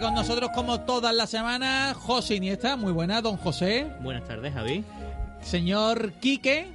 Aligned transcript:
con 0.00 0.14
nosotros 0.14 0.50
como 0.54 0.80
todas 0.80 1.14
las 1.14 1.30
semanas, 1.30 1.96
José 1.96 2.36
Iniesta, 2.36 2.76
muy 2.76 2.92
buena, 2.92 3.22
don 3.22 3.36
José. 3.36 3.86
Buenas 4.00 4.24
tardes, 4.26 4.52
Javi. 4.52 4.84
Señor 5.42 6.12
Quique. 6.14 6.68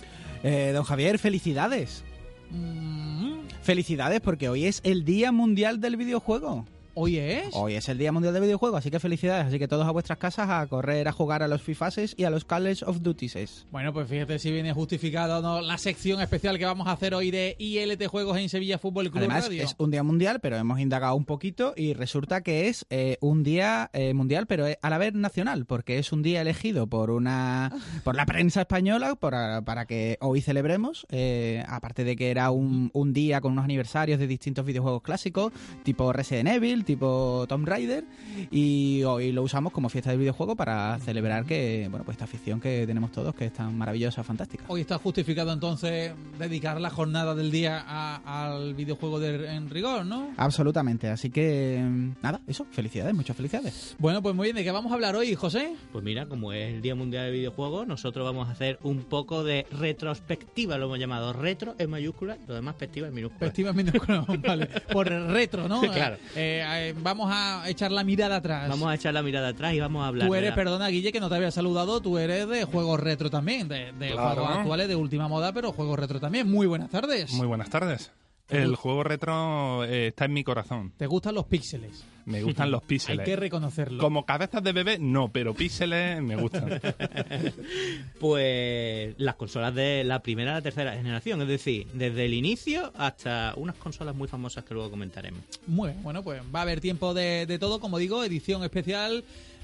Eh, 0.43 0.71
don 0.73 0.83
Javier, 0.83 1.19
felicidades. 1.19 2.03
Mm, 2.49 3.41
Felicidades 3.61 4.21
porque 4.21 4.49
hoy 4.49 4.65
es 4.65 4.81
el 4.83 5.05
Día 5.05 5.31
Mundial 5.31 5.79
del 5.79 5.97
Videojuego. 5.97 6.65
Hoy 6.93 7.17
es. 7.17 7.49
Hoy 7.53 7.75
es 7.75 7.87
el 7.87 7.97
Día 7.97 8.11
Mundial 8.11 8.33
del 8.33 8.43
Videojuego, 8.43 8.75
así 8.75 8.91
que 8.91 8.99
felicidades. 8.99 9.47
Así 9.47 9.59
que 9.59 9.67
todos 9.67 9.87
a 9.87 9.91
vuestras 9.91 10.17
casas 10.17 10.49
a 10.49 10.67
correr 10.67 11.07
a 11.07 11.13
jugar 11.13 11.41
a 11.41 11.47
los 11.47 11.61
FIFAs 11.61 12.15
y 12.17 12.25
a 12.25 12.29
los 12.29 12.43
College 12.43 12.83
of 12.85 13.01
Duties. 13.01 13.65
Bueno, 13.71 13.93
pues 13.93 14.09
fíjate 14.09 14.39
si 14.39 14.51
viene 14.51 14.73
justificado 14.73 15.41
no 15.41 15.61
la 15.61 15.77
sección 15.77 16.19
especial 16.21 16.57
que 16.57 16.65
vamos 16.65 16.87
a 16.87 16.91
hacer 16.91 17.13
hoy 17.13 17.31
de 17.31 17.55
ILT 17.59 18.05
Juegos 18.07 18.37
en 18.37 18.49
Sevilla 18.49 18.77
Fútbol 18.77 19.09
Club 19.09 19.19
Además, 19.19 19.45
Radio. 19.45 19.63
es 19.63 19.75
un 19.77 19.91
día 19.91 20.03
mundial, 20.03 20.39
pero 20.41 20.57
hemos 20.57 20.79
indagado 20.79 21.15
un 21.15 21.23
poquito 21.25 21.73
y 21.77 21.93
resulta 21.93 22.41
que 22.41 22.67
es 22.67 22.85
eh, 22.89 23.17
un 23.21 23.43
día 23.43 23.89
eh, 23.93 24.13
mundial, 24.13 24.47
pero 24.47 24.65
a 24.81 24.89
la 24.89 24.97
vez 24.97 25.13
nacional, 25.13 25.65
porque 25.65 25.97
es 25.97 26.11
un 26.11 26.21
día 26.21 26.41
elegido 26.41 26.87
por 26.87 27.09
una 27.09 27.71
por 28.03 28.15
la 28.15 28.25
prensa 28.25 28.61
española 28.61 29.15
para, 29.15 29.61
para 29.61 29.85
que 29.85 30.17
hoy 30.19 30.41
celebremos, 30.41 31.05
eh, 31.09 31.63
aparte 31.67 32.03
de 32.03 32.15
que 32.17 32.31
era 32.31 32.51
un, 32.51 32.89
un 32.93 33.13
día 33.13 33.39
con 33.39 33.53
unos 33.53 33.63
aniversarios 33.63 34.19
de 34.19 34.27
distintos 34.27 34.65
videojuegos 34.65 35.03
clásicos, 35.03 35.53
tipo 35.83 36.11
Resident 36.11 36.49
Evil, 36.49 36.80
tipo 36.83 37.45
Tomb 37.47 37.67
Raider, 37.67 38.03
y 38.49 39.03
hoy 39.03 39.31
lo 39.31 39.43
usamos 39.43 39.71
como 39.71 39.89
fiesta 39.89 40.09
del 40.11 40.19
videojuego 40.19 40.55
para 40.55 40.97
celebrar 40.99 41.45
que, 41.45 41.87
bueno, 41.89 42.03
pues 42.05 42.15
esta 42.15 42.25
afición 42.25 42.59
que 42.59 42.85
tenemos 42.87 43.11
todos, 43.11 43.33
que 43.35 43.45
es 43.45 43.53
tan 43.53 43.77
maravillosa, 43.77 44.23
fantástica. 44.23 44.63
Hoy 44.67 44.81
está 44.81 44.97
justificado 44.97 45.51
entonces 45.53 46.13
dedicar 46.39 46.79
la 46.81 46.89
jornada 46.89 47.35
del 47.35 47.51
día 47.51 47.83
a- 47.85 48.45
al 48.47 48.73
videojuego 48.73 49.19
de, 49.19 49.53
en 49.55 49.69
rigor, 49.69 50.05
¿no? 50.05 50.29
Absolutamente, 50.37 51.07
así 51.09 51.29
que 51.29 51.79
nada, 52.21 52.41
eso, 52.47 52.65
felicidades, 52.71 53.13
muchas 53.13 53.35
felicidades. 53.35 53.95
Bueno, 53.99 54.21
pues 54.21 54.35
muy 54.35 54.47
bien, 54.47 54.55
¿de 54.55 54.63
qué 54.63 54.71
vamos 54.71 54.91
a 54.91 54.95
hablar 54.95 55.15
hoy, 55.15 55.35
José? 55.35 55.73
Pues 55.91 56.03
mira, 56.03 56.25
como 56.27 56.53
es 56.53 56.73
el 56.73 56.81
Día 56.81 56.95
Mundial 56.95 57.25
de 57.25 57.31
Videojuegos, 57.31 57.87
nosotros 57.87 58.25
vamos 58.25 58.47
a 58.49 58.51
hacer 58.51 58.79
un 58.83 59.03
poco 59.03 59.43
de 59.43 59.65
retrospectiva, 59.71 60.77
lo 60.77 60.85
hemos 60.85 60.99
llamado 60.99 61.33
retro 61.33 61.75
en 61.77 61.89
mayúscula, 61.89 62.37
lo 62.47 62.55
demás 62.55 62.75
perspectiva 62.75 63.07
en 63.07 63.13
minúscula. 63.13 63.39
Festiva 63.47 63.73
minúscula, 63.73 64.25
vale. 64.47 64.67
Por 64.91 65.07
retro, 65.09 65.67
¿no? 65.67 65.81
Claro. 65.91 66.17
Eh, 66.35 66.63
eh, 66.79 66.93
vamos 67.01 67.29
a 67.33 67.67
echar 67.67 67.91
la 67.91 68.03
mirada 68.03 68.37
atrás. 68.37 68.69
Vamos 68.69 68.89
a 68.89 68.95
echar 68.95 69.13
la 69.13 69.21
mirada 69.23 69.49
atrás 69.49 69.73
y 69.73 69.79
vamos 69.79 70.03
a 70.03 70.07
hablar 70.07 70.27
Tú 70.27 70.33
de 70.33 70.39
eres, 70.39 70.49
la- 70.51 70.55
perdona 70.55 70.87
Guille, 70.87 71.11
que 71.11 71.19
no 71.19 71.29
te 71.29 71.35
había 71.35 71.51
saludado, 71.51 72.01
tú 72.01 72.17
eres 72.17 72.47
de 72.47 72.63
juegos 72.65 72.99
retro 72.99 73.29
también, 73.29 73.67
de, 73.67 73.91
de 73.93 74.11
Claro. 74.11 74.41
juegos 74.41 74.57
actuales 74.57 74.87
de 74.87 74.95
última 74.95 75.27
moda, 75.27 75.51
pero 75.53 75.71
juegos 75.71 75.97
retro 75.99 76.19
también. 76.19 76.49
Muy 76.49 76.67
buenas 76.67 76.89
tardes. 76.89 77.33
Muy 77.33 77.47
buenas 77.47 77.69
tardes. 77.69 78.11
El 78.51 78.75
juego 78.75 79.03
retro 79.03 79.83
eh, 79.85 80.07
está 80.07 80.25
en 80.25 80.33
mi 80.33 80.43
corazón. 80.43 80.93
¿Te 80.97 81.07
gustan 81.07 81.35
los 81.35 81.45
píxeles? 81.45 82.03
Me 82.25 82.43
gustan 82.43 82.69
los 82.69 82.81
Hay 82.83 82.87
píxeles. 82.87 83.25
que 83.25 83.35
reconocerlo. 83.35 84.01
Como 84.03 84.25
cabezas 84.25 84.61
de 84.63 84.71
bebé, 84.73 84.97
no, 84.99 85.29
pero 85.31 85.53
píxeles 85.53 86.21
me 86.21 86.35
gustan. 86.35 86.79
Pues 88.19 89.15
las 89.17 89.35
consolas 89.35 89.73
de 89.73 90.03
la 90.03 90.21
primera 90.21 90.51
a 90.51 90.55
la 90.55 90.61
tercera 90.61 90.93
generación, 90.93 91.41
es 91.41 91.47
decir, 91.47 91.87
desde 91.93 92.25
el 92.25 92.33
inicio 92.33 92.91
hasta 92.95 93.53
unas 93.57 93.75
consolas 93.75 94.15
muy 94.15 94.27
famosas 94.27 94.63
que 94.63 94.73
luego 94.73 94.89
comentaremos. 94.91 95.41
Muy 95.67 95.89
bien, 95.91 96.03
bueno, 96.03 96.23
pues 96.23 96.41
va 96.53 96.59
a 96.59 96.61
haber 96.63 96.81
tiempo 96.81 97.13
de, 97.13 97.45
de 97.45 97.59
todo, 97.59 97.79
como 97.79 97.97
digo, 97.97 98.23
edición 98.23 98.63
especial. 98.63 99.23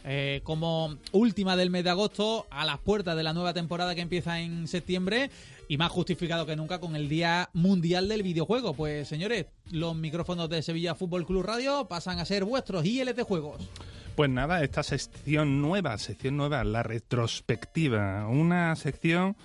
eh, 0.10 0.40
como 0.44 0.96
última 1.12 1.58
del 1.58 1.70
mes 1.70 1.84
de 1.84 1.90
agosto, 1.90 2.48
a 2.50 2.64
las 2.66 2.78
puertas 2.80 3.18
de 3.18 3.24
la 3.24 3.34
nueva 3.34 3.54
temporada 3.54 3.94
que 3.94 4.02
empieza 4.02 4.40
en 4.40 4.68
septiembre, 4.68 5.30
y 5.68 5.78
más 5.78 5.92
justificado 5.92 6.46
que 6.46 6.56
nunca 6.56 6.80
con 6.80 6.95
el 6.95 7.10
Día 7.10 7.50
Mundial 7.54 8.08
del 8.08 8.23
Videojuego. 8.23 8.73
Pues 8.73 9.08
señores, 9.08 9.48
los 9.72 9.95
micrófonos 9.95 10.50
de 10.50 10.61
Sevilla 10.61 10.95
Fútbol 10.95 11.26
Club 11.26 11.44
Radio 11.44 11.88
pasan 11.88 12.20
a 12.20 12.26
ser 12.26 12.45
vuestros 12.45 12.86
ILT 12.86 13.22
Juegos. 13.22 13.70
Pues 14.16 14.30
nada, 14.30 14.64
esta 14.64 14.82
sección 14.82 15.61
nueva, 15.61 15.98
sección 16.00 16.38
nueva, 16.38 16.64
la 16.64 16.82
retrospectiva. 16.82 18.28
Una 18.28 18.76
sección, 18.76 19.36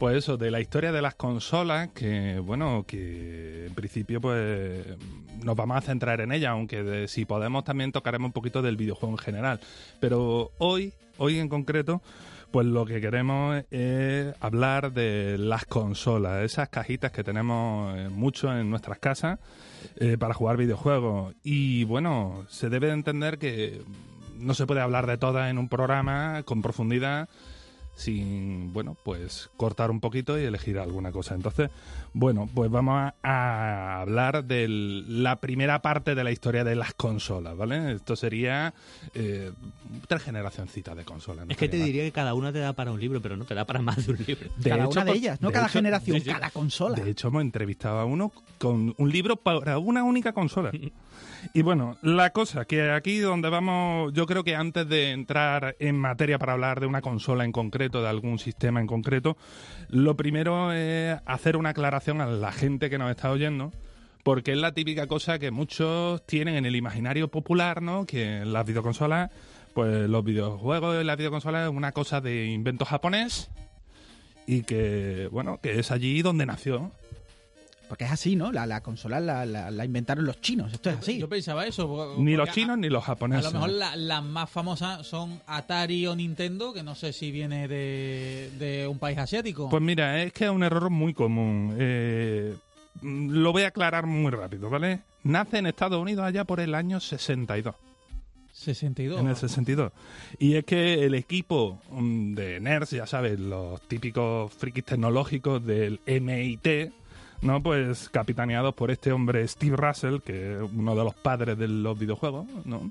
pues 0.00 0.16
eso, 0.16 0.36
de 0.36 0.50
la 0.50 0.60
historia 0.60 0.90
de 0.90 1.02
las 1.02 1.14
consolas, 1.14 1.90
que 1.94 2.40
bueno, 2.40 2.84
que 2.84 3.66
en 3.66 3.74
principio 3.74 4.20
pues 4.20 4.84
nos 5.44 5.54
vamos 5.54 5.76
a 5.76 5.82
centrar 5.82 6.20
en 6.20 6.32
ella, 6.32 6.50
aunque 6.50 7.06
si 7.06 7.26
podemos 7.26 7.62
también 7.62 7.92
tocaremos 7.92 8.26
un 8.26 8.32
poquito 8.32 8.60
del 8.60 8.76
videojuego 8.76 9.14
en 9.14 9.18
general. 9.18 9.60
Pero 10.00 10.50
hoy, 10.58 10.94
hoy 11.18 11.38
en 11.38 11.48
concreto, 11.48 12.02
pues 12.50 12.66
lo 12.66 12.86
que 12.86 13.00
queremos 13.00 13.64
es 13.70 14.34
hablar 14.40 14.92
de 14.92 15.36
las 15.38 15.66
consolas, 15.66 16.44
esas 16.44 16.68
cajitas 16.68 17.12
que 17.12 17.24
tenemos 17.24 17.96
eh, 17.96 18.08
mucho 18.08 18.56
en 18.56 18.70
nuestras 18.70 18.98
casas 18.98 19.38
eh, 19.96 20.16
para 20.18 20.34
jugar 20.34 20.56
videojuegos. 20.56 21.34
Y 21.42 21.84
bueno, 21.84 22.44
se 22.48 22.68
debe 22.68 22.88
de 22.88 22.94
entender 22.94 23.38
que 23.38 23.82
no 24.38 24.54
se 24.54 24.66
puede 24.66 24.80
hablar 24.80 25.06
de 25.06 25.18
todas 25.18 25.50
en 25.50 25.58
un 25.58 25.68
programa 25.68 26.42
con 26.44 26.62
profundidad 26.62 27.28
sin, 27.98 28.72
bueno, 28.72 28.96
pues 29.02 29.50
cortar 29.56 29.90
un 29.90 29.98
poquito 29.98 30.38
y 30.38 30.44
elegir 30.44 30.78
alguna 30.78 31.10
cosa. 31.10 31.34
Entonces, 31.34 31.68
bueno, 32.12 32.48
pues 32.54 32.70
vamos 32.70 33.12
a, 33.22 34.00
hablar 34.00 34.44
de 34.44 34.66
la 34.68 35.40
primera 35.40 35.82
parte 35.82 36.14
de 36.14 36.22
la 36.22 36.30
historia 36.30 36.62
de 36.62 36.76
las 36.76 36.94
consolas, 36.94 37.56
¿vale? 37.56 37.92
Esto 37.92 38.14
sería 38.14 38.72
eh, 39.14 39.50
tres 40.06 40.22
generacioncitas 40.22 40.96
de 40.96 41.04
consolas. 41.04 41.46
¿no? 41.46 41.50
Es 41.50 41.58
que 41.58 41.68
te 41.68 41.76
diría 41.76 42.04
que 42.04 42.12
cada 42.12 42.34
una 42.34 42.52
te 42.52 42.60
da 42.60 42.72
para 42.72 42.92
un 42.92 43.00
libro, 43.00 43.20
pero 43.20 43.36
no 43.36 43.44
te 43.44 43.54
da 43.56 43.64
para 43.64 43.82
más 43.82 44.06
de 44.06 44.12
un 44.12 44.18
libro. 44.24 44.48
De 44.56 44.70
cada 44.70 44.84
hecho, 44.84 44.90
una 44.92 45.04
de 45.04 45.10
por- 45.10 45.16
ellas, 45.16 45.40
no 45.42 45.48
de 45.48 45.54
cada 45.54 45.66
hecho- 45.66 45.72
generación, 45.72 46.20
cada 46.20 46.50
consola. 46.50 46.94
De 47.02 47.10
hecho, 47.10 47.28
hemos 47.28 47.42
entrevistado 47.42 47.98
a 47.98 48.04
uno 48.04 48.30
con 48.58 48.94
un 48.96 49.10
libro 49.10 49.34
para 49.36 49.78
una 49.78 50.04
única 50.04 50.32
consola. 50.32 50.70
Y 51.54 51.62
bueno, 51.62 51.96
la 52.02 52.30
cosa 52.30 52.64
que 52.64 52.90
aquí 52.90 53.18
donde 53.18 53.48
vamos, 53.48 54.12
yo 54.12 54.26
creo 54.26 54.42
que 54.42 54.56
antes 54.56 54.88
de 54.88 55.12
entrar 55.12 55.76
en 55.78 55.96
materia 55.96 56.36
para 56.36 56.54
hablar 56.54 56.80
de 56.80 56.86
una 56.86 57.00
consola 57.00 57.44
en 57.44 57.52
concreto, 57.52 57.87
de 57.90 58.08
algún 58.08 58.38
sistema 58.38 58.80
en 58.80 58.86
concreto, 58.86 59.36
lo 59.88 60.16
primero 60.16 60.72
es 60.72 61.18
hacer 61.26 61.56
una 61.56 61.70
aclaración 61.70 62.20
a 62.20 62.26
la 62.26 62.52
gente 62.52 62.90
que 62.90 62.98
nos 62.98 63.10
está 63.10 63.30
oyendo. 63.30 63.72
Porque 64.24 64.52
es 64.52 64.58
la 64.58 64.72
típica 64.72 65.06
cosa 65.06 65.38
que 65.38 65.50
muchos 65.50 66.26
tienen 66.26 66.56
en 66.56 66.66
el 66.66 66.76
imaginario 66.76 67.28
popular, 67.28 67.80
¿no? 67.80 68.04
Que 68.04 68.44
las 68.44 68.66
videoconsolas, 68.66 69.30
pues 69.72 70.08
los 70.08 70.22
videojuegos 70.22 71.00
y 71.00 71.04
las 71.04 71.16
videoconsolas 71.16 71.70
es 71.70 71.74
una 71.74 71.92
cosa 71.92 72.20
de 72.20 72.46
invento 72.46 72.84
japonés 72.84 73.48
y 74.46 74.62
que, 74.62 75.28
bueno, 75.30 75.60
que 75.62 75.78
es 75.78 75.90
allí 75.90 76.20
donde 76.20 76.46
nació. 76.46 76.90
Porque 77.88 78.04
es 78.04 78.10
así, 78.12 78.36
¿no? 78.36 78.52
La, 78.52 78.66
la 78.66 78.82
consola 78.82 79.18
la, 79.20 79.46
la- 79.46 79.70
la 79.70 79.84
inventaron 79.84 80.24
los 80.26 80.40
chinos, 80.40 80.72
esto 80.72 80.90
es 80.90 80.98
así. 80.98 81.18
Yo 81.18 81.28
pensaba 81.28 81.66
eso. 81.66 81.88
porque- 81.88 82.22
Ni 82.22 82.36
los 82.36 82.50
chinos 82.50 82.76
ni 82.78 82.88
los 82.88 83.00
A, 83.02 83.04
a 83.04 83.06
japoneses. 83.06 83.44
lo 83.46 83.52
mejor 83.52 83.70
la- 83.70 83.96
las 83.96 84.22
más 84.22 84.50
famosas 84.50 85.06
son 85.06 85.40
Atari 85.46 86.06
o 86.06 86.14
Nintendo, 86.14 86.72
que 86.72 86.82
no 86.82 86.94
sé 86.94 87.12
si 87.12 87.30
viene 87.30 87.66
de, 87.68 88.50
de 88.58 88.86
un 88.86 88.98
país 88.98 89.16
asiático. 89.18 89.68
Pues 89.70 89.82
mira, 89.82 90.22
es 90.22 90.32
que 90.32 90.44
es 90.44 90.50
un 90.50 90.62
error 90.62 90.90
muy 90.90 91.14
común. 91.14 91.74
Eh, 91.78 92.54
lo 93.02 93.52
voy 93.52 93.62
a 93.62 93.68
aclarar 93.68 94.06
muy 94.06 94.30
rápido, 94.30 94.68
¿vale? 94.70 95.00
Nace 95.24 95.58
en 95.58 95.66
Estados 95.66 96.00
Unidos 96.00 96.24
allá 96.24 96.44
por 96.44 96.60
el 96.60 96.74
año 96.74 97.00
62. 97.00 97.74
62. 98.52 99.20
En 99.20 99.28
el 99.28 99.36
62. 99.36 99.92
Y 100.38 100.54
es 100.56 100.64
que 100.64 101.04
el 101.04 101.14
equipo 101.14 101.80
mm, 101.90 102.34
de 102.34 102.60
nerds, 102.60 102.90
ya 102.90 103.06
sabes, 103.06 103.38
los 103.38 103.80
típicos 103.82 104.52
frikis 104.52 104.84
tecnológicos 104.84 105.64
del 105.64 106.00
MIT, 106.06 106.92
¿no? 107.42 107.62
Pues 107.62 108.08
capitaneados 108.08 108.74
por 108.74 108.90
este 108.90 109.12
hombre 109.12 109.46
Steve 109.46 109.76
Russell, 109.76 110.18
que 110.20 110.54
es 110.54 110.60
uno 110.74 110.94
de 110.94 111.04
los 111.04 111.14
padres 111.14 111.58
de 111.58 111.68
los 111.68 111.98
videojuegos, 111.98 112.46
¿no? 112.64 112.90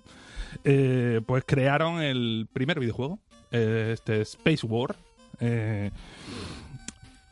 Eh, 0.64 1.22
pues 1.26 1.44
crearon 1.46 2.02
el 2.02 2.48
primer 2.52 2.80
videojuego, 2.80 3.20
eh, 3.52 3.92
este 3.94 4.22
Space 4.22 4.66
War. 4.66 4.96
eh, 5.40 5.92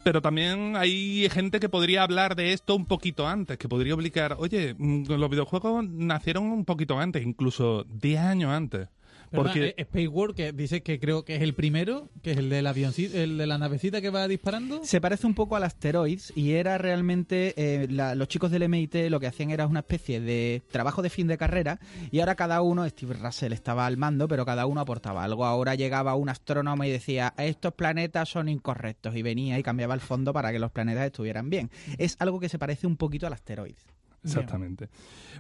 pero 0.06 0.22
también 0.22 0.76
hay 0.78 1.28
gente 1.32 1.60
que 1.60 1.68
podría 1.68 2.04
hablar 2.04 2.36
de 2.36 2.54
esto 2.54 2.76
un 2.76 2.86
poquito 2.86 3.28
antes, 3.28 3.58
que 3.58 3.68
podría 3.68 3.96
obligar, 3.96 4.36
oye, 4.38 4.76
mm, 4.78 5.06
los 5.08 5.30
videojuegos 5.32 5.84
nacieron 5.90 6.44
un 6.44 6.64
poquito 6.64 7.00
antes, 7.00 7.26
incluso 7.26 7.86
10 7.86 8.20
años 8.20 8.52
antes. 8.52 8.88
Porque 9.36 9.68
eh, 9.70 9.76
Space 9.78 10.08
War, 10.08 10.34
que 10.34 10.52
dice 10.52 10.82
que 10.84 11.00
creo 11.00 11.24
que 11.26 11.36
es 11.36 11.42
el 11.42 11.54
primero, 11.54 12.10
que 12.22 12.32
es 12.32 12.38
el 12.38 12.50
del 12.50 12.68
avioncito, 12.68 13.18
el 13.18 13.38
de 13.38 13.48
la 13.48 13.58
navecita 13.58 14.02
que 14.02 14.10
va 14.10 14.28
disparando. 14.28 14.82
Se 14.84 15.00
parece 15.02 15.28
un 15.28 15.34
poco 15.34 15.56
al 15.56 15.64
Asteroids 15.64 16.34
y 16.36 16.52
era 16.54 16.78
realmente 16.78 17.54
eh, 17.58 17.88
la- 17.90 18.16
los 18.16 18.28
chicos 18.28 18.52
del 18.52 18.64
MIT 18.64 19.10
lo 19.10 19.20
que 19.20 19.28
hacían 19.28 19.52
era 19.52 19.68
una 19.68 19.80
especie 19.80 20.20
de 20.22 20.64
trabajo 20.72 21.02
de 21.02 21.10
fin 21.10 21.28
de 21.28 21.38
carrera 21.38 21.80
y 22.12 22.20
ahora 22.20 22.36
cada 22.36 22.62
uno, 22.62 22.88
Steve 22.90 23.14
Russell 23.16 23.54
estaba 23.54 23.86
al 23.86 23.98
mando, 23.98 24.28
pero 24.28 24.46
cada 24.46 24.66
uno 24.66 24.82
aportaba 24.82 25.24
algo. 25.24 25.46
Ahora 25.46 25.76
llegaba 25.76 26.16
un 26.16 26.30
astrónomo 26.30 26.84
y 26.84 26.90
decía, 26.90 27.34
estos 27.38 27.74
planetas 27.74 28.30
son 28.30 28.50
incorrectos 28.50 29.16
y 29.16 29.22
venía 29.22 29.60
y 29.60 29.64
cambiaba 29.64 29.94
el 29.94 30.02
fondo 30.02 30.34
para 30.34 30.52
que 30.52 30.60
los 30.60 30.72
planetas 30.72 31.06
estuvieran 31.06 31.50
bien. 31.50 31.70
Es 31.98 32.16
algo 32.20 32.40
que 32.40 32.50
se 32.50 32.58
parece 32.60 32.88
un 32.88 32.98
poquito 32.98 33.28
al 33.28 33.34
Asteroids. 33.34 33.86
Exactamente. 34.26 34.90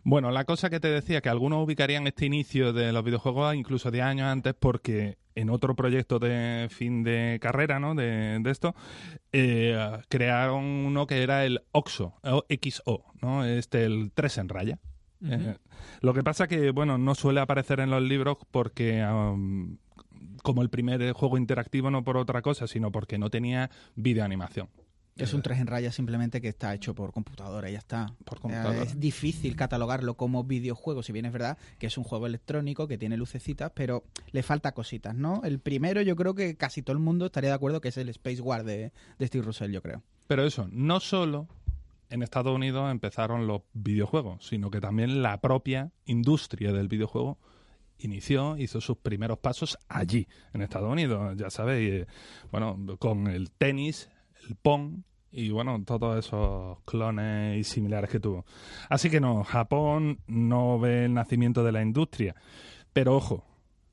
Bueno, 0.03 0.31
la 0.31 0.45
cosa 0.45 0.69
que 0.69 0.79
te 0.79 0.87
decía, 0.87 1.21
que 1.21 1.29
algunos 1.29 1.63
ubicarían 1.63 2.07
este 2.07 2.25
inicio 2.25 2.73
de 2.73 2.91
los 2.91 3.03
videojuegos 3.03 3.55
incluso 3.55 3.91
10 3.91 4.05
años 4.05 4.27
antes 4.27 4.53
porque 4.53 5.17
en 5.33 5.49
otro 5.49 5.75
proyecto 5.75 6.19
de 6.19 6.67
fin 6.69 7.03
de 7.03 7.39
carrera, 7.41 7.79
¿no? 7.79 7.95
De, 7.95 8.39
de 8.39 8.51
esto, 8.51 8.75
eh, 9.31 9.99
crearon 10.07 10.63
uno 10.63 11.07
que 11.07 11.23
era 11.23 11.45
el 11.45 11.63
OXO, 11.71 12.13
o 12.23 12.45
XO, 12.47 13.05
¿no? 13.21 13.43
Este, 13.43 13.83
el 13.83 14.11
3 14.13 14.37
en 14.37 14.49
raya. 14.49 14.79
Eh, 15.27 15.57
lo 16.01 16.13
que 16.13 16.23
pasa 16.23 16.47
que, 16.47 16.71
bueno, 16.71 16.97
no 16.97 17.15
suele 17.15 17.39
aparecer 17.39 17.79
en 17.79 17.89
los 17.89 18.01
libros 18.01 18.37
porque... 18.51 19.03
um, 19.03 19.77
como 20.43 20.61
el 20.61 20.69
primer 20.69 21.11
juego 21.13 21.39
interactivo, 21.39 21.89
no 21.89 22.03
por 22.03 22.17
otra 22.17 22.43
cosa, 22.43 22.67
sino 22.67 22.91
porque 22.91 23.17
no 23.17 23.31
tenía 23.31 23.71
videoanimación. 23.95 24.69
Es 25.17 25.33
un 25.33 25.41
3 25.41 25.59
en 25.59 25.67
raya 25.67 25.91
simplemente 25.93 26.41
que 26.41 26.49
está 26.49 26.73
hecho 26.73 26.93
por 26.93 27.13
computadora 27.13 27.69
y 27.69 27.73
ya 27.73 27.79
está. 27.79 28.13
Por 28.25 28.41
computadora. 28.41 28.79
Eh, 28.79 28.83
Es 28.83 28.99
difícil 28.99 29.55
catalogarlo 29.55 30.15
como 30.15 30.43
videojuego, 30.43 31.03
si 31.03 31.13
bien 31.13 31.25
es 31.25 31.31
verdad 31.31 31.57
que 31.79 31.87
es 31.87 31.97
un 31.97 32.03
juego 32.03 32.27
electrónico 32.27 32.87
que 32.87 32.97
tiene 32.97 33.15
lucecitas, 33.15 33.71
pero 33.73 34.03
le 34.33 34.43
falta 34.43 34.73
cositas, 34.73 35.15
¿no? 35.15 35.41
El 35.45 35.59
primero 35.59 36.01
yo 36.01 36.17
creo 36.17 36.35
que 36.35 36.57
casi 36.57 36.81
todo 36.81 36.93
el 36.93 37.01
mundo 37.01 37.27
estaría 37.27 37.51
de 37.51 37.55
acuerdo 37.55 37.79
que 37.79 37.89
es 37.89 37.97
el 37.97 38.09
Space 38.09 38.41
War 38.41 38.65
de, 38.65 38.91
de 39.17 39.27
Steve 39.27 39.45
Russell, 39.45 39.71
yo 39.71 39.81
creo. 39.81 40.03
Pero 40.27 40.45
eso, 40.45 40.67
no 40.71 40.99
solo 40.99 41.47
en 42.09 42.21
Estados 42.21 42.53
Unidos 42.53 42.91
empezaron 42.91 43.47
los 43.47 43.61
videojuegos, 43.73 44.45
sino 44.45 44.69
que 44.69 44.81
también 44.81 45.21
la 45.21 45.39
propia 45.39 45.91
industria 46.05 46.73
del 46.73 46.89
videojuego 46.89 47.37
inició, 47.99 48.57
hizo 48.57 48.81
sus 48.81 48.97
primeros 48.97 49.39
pasos 49.39 49.77
allí, 49.87 50.27
en 50.53 50.61
Estados 50.61 50.91
Unidos, 50.91 51.37
ya 51.37 51.49
sabéis, 51.49 52.01
eh, 52.01 52.07
bueno, 52.51 52.77
con 52.99 53.27
el 53.27 53.51
tenis, 53.51 54.09
pong 54.61 55.01
y 55.31 55.49
bueno, 55.49 55.83
todos 55.85 56.25
esos 56.25 56.79
clones 56.85 57.57
y 57.59 57.63
similares 57.63 58.09
que 58.09 58.19
tuvo. 58.19 58.45
Así 58.89 59.09
que 59.09 59.19
no, 59.19 59.43
Japón 59.43 60.19
no 60.27 60.79
ve 60.79 61.05
el 61.05 61.13
nacimiento 61.13 61.63
de 61.63 61.71
la 61.73 61.81
industria, 61.81 62.35
pero 62.93 63.15
ojo, 63.15 63.45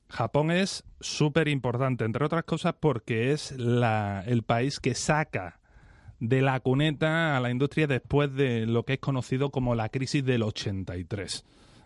Japón 0.09 0.51
es 0.51 0.83
súper 1.01 1.47
importante, 1.47 2.05
entre 2.05 2.23
otras 2.25 2.43
cosas 2.45 2.75
porque 2.79 3.31
es 3.31 3.51
la, 3.57 4.23
el 4.25 4.43
país 4.43 4.79
que 4.79 4.93
saca 4.95 5.59
de 6.19 6.41
la 6.41 6.59
cuneta 6.61 7.35
a 7.35 7.39
la 7.41 7.49
industria 7.51 7.87
después 7.87 8.33
de 8.33 8.65
lo 8.65 8.83
que 8.85 8.93
es 8.93 8.99
conocido 8.99 9.49
como 9.49 9.75
la 9.75 9.89
crisis 9.89 10.23
del 10.23 10.43
83. 10.43 11.43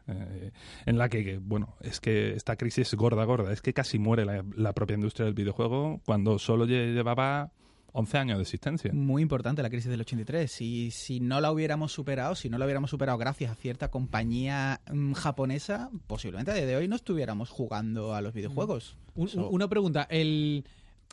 eh, 0.09 0.51
en 0.85 0.97
la 0.99 1.09
que, 1.09 1.39
bueno, 1.41 1.75
es 1.81 1.99
que 1.99 2.33
esta 2.35 2.55
crisis 2.57 2.89
es 2.89 2.95
gorda, 2.95 3.23
gorda. 3.25 3.51
Es 3.51 3.61
que 3.61 3.73
casi 3.73 3.97
muere 3.97 4.25
la, 4.25 4.43
la 4.55 4.73
propia 4.73 4.93
industria 4.95 5.25
del 5.25 5.33
videojuego 5.33 6.01
cuando 6.05 6.37
solo 6.37 6.65
lle- 6.65 6.93
llevaba 6.93 7.51
11 7.99 8.17
años 8.19 8.37
de 8.37 8.43
existencia. 8.43 8.91
Muy 8.93 9.21
importante 9.21 9.63
la 9.63 9.69
crisis 9.69 9.89
del 9.89 10.01
83. 10.01 10.51
Si, 10.51 10.91
si 10.91 11.19
no 11.19 11.41
la 11.41 11.51
hubiéramos 11.51 11.91
superado, 11.91 12.35
si 12.35 12.49
no 12.49 12.57
la 12.57 12.65
hubiéramos 12.65 12.89
superado 12.91 13.17
gracias 13.17 13.51
a 13.51 13.55
cierta 13.55 13.89
compañía 13.89 14.81
mm, 14.91 15.13
japonesa, 15.13 15.89
posiblemente 16.05 16.51
a 16.51 16.53
día 16.53 16.65
de 16.65 16.75
hoy 16.75 16.87
no 16.87 16.95
estuviéramos 16.95 17.49
jugando 17.49 18.13
a 18.13 18.21
los 18.21 18.33
videojuegos. 18.33 18.95
Un- 19.15 19.27
Eso- 19.27 19.49
Una 19.49 19.67
pregunta, 19.67 20.05
el, 20.11 20.63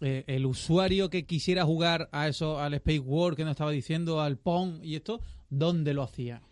eh, 0.02 0.25
el 0.26 0.44
usuario 0.44 1.08
que 1.08 1.25
quisiera 1.25 1.64
jugar 1.64 2.08
a 2.12 2.28
eso, 2.28 2.58
al 2.60 2.75
Space 2.75 2.98
War 3.00 3.34
que 3.34 3.44
nos 3.44 3.52
estaba 3.52 3.70
diciendo, 3.70 4.20
al 4.20 4.37
Pong 4.37 4.80
y 4.82 4.96
esto, 4.96 5.20
¿dónde 5.48 5.94
lo 5.94 6.02
hacía? 6.02 6.42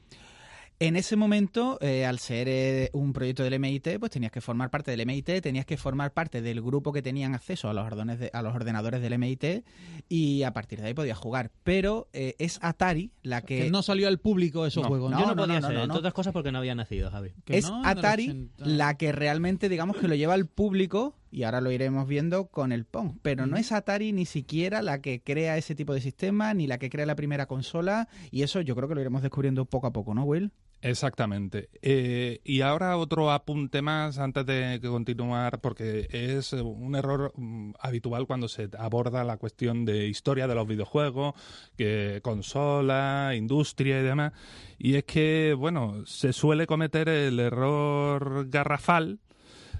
En 0.84 0.96
ese 0.96 1.14
momento, 1.14 1.78
eh, 1.80 2.04
al 2.04 2.18
ser 2.18 2.48
eh, 2.48 2.90
un 2.92 3.12
proyecto 3.12 3.44
del 3.44 3.54
MIT, 3.60 3.98
pues 4.00 4.10
tenías 4.10 4.32
que 4.32 4.40
formar 4.40 4.68
parte 4.70 4.90
del 4.90 5.06
MIT, 5.06 5.40
tenías 5.40 5.64
que 5.64 5.76
formar 5.76 6.12
parte 6.12 6.42
del 6.42 6.60
grupo 6.60 6.92
que 6.92 7.02
tenían 7.02 7.34
acceso 7.34 7.68
a 7.68 7.72
los, 7.72 7.86
ordones 7.86 8.18
de- 8.18 8.30
a 8.32 8.42
los 8.42 8.52
ordenadores 8.52 9.00
del 9.00 9.12
MIT 9.16 9.62
y 10.08 10.42
a 10.42 10.52
partir 10.52 10.80
de 10.80 10.88
ahí 10.88 10.94
podías 10.94 11.16
jugar. 11.18 11.52
Pero 11.62 12.08
eh, 12.12 12.34
es 12.40 12.58
Atari 12.62 13.12
la 13.22 13.42
Que 13.42 13.64
que... 13.64 13.70
no 13.70 13.82
salió 13.82 14.08
al 14.08 14.18
público 14.18 14.66
esos 14.66 14.82
No. 14.82 14.88
juegos. 14.88 15.12
No, 15.12 15.20
Yo 15.20 15.26
no, 15.26 15.34
no, 15.36 15.42
podía 15.44 15.60
no, 15.60 15.66
ser, 15.68 15.74
no, 15.74 15.78
no. 15.78 15.84
entre 15.84 15.98
otras 15.98 16.14
cosas 16.14 16.32
porque 16.32 16.50
no 16.50 16.58
había 16.58 16.74
nacido, 16.74 17.10
Javi. 17.12 17.30
Que 17.44 17.58
es 17.58 17.70
Atari 17.84 18.30
80. 18.30 18.66
la 18.66 18.96
que 18.96 19.12
realmente, 19.12 19.68
digamos, 19.68 19.96
que 19.98 20.08
lo 20.08 20.16
lleva 20.16 20.34
al 20.34 20.46
público, 20.48 21.16
y 21.30 21.44
ahora 21.44 21.60
lo 21.60 21.70
iremos 21.70 22.08
viendo 22.08 22.48
con 22.48 22.72
el 22.72 22.84
Pong. 22.86 23.18
Pero 23.22 23.46
no 23.46 23.56
es 23.56 23.70
Atari 23.70 24.12
ni 24.12 24.26
siquiera 24.26 24.82
la 24.82 25.00
que 25.00 25.22
crea 25.22 25.56
ese 25.56 25.76
tipo 25.76 25.94
de 25.94 26.00
sistema, 26.00 26.52
ni 26.54 26.66
la 26.66 26.78
que 26.78 26.90
crea 26.90 27.06
la 27.06 27.14
primera 27.14 27.46
consola, 27.46 28.08
y 28.32 28.42
eso 28.42 28.60
yo 28.60 28.74
creo 28.74 28.88
que 28.88 28.96
lo 28.96 29.00
iremos 29.00 29.22
descubriendo 29.22 29.64
poco 29.64 29.86
a 29.86 29.92
poco, 29.92 30.12
¿no, 30.12 30.24
Will? 30.24 30.50
Exactamente. 30.84 31.68
Eh, 31.80 32.40
y 32.42 32.62
ahora 32.62 32.96
otro 32.96 33.30
apunte 33.30 33.82
más 33.82 34.18
antes 34.18 34.44
de 34.44 34.80
continuar, 34.82 35.60
porque 35.60 36.08
es 36.10 36.52
un 36.54 36.96
error 36.96 37.32
mm, 37.36 37.74
habitual 37.78 38.26
cuando 38.26 38.48
se 38.48 38.68
aborda 38.76 39.22
la 39.22 39.36
cuestión 39.36 39.84
de 39.84 40.08
historia 40.08 40.48
de 40.48 40.56
los 40.56 40.66
videojuegos, 40.66 41.34
que 41.76 42.18
consola, 42.24 43.32
industria 43.36 44.00
y 44.00 44.02
demás. 44.02 44.32
Y 44.76 44.96
es 44.96 45.04
que, 45.04 45.54
bueno, 45.56 46.04
se 46.04 46.32
suele 46.32 46.66
cometer 46.66 47.08
el 47.08 47.38
error 47.38 48.48
garrafal 48.48 49.20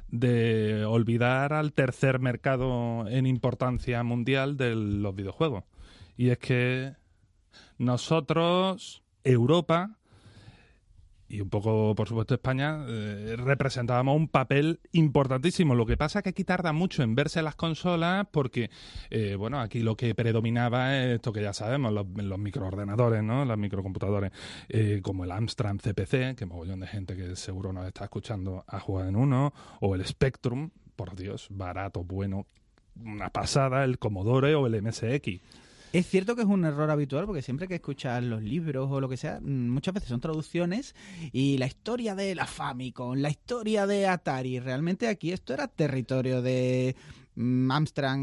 de 0.09 0.85
olvidar 0.85 1.53
al 1.53 1.73
tercer 1.73 2.21
mercado 2.21 3.09
en 3.09 3.27
importancia 3.27 4.05
mundial 4.05 4.57
de 4.57 4.77
los 4.77 5.17
videojuegos. 5.17 5.65
Y 6.17 6.29
es 6.29 6.39
que 6.39 6.95
nosotros, 7.79 9.03
Europa, 9.25 9.99
y 11.33 11.41
un 11.41 11.49
poco, 11.49 11.95
por 11.95 12.07
supuesto, 12.07 12.35
España, 12.35 12.85
eh, 12.87 13.37
representábamos 13.39 14.17
un 14.17 14.29
papel 14.29 14.81
importantísimo. 14.93 15.75
Lo 15.75 15.87
que 15.87 15.97
pasa 15.97 16.19
es 16.19 16.25
que 16.25 16.29
aquí 16.29 16.45
tarda 16.45 16.75
mucho 16.75 17.03
en 17.03 17.15
verse 17.15 17.41
las 17.41 17.55
consolas 17.55 18.27
porque, 18.31 18.69
eh, 19.09 19.35
bueno, 19.35 19.59
aquí 19.59 19.81
lo 19.81 19.97
que 19.97 20.15
predominaba 20.15 20.95
es 20.95 21.15
esto 21.15 21.33
que 21.33 21.41
ya 21.41 21.55
sabemos, 21.55 21.91
los, 21.91 22.39
microordenadores, 22.39 23.23
¿no? 23.23 23.47
Los 23.47 23.57
microcomputadores, 23.57 24.31
eh, 24.69 25.01
como 25.03 25.25
el 25.25 25.31
Amstrad 25.31 25.77
CPC, 25.77 26.37
que 26.37 26.45
mogollón 26.45 26.81
de 26.81 26.87
gente 26.87 27.17
que 27.17 27.35
seguro 27.35 27.73
nos 27.73 27.87
está 27.87 28.05
escuchando 28.05 28.65
a 28.69 28.79
jugar 28.79 29.09
en 29.09 29.17
uno, 29.17 29.55
o 29.81 29.95
el 29.95 30.05
Spectrum, 30.05 30.69
por 30.97 31.17
Dios, 31.17 31.47
barato, 31.49 32.05
bueno, 32.05 32.45
una 32.95 33.31
pasada, 33.31 33.85
el 33.85 33.99
Commodore 33.99 34.55
o 34.55 34.67
el 34.67 34.83
MSX. 34.83 35.41
Es 35.93 36.09
cierto 36.09 36.35
que 36.35 36.43
es 36.43 36.49
un 36.49 36.65
error 36.65 36.91
habitual 36.91 37.27
porque 37.27 37.43
siempre 37.43 37.69
que 37.69 37.75
escuchas 37.75 38.25
los 38.25 38.43
libros 38.43 38.89
o 38.91 38.99
lo 38.99 39.11
que 39.11 39.19
sea, 39.19 39.41
mm, 39.41 39.69
muchas 39.69 39.93
veces 39.93 40.09
son 40.09 40.21
traducciones 40.21 40.95
y 41.33 41.59
la 41.59 41.67
historia 41.67 42.15
de 42.15 42.35
la 42.35 42.47
Famicom, 42.47 43.19
la 43.19 43.29
historia 43.29 43.87
de 43.87 44.07
Atari, 44.07 44.59
realmente 44.59 45.07
aquí 45.07 45.33
esto 45.33 45.53
era 45.53 45.69
territorio 45.69 46.41
de 46.41 46.97
Amstrad, 47.37 48.17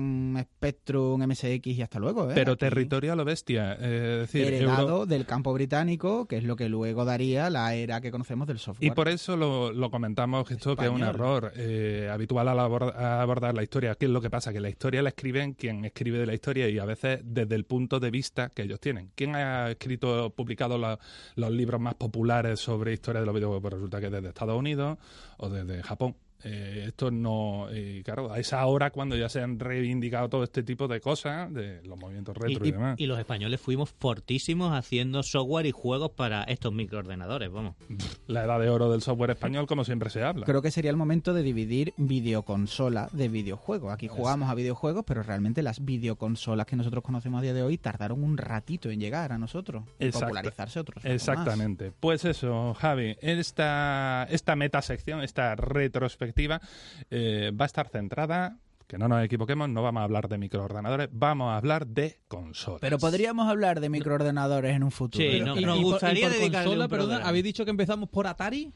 Spectrum, 0.43 1.21
MSX 1.25 1.67
y 1.67 1.81
hasta 1.81 1.99
luego. 1.99 2.29
¿eh? 2.29 2.33
Pero 2.35 2.53
Aquí, 2.53 2.59
territorio 2.59 3.13
a 3.13 3.15
lo 3.15 3.25
bestia. 3.25 3.75
eh, 3.79 4.17
decir, 4.21 4.45
heredado 4.45 4.81
Euro- 4.89 5.05
del 5.05 5.25
campo 5.25 5.53
británico, 5.53 6.27
que 6.27 6.37
es 6.37 6.43
lo 6.43 6.55
que 6.55 6.69
luego 6.69 7.05
daría 7.05 7.49
la 7.49 7.73
era 7.75 8.01
que 8.01 8.11
conocemos 8.11 8.47
del 8.47 8.59
software. 8.59 8.91
Y 8.91 8.93
por 8.93 9.07
eso 9.07 9.35
lo, 9.35 9.71
lo 9.73 9.89
comentamos, 9.89 10.47
que 10.47 10.53
esto 10.53 10.75
que 10.75 10.85
es 10.85 10.91
un 10.91 11.01
error 11.03 11.51
eh, 11.55 12.09
habitual 12.11 12.47
al 12.47 12.59
abor- 12.59 12.93
a 12.95 13.21
abordar 13.21 13.55
la 13.55 13.63
historia. 13.63 13.95
¿Qué 13.95 14.05
es 14.05 14.11
lo 14.11 14.21
que 14.21 14.29
pasa? 14.29 14.53
Que 14.53 14.59
la 14.59 14.69
historia 14.69 15.01
la 15.01 15.09
escriben 15.09 15.53
quien 15.53 15.85
escribe 15.85 16.19
de 16.19 16.25
la 16.25 16.33
historia 16.33 16.69
y 16.69 16.77
a 16.79 16.85
veces 16.85 17.19
desde 17.23 17.55
el 17.55 17.65
punto 17.65 17.99
de 17.99 18.11
vista 18.11 18.49
que 18.49 18.63
ellos 18.63 18.79
tienen. 18.79 19.11
¿Quién 19.15 19.35
ha 19.35 19.71
escrito, 19.71 20.29
publicado 20.35 20.77
la- 20.77 20.99
los 21.35 21.51
libros 21.51 21.81
más 21.81 21.95
populares 21.95 22.59
sobre 22.59 22.93
historia 22.93 23.21
de 23.21 23.25
los 23.25 23.35
videojuegos? 23.35 23.61
Pues 23.61 23.73
resulta 23.73 23.99
que 23.99 24.09
desde 24.09 24.27
Estados 24.29 24.57
Unidos 24.57 24.97
o 25.37 25.49
desde 25.49 25.81
Japón. 25.83 26.15
Eh, 26.43 26.85
esto 26.87 27.11
no, 27.11 27.67
eh, 27.71 28.01
claro, 28.05 28.31
a 28.31 28.39
esa 28.39 28.65
hora 28.65 28.91
cuando 28.91 29.15
ya 29.17 29.27
se 29.29 29.41
han 29.41 29.59
reivindicado 29.59 30.29
todo 30.29 30.43
este 30.43 30.63
tipo 30.63 30.87
de 30.87 31.01
cosas, 31.01 31.53
de 31.53 31.81
los 31.83 31.97
movimientos 31.99 32.37
retro 32.37 32.65
y, 32.65 32.67
Y, 32.67 32.69
y- 32.69 32.71
demás. 32.73 32.95
y 32.99 33.05
los 33.07 33.19
españoles 33.19 33.59
fuimos 33.59 33.89
fortísimos 33.99 34.73
haciendo 34.73 35.21
software 35.23 35.65
y 35.65 35.71
juegos 35.71 36.11
para 36.11 36.43
estos 36.43 36.73
microordenadores, 36.73 37.51
vamos. 37.51 37.75
La 38.27 38.45
edad 38.45 38.59
de 38.59 38.69
oro 38.69 38.91
del 38.91 39.01
software 39.01 39.31
español, 39.31 39.67
como 39.67 39.83
siempre 39.83 40.09
se 40.09 40.23
habla. 40.23 40.45
Creo 40.45 40.61
que 40.61 40.71
sería 40.71 40.91
el 40.91 40.97
momento 40.97 41.33
de 41.33 41.43
dividir 41.43 41.93
videoconsola 41.97 43.09
de 43.11 43.27
videojuego. 43.27 43.91
Aquí 43.91 44.07
jugamos 44.07 44.49
a 44.49 44.55
videojuegos, 44.55 45.03
pero 45.05 45.23
realmente 45.23 45.61
las 45.63 45.83
videoconsolas 45.83 46.65
que 46.65 46.75
nosotros 46.75 47.03
conocemos 47.03 47.39
a 47.39 47.41
día 47.41 47.53
de 47.53 47.63
hoy 47.63 47.77
tardaron 47.77 48.23
un 48.23 48.37
ratito 48.37 48.89
en 48.89 48.99
llegar 48.99 49.31
a 49.31 49.37
nosotros 49.37 49.83
Exacto. 49.99 50.27
popularizarse 50.27 50.79
otros. 50.79 51.03
más. 51.03 51.13
Exactamente. 51.13 51.91
Pues 51.99 52.23
eso, 52.25 52.73
Javi, 52.75 53.15
esta, 53.21 54.25
esta 54.29 54.55
metasección, 54.55 55.21
esta 55.21 55.55
retrospectiva, 55.55 56.28
eh, 57.09 57.51
va 57.59 57.65
a 57.65 57.67
estar 57.67 57.87
centrada, 57.89 58.57
que 58.87 58.97
no 58.97 59.07
nos 59.07 59.23
equivoquemos, 59.23 59.69
no 59.69 59.83
vamos 59.83 60.01
a 60.01 60.03
hablar 60.05 60.27
de 60.29 60.37
microordenadores, 60.37 61.09
vamos 61.11 61.51
a 61.51 61.57
hablar 61.57 61.85
de 61.87 62.17
consolas. 62.27 62.81
Pero 62.81 62.97
podríamos 62.97 63.47
hablar 63.47 63.79
de 63.81 63.89
microordenadores 63.89 64.75
en 64.75 64.83
un 64.83 64.91
futuro. 64.91 65.23
Sí, 65.29 65.39
no, 65.41 65.55
nos 65.55 65.59
y 65.59 65.63
por- 65.65 65.91
gustaría 65.91 66.27
y 66.27 66.49
por 66.49 66.51
consola, 66.63 66.87
programa. 66.87 67.25
¿habéis 67.27 67.43
dicho 67.43 67.65
que 67.65 67.71
empezamos 67.71 68.09
por 68.09 68.25
Atari? 68.27 68.71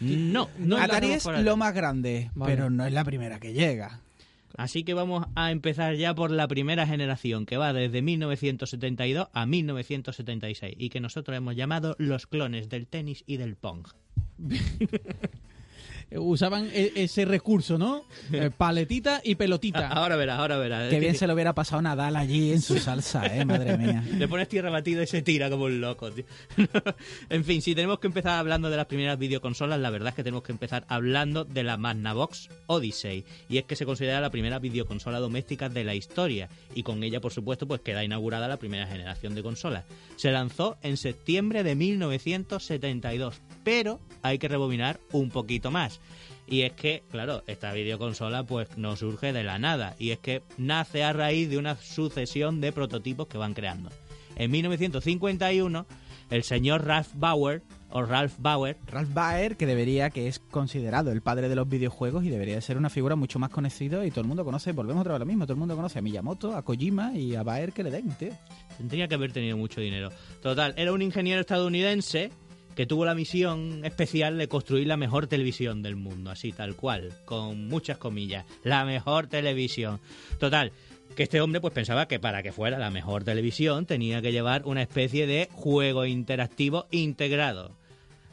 No, 0.00 0.50
no 0.58 0.76
Atari 0.76 1.12
es 1.12 1.24
lo 1.24 1.56
más 1.56 1.72
grande, 1.72 2.30
Vale. 2.34 2.52
pero 2.54 2.68
no 2.68 2.84
es 2.84 2.92
la 2.92 3.02
primera 3.04 3.40
que 3.40 3.54
llega. 3.54 4.00
Así 4.58 4.84
que 4.84 4.94
vamos 4.94 5.26
a 5.34 5.50
empezar 5.52 5.96
ya 5.96 6.14
por 6.14 6.30
la 6.30 6.48
primera 6.48 6.86
generación, 6.86 7.44
que 7.46 7.56
va 7.58 7.72
desde 7.74 8.00
1972 8.00 9.28
a 9.34 9.44
1976, 9.46 10.74
y 10.78 10.88
que 10.88 11.00
nosotros 11.00 11.36
hemos 11.36 11.56
llamado 11.56 11.94
los 11.98 12.26
clones 12.26 12.68
del 12.70 12.86
tenis 12.86 13.22
y 13.26 13.36
del 13.36 13.56
pong. 13.56 13.86
eh, 16.10 16.18
usaban 16.18 16.70
e- 16.72 16.92
ese 16.96 17.24
recurso, 17.24 17.78
¿no? 17.78 18.04
Eh, 18.32 18.50
paletita 18.50 19.20
y 19.22 19.36
pelotita. 19.36 19.88
Ahora 19.96 20.16
verás, 20.16 20.40
ahora 20.40 20.56
verás. 20.58 20.90
Qué 20.90 20.98
bien 20.98 21.14
se 21.14 21.26
lo 21.26 21.34
hubiera 21.34 21.54
pasado 21.54 21.80
Nadal 21.80 22.16
allí 22.16 22.52
en 22.52 22.60
su 22.60 22.78
salsa, 22.78 23.24
eh, 23.26 23.44
madre 23.44 23.78
mía. 23.78 24.04
Le 24.18 24.26
pones 24.26 24.48
tierra 24.48 24.68
batida 24.68 25.04
y 25.04 25.06
se 25.06 25.22
tira 25.22 25.48
como 25.48 25.64
un 25.64 25.80
loco, 25.80 26.10
tío. 26.10 26.24
en 27.30 27.44
fin, 27.44 27.62
si 27.62 27.74
tenemos 27.74 28.00
que 28.00 28.08
empezar 28.08 28.38
hablando 28.38 28.68
de 28.68 28.76
las 28.76 28.86
primeras 28.86 29.18
videoconsolas, 29.18 29.78
la 29.78 29.90
verdad 29.90 30.08
es 30.08 30.14
que 30.16 30.24
tenemos 30.24 30.42
que 30.42 30.52
empezar 30.52 30.84
hablando 30.88 31.44
de 31.44 31.62
la 31.62 31.76
Magnavox 31.76 32.48
Odyssey. 32.66 33.24
Y 33.48 33.58
es 33.58 33.64
que 33.64 33.76
se 33.76 33.86
considera 33.86 34.20
la 34.20 34.30
primera 34.30 34.58
videoconsola 34.58 35.20
doméstica 35.20 35.68
de 35.68 35.84
la 35.84 35.94
historia. 35.94 36.48
Y 36.74 36.82
con 36.82 37.02
ella, 37.04 37.20
por 37.20 37.32
supuesto, 37.32 37.66
pues 37.68 37.80
queda 37.80 38.02
inaugurada 38.04 38.48
la 38.48 38.58
primera 38.58 38.86
generación 38.86 39.34
de 39.34 39.42
consolas. 39.42 39.84
Se 40.16 40.32
lanzó 40.32 40.76
en 40.82 40.96
septiembre 40.96 41.62
de 41.62 41.74
1972. 41.76 43.40
Pero 43.64 44.00
hay 44.22 44.38
que 44.38 44.48
rebobinar 44.48 45.00
un 45.12 45.30
poquito 45.30 45.70
más. 45.70 45.95
Y 46.46 46.62
es 46.62 46.72
que, 46.72 47.02
claro, 47.10 47.42
esta 47.46 47.72
videoconsola 47.72 48.44
pues 48.44 48.76
no 48.76 48.96
surge 48.96 49.32
de 49.32 49.42
la 49.42 49.58
nada. 49.58 49.96
Y 49.98 50.10
es 50.10 50.18
que 50.18 50.42
nace 50.56 51.02
a 51.02 51.12
raíz 51.12 51.50
de 51.50 51.58
una 51.58 51.76
sucesión 51.76 52.60
de 52.60 52.72
prototipos 52.72 53.26
que 53.26 53.38
van 53.38 53.54
creando. 53.54 53.90
En 54.36 54.50
1951, 54.50 55.86
el 56.30 56.42
señor 56.44 56.84
Ralph 56.84 57.08
Bauer, 57.14 57.62
o 57.90 58.02
Ralph 58.02 58.34
Bauer, 58.38 58.76
Ralph 58.86 59.12
Baer, 59.12 59.56
que 59.56 59.64
debería, 59.64 60.10
que 60.10 60.28
es 60.28 60.38
considerado 60.38 61.12
el 61.12 61.22
padre 61.22 61.48
de 61.48 61.56
los 61.56 61.68
videojuegos 61.68 62.24
y 62.24 62.30
debería 62.30 62.60
ser 62.60 62.76
una 62.76 62.90
figura 62.90 63.16
mucho 63.16 63.38
más 63.38 63.50
conocida 63.50 64.04
y 64.04 64.10
todo 64.10 64.20
el 64.22 64.26
mundo 64.26 64.44
conoce, 64.44 64.72
volvemos 64.72 65.00
otra 65.00 65.14
vez 65.14 65.16
a 65.16 65.20
lo 65.20 65.26
mismo, 65.26 65.44
todo 65.46 65.54
el 65.54 65.60
mundo 65.60 65.76
conoce 65.76 66.00
a 66.00 66.02
Miyamoto, 66.02 66.54
a 66.54 66.62
Kojima 66.62 67.14
y 67.14 67.34
a 67.34 67.42
Baer 67.42 67.72
que 67.72 67.84
le 67.84 67.90
den, 67.90 68.10
tío. 68.10 68.32
tendría 68.76 69.08
que 69.08 69.14
haber 69.14 69.32
tenido 69.32 69.56
mucho 69.56 69.80
dinero. 69.80 70.10
Total, 70.42 70.74
era 70.76 70.92
un 70.92 71.00
ingeniero 71.00 71.40
estadounidense 71.40 72.30
que 72.76 72.86
tuvo 72.86 73.06
la 73.06 73.14
misión 73.14 73.84
especial 73.84 74.36
de 74.36 74.48
construir 74.48 74.86
la 74.86 74.98
mejor 74.98 75.26
televisión 75.26 75.82
del 75.82 75.96
mundo, 75.96 76.30
así 76.30 76.52
tal 76.52 76.76
cual, 76.76 77.14
con 77.24 77.68
muchas 77.68 77.96
comillas, 77.96 78.44
la 78.62 78.84
mejor 78.84 79.28
televisión. 79.28 79.98
Total, 80.38 80.72
que 81.16 81.22
este 81.22 81.40
hombre 81.40 81.62
pues 81.62 81.72
pensaba 81.72 82.06
que 82.06 82.20
para 82.20 82.42
que 82.42 82.52
fuera 82.52 82.78
la 82.78 82.90
mejor 82.90 83.24
televisión 83.24 83.86
tenía 83.86 84.20
que 84.20 84.30
llevar 84.30 84.66
una 84.66 84.82
especie 84.82 85.26
de 85.26 85.48
juego 85.52 86.04
interactivo 86.04 86.86
integrado. 86.90 87.74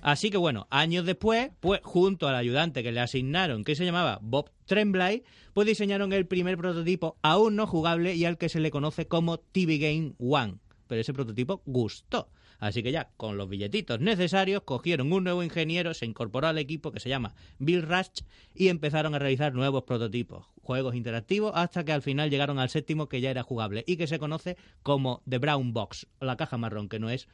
Así 0.01 0.29
que 0.29 0.35
bueno, 0.35 0.67
años 0.69 1.05
después, 1.05 1.51
pues 1.61 1.79
junto 1.81 2.27
al 2.27 2.35
ayudante 2.35 2.83
que 2.83 2.91
le 2.91 2.99
asignaron, 2.99 3.63
que 3.63 3.77
se 3.77 3.85
llamaba 3.85 4.19
Bob 4.21 4.51
Tremblay, 4.65 5.23
pues 5.53 5.65
diseñaron 5.65 6.11
el 6.11 6.27
primer 6.27 6.57
prototipo 6.57 7.15
aún 7.21 7.55
no 7.55 7.65
jugable 7.65 8.13
y 8.13 8.25
al 8.25 8.37
que 8.37 8.49
se 8.49 8.59
le 8.59 8.71
conoce 8.71 9.07
como 9.07 9.37
TV 9.37 9.77
Game 9.77 10.15
One. 10.19 10.55
Pero 10.87 10.99
ese 10.99 11.13
prototipo 11.13 11.61
gustó. 11.65 12.27
Así 12.63 12.81
que 12.81 12.93
ya, 12.93 13.09
con 13.17 13.35
los 13.35 13.49
billetitos 13.49 13.99
necesarios, 13.99 14.63
cogieron 14.63 15.11
un 15.11 15.25
nuevo 15.25 15.43
ingeniero, 15.43 15.93
se 15.93 16.05
incorporó 16.05 16.47
al 16.47 16.57
equipo 16.57 16.93
que 16.93 17.01
se 17.01 17.09
llama 17.09 17.35
Bill 17.59 17.81
Rush 17.81 18.21
y 18.55 18.69
empezaron 18.69 19.13
a 19.13 19.19
realizar 19.19 19.53
nuevos 19.53 19.83
prototipos, 19.83 20.45
juegos 20.61 20.95
interactivos, 20.95 21.51
hasta 21.55 21.83
que 21.83 21.91
al 21.91 22.01
final 22.01 22.29
llegaron 22.29 22.59
al 22.59 22.69
séptimo 22.69 23.09
que 23.09 23.19
ya 23.19 23.31
era 23.31 23.43
jugable 23.43 23.83
y 23.85 23.97
que 23.97 24.07
se 24.07 24.17
conoce 24.17 24.55
como 24.81 25.21
The 25.27 25.39
Brown 25.39 25.73
Box, 25.73 26.07
la 26.21 26.37
caja 26.37 26.57
marrón, 26.57 26.87
que 26.87 26.99
no 26.99 27.09
es 27.09 27.27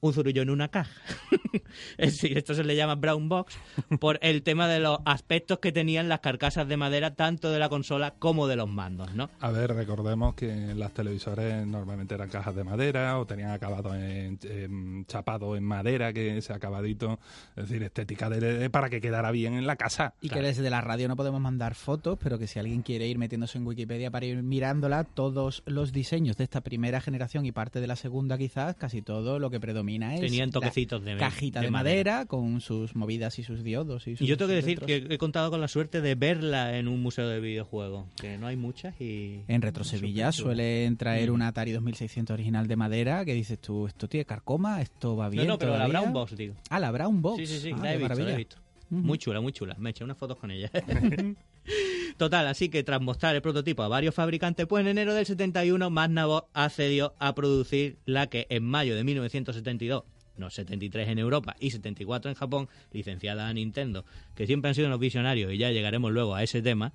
un 0.00 0.12
zurullo 0.12 0.42
en 0.42 0.50
una 0.50 0.68
caja. 0.68 0.90
es 1.98 2.12
decir, 2.12 2.36
esto 2.38 2.54
se 2.54 2.64
le 2.64 2.76
llama 2.76 2.94
brown 2.94 3.28
box 3.28 3.56
por 4.00 4.18
el 4.22 4.42
tema 4.42 4.68
de 4.68 4.80
los 4.80 4.98
aspectos 5.04 5.58
que 5.58 5.72
tenían 5.72 6.08
las 6.08 6.20
carcasas 6.20 6.68
de 6.68 6.76
madera 6.76 7.14
tanto 7.14 7.50
de 7.50 7.58
la 7.58 7.68
consola 7.68 8.14
como 8.18 8.46
de 8.46 8.56
los 8.56 8.68
mandos, 8.68 9.14
¿no? 9.14 9.30
A 9.40 9.50
ver, 9.50 9.72
recordemos 9.74 10.34
que 10.34 10.74
las 10.74 10.92
televisores 10.92 11.66
normalmente 11.66 12.14
eran 12.14 12.28
cajas 12.28 12.54
de 12.54 12.64
madera 12.64 13.18
o 13.18 13.26
tenían 13.26 13.50
acabado 13.50 13.94
en, 13.94 14.38
en 14.42 15.04
chapado 15.06 15.56
en 15.56 15.64
madera, 15.64 16.12
que 16.12 16.38
ese 16.38 16.52
acabadito, 16.52 17.18
es 17.56 17.68
decir, 17.68 17.82
estética 17.82 18.28
de, 18.30 18.40
de- 18.40 18.70
para 18.70 18.88
que 18.90 19.00
quedara 19.00 19.30
bien 19.30 19.54
en 19.54 19.66
la 19.66 19.76
casa. 19.76 20.14
Y 20.20 20.28
Claro. 20.28 20.42
que 20.42 20.48
desde 20.48 20.70
la 20.70 20.80
radio 20.80 21.08
no 21.08 21.16
podemos 21.16 21.40
mandar 21.40 21.74
fotos, 21.74 22.18
pero 22.22 22.38
que 22.38 22.46
si 22.46 22.58
alguien 22.58 22.82
quiere 22.82 23.06
ir 23.08 23.18
metiéndose 23.18 23.58
en 23.58 23.66
Wikipedia 23.66 24.10
para 24.10 24.26
ir 24.26 24.42
mirándola, 24.42 25.04
todos 25.04 25.62
los 25.66 25.92
diseños 25.92 26.36
de 26.36 26.44
esta 26.44 26.60
primera 26.60 27.00
generación 27.00 27.46
y 27.46 27.52
parte 27.52 27.80
de 27.80 27.86
la 27.86 27.96
segunda 27.96 28.36
quizás, 28.38 28.76
casi 28.76 29.02
todo 29.02 29.38
lo 29.38 29.50
que 29.50 29.58
predomina 29.58 29.87
es 29.88 30.20
Tenían 30.20 30.50
toquecitos 30.50 31.04
de 31.04 31.16
cajita 31.16 31.60
de 31.60 31.66
de, 31.66 31.70
madera, 31.70 32.26
con 32.26 32.60
sus 32.60 32.94
movidas 32.94 33.38
y 33.38 33.42
sus 33.44 33.62
diodos. 33.64 34.06
Y, 34.06 34.12
Y 34.12 34.16
sus 34.16 34.28
yo 34.28 34.36
tengo 34.36 34.50
que 34.50 34.54
decir 34.56 34.80
que 34.80 35.06
he 35.08 35.18
contado 35.18 35.50
con 35.50 35.60
la 35.60 35.68
suerte 35.68 36.00
de 36.00 36.14
verla 36.14 36.76
en 36.78 36.88
un 36.88 37.00
museo 37.02 37.28
de 37.28 37.40
videojuegos, 37.40 38.06
que 38.20 38.38
no 38.38 38.46
hay 38.46 38.56
muchas 38.56 39.00
y... 39.00 39.40
En 39.48 39.62
Retro 39.62 39.84
Sevilla 39.84 40.32
suelen 40.32 40.96
traer 40.96 41.30
Mm. 41.30 41.34
un 41.34 41.42
Atari 41.42 41.72
2600 41.72 42.34
original 42.34 42.66
de 42.68 42.76
madera 42.76 43.24
que 43.24 43.34
dices 43.34 43.58
tú, 43.58 43.86
esto 43.86 44.08
tiene 44.08 44.24
carcoma, 44.24 44.80
esto 44.82 45.16
va 45.16 45.28
bien. 45.28 45.46
no, 45.46 45.58
pero 45.58 45.72
la 45.72 45.78
todavía?". 45.86 46.00
Brown 46.00 46.12
Box, 46.12 46.36
digo. 46.36 46.54
Ah, 46.70 46.78
la 46.80 46.90
Brown 46.90 47.20
Box. 47.22 47.38
Sí, 47.38 47.46
sí, 47.46 47.58
sí, 47.60 47.70
Ah, 47.74 47.78
la 47.82 47.94
he 47.94 47.98
visto, 47.98 48.14
la 48.14 48.32
he 48.32 48.36
visto. 48.36 48.56
Muy 48.90 49.18
chula, 49.18 49.40
muy 49.40 49.52
chula. 49.52 49.74
Me 49.78 49.90
eché 49.90 50.02
unas 50.04 50.16
fotos 50.16 50.38
con 50.38 50.50
ella. 50.50 50.70
Total, 52.18 52.48
así 52.48 52.68
que 52.68 52.82
tras 52.82 53.00
mostrar 53.00 53.36
el 53.36 53.42
prototipo 53.42 53.84
a 53.84 53.88
varios 53.88 54.12
fabricantes, 54.12 54.66
pues 54.66 54.80
en 54.80 54.88
enero 54.88 55.14
del 55.14 55.24
71 55.24 55.88
Magnavox 55.88 56.48
accedió 56.52 57.14
a 57.20 57.32
producir 57.36 57.98
la 58.06 58.26
que 58.26 58.48
en 58.50 58.64
mayo 58.64 58.96
de 58.96 59.04
1972, 59.04 60.02
no 60.36 60.50
73 60.50 61.10
en 61.10 61.20
Europa 61.20 61.54
y 61.60 61.70
74 61.70 62.32
en 62.32 62.34
Japón, 62.34 62.68
licenciada 62.90 63.46
a 63.46 63.52
Nintendo, 63.52 64.04
que 64.34 64.48
siempre 64.48 64.68
han 64.68 64.74
sido 64.74 64.88
unos 64.88 64.98
visionarios 64.98 65.52
y 65.52 65.58
ya 65.58 65.70
llegaremos 65.70 66.10
luego 66.10 66.34
a 66.34 66.42
ese 66.42 66.60
tema, 66.60 66.92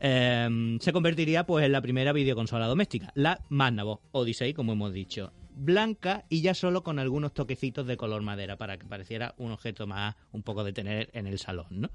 eh, 0.00 0.76
se 0.80 0.92
convertiría 0.92 1.46
pues 1.46 1.64
en 1.64 1.70
la 1.70 1.80
primera 1.80 2.12
videoconsola 2.12 2.66
doméstica, 2.66 3.12
la 3.14 3.38
Magnavox 3.48 4.02
Odyssey, 4.10 4.52
como 4.52 4.72
hemos 4.72 4.92
dicho, 4.92 5.32
blanca 5.56 6.24
y 6.28 6.42
ya 6.42 6.54
solo 6.54 6.84
con 6.84 6.98
algunos 6.98 7.32
toquecitos 7.32 7.86
de 7.86 7.96
color 7.96 8.22
madera 8.22 8.56
para 8.56 8.78
que 8.78 8.86
pareciera 8.86 9.34
un 9.38 9.50
objeto 9.50 9.86
más 9.86 10.14
un 10.32 10.42
poco 10.42 10.62
de 10.62 10.72
tener 10.72 11.10
en 11.14 11.26
el 11.26 11.38
salón, 11.38 11.66
¿no? 11.70 11.90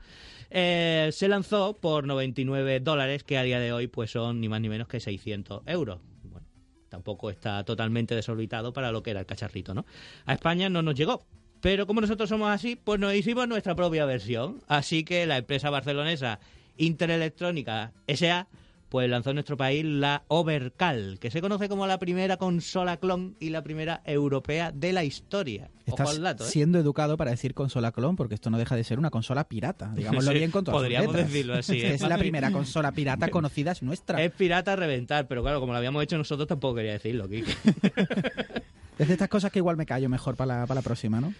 Eh, 0.50 1.10
se 1.14 1.28
lanzó 1.28 1.78
por 1.78 2.06
99 2.06 2.80
dólares 2.82 3.24
que 3.24 3.38
a 3.38 3.44
día 3.44 3.60
de 3.60 3.72
hoy 3.72 3.88
pues 3.88 4.12
son 4.12 4.42
ni 4.42 4.50
más 4.50 4.60
ni 4.60 4.68
menos 4.68 4.88
que 4.88 5.00
600 5.00 5.62
euros. 5.68 6.00
Bueno, 6.24 6.48
tampoco 6.90 7.30
está 7.30 7.64
totalmente 7.64 8.16
desorbitado 8.16 8.74
para 8.74 8.92
lo 8.92 9.04
que 9.04 9.12
era 9.12 9.22
el 9.22 9.26
cacharrito, 9.26 9.74
¿no? 9.74 9.86
A 10.26 10.34
España 10.34 10.70
no 10.70 10.82
nos 10.82 10.96
llegó. 10.96 11.26
Pero 11.62 11.86
como 11.86 12.02
nosotros 12.02 12.28
somos 12.28 12.50
así, 12.50 12.76
pues 12.76 13.00
nos 13.00 13.14
hicimos 13.14 13.48
nuestra 13.48 13.76
propia 13.76 14.06
versión. 14.06 14.62
Así 14.68 15.04
que 15.04 15.28
la 15.28 15.38
empresa 15.38 15.70
barcelonesa 15.70 16.40
Interelectrónica 16.78 17.94
S.A. 18.08 18.48
pues 18.92 19.10
lanzó 19.10 19.30
en 19.30 19.38
nuestro 19.38 19.56
país 19.56 19.86
la 19.86 20.26
Overcal, 20.28 21.18
que 21.22 21.32
se 21.32 21.40
conoce 21.40 21.70
como 21.70 21.88
la 21.88 21.98
primera 21.98 22.36
consola 22.36 22.98
clon 22.98 23.38
y 23.40 23.50
la 23.50 23.64
primera 23.64 24.02
europea 24.04 24.74
de 24.74 24.92
la 24.92 25.06
historia. 25.06 25.72
Ojo 25.88 26.04
Estás 26.04 26.10
al 26.10 26.22
dato, 26.22 26.44
¿eh? 26.44 26.48
siendo 26.50 26.78
educado 26.78 27.16
para 27.16 27.32
decir 27.32 27.54
consola 27.54 27.94
clon, 27.94 28.18
porque 28.18 28.36
esto 28.36 28.50
no 28.50 28.58
deja 28.58 28.76
de 28.76 28.84
ser 28.84 29.00
una 29.00 29.10
consola 29.10 29.46
pirata. 29.46 29.94
Digámoslo 29.96 30.34
Sí, 30.34 30.38
bien 30.38 30.52
con 30.52 30.66
todas 30.66 30.78
podríamos 30.78 31.16
decirlo 31.16 31.54
así, 31.54 31.80
¿eh? 31.82 31.94
es 31.94 32.02
la 32.02 32.18
primera 32.18 32.52
consola 32.52 32.92
pirata 32.92 33.30
conocida, 33.32 33.72
es 33.72 33.82
nuestra. 33.82 34.22
Es 34.22 34.34
pirata 34.34 34.74
a 34.74 34.76
reventar, 34.76 35.26
pero 35.26 35.42
claro, 35.42 35.62
como 35.62 35.72
lo 35.72 35.78
habíamos 35.78 36.04
hecho 36.04 36.18
nosotros 36.18 36.50
tampoco 36.50 36.76
quería 36.76 36.92
decirlo, 36.92 37.30
Kike. 37.30 37.56
Es 39.00 39.08
de 39.08 39.14
estas 39.14 39.30
cosas 39.30 39.54
que 39.54 39.60
igual 39.60 39.78
me 39.78 39.86
callo 39.86 40.10
mejor 40.10 40.36
para 40.36 40.60
la, 40.60 40.68
para 40.68 40.82
la 40.82 40.84
próxima, 40.84 41.20
¿no? 41.22 41.34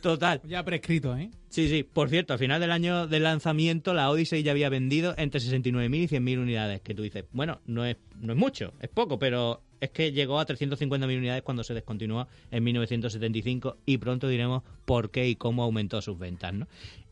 Total. 0.00 0.40
Ya 0.44 0.64
prescrito, 0.64 1.16
¿eh? 1.16 1.30
Sí, 1.48 1.68
sí. 1.68 1.82
Por 1.82 2.08
cierto, 2.08 2.32
al 2.32 2.38
final 2.38 2.60
del 2.60 2.70
año 2.70 3.06
de 3.06 3.20
lanzamiento, 3.20 3.94
la 3.94 4.10
Odyssey 4.10 4.42
ya 4.42 4.52
había 4.52 4.68
vendido 4.68 5.14
entre 5.16 5.40
69.000 5.40 5.94
y 5.96 6.08
100.000 6.08 6.38
unidades. 6.38 6.80
Que 6.82 6.94
tú 6.94 7.02
dices, 7.02 7.24
bueno, 7.32 7.60
no 7.66 7.84
es, 7.84 7.96
no 8.20 8.32
es 8.32 8.38
mucho, 8.38 8.74
es 8.80 8.88
poco, 8.88 9.18
pero 9.18 9.62
es 9.80 9.90
que 9.90 10.12
llegó 10.12 10.38
a 10.38 10.46
350.000 10.46 11.18
unidades 11.18 11.42
cuando 11.42 11.64
se 11.64 11.74
descontinuó 11.74 12.28
en 12.50 12.64
1975 12.64 13.78
y 13.86 13.98
pronto 13.98 14.28
diremos 14.28 14.62
por 14.84 15.10
qué 15.10 15.28
y 15.28 15.36
cómo 15.36 15.62
aumentó 15.62 16.00
sus 16.02 16.18
ventas, 16.18 16.52
¿no? 16.52 16.68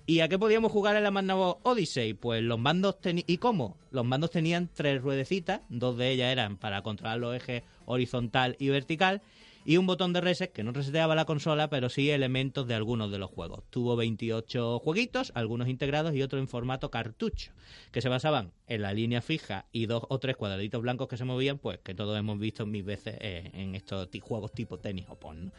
¿Y 0.08 0.20
a 0.20 0.28
qué 0.28 0.38
podíamos 0.38 0.70
jugar 0.70 0.94
en 0.94 1.02
la 1.02 1.10
Magnavox 1.10 1.60
Odyssey? 1.64 2.14
Pues 2.14 2.40
los 2.40 2.60
mandos 2.60 3.00
tenían... 3.00 3.24
¿Y 3.26 3.38
cómo? 3.38 3.76
Los 3.90 4.04
mandos 4.04 4.30
tenían 4.30 4.70
tres 4.72 5.02
ruedecitas, 5.02 5.62
dos 5.68 5.96
de 5.96 6.12
ellas 6.12 6.30
eran 6.30 6.58
para 6.58 6.82
controlar 6.82 7.18
los 7.18 7.34
ejes 7.34 7.64
horizontal 7.86 8.54
y 8.60 8.68
vertical, 8.68 9.20
y 9.66 9.78
un 9.78 9.86
botón 9.86 10.12
de 10.12 10.20
reset 10.20 10.52
que 10.52 10.62
no 10.62 10.70
reseteaba 10.70 11.16
la 11.16 11.24
consola, 11.24 11.68
pero 11.68 11.88
sí 11.88 12.10
elementos 12.10 12.68
de 12.68 12.74
algunos 12.74 13.10
de 13.10 13.18
los 13.18 13.30
juegos. 13.30 13.64
Tuvo 13.68 13.96
28 13.96 14.78
jueguitos, 14.78 15.32
algunos 15.34 15.68
integrados 15.68 16.14
y 16.14 16.22
otros 16.22 16.40
en 16.40 16.48
formato 16.48 16.90
cartucho, 16.92 17.50
que 17.90 18.00
se 18.00 18.08
basaban 18.08 18.52
en 18.68 18.82
la 18.82 18.92
línea 18.92 19.20
fija 19.22 19.66
y 19.72 19.86
dos 19.86 20.02
o 20.08 20.18
tres 20.18 20.36
cuadraditos 20.36 20.82
blancos 20.82 21.06
que 21.08 21.16
se 21.16 21.24
movían, 21.24 21.58
pues 21.58 21.78
que 21.84 21.94
todos 21.94 22.18
hemos 22.18 22.38
visto 22.38 22.66
mil 22.66 22.82
veces 22.82 23.16
eh, 23.20 23.50
en 23.54 23.74
estos 23.74 24.08
juegos 24.20 24.52
tipo 24.52 24.78
tenis 24.78 25.06
o 25.08 25.14
pon. 25.16 25.46
¿no? 25.46 25.52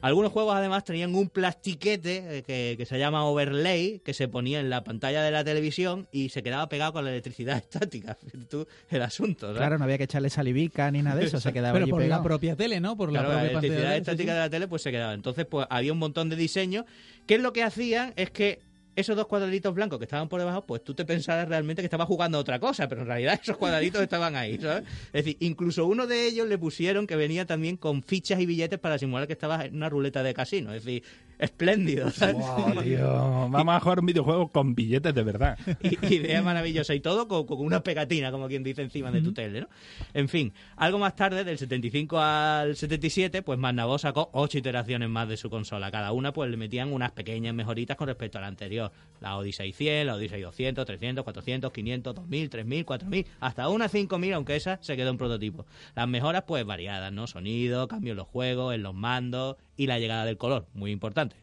Algunos 0.00 0.30
juegos 0.32 0.54
además 0.54 0.84
tenían 0.84 1.14
un 1.14 1.28
plastiquete 1.28 2.38
eh, 2.38 2.42
que, 2.42 2.74
que 2.76 2.86
se 2.86 2.98
llama 2.98 3.24
overlay, 3.24 4.00
que 4.04 4.14
se 4.14 4.28
ponía 4.28 4.60
en 4.60 4.70
la 4.70 4.84
pantalla 4.84 5.22
de 5.22 5.30
la 5.30 5.44
televisión 5.44 6.08
y 6.12 6.28
se 6.28 6.42
quedaba 6.42 6.68
pegado 6.68 6.92
con 6.92 7.04
la 7.04 7.10
electricidad 7.10 7.56
estática. 7.58 8.16
Tú 8.48 8.66
el 8.90 9.02
asunto, 9.02 9.46
¿verdad? 9.48 9.60
Claro, 9.60 9.78
no 9.78 9.84
había 9.84 9.98
que 9.98 10.04
echarle 10.04 10.30
salivica 10.30 10.90
ni 10.90 11.02
nada 11.02 11.16
de 11.16 11.26
eso, 11.26 11.40
se 11.40 11.52
quedaba 11.52 11.72
Pero 11.74 11.84
allí 11.84 11.90
por 11.90 12.00
pegado. 12.02 12.20
la 12.20 12.24
propia 12.24 12.56
tele, 12.56 12.80
¿no? 12.80 12.96
Por 12.96 13.10
Claro, 13.10 13.28
la 13.28 13.34
la 13.34 13.40
propia 13.40 13.52
pantalla 13.60 13.66
electricidad 13.74 13.90
de- 13.90 13.96
sí, 13.96 14.00
estática 14.02 14.32
sí. 14.32 14.34
de 14.34 14.40
la 14.40 14.50
tele 14.50 14.68
pues 14.68 14.82
se 14.82 14.90
quedaba. 14.90 15.14
Entonces, 15.14 15.46
pues 15.46 15.66
había 15.70 15.92
un 15.92 15.98
montón 15.98 16.28
de 16.28 16.36
diseños 16.36 16.84
que 17.26 17.38
lo 17.38 17.52
que 17.52 17.62
hacían 17.62 18.12
es 18.16 18.30
que 18.30 18.60
esos 18.96 19.16
dos 19.16 19.26
cuadraditos 19.26 19.74
blancos 19.74 19.98
que 19.98 20.04
estaban 20.04 20.28
por 20.28 20.40
debajo, 20.40 20.64
pues 20.66 20.82
tú 20.84 20.94
te 20.94 21.04
pensabas 21.04 21.48
realmente 21.48 21.82
que 21.82 21.86
estabas 21.86 22.06
jugando 22.06 22.38
a 22.38 22.40
otra 22.40 22.58
cosa, 22.58 22.88
pero 22.88 23.02
en 23.02 23.06
realidad 23.06 23.38
esos 23.42 23.56
cuadraditos 23.56 24.02
estaban 24.02 24.36
ahí, 24.36 24.58
¿sabes? 24.58 24.84
Es 25.06 25.24
decir, 25.24 25.36
incluso 25.40 25.86
uno 25.86 26.06
de 26.06 26.26
ellos 26.26 26.46
le 26.48 26.58
pusieron 26.58 27.06
que 27.06 27.16
venía 27.16 27.46
también 27.46 27.76
con 27.76 28.02
fichas 28.02 28.40
y 28.40 28.46
billetes 28.46 28.78
para 28.78 28.98
simular 28.98 29.26
que 29.26 29.32
estabas 29.34 29.64
en 29.64 29.76
una 29.76 29.88
ruleta 29.88 30.22
de 30.22 30.34
casino. 30.34 30.72
Es 30.74 30.84
decir, 30.84 31.02
espléndido, 31.38 32.10
¿sabes? 32.10 32.36
Wow, 32.36 32.82
tío. 32.82 33.08
Vamos 33.50 33.74
a 33.74 33.80
jugar 33.80 34.00
un 34.00 34.06
videojuego 34.06 34.48
con 34.48 34.74
billetes 34.74 35.14
de 35.14 35.22
verdad. 35.22 35.58
I- 35.82 35.98
Idea 36.14 36.42
maravillosa 36.42 36.94
y 36.94 37.00
todo 37.00 37.26
con, 37.28 37.46
con 37.46 37.58
una 37.60 37.82
pegatina, 37.82 38.30
como 38.30 38.48
quien 38.48 38.62
dice, 38.62 38.82
encima 38.82 39.10
de 39.10 39.22
tu 39.22 39.32
tele, 39.32 39.62
¿no? 39.62 39.68
En 40.14 40.28
fin, 40.28 40.52
algo 40.76 40.98
más 40.98 41.16
tarde, 41.16 41.44
del 41.44 41.58
75 41.58 42.20
al 42.20 42.76
77, 42.76 43.42
pues 43.42 43.58
Magnavox 43.58 44.02
sacó 44.02 44.30
ocho 44.34 44.58
iteraciones 44.58 45.08
más 45.08 45.28
de 45.28 45.36
su 45.36 45.48
consola. 45.50 45.90
Cada 45.90 46.12
una, 46.12 46.32
pues 46.32 46.50
le 46.50 46.56
metían 46.56 46.92
unas 46.92 47.12
pequeñas 47.12 47.54
mejoritas 47.54 47.96
con 47.96 48.06
respecto 48.08 48.38
a 48.38 48.40
la 48.42 48.46
anterior. 48.48 48.81
La 49.20 49.36
Odyssey 49.36 49.72
100, 49.72 50.06
la 50.06 50.14
Odyssey 50.14 50.40
200, 50.40 50.84
300, 50.84 51.22
400, 51.22 51.72
500, 51.72 52.14
2000, 52.14 52.50
3000, 52.50 52.84
4000, 52.84 53.26
hasta 53.40 53.68
una 53.68 53.88
5000, 53.88 54.32
aunque 54.34 54.56
esa 54.56 54.78
se 54.82 54.96
quedó 54.96 55.10
en 55.10 55.18
prototipo. 55.18 55.66
Las 55.94 56.08
mejoras, 56.08 56.42
pues 56.46 56.64
variadas, 56.64 57.12
¿no? 57.12 57.26
Sonido, 57.26 57.86
cambio 57.86 58.12
en 58.12 58.16
los 58.16 58.26
juegos, 58.26 58.74
en 58.74 58.82
los 58.82 58.94
mandos 58.94 59.56
y 59.76 59.86
la 59.86 59.98
llegada 59.98 60.24
del 60.24 60.38
color, 60.38 60.66
muy 60.74 60.90
importante. 60.90 61.36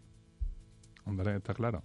Hombre, 1.05 1.38
está 1.38 1.53
claro. 1.53 1.84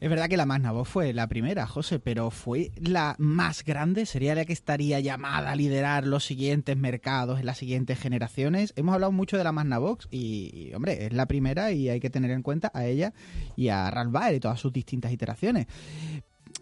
Es 0.00 0.10
verdad 0.10 0.28
que 0.28 0.36
la 0.36 0.46
Magnavox 0.46 0.88
fue 0.88 1.12
la 1.12 1.26
primera, 1.26 1.66
José, 1.66 1.98
pero 1.98 2.30
fue 2.30 2.70
la 2.80 3.16
más 3.18 3.64
grande, 3.64 4.06
sería 4.06 4.34
la 4.34 4.44
que 4.44 4.52
estaría 4.52 5.00
llamada 5.00 5.50
a 5.50 5.56
liderar 5.56 6.06
los 6.06 6.24
siguientes 6.24 6.76
mercados 6.76 7.40
en 7.40 7.46
las 7.46 7.58
siguientes 7.58 7.98
generaciones. 7.98 8.72
Hemos 8.76 8.94
hablado 8.94 9.12
mucho 9.12 9.36
de 9.36 9.44
la 9.44 9.52
Magnavox 9.52 10.08
y, 10.10 10.50
y, 10.54 10.74
hombre, 10.74 11.06
es 11.06 11.12
la 11.12 11.26
primera 11.26 11.72
y 11.72 11.88
hay 11.88 12.00
que 12.00 12.10
tener 12.10 12.30
en 12.30 12.42
cuenta 12.42 12.70
a 12.74 12.86
ella 12.86 13.12
y 13.56 13.68
a 13.68 13.90
Ralph 13.90 14.12
Baer 14.12 14.36
y 14.36 14.40
todas 14.40 14.60
sus 14.60 14.72
distintas 14.72 15.12
iteraciones. 15.12 15.66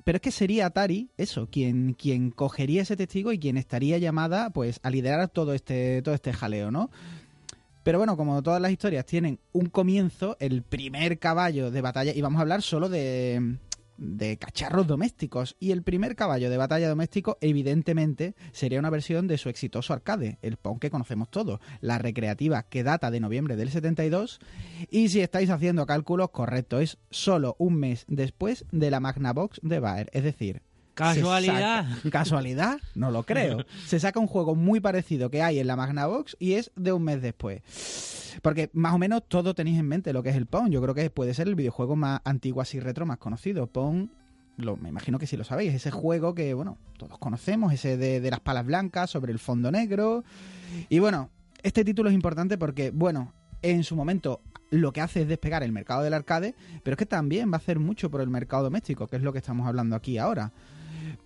Pero 0.04 0.16
es 0.16 0.22
que 0.22 0.30
sería 0.30 0.66
Atari, 0.66 1.10
eso, 1.16 1.48
quien, 1.50 1.94
quien 1.94 2.30
cogería 2.30 2.82
ese 2.82 2.96
testigo 2.96 3.32
y 3.32 3.38
quien 3.38 3.56
estaría 3.56 3.98
llamada 3.98 4.50
pues 4.50 4.80
a 4.82 4.90
liderar 4.90 5.28
todo 5.28 5.52
este, 5.52 6.00
todo 6.02 6.14
este 6.14 6.32
jaleo, 6.32 6.70
¿no? 6.70 6.90
Pero 7.86 7.98
bueno, 7.98 8.16
como 8.16 8.42
todas 8.42 8.60
las 8.60 8.72
historias 8.72 9.06
tienen 9.06 9.38
un 9.52 9.66
comienzo, 9.66 10.36
el 10.40 10.64
primer 10.64 11.20
caballo 11.20 11.70
de 11.70 11.80
batalla, 11.80 12.12
y 12.12 12.20
vamos 12.20 12.40
a 12.40 12.42
hablar 12.42 12.60
solo 12.62 12.88
de, 12.88 13.58
de 13.96 14.38
cacharros 14.38 14.88
domésticos. 14.88 15.54
Y 15.60 15.70
el 15.70 15.84
primer 15.84 16.16
caballo 16.16 16.50
de 16.50 16.56
batalla 16.56 16.88
doméstico, 16.88 17.38
evidentemente, 17.40 18.34
sería 18.50 18.80
una 18.80 18.90
versión 18.90 19.28
de 19.28 19.38
su 19.38 19.50
exitoso 19.50 19.92
arcade, 19.92 20.38
el 20.42 20.56
Pong 20.56 20.80
que 20.80 20.90
conocemos 20.90 21.30
todos, 21.30 21.60
la 21.80 21.98
recreativa 21.98 22.64
que 22.64 22.82
data 22.82 23.12
de 23.12 23.20
noviembre 23.20 23.54
del 23.54 23.70
72. 23.70 24.40
Y 24.90 25.08
si 25.10 25.20
estáis 25.20 25.50
haciendo 25.50 25.86
cálculos, 25.86 26.30
correcto, 26.30 26.80
es 26.80 26.98
solo 27.10 27.54
un 27.60 27.76
mes 27.76 28.04
después 28.08 28.64
de 28.72 28.90
la 28.90 28.98
Magnavox 28.98 29.60
de 29.62 29.78
Baer. 29.78 30.10
Es 30.12 30.24
decir, 30.24 30.62
¿Casualidad? 30.96 31.86
saca- 31.96 32.10
¿Casualidad? 32.10 32.78
No 32.94 33.10
lo 33.10 33.22
creo. 33.22 33.58
Se 33.86 34.00
saca 34.00 34.18
un 34.18 34.26
juego 34.26 34.54
muy 34.54 34.80
parecido 34.80 35.30
que 35.30 35.42
hay 35.42 35.58
en 35.60 35.66
la 35.66 35.76
Magnavox 35.76 36.36
y 36.40 36.54
es 36.54 36.72
de 36.74 36.92
un 36.92 37.04
mes 37.04 37.22
después. 37.22 38.38
Porque 38.42 38.70
más 38.72 38.94
o 38.94 38.98
menos 38.98 39.22
todo 39.28 39.54
tenéis 39.54 39.78
en 39.78 39.86
mente 39.88 40.12
lo 40.12 40.22
que 40.22 40.30
es 40.30 40.36
el 40.36 40.46
Pong. 40.46 40.68
Yo 40.70 40.82
creo 40.82 40.94
que 40.94 41.08
puede 41.10 41.34
ser 41.34 41.48
el 41.48 41.54
videojuego 41.54 41.96
más 41.96 42.20
antiguo 42.24 42.60
así 42.62 42.80
retro 42.80 43.06
más 43.06 43.18
conocido. 43.18 43.66
Pong, 43.66 44.08
lo, 44.56 44.76
me 44.76 44.88
imagino 44.88 45.18
que 45.18 45.26
sí 45.26 45.36
lo 45.36 45.44
sabéis. 45.44 45.74
Ese 45.74 45.90
juego 45.90 46.34
que, 46.34 46.54
bueno, 46.54 46.78
todos 46.98 47.18
conocemos, 47.18 47.72
ese 47.72 47.96
de, 47.96 48.20
de 48.20 48.30
las 48.30 48.40
palas 48.40 48.64
blancas 48.66 49.10
sobre 49.10 49.32
el 49.32 49.38
fondo 49.38 49.70
negro. 49.70 50.24
Y 50.88 50.98
bueno, 50.98 51.30
este 51.62 51.84
título 51.84 52.08
es 52.10 52.14
importante 52.14 52.58
porque, 52.58 52.90
bueno, 52.90 53.32
en 53.62 53.84
su 53.84 53.96
momento 53.96 54.40
lo 54.70 54.92
que 54.92 55.00
hace 55.00 55.22
es 55.22 55.28
despegar 55.28 55.62
el 55.62 55.72
mercado 55.72 56.02
del 56.02 56.12
arcade, 56.14 56.54
pero 56.82 56.94
es 56.94 56.98
que 56.98 57.06
también 57.06 57.50
va 57.50 57.54
a 57.54 57.58
hacer 57.58 57.78
mucho 57.78 58.10
por 58.10 58.20
el 58.20 58.28
mercado 58.28 58.64
doméstico, 58.64 59.06
que 59.06 59.16
es 59.16 59.22
lo 59.22 59.32
que 59.32 59.38
estamos 59.38 59.66
hablando 59.66 59.94
aquí 59.96 60.18
ahora 60.18 60.52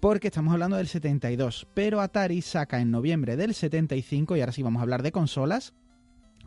porque 0.01 0.29
estamos 0.29 0.53
hablando 0.53 0.77
del 0.77 0.89
72, 0.89 1.69
pero 1.75 2.01
Atari 2.01 2.41
saca 2.41 2.81
en 2.81 2.91
noviembre 2.91 3.37
del 3.37 3.55
75, 3.55 4.37
y 4.37 4.41
ahora 4.41 4.53
sí 4.53 4.63
vamos 4.63 4.81
a 4.81 4.83
hablar 4.83 5.03
de 5.03 5.13
consolas, 5.13 5.75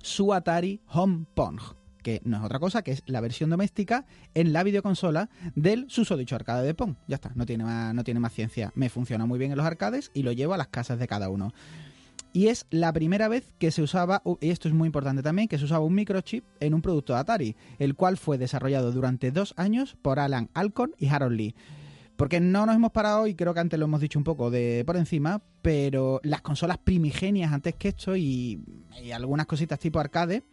su 0.02 0.34
Atari 0.34 0.82
Home 0.88 1.26
Pong, 1.36 1.62
que 2.02 2.20
no 2.26 2.38
es 2.38 2.44
otra 2.44 2.60
cosa 2.60 2.82
que 2.82 2.92
es 2.92 3.04
la 3.06 3.22
versión 3.22 3.52
doméstica 3.52 4.06
en 4.34 4.54
la 4.54 4.64
videoconsola 4.64 5.30
del 5.56 5.86
susodicho 5.88 6.36
arcade 6.36 6.66
de 6.66 6.74
Pong. 6.74 6.96
Ya 7.08 7.16
está, 7.16 7.32
no 7.36 7.46
tiene 7.46 7.64
más, 7.64 7.94
no 7.94 8.04
tiene 8.04 8.20
más 8.20 8.34
ciencia. 8.34 8.74
Me 8.76 8.90
funciona 8.90 9.26
muy 9.26 9.40
bien 9.40 9.52
en 9.52 9.58
los 9.58 9.66
arcades 9.66 10.10
y 10.14 10.24
lo 10.24 10.32
llevo 10.32 10.56
a 10.56 10.58
las 10.58 10.68
casas 10.68 11.00
de 11.00 11.08
cada 11.08 11.30
uno. 11.30 11.54
Y 12.34 12.48
es 12.48 12.66
la 12.72 12.92
primera 12.92 13.28
vez 13.28 13.54
que 13.60 13.70
se 13.70 13.84
usaba, 13.84 14.24
y 14.42 14.50
esto 14.50 14.68
es 14.68 14.74
muy 14.74 14.88
importante 14.88 15.22
también, 15.22 15.48
que 15.48 15.60
se 15.60 15.66
usaba 15.66 15.86
un 15.86 15.94
microchip 15.94 16.44
en 16.60 16.74
un 16.74 16.82
producto 16.82 17.14
de 17.14 17.20
Atari, 17.20 17.56
el 17.78 17.94
cual 17.96 18.18
fue 18.18 18.40
desarrollado 18.40 18.92
durante 18.92 19.32
dos 19.32 19.54
años 19.56 19.96
por 20.02 20.20
Alan 20.20 20.50
Alcorn 20.56 20.96
y 20.98 21.08
Harold 21.08 21.38
Lee. 21.38 21.56
Porque 22.16 22.40
no 22.40 22.66
nos 22.66 22.76
hemos 22.76 22.92
parado, 22.92 23.28
y 23.28 23.34
creo 23.34 23.54
que 23.54 23.60
antes 23.60 23.80
lo 23.80 23.86
hemos 23.86 24.00
dicho 24.00 24.20
un 24.20 24.24
poco 24.24 24.52
de 24.52 24.84
por 24.86 24.98
encima, 24.98 25.42
pero 25.62 26.20
las 26.24 26.42
consolas 26.42 26.78
primigenias 26.78 27.52
antes 27.52 27.76
que 27.76 27.90
esto 27.90 28.16
y, 28.16 28.64
y 29.04 29.12
algunas 29.12 29.48
cositas 29.48 29.80
tipo 29.80 30.00
arcade 30.00 30.44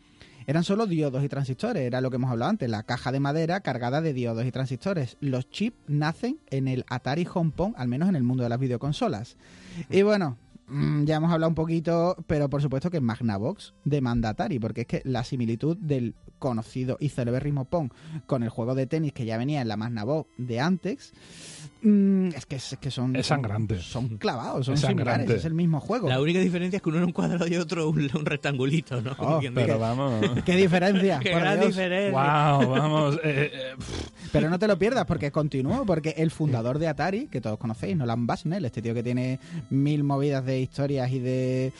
eran 0.47 0.65
solo 0.65 0.87
diodos 0.87 1.23
y 1.23 1.29
transistores, 1.29 1.83
era 1.83 2.01
lo 2.01 2.11
que 2.11 2.17
hemos 2.17 2.31
hablado 2.31 2.51
antes, 2.51 2.69
la 2.69 2.83
caja 2.83 3.13
de 3.13 3.21
madera 3.21 3.61
cargada 3.61 4.01
de 4.01 4.13
diodos 4.13 4.45
y 4.45 4.51
transistores. 4.51 5.17
Los 5.21 5.49
chips 5.51 5.77
nacen 5.87 6.39
en 6.51 6.67
el 6.67 6.85
Atari 6.89 7.27
Home 7.33 7.53
Pong, 7.55 7.75
al 7.77 7.89
menos 7.89 8.09
en 8.09 8.17
el 8.17 8.23
mundo 8.23 8.43
de 8.43 8.49
las 8.49 8.59
videoconsolas. 8.59 9.37
Y 9.91 10.03
bueno, 10.03 10.39
mm, 10.67 11.05
ya 11.05 11.17
hemos 11.17 11.31
hablado 11.31 11.51
un 11.51 11.55
poquito, 11.55 12.17
pero 12.27 12.49
por 12.49 12.63
supuesto 12.63 12.91
que 12.91 13.01
Magnavox 13.01 13.75
demanda 13.85 14.31
Atari, 14.31 14.59
porque 14.59 14.83
es 14.83 14.87
que 14.87 15.03
la 15.05 15.25
similitud 15.25 15.77
del 15.77 16.15
conocido 16.41 16.97
y 16.99 17.11
celebérrimo 17.11 17.67
Pong 17.67 17.91
con 18.27 18.43
el 18.43 18.49
juego 18.49 18.75
de 18.75 18.89
tenis 18.89 19.13
que 19.13 19.25
ya 19.25 19.37
venía 19.39 19.61
en 19.61 19.69
la 19.69 19.77
Magnavox 19.77 20.29
de 20.39 20.59
antes, 20.59 21.13
mm, 21.83 22.29
es 22.35 22.47
que, 22.47 22.57
es 22.57 22.77
que 22.81 22.91
son... 22.91 23.15
Es 23.15 23.27
sangrante. 23.29 23.79
Son 23.81 24.17
clavados, 24.19 24.67
son 24.67 24.75
Es 24.75 24.81
similares, 24.81 25.13
sangrante. 25.13 25.35
es 25.37 25.45
el 25.45 25.55
mismo 25.55 25.79
juego. 25.79 26.09
La 26.09 26.21
única 26.21 26.41
diferencia 26.41 26.79
es 26.79 26.83
que 26.83 26.89
uno 26.89 26.99
era 26.99 27.07
un 27.07 27.13
cuadrado 27.13 27.47
y 27.47 27.55
otro 27.57 27.89
un, 27.89 28.11
un 28.13 28.27
rectangulito, 28.27 29.01
¿no? 29.01 29.15
Oh, 29.19 29.41
Pero 29.55 29.79
vamos. 29.79 30.25
¡Qué 30.45 30.57
diferencia! 30.57 31.21
¡Qué 31.21 31.31
gran 31.31 31.61
Dios! 31.61 31.69
diferencia! 31.77 32.11
wow, 32.11 32.69
vamos. 32.71 33.15
eh, 33.25 33.51
eh, 33.53 33.75
Pero 34.33 34.51
no 34.51 34.59
te 34.59 34.67
lo 34.67 34.79
pierdas 34.79 35.05
porque 35.05 35.31
continúo, 35.31 35.85
porque 35.85 36.15
el 36.17 36.31
fundador 36.31 36.79
de 36.79 36.89
Atari, 36.89 37.27
que 37.27 37.41
todos 37.41 37.59
conocéis, 37.59 37.97
Nolan 37.97 38.27
Bushnell, 38.27 38.65
este 38.65 38.81
tío 38.83 38.95
que 38.95 39.03
tiene 39.03 39.39
mil 39.69 40.03
movidas 40.03 40.45
de 40.45 40.61
historias 40.61 41.11
y 41.13 41.19
de 41.21 41.73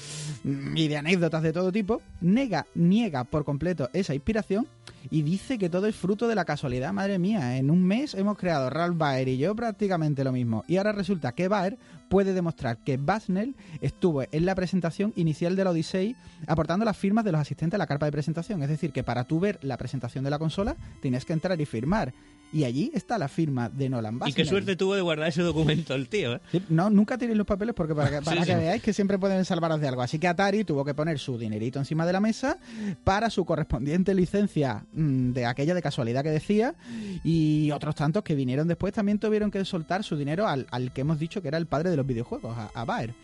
y 0.75 0.89
de 0.89 0.97
anécdotas 0.97 1.43
de 1.43 1.53
todo 1.53 1.73
tipo, 1.73 2.03
nega, 2.21 2.67
niega 2.75 3.25
por 3.25 3.45
completo 3.45 3.89
esa 3.93 4.15
inspiración 4.15 4.50
información 4.51 4.67
y 5.11 5.23
dice 5.23 5.57
que 5.59 5.69
todo 5.71 5.87
es 5.87 5.97
fruto 5.97 6.29
de 6.29 6.35
la 6.35 6.45
casualidad, 6.45 6.93
madre 6.93 7.19
mía. 7.19 7.57
En 7.57 7.71
un 7.71 7.83
mes 7.85 8.15
hemos 8.15 8.37
creado 8.37 8.69
Ralph 8.71 8.97
Baer 8.99 9.29
y 9.29 9.39
yo 9.39 9.55
prácticamente 9.55 10.25
lo 10.25 10.33
mismo. 10.33 10.65
Y 10.69 10.77
ahora 10.77 10.93
resulta 10.93 11.33
que 11.33 11.49
Baer 11.49 11.79
puede 12.09 12.33
demostrar 12.35 12.79
que 12.79 12.97
Bushnell 12.97 13.55
estuvo 13.81 14.23
en 14.31 14.45
la 14.45 14.55
presentación 14.55 15.13
inicial 15.17 15.55
de 15.57 15.65
la 15.65 15.71
Odyssey 15.71 16.17
aportando 16.47 16.85
las 16.85 16.97
firmas 16.97 17.25
de 17.25 17.33
los 17.33 17.41
asistentes 17.41 17.77
a 17.77 17.79
la 17.79 17.87
carpa 17.87 18.07
de 18.07 18.13
presentación. 18.13 18.63
Es 18.63 18.69
decir, 18.69 18.93
que 18.93 19.05
para 19.05 19.25
tú 19.25 19.39
ver 19.41 19.59
la 19.63 19.77
presentación 19.77 20.25
de 20.25 20.31
la 20.31 20.39
consola 20.39 20.77
tienes 21.01 21.25
que 21.25 21.33
entrar 21.33 21.61
y 21.61 21.67
firmar. 21.67 22.13
Y 22.53 22.65
allí 22.65 22.91
está 22.95 23.17
la 23.17 23.29
firma 23.29 23.69
de 23.69 23.89
Nolan 23.89 24.17
Y 24.17 24.19
Bushnell. 24.19 24.35
qué 24.35 24.45
suerte 24.45 24.75
tuvo 24.75 24.97
de 24.97 25.03
guardar 25.03 25.29
ese 25.29 25.43
documento 25.43 25.95
el 25.95 26.09
tío, 26.09 26.35
¿eh? 26.35 26.41
Sí, 26.51 26.61
No, 26.69 26.91
nunca 26.91 27.17
tiréis 27.17 27.39
los 27.39 27.47
papeles 27.47 27.77
porque 27.77 27.95
para 27.95 28.11
que, 28.11 28.21
para 28.25 28.41
Sí, 28.41 28.47
que 28.49 28.53
sí. 28.55 28.59
veáis 28.59 28.83
que 28.83 28.93
siempre 28.93 29.19
pueden 29.21 29.45
salvaros 29.45 29.81
de 29.81 29.87
algo. 29.87 30.03
Así 30.03 30.19
que 30.19 30.27
Atari 30.27 30.65
tuvo 30.65 30.85
que 30.85 30.93
poner 30.93 31.21
su 31.21 31.39
dinerito 31.39 31.79
encima 31.79 32.05
de 32.07 32.13
la 32.13 32.19
mesa 32.19 32.59
para 33.05 33.31
su 33.31 33.45
correspondiente 33.45 34.15
licencia 34.15 34.85
de 34.93 35.47
aquella 35.47 35.75
de 35.75 35.83
casualidad 35.83 36.23
que 36.23 36.31
decía 36.31 36.75
y 37.23 37.71
otros 37.71 37.95
tantos 37.95 38.25
que 38.25 38.35
vinieron 38.35 38.67
después 38.67 38.93
también 38.93 39.19
tuvieron 39.19 39.51
que 39.51 39.65
soltar 39.65 40.03
su 40.03 40.17
dinero 40.17 40.49
al, 40.49 40.67
al 40.71 40.93
que 40.93 41.03
hemos 41.03 41.19
dicho 41.19 41.43
que 41.43 41.49
era 41.49 41.59
el 41.59 41.67
padre 41.67 41.91
de 41.91 41.97
los 41.97 42.07
videojuegos, 42.07 42.57
a, 42.57 42.71
a 42.75 42.85
Baer. 42.85 43.15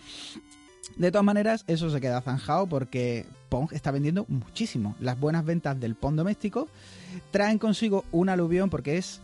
De 0.97 1.11
todas 1.11 1.25
maneras, 1.25 1.65
eso 1.67 1.91
se 1.91 2.01
queda 2.01 2.21
zanjado 2.23 2.67
porque 2.69 3.27
Pong 3.49 3.73
está 3.73 3.91
vendiendo 3.91 4.25
muchísimo. 4.29 4.95
Las 5.01 5.19
buenas 5.19 5.45
ventas 5.45 5.79
del 5.81 5.97
Pong 5.97 6.15
doméstico 6.15 6.69
traen 7.33 7.59
consigo 7.59 8.05
un 8.13 8.29
aluvión 8.29 8.71
porque 8.71 8.97
es 8.97 9.21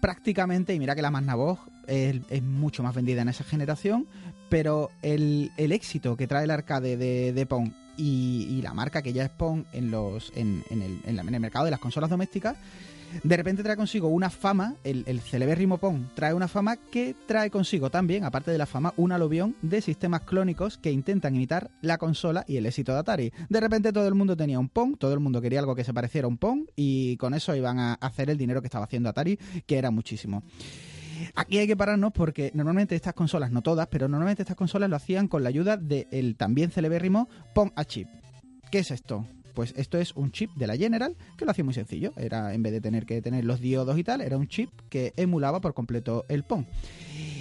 prácticamente, 0.00 0.74
y 0.74 0.78
mira 0.78 0.94
que 0.94 1.02
la 1.02 1.10
Magnavox 1.10 1.62
es, 1.86 2.16
es 2.28 2.42
mucho 2.42 2.82
más 2.82 2.94
vendida 2.94 3.22
en 3.22 3.28
esa 3.28 3.42
generación, 3.42 4.06
pero 4.48 4.90
el, 5.02 5.50
el 5.56 5.72
éxito 5.72 6.16
que 6.16 6.26
trae 6.26 6.44
el 6.44 6.50
arcade 6.50 6.96
de, 6.96 7.32
de 7.32 7.46
Pong 7.46 7.72
y, 7.96 8.60
la 8.62 8.74
marca 8.74 9.02
que 9.02 9.12
ya 9.12 9.24
es 9.24 9.30
Pong 9.30 9.64
en, 9.72 9.90
los, 9.90 10.32
en, 10.34 10.64
el, 10.70 11.00
en 11.04 11.18
el 11.18 11.40
mercado 11.40 11.64
de 11.64 11.70
las 11.70 11.80
consolas 11.80 12.10
domésticas, 12.10 12.56
de 13.22 13.36
repente 13.36 13.62
trae 13.62 13.76
consigo 13.76 14.08
una 14.08 14.30
fama, 14.30 14.74
el, 14.84 15.04
el 15.06 15.20
celebérrimo 15.20 15.78
Pong 15.78 16.06
trae 16.14 16.34
una 16.34 16.48
fama 16.48 16.76
que 16.76 17.14
trae 17.26 17.50
consigo 17.50 17.90
también, 17.90 18.24
aparte 18.24 18.50
de 18.50 18.58
la 18.58 18.66
fama, 18.66 18.92
un 18.96 19.12
aluvión 19.12 19.56
de 19.62 19.80
sistemas 19.80 20.22
clónicos 20.22 20.78
que 20.78 20.90
intentan 20.90 21.34
imitar 21.34 21.70
la 21.80 21.98
consola 21.98 22.44
y 22.46 22.56
el 22.56 22.66
éxito 22.66 22.92
de 22.92 22.98
Atari. 22.98 23.32
De 23.48 23.60
repente 23.60 23.92
todo 23.92 24.08
el 24.08 24.14
mundo 24.14 24.36
tenía 24.36 24.58
un 24.58 24.68
Pong, 24.68 24.96
todo 24.98 25.14
el 25.14 25.20
mundo 25.20 25.40
quería 25.40 25.60
algo 25.60 25.74
que 25.74 25.84
se 25.84 25.94
pareciera 25.94 26.26
a 26.26 26.28
un 26.28 26.38
Pong 26.38 26.66
y 26.74 27.16
con 27.16 27.34
eso 27.34 27.54
iban 27.54 27.78
a 27.78 27.94
hacer 27.94 28.30
el 28.30 28.38
dinero 28.38 28.60
que 28.60 28.66
estaba 28.66 28.84
haciendo 28.84 29.08
Atari, 29.08 29.38
que 29.66 29.78
era 29.78 29.90
muchísimo. 29.90 30.42
Aquí 31.34 31.58
hay 31.58 31.66
que 31.66 31.76
pararnos 31.76 32.12
porque 32.12 32.50
normalmente 32.54 32.94
estas 32.94 33.14
consolas, 33.14 33.50
no 33.50 33.62
todas, 33.62 33.88
pero 33.88 34.08
normalmente 34.08 34.42
estas 34.42 34.56
consolas 34.56 34.90
lo 34.90 34.96
hacían 34.96 35.28
con 35.28 35.42
la 35.42 35.48
ayuda 35.48 35.76
del 35.76 36.36
también 36.36 36.70
celebérrimo 36.70 37.28
Pong 37.54 37.70
a 37.76 37.84
chip. 37.84 38.08
¿Qué 38.70 38.78
es 38.78 38.90
esto? 38.90 39.26
Pues 39.54 39.72
esto 39.76 39.96
es 39.96 40.14
un 40.14 40.32
chip 40.32 40.50
de 40.54 40.66
la 40.66 40.76
General 40.76 41.16
que 41.38 41.46
lo 41.46 41.50
hacía 41.50 41.64
muy 41.64 41.72
sencillo. 41.72 42.12
Era, 42.16 42.52
en 42.52 42.62
vez 42.62 42.74
de 42.74 42.82
tener 42.82 43.06
que 43.06 43.22
tener 43.22 43.44
los 43.46 43.58
diodos 43.58 43.98
y 43.98 44.04
tal, 44.04 44.20
era 44.20 44.36
un 44.36 44.48
chip 44.48 44.70
que 44.90 45.14
emulaba 45.16 45.62
por 45.62 45.72
completo 45.72 46.26
el 46.28 46.42
Pong. 46.42 46.66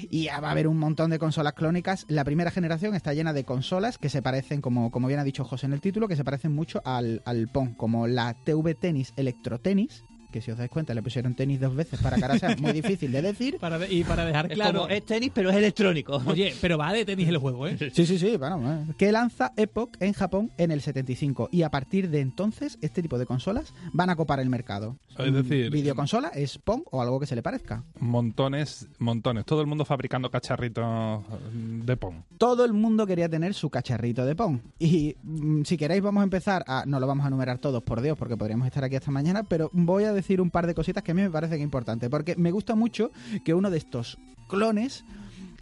Y 0.09 0.23
ya 0.23 0.39
va 0.39 0.47
a 0.47 0.51
haber 0.51 0.69
un 0.69 0.77
montón 0.77 1.09
de 1.09 1.19
consolas 1.19 1.53
clónicas. 1.53 2.05
La 2.07 2.23
primera 2.23 2.51
generación 2.51 2.95
está 2.95 3.13
llena 3.13 3.33
de 3.33 3.43
consolas 3.43 3.97
que 3.97 4.07
se 4.07 4.21
parecen, 4.21 4.61
como, 4.61 4.91
como 4.91 5.09
bien 5.09 5.19
ha 5.19 5.25
dicho 5.25 5.43
José 5.43 5.65
en 5.65 5.73
el 5.73 5.81
título, 5.81 6.07
que 6.07 6.15
se 6.15 6.23
parecen 6.23 6.53
mucho 6.53 6.81
al, 6.85 7.21
al 7.25 7.49
Pong, 7.49 7.75
como 7.75 8.07
la 8.07 8.33
TV 8.45 8.75
Tennis 8.75 9.11
Electro 9.17 9.59
Tennis, 9.59 10.05
que 10.35 10.41
si 10.41 10.51
os 10.51 10.57
dais 10.57 10.69
cuenta 10.69 10.93
le 10.93 11.01
pusieron 11.01 11.33
tenis 11.33 11.61
dos 11.61 11.73
veces 11.73 11.97
para 12.01 12.17
que 12.17 12.23
ahora 12.25 12.37
sea 12.37 12.57
muy 12.57 12.73
difícil 12.73 13.09
de 13.09 13.21
decir. 13.21 13.57
Para 13.61 13.79
de- 13.79 13.93
y 13.93 14.03
para 14.03 14.25
dejar 14.25 14.47
Es 14.51 14.55
claro. 14.55 14.81
como, 14.81 14.91
es 14.91 15.05
tenis, 15.05 15.31
pero 15.33 15.49
es 15.49 15.55
electrónico. 15.55 16.21
Oye, 16.25 16.53
pero 16.59 16.77
va 16.77 16.91
de 16.91 17.05
tenis 17.05 17.29
el 17.29 17.37
juego, 17.37 17.67
¿eh? 17.67 17.77
Sí, 17.93 18.05
sí, 18.05 18.19
sí, 18.19 18.35
bueno, 18.35 18.59
eh, 18.69 18.93
que 18.97 19.13
lanza 19.13 19.53
Epoch 19.55 19.91
en 20.01 20.11
Japón 20.11 20.51
en 20.57 20.71
el 20.71 20.81
75 20.81 21.47
y 21.53 21.61
a 21.61 21.69
partir 21.71 22.09
de 22.09 22.19
entonces 22.19 22.77
este 22.81 23.01
tipo 23.01 23.17
de 23.17 23.25
consolas 23.25 23.73
van 23.93 24.09
a 24.09 24.17
copar 24.17 24.41
el 24.41 24.49
mercado. 24.49 24.97
Es 25.17 25.33
decir, 25.33 25.71
videoconsola 25.71 26.27
es 26.29 26.57
Pong 26.57 26.81
o 26.91 27.01
algo 27.01 27.17
que 27.21 27.27
se 27.27 27.35
le 27.35 27.41
parezca. 27.41 27.85
Montones, 27.99 28.89
montones. 28.99 29.45
Todo 29.45 29.61
el 29.61 29.67
mundo 29.67 29.85
fabricando 29.85 30.29
cacharritos 30.29 31.23
de 31.53 31.95
Pong. 31.95 32.15
Todo 32.37 32.65
el 32.65 32.73
mundo 32.73 33.07
quería 33.07 33.29
tener 33.29 33.53
su 33.53 33.69
cacharrito 33.69 34.25
de 34.25 34.35
Pong. 34.35 34.59
Y 34.79 35.15
mm, 35.23 35.63
si 35.63 35.77
queréis 35.77 36.01
vamos 36.01 36.19
a 36.21 36.23
empezar 36.25 36.65
a... 36.67 36.83
No 36.85 36.99
lo 36.99 37.07
vamos 37.07 37.23
a 37.23 37.27
enumerar 37.29 37.59
todos, 37.59 37.83
por 37.83 38.01
Dios, 38.01 38.17
porque 38.17 38.35
podríamos 38.35 38.67
estar 38.67 38.83
aquí 38.83 38.95
hasta 38.97 39.11
mañana, 39.11 39.43
pero 39.43 39.69
voy 39.71 40.03
a 40.03 40.11
decir 40.11 40.24
un 40.41 40.51
par 40.51 40.67
de 40.67 40.75
cositas 40.75 41.03
que 41.03 41.11
a 41.11 41.13
mí 41.13 41.21
me 41.21 41.29
parecen 41.29 41.61
importantes, 41.61 42.09
porque 42.09 42.35
me 42.35 42.51
gusta 42.51 42.75
mucho 42.75 43.11
que 43.43 43.53
uno 43.53 43.69
de 43.69 43.77
estos 43.77 44.17
clones 44.47 45.03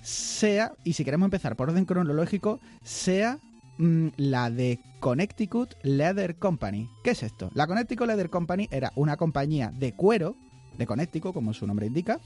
sea, 0.02 0.74
y 0.84 0.94
si 0.94 1.06
queremos 1.06 1.28
empezar 1.28 1.56
por 1.56 1.70
orden 1.70 1.86
cronológico, 1.86 2.60
sea 2.84 3.40
mm, 3.78 4.08
la 4.18 4.50
de 4.50 4.80
Connecticut 5.00 5.76
Leather 5.84 6.36
Company. 6.36 6.90
¿Qué 7.04 7.12
es 7.12 7.24
esto? 7.24 7.50
La 7.54 7.68
Connecticut 7.68 8.08
Leather 8.08 8.30
Company 8.30 8.68
era 8.72 8.92
una 8.96 9.18
compañía 9.18 9.72
de 9.72 9.94
cuero, 9.94 10.36
de 10.78 10.86
Connecticut, 10.86 11.34
como 11.34 11.54
su 11.54 11.68
nombre 11.68 11.86
indica, 11.86 12.20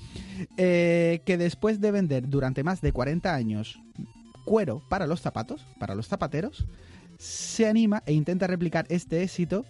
eh, 0.58 1.21
que 1.26 1.38
después 1.38 1.80
de 1.82 1.91
vender 1.91 2.30
durante 2.30 2.63
más 2.63 2.82
de 2.82 2.91
40 2.91 3.34
años 3.34 3.80
cuero 4.45 4.82
para 4.89 5.06
los 5.06 5.21
zapatos, 5.21 5.65
para 5.78 5.93
los 5.93 6.08
zapateros, 6.08 6.65
se 7.17 7.67
anima 7.67 8.04
e 8.06 8.13
intenta 8.13 8.47
replicar 8.47 8.86
este 8.89 9.21
éxito 9.23 9.65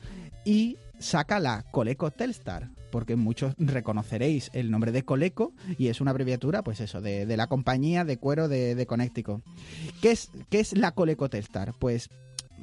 y 0.45 0.77
saca 0.99 1.39
la 1.39 1.63
Coleco 1.71 2.11
Telstar, 2.11 2.69
porque 2.91 3.15
muchos 3.15 3.53
reconoceréis 3.57 4.49
el 4.53 4.71
nombre 4.71 4.91
de 4.91 5.03
Coleco 5.03 5.53
y 5.77 5.87
es 5.87 6.01
una 6.01 6.11
abreviatura, 6.11 6.63
pues 6.63 6.79
eso, 6.79 7.01
de, 7.01 7.25
de 7.25 7.37
la 7.37 7.47
compañía 7.47 8.05
de 8.05 8.17
cuero 8.17 8.47
de, 8.47 8.75
de 8.75 8.85
Connecticut. 8.85 9.43
¿Qué 10.01 10.11
es, 10.11 10.31
¿Qué 10.49 10.59
es 10.59 10.77
la 10.77 10.91
Coleco 10.91 11.29
Telstar? 11.29 11.73
Pues 11.79 12.09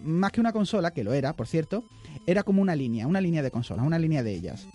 más 0.02 0.32
que 0.32 0.40
una 0.40 0.52
consola, 0.52 0.92
que 0.92 1.04
lo 1.04 1.12
era, 1.12 1.32
por 1.32 1.46
cierto, 1.46 1.84
era 2.26 2.42
como 2.42 2.62
una 2.62 2.76
línea, 2.76 3.06
una 3.06 3.20
línea 3.20 3.42
de 3.42 3.50
consolas, 3.50 3.86
una 3.86 3.98
línea 3.98 4.22
de 4.22 4.34
ellas. 4.34 4.66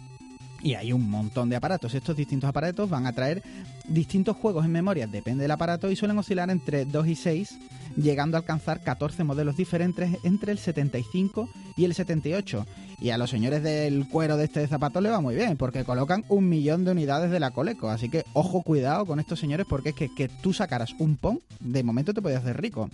Y 0.61 0.73
hay 0.73 0.91
un 0.91 1.09
montón 1.09 1.49
de 1.49 1.55
aparatos. 1.55 1.93
Estos 1.93 2.17
distintos 2.17 2.49
aparatos 2.49 2.89
van 2.89 3.05
a 3.05 3.13
traer 3.13 3.41
distintos 3.87 4.35
juegos 4.35 4.65
en 4.65 4.71
memoria, 4.71 5.07
depende 5.07 5.43
del 5.43 5.51
aparato, 5.51 5.89
y 5.89 5.95
suelen 5.95 6.17
oscilar 6.17 6.49
entre 6.49 6.85
2 6.85 7.07
y 7.07 7.15
6, 7.15 7.57
llegando 7.95 8.35
a 8.35 8.41
alcanzar 8.41 8.83
14 8.83 9.23
modelos 9.23 9.55
diferentes 9.55 10.17
entre 10.23 10.51
el 10.51 10.57
75 10.57 11.49
y 11.77 11.85
el 11.85 11.93
78. 11.93 12.65
Y 13.01 13.11
a 13.11 13.17
los 13.17 13.29
señores 13.29 13.63
del 13.63 14.07
cuero 14.09 14.35
de 14.35 14.43
este 14.45 14.67
zapato 14.67 14.99
le 14.99 15.09
va 15.09 15.21
muy 15.21 15.33
bien, 15.35 15.55
porque 15.55 15.85
colocan 15.85 16.25
un 16.27 16.49
millón 16.49 16.83
de 16.83 16.91
unidades 16.91 17.31
de 17.31 17.39
la 17.39 17.51
Coleco. 17.51 17.89
Así 17.89 18.09
que 18.09 18.25
ojo, 18.33 18.61
cuidado 18.61 19.05
con 19.05 19.19
estos 19.19 19.39
señores, 19.39 19.65
porque 19.69 19.89
es 19.89 19.95
que, 19.95 20.13
que 20.13 20.27
tú 20.27 20.51
sacaras 20.53 20.93
un 20.99 21.15
Pong, 21.15 21.39
de 21.61 21.83
momento 21.83 22.13
te 22.13 22.21
podías 22.21 22.41
hacer 22.41 22.61
rico. 22.61 22.89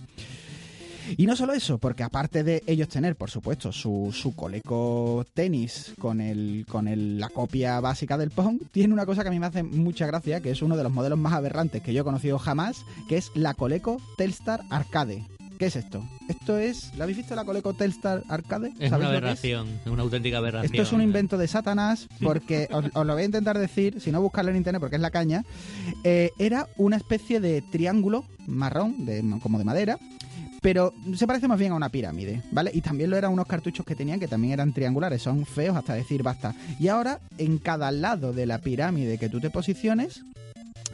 Y 1.16 1.26
no 1.26 1.36
solo 1.36 1.52
eso, 1.52 1.78
porque 1.78 2.02
aparte 2.02 2.42
de 2.42 2.64
ellos 2.66 2.88
tener, 2.88 3.14
por 3.14 3.30
supuesto, 3.30 3.70
su, 3.70 4.10
su 4.12 4.34
Coleco 4.34 5.24
tenis 5.34 5.92
con, 6.00 6.20
el, 6.20 6.66
con 6.68 6.88
el- 6.88 7.20
la 7.20 7.28
copia 7.28 7.78
básica 7.78 8.18
del 8.18 8.30
Pong, 8.30 8.58
tiene 8.72 8.92
una 8.92 9.06
cosa 9.06 9.22
que 9.22 9.28
a 9.28 9.30
mí 9.30 9.38
me 9.38 9.46
hace 9.46 9.62
mucha 9.62 10.06
gracia, 10.08 10.40
que 10.40 10.50
es 10.50 10.62
uno 10.62 10.76
de 10.76 10.82
los 10.82 10.90
modelos 10.92 11.18
más 11.18 11.32
aberrantes 11.32 11.80
que 11.82 11.92
yo 11.92 12.00
he 12.00 12.04
conocido 12.04 12.40
jamás, 12.40 12.84
que 13.08 13.16
es 13.18 13.30
la 13.34 13.54
Coleco 13.54 14.00
Telstar 14.16 14.62
Arcade. 14.68 15.22
¿Qué 15.58 15.66
es 15.66 15.76
esto? 15.76 16.04
Esto 16.28 16.58
es... 16.58 16.92
¿La 16.96 17.04
habéis 17.04 17.18
visto 17.18 17.34
la 17.34 17.44
Coleco 17.44 17.72
Telstar 17.72 18.22
Arcade? 18.28 18.72
Es 18.78 18.90
¿Sabéis 18.90 19.08
una 19.08 19.16
es? 19.16 19.22
aberración, 19.22 19.68
es 19.84 19.90
una 19.90 20.02
auténtica 20.02 20.38
aberración. 20.38 20.74
Esto 20.74 20.82
es 20.82 20.92
un 20.92 21.00
invento 21.00 21.38
de 21.38 21.48
Satanás, 21.48 22.08
porque 22.22 22.68
os, 22.70 22.84
os 22.92 23.06
lo 23.06 23.14
voy 23.14 23.22
a 23.22 23.26
intentar 23.26 23.58
decir, 23.58 24.00
si 24.00 24.12
no 24.12 24.20
buscarlo 24.20 24.50
en 24.50 24.58
internet 24.58 24.80
porque 24.80 24.96
es 24.96 25.02
la 25.02 25.10
caña. 25.10 25.44
Eh, 26.04 26.30
era 26.38 26.68
una 26.76 26.96
especie 26.96 27.40
de 27.40 27.62
triángulo 27.62 28.24
marrón, 28.46 29.06
de, 29.06 29.24
como 29.42 29.58
de 29.58 29.64
madera, 29.64 29.98
pero 30.60 30.92
se 31.14 31.26
parece 31.26 31.48
más 31.48 31.58
bien 31.58 31.72
a 31.72 31.76
una 31.76 31.88
pirámide, 31.88 32.42
¿vale? 32.50 32.70
Y 32.74 32.80
también 32.80 33.08
lo 33.08 33.16
eran 33.16 33.32
unos 33.32 33.46
cartuchos 33.46 33.86
que 33.86 33.94
tenían 33.94 34.20
que 34.20 34.28
también 34.28 34.52
eran 34.52 34.72
triangulares, 34.72 35.22
son 35.22 35.46
feos 35.46 35.76
hasta 35.76 35.94
decir 35.94 36.22
basta. 36.22 36.54
Y 36.78 36.88
ahora, 36.88 37.20
en 37.38 37.58
cada 37.58 37.90
lado 37.92 38.32
de 38.32 38.46
la 38.46 38.58
pirámide 38.58 39.16
que 39.18 39.28
tú 39.28 39.40
te 39.40 39.50
posiciones, 39.50 40.22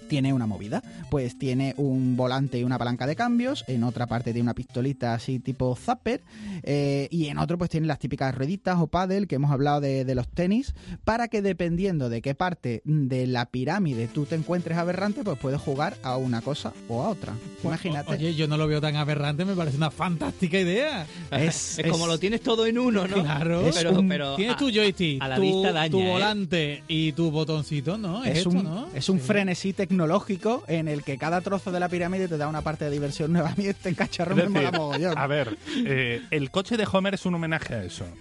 tiene 0.09 0.33
una 0.33 0.47
movida. 0.47 0.83
Pues 1.11 1.39
tiene 1.39 1.75
un 1.77 2.17
volante 2.17 2.59
y 2.59 2.65
una 2.65 2.79
palanca 2.79 3.07
de 3.07 3.17
cambios, 3.17 3.65
en 3.69 3.85
otra 3.85 4.07
parte 4.07 4.33
tiene 4.33 4.43
una 4.43 4.55
pistolita 4.55 5.15
así 5.15 5.39
tipo 5.39 5.75
zapper, 5.77 6.23
eh, 6.63 7.09
y 7.11 7.27
en 7.27 7.39
otro 7.39 7.59
pues 7.59 7.71
tiene 7.71 7.87
las 7.87 7.99
típicas 7.99 8.35
rueditas 8.35 8.79
o 8.81 8.87
paddle 8.87 9.27
que 9.27 9.37
hemos 9.37 9.51
hablado 9.51 9.81
de, 9.81 10.05
de 10.05 10.15
los 10.15 10.29
tenis, 10.29 10.75
para 11.05 11.29
que 11.29 11.43
dependiendo 11.43 12.09
de 12.09 12.23
qué 12.23 12.35
parte 12.35 12.83
de 12.85 13.27
la 13.27 13.47
pirámide 13.47 14.09
tú 14.09 14.25
te 14.27 14.35
encuentres 14.35 14.79
aberrante, 14.79 15.25
pues 15.25 15.39
puedes 15.39 15.61
jugar 15.61 15.97
a 16.03 16.17
una 16.17 16.41
cosa 16.43 16.73
o 16.89 17.03
a 17.03 17.09
otra. 17.09 17.33
Imagínate. 17.65 18.13
Oye, 18.13 18.35
yo 18.35 18.49
no 18.49 18.57
lo 18.57 18.67
veo 18.67 18.81
tan 18.81 18.97
aberrante, 18.97 19.45
me 19.45 19.55
parece 19.55 19.77
una 19.77 19.91
fantástica 19.91 20.59
idea. 20.59 21.07
es, 21.31 21.79
Es 21.83 21.91
como 21.91 22.07
lo 22.07 22.19
tienes 22.19 22.41
todo 22.41 22.67
en 22.67 22.79
uno, 22.79 23.07
¿no? 23.07 23.23
Claro. 23.23 23.67
Es 23.67 23.77
pero, 23.77 23.99
un- 23.99 24.09
pero 24.09 24.37
Tienes 24.37 24.55
a- 24.57 24.59
tu 24.59 24.71
joystick, 24.71 25.23
a 25.23 25.29
la 25.29 25.37
tu, 25.37 25.43
vista 25.43 25.73
daña, 25.73 25.91
tu 25.91 26.01
¿eh? 26.01 26.11
volante 26.11 26.83
y 26.89 27.13
tu 27.13 27.31
botoncito, 27.31 27.99
¿no? 27.99 28.25
Es, 28.25 28.31
es 28.33 28.39
esto, 28.39 28.51
un, 28.51 28.65
¿no? 28.65 28.87
es 28.95 29.09
un 29.09 29.19
Sí. 29.19 29.25
frenesí 29.27 29.73
tecnológico 29.97 30.65
en 30.69 30.89
el 30.89 31.03
que 31.05 31.19
cada 31.19 31.41
trozo 31.43 31.71
de 31.71 31.79
la 31.79 31.89
pirámide 31.89 32.27
te 32.27 32.39
da 32.39 32.49
una 32.49 32.63
parte 32.63 32.87
de 32.87 32.91
diversión 32.91 33.31
nueva. 33.33 33.51
A 33.51 33.55
mí 33.57 33.67
este 33.67 33.95
cacharro 33.95 34.35
Es 34.37 34.49
me 34.49 34.61
mola 34.61 34.73
mogollón. 34.73 35.19
a 35.19 35.27
ver, 35.27 35.59
eh, 35.87 36.23
el 36.31 36.51
coche 36.51 36.77
de 36.79 36.87
Homer 36.91 37.15
es 37.15 37.27
un 37.27 37.35
homenaje 37.35 37.75
a 37.75 37.85
eso. 37.85 38.05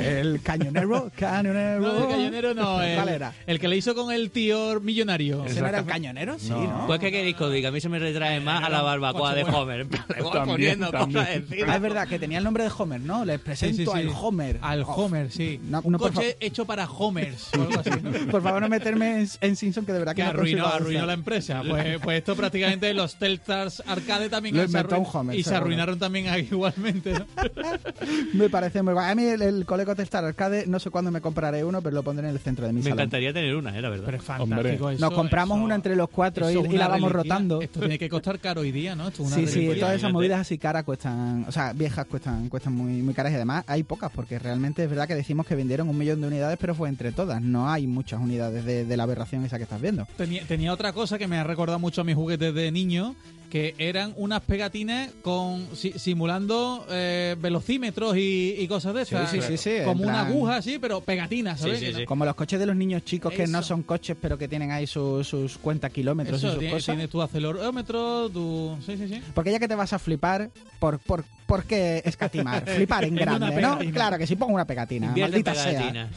El 0.00 0.40
cañonero, 0.42 1.10
cañonero. 1.16 1.80
No, 1.80 1.98
el 2.04 2.08
cañonero 2.08 2.54
no, 2.54 2.74
¿Cuál 2.74 3.08
el, 3.08 3.14
era? 3.14 3.32
el 3.46 3.60
que 3.60 3.68
le 3.68 3.76
hizo 3.76 3.94
con 3.94 4.12
el 4.12 4.30
tío 4.30 4.80
millonario. 4.80 5.44
¿Ese 5.44 5.60
no 5.60 5.68
era 5.68 5.78
el 5.80 5.86
cañonero? 5.86 6.38
Sí, 6.38 6.50
No. 6.50 6.60
¿no? 6.62 6.86
Pues 6.86 6.98
que 7.00 7.10
queréis 7.12 7.36
que 7.36 7.66
a 7.66 7.70
mí 7.70 7.80
se 7.80 7.88
me 7.88 7.98
retrae 7.98 8.40
más 8.40 8.64
a 8.64 8.68
la 8.68 8.82
barbacoa 8.82 9.34
de 9.34 9.44
Homer. 9.44 9.86
También, 10.32 10.80
también. 10.80 11.46
Ah, 11.68 11.76
es 11.76 11.80
verdad 11.82 12.08
que 12.08 12.18
tenía 12.18 12.38
el 12.38 12.44
nombre 12.44 12.64
de 12.64 12.70
Homer, 12.76 13.00
¿no? 13.00 13.24
Les 13.24 13.38
presento 13.40 13.76
sí, 13.76 13.84
sí. 13.86 13.90
al 14.08 14.08
Homer. 14.08 14.58
Al 14.62 14.82
Oh, 14.82 15.04
Homer, 15.04 15.30
sí. 15.30 15.60
No, 15.64 15.80
un 15.84 15.94
coche 15.94 16.36
hecho 16.40 16.64
para 16.64 16.86
Homers 16.90 17.50
o 17.56 17.62
algo 17.62 17.80
así. 17.80 17.90
¿no? 18.02 18.10
Por 18.30 18.42
favor, 18.42 18.60
no 18.62 18.68
meterme 18.68 19.20
en, 19.20 19.28
en 19.40 19.56
Simpson, 19.56 19.84
que 19.84 19.92
de 19.92 19.98
verdad 20.00 20.14
que, 20.16 20.22
que 20.22 20.56
no 20.56 20.59
arruinó, 20.66 20.84
arruinó 20.84 21.06
la 21.06 21.12
empresa. 21.14 21.62
Pues, 21.68 21.98
pues 22.02 22.18
esto 22.18 22.36
prácticamente 22.36 22.92
los 22.94 23.16
Telstar 23.16 23.68
Arcade 23.86 24.28
también 24.28 24.56
Lo 24.56 24.66
se 24.68 24.78
arruin- 24.78 25.34
y 25.34 25.38
se 25.38 25.42
seguro. 25.44 25.56
arruinaron 25.64 25.98
también 25.98 26.28
ahí 26.28 26.48
igualmente. 26.50 27.12
¿no? 27.14 27.26
Me 28.34 28.48
parece 28.50 28.82
muy 28.82 28.92
guay. 28.94 29.10
A 29.10 29.14
mí 29.14 29.24
el, 29.24 29.42
el 29.42 29.66
Coleco 29.66 29.94
Testar 29.94 30.24
Arcade, 30.24 30.66
no 30.66 30.78
sé 30.78 30.90
cuándo 30.90 31.10
me 31.10 31.20
compraré 31.20 31.64
uno, 31.64 31.82
pero 31.82 31.94
lo 31.94 32.02
pondré 32.02 32.28
en 32.28 32.34
el 32.34 32.40
centro 32.40 32.66
de 32.66 32.72
mi 32.72 32.78
Me 32.78 32.84
salón. 32.84 32.98
encantaría 33.00 33.32
tener 33.32 33.54
una, 33.56 33.76
eh, 33.76 33.82
la 33.82 33.88
verdad. 33.88 34.04
Pero 34.06 34.16
es 34.18 34.22
fantástico 34.24 34.90
eso. 34.90 35.00
Nos 35.00 35.12
compramos 35.14 35.56
eso- 35.56 35.64
una 35.64 35.74
entre 35.74 35.96
los 35.96 36.08
cuatro 36.08 36.50
y, 36.50 36.54
la 36.54 36.88
vamos 36.88 37.10
reliquia. 37.12 37.34
rotando. 37.34 37.60
Esto 37.60 37.80
tiene 37.80 37.98
que 37.98 38.08
costar 38.08 38.38
caro 38.38 38.60
hoy 38.62 38.72
día, 38.72 38.94
¿no? 38.94 39.08
Esto 39.08 39.22
es 39.22 39.28
una 39.28 39.36
Sí, 39.36 39.46
sí, 39.46 39.70
todas 39.78 39.94
esas 39.96 40.12
movidas 40.12 40.40
así 40.40 40.58
caras 40.58 40.84
cuestan, 40.84 41.44
o 41.48 41.52
sea, 41.52 41.72
viejas 41.72 42.06
cuestan, 42.06 42.48
cuestan 42.48 42.74
muy, 42.74 43.02
muy 43.02 43.14
caras 43.14 43.32
y 43.32 43.36
además 43.36 43.64
hay 43.66 43.82
pocas 43.82 44.10
porque 44.10 44.38
realmente 44.38 44.84
es 44.84 44.90
verdad 44.90 45.06
que 45.08 45.14
decimos 45.14 45.46
que 45.46 45.54
vendieron 45.54 45.88
un 45.88 45.96
millón 45.98 46.20
de 46.20 46.26
unidades, 46.26 46.58
pero 46.60 46.74
fue 46.74 46.88
entre 46.88 47.12
todas. 47.12 47.40
No 47.42 47.70
hay 47.70 47.86
muchas 47.86 48.20
unidades 48.20 48.64
de, 48.64 48.84
de 48.84 48.96
la 48.96 49.02
aberración 49.04 49.44
esa 49.44 49.56
que 49.56 49.64
estás 49.64 49.80
viendo. 49.80 50.06
Tenía, 50.16 50.44
tenía 50.50 50.72
otra 50.72 50.92
cosa 50.92 51.16
que 51.16 51.28
me 51.28 51.38
ha 51.38 51.44
recordado 51.44 51.78
mucho 51.78 52.00
a 52.00 52.04
mis 52.04 52.16
juguetes 52.16 52.52
de 52.52 52.72
niño, 52.72 53.14
que 53.50 53.74
eran 53.78 54.14
unas 54.16 54.40
pegatinas 54.42 55.10
con 55.22 55.66
si- 55.74 55.92
simulando 55.98 56.86
eh, 56.90 57.36
velocímetros 57.40 58.16
y, 58.16 58.54
y 58.58 58.68
cosas 58.68 58.94
de 58.94 59.02
esas. 59.02 59.30
sí, 59.30 59.40
sí, 59.42 59.56
sí, 59.56 59.70
Como 59.84 60.04
una 60.04 60.12
plan- 60.22 60.26
aguja 60.28 60.56
así, 60.56 60.78
pero 60.78 61.00
pegatinas, 61.00 61.60
¿sabes? 61.60 61.78
Sí, 61.78 61.80
sí, 61.80 61.86
Que 61.86 61.92
no- 61.92 61.98
sí. 62.00 62.04
Como 62.06 62.24
los 62.24 62.34
coches 62.36 62.58
de 62.60 62.66
los 62.66 62.76
niños 62.76 63.04
chicos 63.04 63.32
que 63.34 63.46
no 63.46 63.62
son 63.62 63.82
coches, 63.82 64.16
pero 64.20 64.38
que 64.38 64.48
tienen 64.48 64.70
ahí 64.70 64.86
su- 64.86 65.24
sus 65.24 65.58
cuenta 65.58 65.90
kilómetros 65.90 66.38
Eso, 66.38 66.46
y 66.46 66.50
sus 66.50 66.58
tiene- 66.60 66.74
cosas. 66.74 66.86
tienes 66.94 67.10
tu 67.10 67.20
acelerómetro, 67.20 68.30
tu... 68.30 68.76
Sí, 68.86 68.96
sí, 68.96 69.08
sí. 69.08 69.20
Porque 69.34 69.50
ya 69.52 69.58
que 69.58 69.68
te 69.68 69.74
vas 69.74 69.92
a 69.92 69.98
flipar, 69.98 70.50
¿por, 70.78 70.98
por, 71.00 71.24
por 71.46 71.64
qué 71.64 72.02
escatimar? 72.04 72.64
Flipar 72.66 73.04
en 73.04 73.16
grande, 73.16 73.60
¿no? 73.60 73.78
Claro 73.92 74.16
que 74.18 74.26
sí, 74.26 74.36
pongo 74.36 74.54
una 74.54 74.64
pegatina. 74.64 75.08
Invierte 75.08 75.32
maldita 75.32 75.54
sea. 75.54 76.08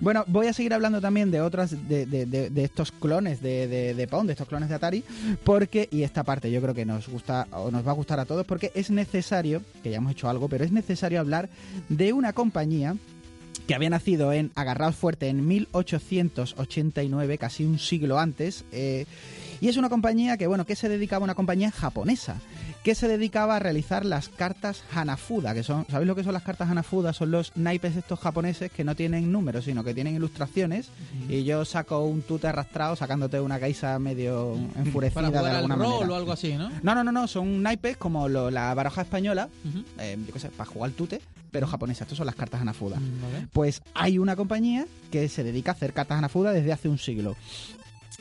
Bueno, 0.00 0.24
voy 0.26 0.46
a 0.46 0.52
seguir 0.52 0.72
hablando 0.74 1.00
también 1.00 1.30
de 1.30 1.40
otras, 1.40 1.88
de, 1.88 2.06
de- 2.06 2.24
de- 2.26 2.50
de 2.50 2.64
estos 2.64 2.92
clones 2.92 3.42
de, 3.42 3.68
de, 3.68 3.94
de 3.94 4.06
Pong, 4.08 4.26
de 4.26 4.32
estos 4.32 4.48
clones 4.48 4.68
de 4.68 4.74
Atari, 4.74 5.04
porque, 5.44 5.88
y 5.90 6.02
esta 6.02 6.22
parte 6.24 6.50
yo 6.50 6.60
creo 6.62 6.74
que 6.74 6.77
nos 6.84 7.08
gusta 7.08 7.46
o 7.52 7.70
nos 7.70 7.86
va 7.86 7.92
a 7.92 7.94
gustar 7.94 8.20
a 8.20 8.24
todos, 8.24 8.46
porque 8.46 8.72
es 8.74 8.90
necesario, 8.90 9.62
que 9.82 9.90
ya 9.90 9.98
hemos 9.98 10.12
hecho 10.12 10.28
algo, 10.28 10.48
pero 10.48 10.64
es 10.64 10.72
necesario 10.72 11.20
hablar 11.20 11.48
de 11.88 12.12
una 12.12 12.32
compañía 12.32 12.96
que 13.66 13.74
había 13.74 13.90
nacido 13.90 14.32
en 14.32 14.50
Agarraos 14.54 14.96
Fuerte 14.96 15.28
en 15.28 15.46
1889, 15.46 17.38
casi 17.38 17.64
un 17.64 17.78
siglo 17.78 18.18
antes, 18.18 18.64
eh, 18.72 19.04
y 19.60 19.68
es 19.68 19.76
una 19.76 19.90
compañía 19.90 20.36
que, 20.36 20.46
bueno, 20.46 20.64
que 20.64 20.76
se 20.76 20.88
dedicaba 20.88 21.24
a 21.24 21.24
una 21.24 21.34
compañía 21.34 21.70
japonesa, 21.70 22.40
que 22.84 22.94
se 22.94 23.08
dedicaba 23.08 23.56
a 23.56 23.58
realizar 23.58 24.04
las 24.06 24.28
cartas 24.28 24.82
Hanafuda, 24.94 25.52
que 25.52 25.62
son, 25.62 25.84
¿sabéis 25.90 26.06
lo 26.06 26.14
que 26.14 26.24
son 26.24 26.32
las 26.32 26.42
cartas 26.42 26.70
Hanafuda? 26.70 27.12
Son 27.12 27.30
los 27.30 27.52
naipes 27.56 27.96
estos 27.96 28.18
japoneses 28.18 28.70
que 28.70 28.84
no 28.84 28.94
tienen 28.94 29.30
números, 29.30 29.64
sino 29.66 29.84
que 29.84 29.92
tienen 29.94 30.14
ilustraciones, 30.14 30.88
y 31.28 31.44
yo 31.44 31.64
saco 31.64 32.04
un 32.04 32.22
tute 32.22 32.46
arrastrado 32.46 32.96
sacándote 32.96 33.40
una 33.40 33.58
geisa 33.58 33.98
medio 33.98 34.54
enfurecida 34.76 35.14
Para 35.14 35.30
de 35.30 35.38
jugar 35.38 35.50
al 35.50 35.56
alguna 35.58 35.74
rol 35.76 35.86
manera. 35.88 36.08
o 36.12 36.14
algo 36.14 36.32
así, 36.32 36.54
¿no? 36.54 36.70
No, 36.82 36.94
no, 36.94 37.04
no, 37.04 37.12
no, 37.12 37.26
son 37.28 37.62
naipes 37.62 37.96
como 37.96 38.28
lo- 38.28 38.50
la 38.50 38.72
baraja 38.74 39.02
española, 39.02 39.48
eh, 39.98 40.16
yo 40.26 40.32
qué 40.32 40.38
sé, 40.40 40.48
para 40.48 40.70
jugar 40.70 40.90
al 40.90 40.96
tute, 40.96 41.20
pero 41.50 41.66
japonesas. 41.66 42.02
Estos 42.02 42.18
son 42.18 42.26
las 42.26 42.36
cartas 42.36 42.60
Hanafuda. 42.60 42.96
Mm, 43.00 43.22
vale. 43.22 43.48
Pues 43.52 43.82
hay 43.94 44.18
una 44.18 44.36
compañía 44.36 44.86
que 45.10 45.28
se 45.28 45.42
dedica 45.44 45.72
a 45.72 45.74
hacer 45.74 45.92
cartas 45.92 46.18
Hanafuda 46.18 46.52
desde 46.52 46.72
hace 46.72 46.88
un 46.88 46.98
siglo. 46.98 47.36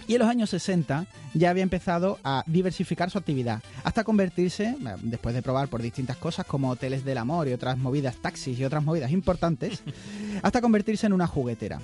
Y 0.06 0.14
en 0.14 0.20
los 0.20 0.30
años 0.30 0.50
60 0.52 1.06
ya 1.34 1.50
había 1.50 1.64
empezado 1.64 2.20
a 2.24 2.44
diversificar 2.46 3.10
su 3.10 3.18
actividad, 3.18 3.62
hasta 3.84 4.04
convertirse, 4.04 4.76
después 5.02 5.34
de 5.36 5.42
probar 5.42 5.68
por 5.68 5.82
distintas 5.82 6.18
cosas 6.18 6.46
como 6.46 6.70
hoteles 6.70 7.04
del 7.04 7.18
amor 7.18 7.48
y 7.48 7.54
otras 7.54 7.78
movidas 7.78 8.16
taxis 8.18 8.58
y 8.60 8.64
otras 8.64 8.84
movidas 8.84 9.12
importantes, 9.12 9.82
hasta 10.44 10.62
convertirse 10.62 11.08
en 11.08 11.14
una 11.14 11.28
juguetera. 11.28 11.80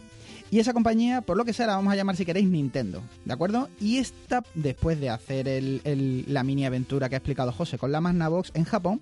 Y 0.52 0.60
esa 0.60 0.72
compañía, 0.74 1.22
por 1.22 1.36
lo 1.36 1.46
que 1.46 1.54
sea, 1.54 1.66
la 1.66 1.76
vamos 1.76 1.92
a 1.92 1.96
llamar 1.96 2.16
si 2.16 2.26
queréis 2.26 2.48
Nintendo, 2.48 3.02
¿de 3.26 3.34
acuerdo? 3.34 3.70
Y 3.82 3.98
esta, 3.98 4.44
después 4.54 5.00
de 5.00 5.10
hacer 5.10 5.48
el- 5.48 5.82
el- 5.84 6.26
la 6.28 6.44
mini 6.44 6.66
aventura 6.66 7.10
que 7.10 7.16
ha 7.16 7.18
explicado 7.18 7.52
José 7.52 7.80
con 7.80 7.92
la 7.92 8.02
Magnavox 8.02 8.52
en 8.54 8.64
Japón, 8.64 9.02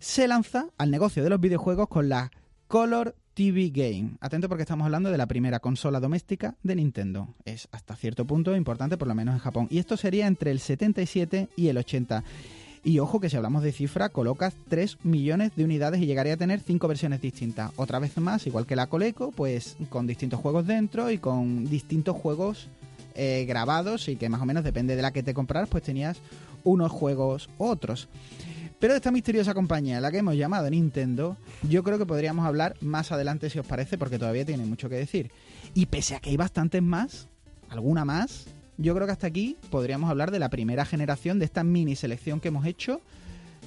se 0.00 0.26
lanza 0.26 0.66
al 0.76 0.90
negocio 0.90 1.22
de 1.22 1.30
los 1.30 1.40
videojuegos 1.40 1.88
con 1.88 2.08
la 2.08 2.32
Color 2.66 3.14
TV 3.40 3.70
Game. 3.70 4.18
Atento 4.20 4.50
porque 4.50 4.64
estamos 4.64 4.84
hablando 4.84 5.10
de 5.10 5.16
la 5.16 5.24
primera 5.24 5.60
consola 5.60 5.98
doméstica 5.98 6.56
de 6.62 6.76
Nintendo. 6.76 7.28
Es 7.46 7.68
hasta 7.72 7.96
cierto 7.96 8.26
punto 8.26 8.54
importante, 8.54 8.98
por 8.98 9.08
lo 9.08 9.14
menos 9.14 9.32
en 9.32 9.38
Japón. 9.38 9.66
Y 9.70 9.78
esto 9.78 9.96
sería 9.96 10.26
entre 10.26 10.50
el 10.50 10.60
77 10.60 11.48
y 11.56 11.68
el 11.68 11.78
80. 11.78 12.22
Y 12.84 12.98
ojo 12.98 13.18
que 13.18 13.30
si 13.30 13.38
hablamos 13.38 13.62
de 13.62 13.72
cifra, 13.72 14.10
colocas 14.10 14.52
3 14.68 14.98
millones 15.04 15.56
de 15.56 15.64
unidades 15.64 16.02
y 16.02 16.06
llegaría 16.06 16.34
a 16.34 16.36
tener 16.36 16.60
5 16.60 16.86
versiones 16.86 17.22
distintas. 17.22 17.72
Otra 17.76 17.98
vez 17.98 18.14
más, 18.18 18.46
igual 18.46 18.66
que 18.66 18.76
la 18.76 18.88
Coleco, 18.88 19.32
pues 19.32 19.78
con 19.88 20.06
distintos 20.06 20.38
juegos 20.38 20.66
dentro 20.66 21.10
y 21.10 21.16
con 21.16 21.64
distintos 21.64 22.16
juegos 22.16 22.68
eh, 23.14 23.46
grabados 23.48 24.10
y 24.10 24.16
que 24.16 24.28
más 24.28 24.42
o 24.42 24.44
menos 24.44 24.64
depende 24.64 24.96
de 24.96 25.02
la 25.02 25.14
que 25.14 25.22
te 25.22 25.32
compraras, 25.32 25.70
pues 25.70 25.82
tenías 25.82 26.18
unos 26.62 26.92
juegos 26.92 27.48
u 27.56 27.64
otros. 27.64 28.06
Pero 28.80 28.94
de 28.94 28.96
esta 28.96 29.10
misteriosa 29.10 29.52
compañía, 29.52 30.00
la 30.00 30.10
que 30.10 30.18
hemos 30.18 30.34
llamado 30.36 30.70
Nintendo, 30.70 31.36
yo 31.68 31.84
creo 31.84 31.98
que 31.98 32.06
podríamos 32.06 32.46
hablar 32.46 32.76
más 32.80 33.12
adelante 33.12 33.50
si 33.50 33.58
os 33.58 33.66
parece, 33.66 33.98
porque 33.98 34.18
todavía 34.18 34.46
tiene 34.46 34.64
mucho 34.64 34.88
que 34.88 34.94
decir. 34.94 35.30
Y 35.74 35.84
pese 35.84 36.16
a 36.16 36.20
que 36.20 36.30
hay 36.30 36.38
bastantes 36.38 36.82
más, 36.82 37.28
alguna 37.68 38.06
más, 38.06 38.46
yo 38.78 38.94
creo 38.94 39.06
que 39.06 39.12
hasta 39.12 39.26
aquí 39.26 39.58
podríamos 39.70 40.08
hablar 40.08 40.30
de 40.30 40.38
la 40.38 40.48
primera 40.48 40.86
generación, 40.86 41.38
de 41.38 41.44
esta 41.44 41.62
mini 41.62 41.94
selección 41.94 42.40
que 42.40 42.48
hemos 42.48 42.64
hecho, 42.64 43.02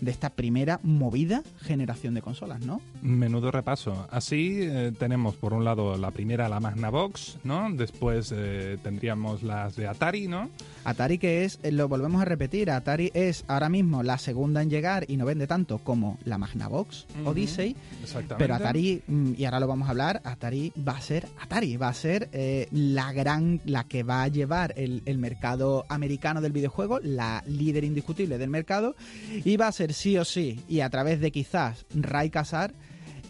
de 0.03 0.11
esta 0.11 0.29
primera 0.29 0.79
movida 0.83 1.43
generación 1.61 2.13
de 2.13 2.21
consolas, 2.21 2.61
¿no? 2.61 2.81
Menudo 3.01 3.51
repaso. 3.51 4.07
Así 4.11 4.59
eh, 4.61 4.91
tenemos 4.97 5.35
por 5.35 5.53
un 5.53 5.63
lado 5.63 5.97
la 5.97 6.11
primera, 6.11 6.49
la 6.49 6.59
Magnavox, 6.59 7.37
¿no? 7.43 7.69
Después 7.71 8.33
eh, 8.35 8.77
tendríamos 8.83 9.43
las 9.43 9.75
de 9.75 9.87
Atari, 9.87 10.27
¿no? 10.27 10.49
Atari 10.85 11.17
que 11.17 11.45
es, 11.45 11.59
eh, 11.63 11.71
lo 11.71 11.87
volvemos 11.87 12.21
a 12.21 12.25
repetir, 12.25 12.69
Atari 12.71 13.11
es 13.13 13.45
ahora 13.47 13.69
mismo 13.69 14.03
la 14.03 14.17
segunda 14.17 14.61
en 14.61 14.69
llegar 14.69 15.05
y 15.07 15.17
no 15.17 15.25
vende 15.25 15.47
tanto 15.47 15.77
como 15.79 16.17
la 16.25 16.37
Magnavox 16.37 17.05
Ujú. 17.19 17.29
Odyssey, 17.29 17.75
Exactamente. 18.01 18.35
Pero 18.37 18.55
Atari, 18.55 19.01
mm, 19.07 19.33
y 19.37 19.45
ahora 19.45 19.59
lo 19.59 19.67
vamos 19.67 19.87
a 19.87 19.91
hablar, 19.91 20.21
Atari 20.23 20.73
va 20.87 20.97
a 20.97 21.01
ser 21.01 21.27
Atari, 21.41 21.77
va 21.77 21.87
a 21.89 21.93
ser 21.93 22.29
eh, 22.33 22.67
la 22.71 23.13
gran, 23.13 23.61
la 23.65 23.85
que 23.85 24.03
va 24.03 24.23
a 24.23 24.27
llevar 24.27 24.73
el, 24.77 25.01
el 25.05 25.17
mercado 25.17 25.85
americano 25.89 26.41
del 26.41 26.51
videojuego, 26.51 26.99
la 26.99 27.43
líder 27.47 27.83
indiscutible 27.83 28.37
del 28.37 28.49
mercado, 28.49 28.95
y 29.43 29.57
va 29.57 29.67
a 29.67 29.71
ser 29.71 29.92
sí 29.93 30.17
o 30.17 30.25
sí, 30.25 30.63
y 30.67 30.81
a 30.81 30.89
través 30.89 31.19
de 31.19 31.31
quizás 31.31 31.85
Ray 31.93 32.29
Casar, 32.29 32.73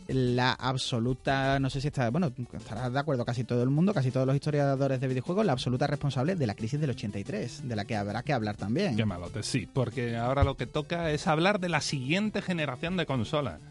la 0.08 0.52
absoluta, 0.52 1.60
no 1.60 1.70
sé 1.70 1.82
si 1.82 1.88
está, 1.88 2.10
bueno, 2.10 2.32
estará 2.54 2.90
de 2.90 3.00
acuerdo 3.00 3.26
casi 3.26 3.44
todo 3.44 3.64
el 3.64 3.70
mundo, 3.70 3.94
casi 3.94 4.12
todos 4.12 4.28
los 4.28 4.36
historiadores 4.36 5.00
de 5.00 5.08
videojuegos, 5.08 5.46
la 5.46 5.54
absoluta 5.54 5.88
responsable 5.88 6.36
de 6.36 6.48
la 6.48 6.56
crisis 6.56 6.80
del 6.80 6.90
83, 6.92 7.68
de 7.68 7.76
la 7.76 7.86
que 7.86 7.96
habrá 7.96 8.24
que 8.24 8.34
hablar 8.34 8.58
también. 8.58 8.96
Qué 8.96 9.06
malote, 9.06 9.44
sí, 9.44 9.68
porque 9.72 10.18
ahora 10.18 10.44
lo 10.44 10.58
que 10.58 10.68
toca 10.68 11.12
es 11.12 11.28
hablar 11.28 11.60
de 11.60 11.70
la 11.70 11.82
siguiente 11.82 12.42
generación 12.42 12.98
de 12.98 13.06
consolas. 13.06 13.62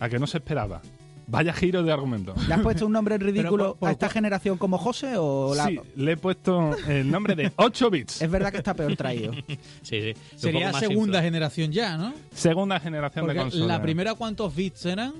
A 0.00 0.08
que 0.08 0.18
no 0.18 0.26
se 0.26 0.38
esperaba. 0.38 0.82
Vaya 1.26 1.52
giro 1.52 1.82
de 1.82 1.92
argumento. 1.92 2.34
¿Le 2.48 2.54
has 2.54 2.60
puesto 2.60 2.86
un 2.86 2.92
nombre 2.92 3.16
ridículo 3.18 3.70
por- 3.70 3.78
por 3.78 3.88
a 3.88 3.92
esta 3.92 4.08
generación 4.08 4.58
como 4.58 4.76
José 4.78 5.14
o 5.16 5.54
la... 5.54 5.66
Sí, 5.66 5.78
le 5.96 6.12
he 6.12 6.16
puesto 6.16 6.76
el 6.88 7.10
nombre 7.10 7.34
de 7.34 7.52
8 7.56 7.90
bits. 7.90 8.22
Es 8.22 8.30
verdad 8.30 8.50
que 8.50 8.58
está 8.58 8.74
peor 8.74 8.94
traído. 8.96 9.32
Sí, 9.82 10.00
sí. 10.00 10.14
Sería 10.36 10.72
segunda 10.72 11.22
generación 11.22 11.72
ya, 11.72 11.96
¿no? 11.96 12.12
Segunda 12.34 12.78
generación 12.80 13.24
de 13.26 13.28
Porque 13.34 13.40
consolas. 13.40 13.68
la 13.68 13.82
primera, 13.82 14.14
¿cuántos 14.14 14.54
bits 14.54 14.86
eran? 14.86 15.12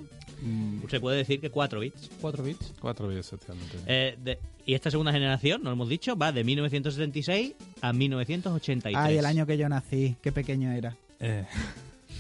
Mm, 0.42 0.88
Se 0.90 0.98
puede 1.00 1.18
decir 1.18 1.40
que 1.40 1.50
4 1.50 1.80
bits. 1.80 2.10
4 2.20 2.42
bits. 2.44 2.72
4 2.80 3.08
bits, 3.08 3.32
efectivamente. 3.32 3.76
Eh, 3.86 4.16
de- 4.22 4.38
y 4.66 4.74
esta 4.74 4.90
segunda 4.90 5.12
generación, 5.12 5.62
no 5.62 5.70
lo 5.70 5.74
hemos 5.74 5.88
dicho, 5.88 6.16
va 6.16 6.30
de 6.32 6.44
1976 6.44 7.54
a 7.80 7.92
1983. 7.92 8.96
Ay, 8.96 9.18
el 9.18 9.26
año 9.26 9.46
que 9.46 9.56
yo 9.58 9.68
nací, 9.68 10.16
qué 10.22 10.30
pequeño 10.32 10.70
era. 10.72 10.96
Eh, 11.20 11.44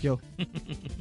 Yo. 0.02 0.18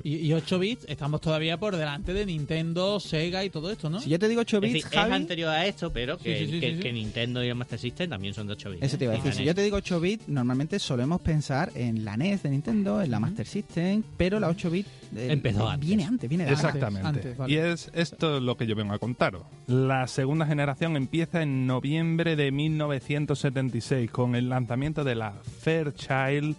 Y, 0.03 0.15
y 0.15 0.33
8 0.33 0.57
bits, 0.57 0.85
estamos 0.89 1.21
todavía 1.21 1.57
por 1.59 1.75
delante 1.75 2.11
de 2.13 2.25
Nintendo, 2.25 2.99
Sega 2.99 3.43
y 3.45 3.51
todo 3.51 3.69
esto, 3.71 3.87
¿no? 3.87 3.99
Si 3.99 4.09
yo 4.09 4.17
te 4.17 4.27
digo 4.27 4.41
8 4.41 4.57
Es 4.57 4.61
bits, 4.61 4.73
decir, 4.73 4.89
es 4.91 4.99
Javi, 4.99 5.13
anterior 5.13 5.49
a 5.49 5.65
esto, 5.67 5.93
pero 5.93 6.17
que, 6.17 6.39
Sí, 6.39 6.45
sí, 6.47 6.51
sí, 6.53 6.59
que- 6.59 6.69
sí, 6.71 6.75
sí. 6.77 6.81
que 6.81 6.91
Nintendo 6.93 7.43
y 7.43 7.49
el 7.49 7.55
Master 7.55 7.77
System 7.77 8.09
también 8.09 8.33
son 8.33 8.47
de 8.47 8.53
8 8.53 8.71
bits. 8.71 8.81
eso 8.83 8.97
te 8.97 9.03
iba 9.03 9.13
a 9.13 9.17
¿eh? 9.17 9.19
decir. 9.19 9.33
Si 9.35 9.43
yo 9.43 9.53
te 9.53 9.61
digo 9.61 9.77
8 9.77 9.99
bits, 9.99 10.27
normalmente 10.27 10.79
solemos 10.79 11.21
pensar 11.21 11.71
en 11.75 12.03
la 12.03 12.17
NES 12.17 12.41
de 12.43 12.49
Nintendo, 12.49 12.99
en 13.01 13.11
la 13.11 13.19
Master 13.19 13.45
System, 13.45 14.01
pero 14.17 14.39
la 14.39 14.47
8 14.49 14.71
bits 14.71 14.89
eh, 15.15 15.27
Empezó 15.29 15.69
antes. 15.69 15.87
viene 15.87 16.05
antes, 16.05 16.27
viene 16.29 16.45
de 16.45 16.49
antes. 16.49 16.65
Exactamente. 16.65 17.07
antes, 17.07 17.37
vale. 17.37 17.53
Y 17.53 17.57
es 17.57 17.91
esto 17.93 18.39
lo 18.39 18.57
que 18.57 18.65
yo 18.65 18.75
vengo 18.75 18.93
a 18.93 18.97
contaros. 18.99 19.43
La 19.67 20.07
segunda 20.07 20.47
generación 20.47 20.95
empieza 20.97 21.43
en 21.43 21.67
noviembre 21.67 22.35
de 22.35 22.51
1976 22.51 24.09
con 24.09 24.35
el 24.35 24.49
lanzamiento 24.49 25.03
de 25.03 25.15
la 25.15 25.33
Fairchild 25.59 26.55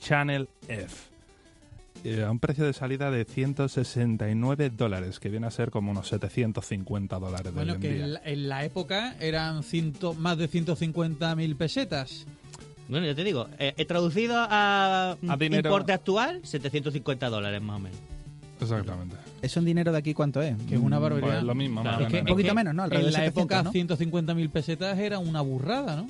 Channel 0.00 0.48
F. 0.68 0.94
eh, 2.08 2.24
a 2.24 2.30
un 2.30 2.38
precio 2.38 2.64
de 2.64 2.72
salida 2.72 3.10
de 3.10 3.24
169 3.24 4.70
dólares, 4.70 5.20
que 5.20 5.28
viene 5.28 5.46
a 5.46 5.50
ser 5.50 5.70
como 5.70 5.90
unos 5.90 6.08
750 6.08 7.18
dólares 7.18 7.44
de 7.46 7.50
Bueno, 7.52 7.74
en 7.74 7.80
que 7.80 8.02
en 8.02 8.12
la, 8.14 8.20
en 8.24 8.48
la 8.48 8.64
época 8.64 9.16
eran 9.20 9.62
ciento, 9.62 10.14
más 10.14 10.38
de 10.38 10.48
150.000 10.48 11.56
pesetas. 11.56 12.26
Bueno, 12.88 13.06
yo 13.06 13.14
te 13.16 13.24
digo, 13.24 13.48
eh, 13.58 13.74
he 13.76 13.84
traducido 13.84 14.36
a, 14.38 15.16
A 15.28 15.36
dinero. 15.36 15.68
importe 15.68 15.92
actual, 15.92 16.40
750 16.44 17.28
dólares 17.28 17.60
más 17.60 17.76
o 17.76 17.80
menos. 17.80 17.98
Exactamente. 18.60 19.16
Eso 19.42 19.58
en 19.58 19.66
dinero 19.66 19.92
de 19.92 19.98
aquí, 19.98 20.14
¿cuánto 20.14 20.40
es? 20.40 20.56
Que 20.68 20.76
es 20.76 20.80
una 20.80 20.98
Pues 20.98 21.10
barbaridad. 21.12 21.42
lo 21.42 21.54
mismo, 21.54 21.82
Claro. 21.82 21.98
más 21.98 22.04
o 22.04 22.06
Es 22.06 22.08
que- 22.10 22.16
menos. 22.18 22.30
Un 22.30 22.34
poquito 22.34 22.48
que 22.48 22.54
menos, 22.54 22.74
¿no? 22.74 22.82
Alrededor 22.84 23.08
en 23.08 23.12
la 23.12 23.20
de 23.20 23.26
700, 23.26 23.42
época 23.58 23.62
¿no? 23.64 23.72
150.000 23.72 24.50
pesetas 24.50 24.98
era 24.98 25.18
una 25.18 25.40
burrada, 25.42 25.96
¿no? 25.96 26.06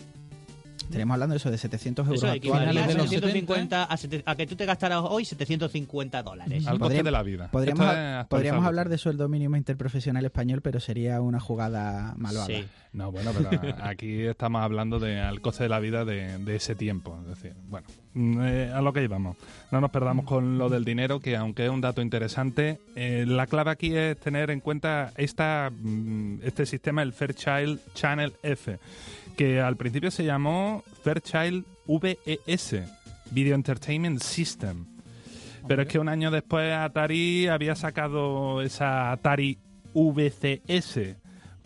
Estaríamos 0.87 1.15
hablando 1.15 1.33
de 1.35 1.37
eso, 1.39 1.51
de 1.51 1.59
700 1.59 2.07
euros 2.07 2.19
Eso 2.23 2.27
actuales. 2.33 2.39
equivaldría 2.39 2.87
de 2.87 2.93
a, 2.93 2.97
los 2.97 3.11
750 3.11 3.85
a, 3.85 3.97
sete- 3.97 4.23
a 4.25 4.35
que 4.37 4.47
tú 4.47 4.57
te 4.57 4.65
gastaras 4.67 5.01
hoy 5.05 5.25
750 5.25 6.23
dólares. 6.23 6.67
Al 6.67 6.79
coste 6.79 6.85
Podríamos- 7.03 7.05
de 7.05 7.11
la 7.11 7.23
vida. 7.23 7.49
Podríamos, 7.51 7.87
es 7.95 8.27
podríamos 8.27 8.65
hablar 8.65 8.89
de 8.89 8.99
sueldo 8.99 9.29
mínimo 9.29 9.57
interprofesional 9.57 10.25
español, 10.25 10.61
pero 10.63 10.81
sería 10.81 11.21
una 11.21 11.41
jugada 11.41 12.15
malvada. 12.17 12.47
Sí. 12.47 12.65
No, 12.93 13.13
bueno, 13.13 13.33
pero 13.37 13.51
aquí 13.83 14.23
estamos 14.23 14.63
hablando 14.63 14.99
de 14.99 15.21
al 15.21 15.43
coste 15.43 15.65
de 15.65 15.69
la 15.69 15.81
vida 15.81 16.05
de, 16.07 16.39
de 16.39 16.57
ese 16.57 16.75
tiempo. 16.75 17.19
Es 17.23 17.29
decir, 17.29 17.53
bueno, 17.69 17.87
mm, 18.15 18.41
eh, 18.43 18.71
a 18.73 18.81
lo 18.81 18.93
que 18.95 19.03
íbamos. 19.03 19.37
No 19.71 19.83
nos 19.83 19.91
perdamos 19.91 20.25
con 20.25 20.57
lo 20.57 20.71
del 20.71 20.85
dinero, 20.87 21.21
que 21.21 21.37
aunque 21.37 21.65
es 21.67 21.71
un 21.71 21.83
dato 21.83 22.01
interesante, 22.01 22.81
eh, 22.95 23.25
la 23.27 23.47
clave 23.49 23.71
aquí 23.71 23.95
es 23.95 24.19
tener 24.19 24.51
en 24.51 24.61
cuenta 24.61 25.13
esta, 25.19 25.71
mm, 25.79 26.39
este 26.43 26.65
sistema, 26.65 27.03
el 27.03 27.13
Fairchild 27.13 27.81
Channel 27.95 28.33
F, 28.43 28.79
que 29.37 29.61
al 29.61 29.77
principio 29.77 30.11
se 30.11 30.25
llamó 30.25 30.83
Fairchild 31.05 31.65
VES, 31.87 32.77
Video 33.31 33.55
Entertainment 33.55 34.21
System. 34.21 34.87
Pero 35.69 35.83
es 35.83 35.89
que 35.89 35.99
un 35.99 36.09
año 36.09 36.31
después 36.31 36.73
Atari 36.73 37.49
había 37.49 37.75
sacado 37.75 38.63
esa 38.63 39.13
Atari 39.13 39.59
VCS, 39.95 41.17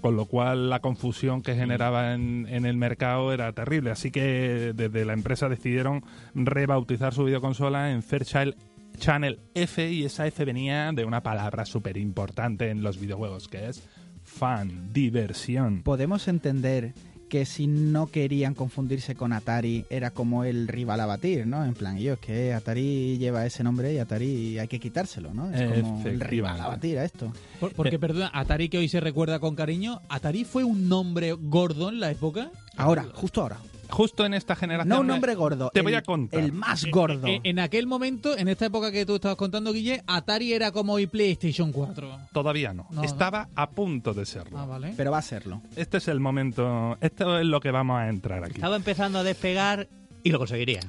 con 0.01 0.17
lo 0.17 0.25
cual 0.27 0.71
la 0.71 0.81
confusión 0.81 1.43
que 1.43 1.55
generaba 1.55 2.15
en, 2.15 2.47
en 2.49 2.65
el 2.65 2.77
mercado 2.77 3.33
era 3.33 3.53
terrible. 3.53 3.91
Así 3.91 4.11
que 4.11 4.73
desde 4.75 5.05
la 5.05 5.13
empresa 5.13 5.49
decidieron 5.49 6.03
rebautizar 6.35 7.15
su 7.15 7.25
videoconsola 7.25 7.93
en 7.93 8.03
Fairchild 8.03 8.55
Channel 8.99 9.39
F 9.55 9.91
y 9.91 10.05
esa 10.05 10.27
F 10.27 10.45
venía 10.45 10.93
de 10.93 11.05
una 11.05 11.23
palabra 11.23 11.65
súper 11.65 11.97
importante 11.97 12.71
en 12.71 12.83
los 12.83 12.99
videojuegos, 12.99 13.49
que 13.49 13.69
es 13.69 13.83
fan, 14.25 14.93
diversión. 14.93 15.83
Podemos 15.83 16.29
entender 16.29 16.95
que 17.31 17.47
si 17.47 17.67
no 17.67 18.09
querían 18.09 18.53
confundirse 18.55 19.15
con 19.15 19.33
Atari 19.33 19.87
era 19.89 20.11
como 20.11 20.45
el 20.45 20.69
rival 20.69 21.01
a 21.01 21.07
batir, 21.07 21.47
¿no? 21.47 21.65
En 21.65 21.73
plan, 21.73 21.97
yo 21.97 22.13
es 22.13 22.19
que 22.19 22.53
Atari 22.53 23.17
lleva 23.17 23.47
ese 23.47 23.65
nombre 23.65 23.95
y 23.95 23.99
Atari 23.99 24.59
hay 24.59 24.69
que 24.69 24.79
quitárselo, 24.79 25.33
¿no? 25.33 25.51
Es 25.51 25.63
como 25.83 26.07
el 26.07 26.21
rival 26.21 26.61
a 26.61 26.67
batir 26.69 26.99
a 26.99 27.05
esto. 27.05 27.33
Por- 27.59 27.73
porque, 27.73 27.99
perdona, 27.99 28.31
Atari 28.35 28.69
que 28.69 28.77
hoy 28.77 28.89
se 28.91 29.01
recuerda 29.01 29.39
con 29.41 29.55
cariño, 29.55 30.03
¿Atari 30.11 30.45
fue 30.45 30.65
un 30.65 30.91
nombre 30.91 31.33
gordo 31.33 31.89
en 31.89 32.01
la 32.01 32.11
época? 32.11 32.51
Ahora, 32.77 33.07
justo 33.15 33.41
ahora. 33.41 33.59
Justo 33.91 34.25
en 34.27 34.35
esta 34.35 34.57
generación. 34.57 34.89
No 34.89 35.01
un 35.01 35.07
nombre 35.07 35.35
gordo. 35.35 35.71
Te 35.73 35.81
el- 35.81 35.85
voy 35.85 35.95
a 35.95 36.03
contar. 36.03 36.41
El 36.41 36.53
más 36.53 36.85
gordo. 36.87 37.27
Eh, 37.27 37.41
En 37.45 37.59
aquel 37.59 37.87
momento, 37.87 38.37
en 38.37 38.49
esta 38.49 38.67
época 38.67 38.91
que 38.93 39.05
tú 39.07 39.17
estabas 39.17 39.37
contando, 39.37 39.73
Guille, 39.73 40.03
Atari 40.07 40.53
era 40.53 40.73
como 40.73 40.95
hoy 40.95 41.07
PlayStation 41.07 41.73
4. 41.73 42.19
Todavía 42.33 42.73
no. 42.73 42.87
No, 42.91 42.97
no. 42.97 43.03
Estaba 43.05 43.49
a 43.55 43.71
punto 43.71 44.15
de 44.15 44.25
serlo. 44.27 44.59
Ah, 44.59 44.67
vale. 44.67 44.95
Pero 44.97 45.11
va 45.11 45.19
a 45.19 45.23
serlo. 45.23 45.63
Este 45.77 45.99
es 45.99 46.09
el 46.09 46.21
momento. 46.21 46.97
Esto 47.01 47.39
es 47.39 47.47
lo 47.47 47.61
que 47.61 47.71
vamos 47.71 47.99
a 47.99 48.09
entrar 48.09 48.45
aquí. 48.45 48.55
Estaba 48.55 48.77
empezando 48.77 49.19
a 49.19 49.23
despegar 49.23 49.89
y 50.23 50.31
lo 50.31 50.39
conseguiría. 50.39 50.81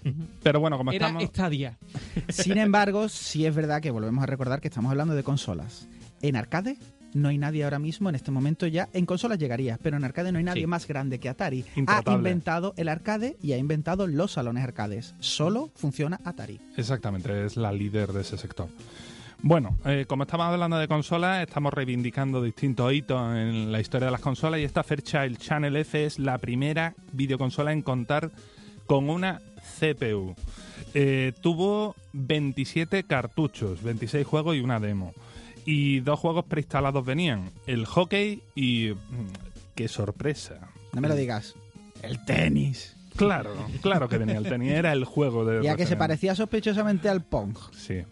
Pero 0.44 0.60
bueno, 0.60 0.78
como 0.78 0.92
Era 0.92 1.08
estamos. 1.08 1.24
Stadia. 1.30 1.78
Sin 2.30 2.58
embargo, 2.58 3.08
sí 3.10 3.46
es 3.46 3.56
verdad 3.56 3.82
que 3.82 3.92
volvemos 3.92 4.24
a 4.24 4.28
recordar 4.28 4.60
que 4.62 4.68
estamos 4.68 4.92
hablando 4.92 5.16
de 5.16 5.24
consolas. 5.24 5.88
En 6.22 6.36
arcade 6.36 6.78
no 7.14 7.30
hay 7.30 7.38
nadie 7.38 7.64
ahora 7.64 7.80
mismo, 7.80 8.10
en 8.10 8.16
este 8.16 8.32
momento 8.32 8.68
ya, 8.68 8.90
en 8.94 9.06
consolas 9.06 9.38
llegaría, 9.40 9.78
pero 9.82 9.98
en 9.98 10.04
arcade 10.04 10.32
no 10.32 10.38
hay 10.38 10.44
nadie 10.44 10.62
Sí. 10.64 10.68
más 10.68 10.88
grande 10.88 11.20
que 11.20 11.30
Atari. 11.30 11.66
Ha 11.88 12.04
inventado 12.14 12.74
el 12.78 12.88
arcade 12.90 13.38
y 13.42 13.52
ha 13.54 13.58
inventado 13.58 14.08
los 14.08 14.32
salones 14.34 14.64
arcades. 14.64 15.14
Solo 15.20 15.70
funciona 15.76 16.20
Atari. 16.24 16.60
Exactamente, 16.78 17.46
es 17.46 17.58
la 17.58 17.72
líder 17.72 18.14
de 18.14 18.22
ese 18.22 18.38
sector. 18.38 18.68
Bueno, 19.44 19.76
eh, 19.86 20.06
como 20.08 20.24
estamos 20.24 20.46
hablando 20.46 20.78
de 20.78 20.88
consolas, 20.88 21.42
estamos 21.42 21.74
reivindicando 21.74 22.44
distintos 22.44 22.94
hitos 22.94 23.36
en 23.36 23.72
la 23.72 23.80
historia 23.82 24.06
de 24.06 24.12
las 24.12 24.22
consolas 24.22 24.60
y 24.60 24.64
esta 24.64 24.84
Fairchild 24.84 25.38
Channel 25.40 25.76
F 25.78 26.06
es 26.06 26.20
la 26.20 26.38
primera 26.38 26.94
videoconsola 27.12 27.72
en 27.74 27.82
contar 27.82 28.30
con 28.86 29.10
una 29.10 29.42
CPU. 29.80 30.36
Eh, 30.94 31.34
tuvo 31.42 31.96
27 32.14 33.04
cartuchos, 33.04 33.82
26 33.82 34.28
juegos 34.28 34.56
y 34.58 34.60
una 34.60 34.80
demo. 34.80 35.14
Y 35.66 36.00
dos 36.02 36.20
juegos 36.20 36.46
preinstalados 36.46 37.06
venían, 37.06 37.52
el 37.68 37.86
hockey 37.86 38.42
y... 38.56 38.90
mm, 38.92 39.76
¡Qué 39.76 39.88
sorpresa! 39.88 40.70
No 40.94 41.02
me 41.02 41.08
lo 41.08 41.16
digas. 41.16 41.56
El 42.02 42.24
tenis. 42.26 42.96
Claro, 43.16 43.54
claro 43.82 44.08
que 44.10 44.18
venía 44.18 44.38
el 44.38 44.44
tenis, 44.44 44.72
era 44.72 44.92
el 44.94 45.06
juego 45.06 45.46
de... 45.46 45.64
Ya 45.64 45.76
que 45.76 45.86
se 45.86 45.96
parecía 45.96 46.34
sospechosamente 46.36 47.10
al 47.10 47.24
Pong. 47.24 47.56
Sí, 47.76 48.04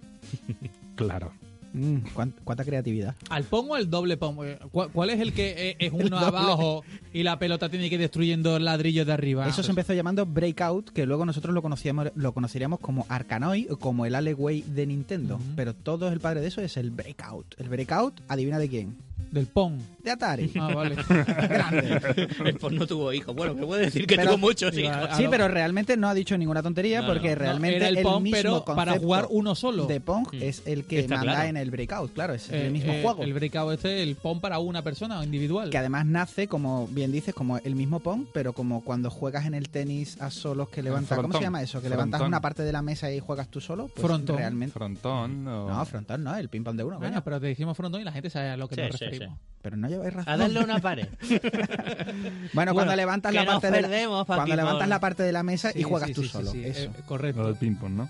claro. 0.96 1.32
Mm, 1.74 1.98
cuán- 2.14 2.34
cuánta 2.44 2.66
creatividad. 2.66 3.16
¿Al 3.30 3.44
Pong 3.44 3.70
o 3.72 3.76
al 3.76 3.90
doble 3.90 4.18
Pong? 4.18 4.40
Eh, 4.44 4.60
¿Cuál, 4.72 5.10
es 5.12 5.20
el 5.20 5.34
que 5.34 5.70
eh, 5.70 5.76
es 5.80 5.94
El 5.94 6.06
uno 6.08 6.20
doble. 6.20 6.38
abajo 6.38 6.84
y 7.14 7.24
la 7.24 7.40
pelota 7.40 7.70
tiene 7.70 7.90
que 7.90 7.96
ir 7.96 8.02
destruyendo 8.02 8.58
ladrillos 8.60 9.06
de 9.08 9.14
arriba? 9.14 9.48
Eso 9.48 9.64
se 9.64 9.72
empezó 9.72 9.94
llamando 9.94 10.26
Breakout, 10.26 10.90
que 10.92 11.06
luego 11.06 11.26
nosotros 11.26 11.54
lo 11.54 11.62
conocíamos, 11.62 12.12
lo 12.16 12.34
conoceríamos 12.34 12.80
como 12.80 13.06
Arkanoid 13.10 13.72
o 13.72 13.78
como 13.78 14.06
el 14.06 14.16
Alleyway 14.16 14.62
de 14.62 14.86
Nintendo. 14.86 15.40
Pero 15.56 15.74
todo 15.74 16.10
el 16.10 16.20
padre 16.20 16.42
de 16.42 16.48
eso 16.48 16.62
es 16.62 16.78
el 16.78 16.92
Breakout. 16.92 17.56
El 17.60 17.70
Breakout, 17.70 18.22
adivina 18.28 18.60
de 18.60 18.70
quién. 18.70 19.10
Del 19.32 19.46
Pong. 19.46 19.74
De 20.04 20.10
Atari. 20.10 20.50
Ah, 20.60 20.74
vale. 20.74 20.96
Grande. 21.08 22.00
El 22.46 22.56
Pong 22.56 22.74
no 22.74 22.88
tuvo 22.88 23.14
hijos. 23.14 23.36
Bueno, 23.36 23.54
me 23.54 23.66
puede 23.66 23.86
decir 23.86 24.08
que 24.08 24.16
Pero- 24.16 24.30
tuvo 24.32 24.38
muchos 24.40 24.76
hijos. 24.76 24.96
Sí, 25.16 25.24
lo- 25.24 25.30
pero 25.30 25.48
realmente 25.48 25.96
no 25.98 26.08
ha 26.10 26.14
dicho 26.16 26.36
ninguna 26.38 26.64
tontería 26.64 27.02
No, 27.02 27.08
porque 27.08 27.30
no. 27.30 27.36
Realmente 27.36 27.78
era 27.78 27.90
el 27.90 27.98
el 27.98 28.04
Pong, 28.04 28.24
mismo 28.24 28.38
pero 28.38 28.66
para 28.66 28.98
jugar 28.98 29.28
uno 29.30 29.54
solo. 29.54 29.86
de 29.86 30.00
Pong 30.02 30.28
Mm. 30.34 30.42
es 30.42 30.64
el 30.66 30.84
que 30.86 31.00
Está 31.02 31.18
manda 31.18 31.34
claro. 31.34 31.50
en 31.50 31.58
el 31.58 31.70
Breakout, 31.70 32.14
claro, 32.14 32.34
es 32.34 32.50
Eh, 32.50 32.66
el 32.66 32.72
mismo 32.72 32.92
eh, 32.92 33.02
juego. 33.04 33.24
El 33.24 33.34
breakout 33.34 33.74
este, 33.74 34.02
el 34.02 34.16
Pong 34.16 34.40
para 34.40 34.58
una 34.60 34.82
persona 34.84 35.20
o 35.20 35.24
individual. 35.24 35.70
Que 35.70 35.78
además 35.78 36.06
nace, 36.08 36.48
como 36.48 36.88
bien 37.00 37.12
dices, 37.12 37.34
como 37.34 37.58
el 37.58 37.76
mismo 37.76 38.00
Pong, 38.00 38.26
pero 38.34 38.54
como 38.54 38.84
cuando 38.84 39.10
juegas 39.10 39.46
en 39.46 39.54
el 39.54 39.70
tenis 39.70 40.22
a 40.22 40.30
solos 40.32 40.70
que 40.70 40.84
levantas. 40.84 41.18
¿Cómo 41.18 41.34
se 41.34 41.42
llama 41.42 41.62
eso? 41.64 41.82
Que 41.82 41.90
levantas 41.90 42.22
una 42.22 42.42
parte 42.42 42.64
de 42.64 42.72
la 42.72 42.82
mesa 42.82 43.12
y 43.12 43.20
juegas 43.20 43.48
tú 43.50 43.60
solo. 43.62 43.88
Pues 43.88 44.06
Frontón. 44.06 44.38
Realmente. 44.38 44.74
Frontón. 44.74 45.48
o- 45.48 45.70
No, 45.70 45.86
frontón 45.86 46.24
no, 46.24 46.36
el 46.36 46.50
ping-pong 46.50 46.76
de 46.78 46.84
uno, 46.84 46.98
Bueno, 46.98 47.14
coño. 47.16 47.24
pero 47.24 47.40
te 47.42 47.48
dijimos 47.48 47.76
frontón 47.76 48.02
y 48.02 48.04
la 48.04 48.12
gente 48.12 48.30
sabe 48.30 48.50
a 48.50 48.58
lo 48.58 48.68
que 48.68 48.76
Sí, 48.76 48.82
nos 48.82 48.96
sí, 48.98 49.06
referimos. 49.06 49.40
Pero 49.62 49.76
no 49.76 49.90
lleváis 49.90 50.14
razón. 50.14 50.34
A 50.34 50.38
darle 50.38 50.64
una 50.64 50.80
pared. 50.80 51.08
Bueno, 52.54 52.74
cuando 52.74 52.96
levantas 52.96 53.34
la 53.34 53.46
parte 53.46 53.72
de 53.72 53.82
la, 53.82 53.88
perdemos, 53.88 54.26
cuando 54.26 54.56
levantas 54.56 54.88
la 54.88 55.00
parte 55.00 55.24
de 55.24 55.32
la 55.32 55.44
mesa 55.44 55.72
y 55.76 55.84
juegas 55.84 56.08
sí, 56.10 56.14
tú 56.14 56.24
solo. 56.24 56.52
sí, 56.52 56.64
Eso. 56.64 56.84
eh, 56.84 56.92
Lo 56.98 57.06
correcto. 57.06 57.46
del 57.46 57.56
ping-pong, 57.56 57.92
¿no? 57.92 58.10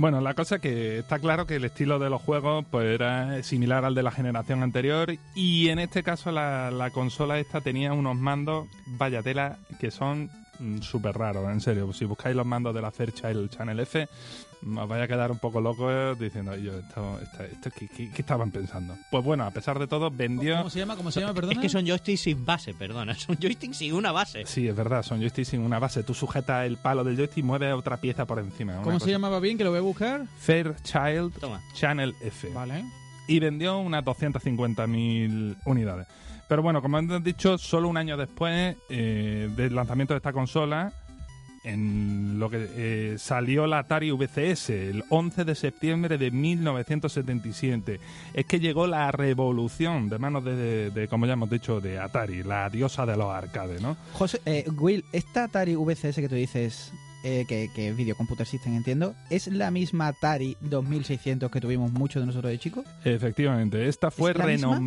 Bueno, 0.00 0.22
la 0.22 0.32
cosa 0.32 0.54
es 0.54 0.62
que 0.62 0.98
está 1.00 1.18
claro 1.18 1.44
que 1.44 1.56
el 1.56 1.64
estilo 1.66 1.98
de 1.98 2.08
los 2.08 2.22
juegos 2.22 2.64
pues 2.70 2.86
era 2.86 3.42
similar 3.42 3.84
al 3.84 3.94
de 3.94 4.02
la 4.02 4.10
generación 4.10 4.62
anterior 4.62 5.14
y 5.34 5.68
en 5.68 5.78
este 5.78 6.02
caso 6.02 6.32
la, 6.32 6.70
la 6.70 6.90
consola 6.90 7.38
esta 7.38 7.60
tenía 7.60 7.92
unos 7.92 8.16
mandos, 8.16 8.66
vaya 8.86 9.22
tela, 9.22 9.58
que 9.78 9.90
son 9.90 10.30
súper 10.80 11.18
raros, 11.18 11.46
en 11.50 11.60
serio. 11.60 11.92
Si 11.92 12.06
buscáis 12.06 12.34
los 12.34 12.46
mandos 12.46 12.74
de 12.74 12.80
la 12.80 12.90
Fairchild 12.90 13.50
Channel 13.50 13.80
F, 13.80 14.08
os 14.62 14.88
vais 14.88 15.02
a 15.02 15.08
quedar 15.08 15.30
un 15.30 15.38
poco 15.38 15.60
locos 15.60 16.18
diciendo, 16.18 16.54
yo, 16.56 16.78
esto, 16.78 17.18
esto, 17.22 17.42
esto, 17.44 17.70
¿qué, 17.70 17.88
qué- 17.88 18.10
qué 18.10 18.22
estaban 18.22 18.50
pensando? 18.50 18.96
Pues 19.10 19.24
bueno, 19.24 19.44
a 19.44 19.50
pesar 19.50 19.78
de 19.78 19.86
todo, 19.86 20.10
vendió... 20.10 20.56
¿Cómo 20.58 20.70
se 20.70 20.78
llama? 20.80 20.96
¿Cómo 20.96 21.10
se 21.10 21.20
llama? 21.20 21.34
Perdona. 21.34 21.52
Es 21.54 21.58
que 21.60 21.68
son 21.68 21.86
joysticks 21.86 22.20
sin 22.20 22.44
base, 22.44 22.74
perdona. 22.74 23.14
Son 23.18 23.36
joysticks 23.36 23.76
sin 23.78 23.94
una 23.94 24.12
base. 24.12 24.44
Sí, 24.46 24.68
es 24.68 24.76
verdad, 24.76 25.02
son 25.02 25.20
joysticks 25.20 25.48
sin 25.48 25.60
una 25.60 25.78
base. 25.78 26.02
Tú 26.02 26.14
sujetas 26.14 26.66
el 26.66 26.76
palo 26.76 27.04
del 27.04 27.16
joystick 27.16 27.38
y 27.38 27.42
mueves 27.42 27.72
otra 27.74 27.96
pieza 27.98 28.26
por 28.26 28.38
encima. 28.38 28.80
¿Cómo 28.82 29.00
se 29.00 29.10
llamaba 29.10 29.40
bien? 29.40 29.56
Que 29.58 29.64
lo 29.64 29.70
voy 29.70 29.78
a 29.78 29.82
buscar. 29.82 30.26
Fairchild 30.38 31.32
Toma. 31.40 31.60
Channel 31.74 32.14
F. 32.20 32.48
Vale. 32.50 32.84
y 33.28 33.38
vendió 33.38 33.78
unas 33.78 34.04
250.000 34.04 35.56
unidades. 35.64 36.06
Pero 36.48 36.62
bueno, 36.62 36.82
como 36.82 36.98
hemos 36.98 37.22
dicho, 37.22 37.58
solo 37.58 37.88
un 37.88 37.96
año 37.96 38.16
después 38.16 38.76
eh, 38.88 39.48
del 39.54 39.74
lanzamiento 39.74 40.14
de 40.14 40.18
esta 40.18 40.32
consola, 40.32 40.92
en 41.64 42.38
lo 42.38 42.48
que 42.48 42.66
eh, 42.72 43.16
salió 43.18 43.66
la 43.66 43.80
Atari 43.80 44.10
VCS 44.12 44.70
el 44.70 45.04
11 45.10 45.44
de 45.44 45.54
septiembre 45.54 46.16
de 46.18 46.30
1977. 46.30 48.00
Es 48.34 48.46
que 48.46 48.60
llegó 48.60 48.86
la 48.86 49.10
revolución 49.12 50.08
de 50.08 50.18
manos 50.18 50.44
de, 50.44 50.56
de- 50.56 50.90
de, 50.90 51.08
como 51.08 51.26
ya 51.26 51.34
hemos 51.34 51.50
dicho, 51.50 51.80
de 51.80 51.98
Atari, 51.98 52.42
la 52.42 52.68
diosa 52.70 53.04
de 53.06 53.16
los 53.16 53.28
arcades, 53.30 53.80
¿no? 53.82 53.96
José, 54.12 54.40
eh, 54.46 54.64
Will, 54.78 55.04
esta 55.12 55.44
Atari 55.44 55.74
VCS 55.76 56.16
que 56.16 56.28
tú 56.28 56.34
dices, 56.34 56.92
eh, 57.22 57.44
que, 57.46 57.70
que 57.74 57.90
es 57.90 57.96
Video 57.96 58.16
Computer 58.16 58.46
System, 58.46 58.74
entiendo, 58.74 59.14
¿es 59.28 59.46
la 59.48 59.70
misma 59.70 60.08
Atari 60.08 60.56
2600 60.60 61.50
que 61.50 61.60
tuvimos 61.60 61.92
muchos 61.92 62.22
de 62.22 62.26
nosotros 62.26 62.50
de 62.50 62.58
chicos? 62.58 62.84
Efectivamente, 63.04 63.86
esta 63.88 64.10
fue 64.10 64.30
¿Es 64.30 64.38
la 64.38 64.46
misma? 64.46 64.80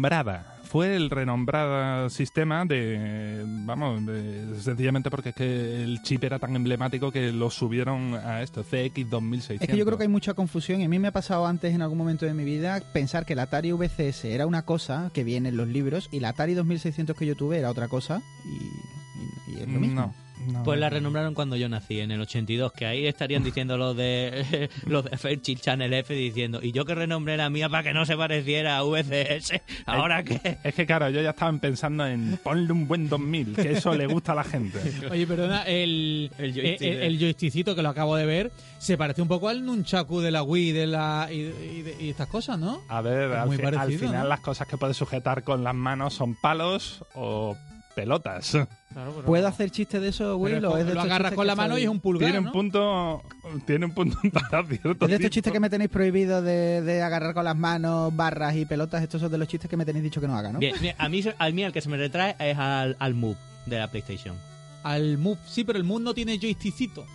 Fue 0.73 0.95
el 0.95 1.09
renombrado 1.12 2.09
sistema 2.09 2.65
de. 2.65 3.43
Vamos, 3.45 4.05
de- 4.07 4.59
sencillamente 4.59 5.09
porque 5.12 5.29
es 5.29 5.36
que 5.36 5.83
el 5.83 6.01
chip 6.01 6.23
era 6.23 6.39
tan 6.39 6.55
emblemático 6.55 7.12
que 7.12 7.31
lo 7.31 7.49
subieron 7.51 8.15
a 8.15 8.41
esto, 8.41 8.63
CX 8.63 9.07
2600. 9.09 9.62
Es 9.62 9.69
que 9.71 9.77
yo 9.77 9.86
creo 9.86 9.97
que 9.99 10.05
hay 10.05 10.09
mucha 10.09 10.33
confusión 10.33 10.81
y 10.81 10.86
a 10.86 10.89
mí 10.89 10.97
me 10.97 11.09
ha 11.09 11.12
pasado 11.12 11.45
antes 11.45 11.75
en 11.75 11.83
algún 11.83 11.99
momento 11.99 12.25
de 12.25 12.33
mi 12.33 12.43
vida 12.43 12.81
pensar 12.91 13.23
que 13.25 13.36
la 13.36 13.43
Atari 13.43 13.71
VCS 13.71 14.25
era 14.25 14.47
una 14.47 14.63
cosa 14.63 15.12
que 15.13 15.23
viene 15.23 15.49
en 15.49 15.57
los 15.57 15.67
libros 15.67 16.09
y 16.12 16.19
la 16.21 16.29
Atari 16.29 16.55
2600 16.55 17.15
que 17.15 17.27
yo 17.27 17.36
tuve 17.36 17.59
era 17.59 17.69
otra 17.69 17.88
cosa 17.88 18.23
y, 18.43 18.49
y- 18.49 19.55
y 19.55 19.62
es 19.62 19.67
lo 19.67 19.79
mismo. 19.79 20.01
No, 20.01 20.13
no. 20.47 20.63
Pues 20.63 20.79
la 20.79 20.89
renombraron 20.89 21.34
cuando 21.34 21.56
yo 21.56 21.69
nací, 21.69 21.99
en 21.99 22.12
el 22.12 22.21
82, 22.21 22.71
que 22.73 22.86
ahí 22.86 23.06
estarían 23.06 23.43
diciendo 23.43 23.77
los 23.77 23.95
de 23.95 24.69
los 24.86 25.06
de 25.06 25.17
Fairchild 25.17 25.62
Channel 25.62 25.93
F 25.93 26.13
diciendo, 26.13 26.60
y 26.62 26.71
yo 26.71 26.86
que 26.86 26.95
renombré 26.95 27.38
la 27.38 27.49
mía 27.49 27.69
para 27.69 27.84
que 27.84 27.93
no 27.93 28.06
se 28.06 28.15
pareciera 28.17 28.77
a 28.77 28.84
VCS, 28.84 29.53
¿ahora 29.86 30.23
qué? 30.23 30.58
Es 30.63 30.73
que 30.75 30.86
claro, 30.86 31.10
yo 31.10 31.21
ya 31.21 31.32
estaban 31.32 31.60
pensando 31.60 32.06
en 32.06 32.39
ponle 32.43 32.71
un 32.71 32.88
buen 32.88 33.10
2000, 33.10 33.53
que 33.56 33.71
eso 33.73 33.93
le 33.93 34.06
gusta 34.08 34.32
a 34.34 34.36
la 34.36 34.43
gente. 34.43 34.79
Oye, 35.12 35.27
perdona, 35.27 35.63
el, 35.63 36.32
El 36.38 36.45
el, 36.45 36.53
joystick 36.53 36.82
el, 36.82 36.97
de- 36.99 37.06
el 37.08 37.19
joystickcito 37.19 37.75
que 37.75 37.82
lo 37.82 37.89
acabo 37.89 38.15
de 38.15 38.25
ver 38.25 38.51
se 38.79 38.97
parece 38.97 39.21
un 39.21 39.27
poco 39.27 39.47
al 39.49 39.65
Nunchaku 39.65 40.19
de 40.19 40.32
la 40.32 40.43
Wii 40.43 40.71
de 40.73 40.88
la, 40.88 41.29
y, 41.32 41.36
y 41.36 41.82
de- 41.84 41.95
y 42.01 42.10
estas 42.10 42.27
cosas, 42.27 42.60
¿no? 42.60 42.82
A 42.89 43.01
ver, 43.01 43.32
al, 43.32 43.47
muy 43.47 43.58
fi- 43.58 43.63
al 43.65 43.73
parecido, 43.75 43.99
final 44.08 44.23
¿no? 44.23 44.27
las 44.29 44.39
cosas 44.41 44.67
que 44.67 44.77
puedes 44.77 44.97
sujetar 44.97 45.43
con 45.43 45.63
las 45.63 45.73
manos 45.75 46.13
son 46.13 46.36
palos 46.36 47.03
o 47.15 47.58
pelotas. 47.95 48.49
Claro, 48.51 49.12
pero- 49.13 49.25
¿Puedo 49.25 49.47
hacer 49.47 49.69
chiste 49.71 49.99
de 49.99 50.10
eso, 50.10 50.38
Will? 50.38 50.56
pero 50.56 50.71
o 50.71 50.77
es 50.77 50.86
de 50.86 50.93
lo 50.93 50.99
estos 50.99 51.06
agarras 51.06 51.32
chistes 51.32 51.36
con 51.36 51.43
que 51.43 51.47
la 51.47 51.56
mano 51.56 51.77
y 51.77 51.84
es 51.84 51.89
un 51.89 51.99
pulgar, 51.99 52.25
Tiene 52.32 52.39
un 52.39 52.45
¿no? 52.45 52.51
punto, 52.51 53.23
tiene 53.65 53.86
un 53.86 53.91
punto 53.93 54.17
para 54.34 54.65
cierto 54.65 55.06
Es 55.06 55.10
de 55.10 55.15
estos 55.15 55.29
chistes 55.32 55.51
que 55.53 55.60
me 55.60 55.69
tenéis 55.69 55.89
prohibido 55.89 56.41
de, 56.41 56.82
de 56.82 57.01
agarrar 57.01 57.34
con 57.34 57.43
las 57.45 57.56
manos 57.56 58.15
barras 58.15 58.56
y 58.56 58.65
pelotas. 58.65 59.01
Estos 59.03 59.21
son 59.21 59.32
de 59.32 59.38
los 59.38 59.47
chistes 59.47 59.69
que 59.69 59.77
me 59.77 59.86
tenéis 59.86 60.03
dicho 60.03 60.19
que 60.21 60.27
no 60.27 60.36
haga, 60.36 60.51
¿no? 60.51 60.60
Bien, 60.60 60.75
bien, 60.82 60.95
a 60.97 61.10
mí, 61.10 61.23
se- 61.23 61.36
a 61.38 61.49
mí 61.49 61.63
el 61.63 61.71
que 61.73 61.82
se 61.82 61.89
me 61.89 61.97
retrae 61.97 62.36
es 62.39 62.58
al, 62.58 62.95
al 62.99 63.13
Move 63.13 63.38
de 63.65 63.79
la 63.79 63.89
PlayStation. 63.89 64.36
Al 64.84 65.17
Move. 65.17 65.38
Sí, 65.47 65.63
pero 65.63 65.77
el 65.77 65.84
Move 65.86 66.01
no 66.03 66.13
tiene 66.13 66.38
joystickcito. 66.38 67.06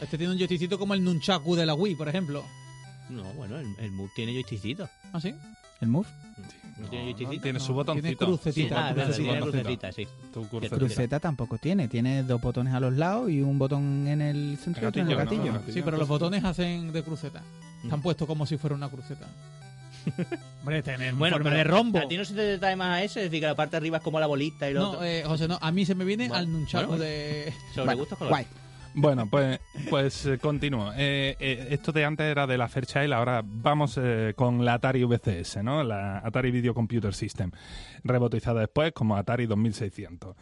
Este 0.00 0.16
tiene 0.18 0.32
un 0.32 0.38
joystickcito 0.38 0.78
como 0.78 0.94
el 0.94 1.02
Nunchaku 1.04 1.56
de 1.56 1.66
la 1.66 1.74
Wii, 1.74 1.94
por 1.94 2.08
ejemplo. 2.08 2.44
No, 3.08 3.24
bueno, 3.34 3.58
el, 3.58 3.66
el 3.78 3.90
Move 3.92 4.10
tiene 4.14 4.32
joystickito. 4.32 4.88
¿Ah, 5.12 5.20
sí? 5.20 5.34
¿El 5.80 5.88
Move? 5.88 6.06
No, 6.78 6.88
tiene 6.88 7.12
No, 7.12 7.40
tiene 7.42 7.60
su 7.60 7.74
botoncito. 7.74 8.02
tiene 8.02 8.16
crucecita. 8.16 8.74
Crucecita. 8.74 8.92
verdad, 8.94 9.10
su 9.14 9.22
tiene 9.22 9.40
botoncito. 9.40 9.62
crucecita, 9.64 9.92
sí. 9.92 10.08
Tu 10.32 10.48
Cruceta. 10.78 11.20
tampoco 11.20 11.58
tiene. 11.58 11.88
Tiene 11.88 12.22
dos 12.22 12.40
botones 12.40 12.72
a 12.72 12.80
los 12.80 12.94
lados 12.94 13.30
y 13.30 13.42
un 13.42 13.58
botón 13.58 14.06
en 14.08 14.22
el 14.22 14.56
centro 14.62 14.84
y 14.84 14.86
otro 14.86 15.02
en 15.02 15.10
el 15.10 15.16
Gatillo. 15.16 15.52
¿no? 15.52 15.60
Sí, 15.70 15.82
pero 15.82 15.98
los 15.98 16.08
botones 16.08 16.42
hacen 16.44 16.90
de 16.92 17.02
cruceta. 17.02 17.42
Están 17.84 17.98
Mm. 17.98 18.02
puestos 18.02 18.26
como 18.26 18.46
si 18.46 18.56
fuera 18.56 18.74
una 18.76 18.88
cruceta. 18.88 19.26
Hombre, 20.60 20.82
tener 20.82 21.12
Bueno, 21.14 21.36
forma 21.36 21.50
pero 21.50 21.58
de 21.58 21.64
rombo. 21.64 21.98
¿A 21.98 22.08
ti 22.08 22.16
no 22.16 22.24
se 22.24 22.34
te 22.34 22.58
trae 22.58 22.76
más 22.76 22.96
a 22.98 23.02
eso? 23.02 23.18
Es 23.20 23.26
decir, 23.26 23.40
que 23.40 23.46
la 23.46 23.54
parte 23.54 23.72
de 23.72 23.76
arriba 23.78 23.98
es 23.98 24.02
como 24.02 24.18
la 24.18 24.26
bolita 24.26 24.68
y 24.70 24.72
lo 24.74 24.80
No, 24.80 24.88
otro. 24.92 25.04
eh, 25.04 25.22
José, 25.26 25.48
no. 25.48 25.58
A 25.60 25.70
mí 25.72 25.84
se 25.84 25.94
me 25.94 26.04
viene 26.04 26.28
Bueno, 26.28 26.38
al 26.40 26.50
Nunchaku 26.52 26.86
bueno. 26.88 27.02
de... 27.04 27.52
Sobre 27.74 27.86
Vale, 27.86 27.98
gustos 27.98 28.18
colores. 28.18 28.46
guay. 28.48 28.59
Bueno, 28.94 29.28
pues, 29.30 29.60
pues 29.88 30.26
eh, 30.26 30.38
continúo. 30.38 30.92
Eh, 30.96 31.36
eh, 31.38 31.68
esto 31.70 31.92
de 31.92 32.04
antes 32.04 32.26
era 32.26 32.46
de 32.46 32.58
la 32.58 32.68
Fairchild, 32.68 33.12
ahora 33.12 33.42
vamos 33.44 33.98
con 34.34 34.64
la 34.64 34.74
Atari 34.74 35.04
VCS, 35.04 35.62
¿no? 35.62 35.84
La 35.84 36.18
Atari 36.18 36.50
Video 36.50 36.74
Computer 36.74 37.14
System, 37.14 37.50
rebautizada 38.02 38.60
después 38.60 38.92
como 38.92 39.16
Atari 39.16 39.46
2600. 39.46 40.36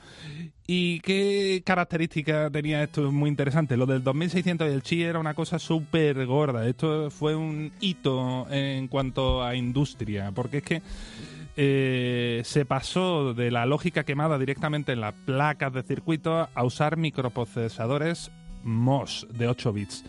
¿Y 0.66 1.01
qué 1.01 1.62
características 1.64 2.51
tenía 2.51 2.82
esto 2.82 3.12
muy 3.12 3.28
interesante? 3.28 3.76
Lo 3.76 3.86
del 3.86 4.03
2600 4.03 4.68
y 4.68 4.72
el 4.72 4.82
Chi 4.82 5.03
era 5.03 5.18
una 5.18 5.34
cosa 5.34 5.59
súper 5.59 6.24
gorda. 6.26 6.66
Esto 6.66 7.11
fue 7.11 7.36
un 7.36 7.72
hito 7.80 8.46
en 8.51 8.88
cuanto 8.88 9.42
a 9.42 9.55
industria, 9.55 10.32
porque 10.34 10.59
es 10.59 10.62
que 10.62 10.82
eh, 11.61 12.42
se 12.44 12.64
pasó 12.64 13.34
de 13.34 13.50
la 13.50 13.66
lógica 13.66 14.04
quemada 14.04 14.38
directamente 14.38 14.92
en 14.92 15.00
las 15.00 15.12
placas 15.12 15.72
de 15.72 15.82
circuito 15.82 16.48
a 16.54 16.64
usar 16.64 16.96
microprocesadores 16.96 18.30
MOS 18.62 19.26
de 19.32 19.48
8 19.48 19.72
bits. 19.72 20.04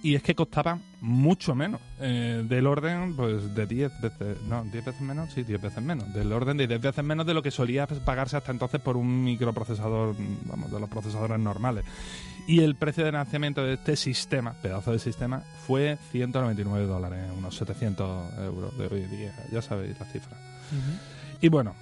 Y 0.00 0.14
es 0.14 0.22
que 0.22 0.36
costaban 0.36 0.80
mucho 1.00 1.56
menos, 1.56 1.80
eh, 1.98 2.44
del 2.48 2.68
orden 2.68 3.16
pues 3.16 3.52
de 3.52 3.66
10 3.66 4.00
veces, 4.00 4.42
no, 4.42 4.62
10 4.62 4.84
veces 4.84 5.00
menos, 5.00 5.32
sí, 5.32 5.42
10 5.42 5.60
veces 5.60 5.82
menos, 5.82 6.14
del 6.14 6.32
orden 6.32 6.56
de 6.56 6.68
10 6.68 6.80
veces 6.80 7.04
menos 7.04 7.26
de 7.26 7.34
lo 7.34 7.42
que 7.42 7.50
solía 7.50 7.88
pagarse 7.88 8.36
hasta 8.36 8.52
entonces 8.52 8.80
por 8.80 8.96
un 8.96 9.24
microprocesador, 9.24 10.14
vamos, 10.44 10.70
de 10.70 10.78
los 10.78 10.88
procesadores 10.88 11.40
normales. 11.40 11.84
Y 12.46 12.60
el 12.60 12.76
precio 12.76 13.04
de 13.04 13.10
lanzamiento 13.10 13.64
de 13.64 13.74
este 13.74 13.96
sistema, 13.96 14.54
pedazo 14.62 14.92
de 14.92 15.00
sistema, 15.00 15.42
fue 15.66 15.98
199 16.12 16.86
dólares, 16.86 17.24
unos 17.36 17.56
700 17.56 18.38
euros 18.38 18.78
de 18.78 18.86
hoy 18.86 19.02
día, 19.06 19.34
ya 19.50 19.60
sabéis 19.60 19.98
la 19.98 20.06
cifra. 20.06 20.59
Y 21.40 21.48
bueno, 21.48 21.74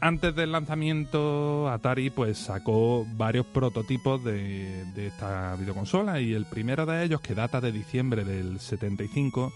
antes 0.00 0.34
del 0.34 0.52
lanzamiento, 0.52 1.68
Atari 1.70 2.10
pues 2.10 2.38
sacó 2.38 3.06
varios 3.16 3.46
prototipos 3.46 4.22
de, 4.24 4.84
de 4.94 5.06
esta 5.08 5.54
videoconsola 5.56 6.20
y 6.20 6.32
el 6.32 6.46
primero 6.46 6.86
de 6.86 7.04
ellos, 7.04 7.20
que 7.20 7.34
data 7.34 7.60
de 7.60 7.72
diciembre 7.72 8.24
del 8.24 8.58
75, 8.60 9.52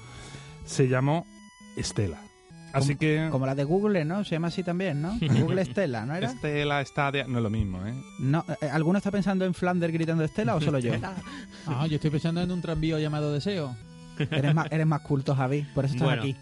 se 0.64 0.88
llamó 0.88 1.26
Stella. 1.78 2.18
Así 2.72 2.88
Como- 2.96 2.98
que 2.98 3.28
Como 3.30 3.46
la 3.46 3.54
de 3.54 3.62
Google, 3.64 4.04
¿no? 4.04 4.24
Se 4.24 4.32
llama 4.32 4.48
así 4.48 4.62
también, 4.64 5.00
¿no? 5.00 5.16
Google 5.40 5.64
Stella, 5.64 6.04
¿no 6.06 6.14
era? 6.16 6.28
Stella 6.30 6.84
Stadia 6.84 7.24
no 7.28 7.38
es 7.38 7.42
lo 7.44 7.50
mismo, 7.50 7.86
¿eh? 7.86 7.94
No, 8.18 8.44
eh, 8.60 8.68
¿Alguno 8.68 8.98
está 8.98 9.10
pensando 9.12 9.44
en 9.44 9.54
Flanders 9.54 9.92
gritando 9.92 10.26
Stella 10.26 10.56
o 10.56 10.60
solo 10.60 10.78
yo? 10.80 10.92
Ah, 11.66 11.86
yo 11.86 11.94
estoy 11.96 12.10
pensando 12.10 12.40
en 12.42 12.50
un 12.50 12.60
tranvío 12.60 12.98
llamado 12.98 13.32
Deseo. 13.32 13.76
Eres 14.18 14.54
más, 14.54 14.66
eres 14.72 14.86
más 14.86 15.02
culto, 15.02 15.34
Javi, 15.36 15.62
por 15.74 15.84
eso 15.84 15.94
estás 15.94 16.06
Bueno. 16.08 16.22
aquí. 16.22 16.36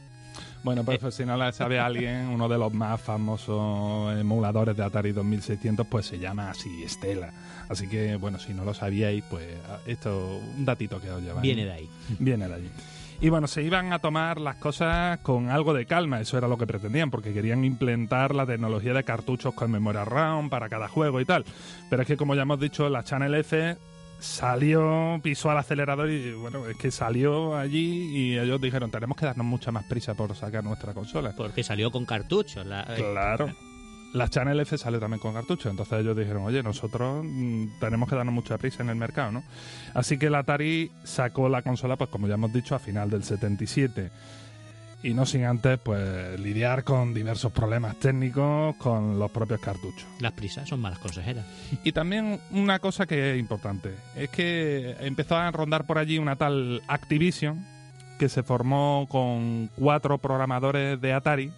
Bueno, 0.62 0.84
pues, 0.84 0.98
pues, 1.00 1.14
si 1.14 1.24
no 1.24 1.36
la 1.36 1.52
sabe 1.52 1.80
alguien, 1.80 2.28
uno 2.28 2.48
de 2.48 2.56
los 2.56 2.72
más 2.72 3.00
famosos 3.00 4.16
emuladores 4.16 4.76
de 4.76 4.84
Atari 4.84 5.12
2600, 5.12 5.86
pues 5.86 6.06
se 6.06 6.18
llama 6.18 6.50
así, 6.50 6.88
Stella. 6.88 7.32
Así 7.68 7.88
que, 7.88 8.16
bueno, 8.16 8.38
si 8.38 8.54
no 8.54 8.64
lo 8.64 8.72
sabíais, 8.72 9.24
pues 9.28 9.44
esto, 9.86 10.40
un 10.56 10.64
datito 10.64 11.00
que 11.00 11.10
os 11.10 11.22
lleva. 11.22 11.40
Viene 11.40 11.64
de 11.64 11.72
ahí. 11.72 11.90
Viene 12.18 12.46
de 12.46 12.54
allí. 12.54 12.70
Y 13.20 13.28
bueno, 13.28 13.46
se 13.46 13.62
iban 13.62 13.92
a 13.92 14.00
tomar 14.00 14.40
las 14.40 14.56
cosas 14.56 15.20
con 15.20 15.48
algo 15.48 15.74
de 15.74 15.86
calma, 15.86 16.20
eso 16.20 16.38
era 16.38 16.48
lo 16.48 16.58
que 16.58 16.66
pretendían, 16.66 17.10
porque 17.10 17.32
querían 17.32 17.64
implementar 17.64 18.34
la 18.34 18.46
tecnología 18.46 18.92
de 18.94 19.04
cartuchos 19.04 19.54
con 19.54 19.70
memoria 19.70 20.04
RAM 20.04 20.50
para 20.50 20.68
cada 20.68 20.88
juego 20.88 21.20
y 21.20 21.24
tal. 21.24 21.44
Pero 21.88 22.02
es 22.02 22.08
que, 22.08 22.16
como 22.16 22.34
ya 22.34 22.42
hemos 22.42 22.58
dicho, 22.58 22.88
la 22.88 23.04
Channel 23.04 23.34
F 23.36 23.76
salió, 24.22 25.20
pisó 25.22 25.50
al 25.50 25.58
acelerador 25.58 26.10
y 26.10 26.32
bueno, 26.32 26.66
es 26.66 26.76
que 26.76 26.90
salió 26.90 27.56
allí 27.56 28.10
y 28.16 28.38
ellos 28.38 28.60
dijeron, 28.60 28.90
tenemos 28.90 29.16
que 29.16 29.26
darnos 29.26 29.46
mucha 29.46 29.70
más 29.72 29.84
prisa 29.84 30.14
por 30.14 30.34
sacar 30.34 30.64
nuestra 30.64 30.94
consola. 30.94 31.34
Porque 31.36 31.62
salió 31.62 31.90
con 31.90 32.04
cartuchos. 32.06 32.64
la- 32.66 32.82
eh, 32.88 32.96
Claro. 32.96 33.52
La 34.14 34.28
Channel 34.28 34.60
F 34.60 34.76
sale 34.76 34.98
también 34.98 35.20
con 35.20 35.32
cartucho, 35.32 35.70
entonces 35.70 36.00
ellos 36.00 36.14
dijeron, 36.14 36.42
oye, 36.44 36.62
nosotros 36.62 37.24
mm, 37.24 37.78
tenemos 37.80 38.06
que 38.10 38.14
darnos 38.14 38.34
mucha 38.34 38.58
prisa 38.58 38.82
en 38.82 38.90
el 38.90 38.96
mercado, 38.96 39.32
¿no? 39.32 39.42
Así 39.94 40.18
que 40.18 40.28
la 40.28 40.40
Atari 40.40 40.90
sacó 41.02 41.48
la 41.48 41.62
consola, 41.62 41.96
pues 41.96 42.10
como 42.10 42.28
ya 42.28 42.34
hemos 42.34 42.52
dicho, 42.52 42.74
a 42.74 42.78
final 42.78 43.08
del 43.08 43.24
77. 43.24 44.10
Y 45.02 45.14
no 45.14 45.26
sin 45.26 45.44
antes, 45.44 45.80
pues, 45.80 46.38
lidiar 46.38 46.84
con 46.84 47.12
diversos 47.12 47.50
problemas 47.50 47.96
técnicos 47.96 48.76
con 48.76 49.18
los 49.18 49.30
propios 49.32 49.60
cartuchos. 49.60 50.06
Las 50.20 50.32
prisas 50.32 50.68
son 50.68 50.80
malas 50.80 51.00
consejeras. 51.00 51.44
Y 51.82 51.90
también 51.92 52.38
una 52.52 52.78
cosa 52.78 53.06
que 53.06 53.32
es 53.32 53.40
importante, 53.40 53.94
es 54.14 54.30
que 54.30 54.96
empezó 55.00 55.36
a 55.36 55.50
rondar 55.50 55.86
por 55.86 55.98
allí 55.98 56.18
una 56.18 56.36
tal 56.36 56.82
Activision, 56.86 57.66
que 58.18 58.28
se 58.28 58.44
formó 58.44 59.08
con 59.10 59.70
cuatro 59.76 60.18
programadores 60.18 61.00
de 61.00 61.12
Atari, 61.12 61.50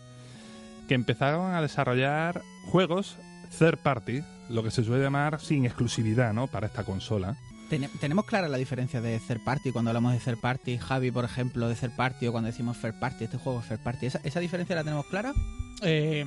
que 0.88 0.94
empezaron 0.94 1.54
a 1.54 1.60
desarrollar 1.60 2.40
juegos 2.66 3.16
third 3.58 3.78
party, 3.78 4.22
lo 4.48 4.62
que 4.62 4.70
se 4.70 4.82
suele 4.82 5.02
llamar 5.02 5.40
sin 5.40 5.66
exclusividad, 5.66 6.32
¿no? 6.32 6.46
Para 6.46 6.66
esta 6.66 6.84
consola. 6.84 7.36
Ten- 7.68 7.88
¿Tenemos 8.00 8.24
clara 8.26 8.48
la 8.48 8.56
diferencia 8.58 9.00
de 9.00 9.18
third 9.20 9.42
party 9.44 9.72
cuando 9.72 9.90
hablamos 9.90 10.12
de 10.12 10.18
third 10.18 10.38
party? 10.38 10.78
Javi, 10.78 11.10
por 11.10 11.24
ejemplo, 11.24 11.68
de 11.68 11.74
third 11.74 11.96
party 11.96 12.26
o 12.26 12.32
cuando 12.32 12.48
decimos 12.48 12.78
third 12.80 12.98
party, 12.98 13.24
este 13.24 13.38
juego 13.38 13.60
es 13.60 13.68
third 13.68 13.80
party. 13.82 14.06
¿Esa, 14.06 14.20
esa 14.24 14.40
diferencia 14.40 14.76
la 14.76 14.84
tenemos 14.84 15.06
clara? 15.06 15.32
Eh, 15.82 16.24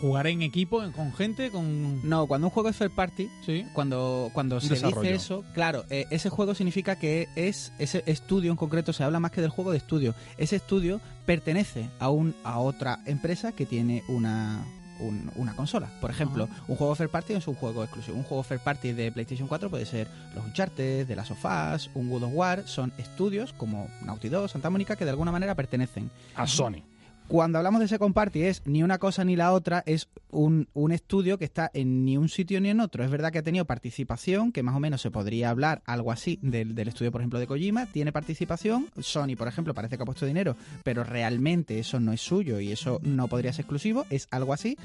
jugar 0.00 0.26
en 0.26 0.42
equipo, 0.42 0.82
en- 0.82 0.92
con 0.92 1.12
gente, 1.12 1.50
con... 1.50 2.06
No, 2.08 2.26
cuando 2.26 2.46
un 2.48 2.50
juego 2.50 2.68
es 2.68 2.76
third 2.76 2.90
party, 2.90 3.28
Sí. 3.46 3.64
cuando, 3.72 4.30
cuando 4.32 4.60
se 4.60 4.70
desarrollo. 4.74 5.00
dice 5.02 5.14
eso, 5.14 5.44
claro, 5.54 5.84
eh, 5.90 6.06
ese 6.10 6.28
juego 6.30 6.54
significa 6.54 6.96
que 6.96 7.28
es 7.36 7.72
ese 7.78 8.02
estudio 8.06 8.50
en 8.50 8.56
concreto, 8.56 8.92
se 8.92 9.04
habla 9.04 9.20
más 9.20 9.30
que 9.30 9.40
del 9.40 9.50
juego 9.50 9.70
de 9.70 9.78
estudio. 9.78 10.14
Ese 10.36 10.56
estudio 10.56 11.00
pertenece 11.26 11.88
a, 12.00 12.10
un, 12.10 12.34
a 12.42 12.58
otra 12.58 13.00
empresa 13.06 13.52
que 13.52 13.64
tiene 13.66 14.02
una, 14.08 14.64
un- 15.00 15.30
una 15.36 15.54
consola. 15.54 15.88
Por 16.00 16.10
ejemplo, 16.10 16.48
un 16.68 16.76
juego 16.76 16.94
third 16.96 17.10
party 17.10 17.34
es 17.34 17.46
un 17.48 17.54
juego 17.54 17.82
exclusivo. 17.82 18.16
Un 18.16 18.24
juego 18.24 18.44
third 18.44 18.60
party 18.60 18.92
de 18.92 19.10
PlayStation 19.12 19.48
4 19.48 19.68
puede 19.70 19.86
ser 19.86 20.08
los 20.34 20.44
Uncharted, 20.44 21.06
de 21.06 21.16
las 21.16 21.28
sofás, 21.28 21.90
un 21.94 22.08
God 22.10 22.24
of 22.24 22.30
War. 22.34 22.62
Son 22.66 22.92
estudios 22.98 23.52
como 23.52 23.88
Naughty 24.02 24.28
Dog, 24.28 24.48
Santa 24.48 24.70
Mónica, 24.70 24.96
que 24.96 25.04
de 25.04 25.10
alguna 25.10 25.32
manera 25.32 25.54
pertenecen. 25.54 26.10
A 26.36 26.46
Sony. 26.46 26.82
Cuando 27.28 27.56
hablamos 27.58 27.80
de 27.80 27.88
Second 27.88 28.14
Party 28.14 28.42
es 28.42 28.62
ni 28.66 28.82
una 28.82 28.98
cosa 28.98 29.24
ni 29.24 29.34
la 29.34 29.52
otra, 29.52 29.82
es 29.86 30.08
un, 30.30 30.68
un 30.74 30.92
estudio 30.92 31.38
que 31.38 31.46
está 31.46 31.70
en 31.72 32.04
ni 32.04 32.18
un 32.18 32.28
sitio 32.28 32.60
ni 32.60 32.68
en 32.68 32.80
otro. 32.80 33.02
Es 33.02 33.10
verdad 33.10 33.32
que 33.32 33.38
ha 33.38 33.42
tenido 33.42 33.64
participación, 33.64 34.52
que 34.52 34.62
más 34.62 34.76
o 34.76 34.80
menos 34.80 35.00
se 35.00 35.10
podría 35.10 35.48
hablar 35.48 35.82
algo 35.86 36.12
así 36.12 36.38
del, 36.42 36.74
del 36.74 36.88
estudio, 36.88 37.10
por 37.10 37.22
ejemplo, 37.22 37.38
de 37.38 37.46
Kojima. 37.46 37.86
Tiene 37.86 38.12
participación. 38.12 38.88
Sony, 39.00 39.36
por 39.38 39.48
ejemplo, 39.48 39.72
parece 39.74 39.96
que 39.96 40.02
ha 40.02 40.06
puesto 40.06 40.26
dinero, 40.26 40.54
pero 40.82 41.02
realmente 41.02 41.78
eso 41.78 41.98
no 41.98 42.12
es 42.12 42.20
suyo 42.20 42.60
y 42.60 42.72
eso 42.72 43.00
no 43.02 43.26
podría 43.26 43.52
ser 43.52 43.62
exclusivo. 43.62 44.04
Es 44.10 44.28
algo 44.30 44.52
así. 44.52 44.76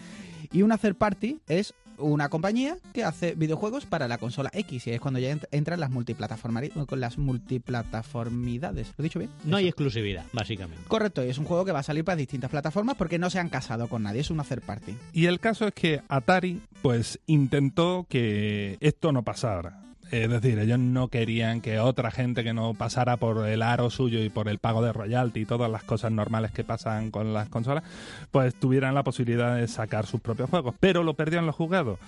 Y 0.54 0.62
una 0.62 0.78
third 0.78 0.96
party 0.96 1.40
es 1.48 1.74
una 2.00 2.30
compañía 2.30 2.78
que 2.94 3.04
hace 3.04 3.36
videojuegos 3.36 3.86
para 3.86 4.08
la 4.08 4.18
consola 4.18 4.50
X 4.54 4.88
y 4.88 4.92
es 4.92 5.00
cuando 5.02 5.20
ya 5.20 5.32
ent- 5.34 5.48
entran 5.52 5.80
las 5.80 5.92
multiplataformari- 5.92 6.86
con 6.86 7.00
las 7.00 7.18
multiplataformidades. 7.18 8.88
¿Lo 8.98 9.02
he 9.02 9.04
dicho 9.04 9.20
bien? 9.20 9.32
No 9.44 9.58
hay 9.58 9.68
exclusividad, 9.68 10.26
básicamente. 10.34 10.84
Correcto, 10.88 11.24
y 11.26 11.30
es 11.30 11.38
un 11.38 11.46
juego 11.46 11.66
que 11.66 11.72
va 11.72 11.80
a 11.80 11.84
salir 11.84 12.04
para 12.04 12.16
distintas 12.16 12.50
plataformas 12.50 12.96
porque 12.98 13.20
no 13.20 13.30
se 13.30 13.40
han 13.40 13.50
casado 13.50 13.88
con 13.88 14.04
nadie, 14.04 14.22
es 14.22 14.30
una 14.32 14.44
third 14.44 14.62
party. 14.64 14.96
Y 15.14 15.26
el 15.26 15.40
caso 15.40 15.68
es 15.68 15.74
que 15.74 16.02
Atari, 16.08 16.62
pues, 16.82 17.20
intentó 17.28 18.06
que 18.10 18.78
esto 18.80 19.12
no 19.12 19.24
pasara. 19.24 19.84
Es 20.12 20.30
decir, 20.30 20.58
ellos 20.58 20.80
no 20.80 21.08
querían 21.10 21.62
que 21.62 21.80
otra 21.80 22.10
gente 22.10 22.44
que 22.44 22.54
no 22.54 22.74
pasara 22.74 23.18
por 23.18 23.48
el 23.48 23.62
aro 23.62 23.90
suyo 23.90 24.24
y 24.24 24.30
por 24.30 24.48
el 24.48 24.58
pago 24.58 24.82
de 24.82 24.92
royalty 24.92 25.42
y 25.42 25.46
todas 25.46 25.70
las 25.70 25.84
cosas 25.84 26.12
normales 26.12 26.52
que 26.52 26.64
pasan 26.64 27.12
con 27.12 27.34
las 27.34 27.50
consolas, 27.50 27.84
pues 28.32 28.56
tuvieran 28.56 28.96
la 28.96 29.04
posibilidad 29.04 29.56
de 29.56 29.68
sacar 29.68 30.06
sus 30.06 30.22
propios 30.22 30.50
juegos. 30.50 30.74
Pero 30.80 31.04
lo 31.04 31.14
perdieron 31.14 31.46
los 31.46 31.56
jugados. 31.56 32.00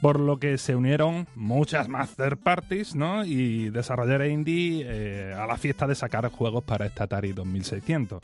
Por 0.00 0.18
lo 0.18 0.38
que 0.38 0.56
se 0.56 0.74
unieron 0.74 1.26
muchas 1.34 1.88
más 1.88 2.16
third 2.16 2.38
parties, 2.38 2.94
¿no? 2.94 3.24
Y 3.24 3.68
desarrolladores 3.68 4.32
indie 4.32 4.86
eh, 4.86 5.34
a 5.34 5.46
la 5.46 5.58
fiesta 5.58 5.86
de 5.86 5.94
sacar 5.94 6.28
juegos 6.30 6.64
para 6.64 6.86
esta 6.86 7.04
Atari 7.04 7.32
2600. 7.32 8.22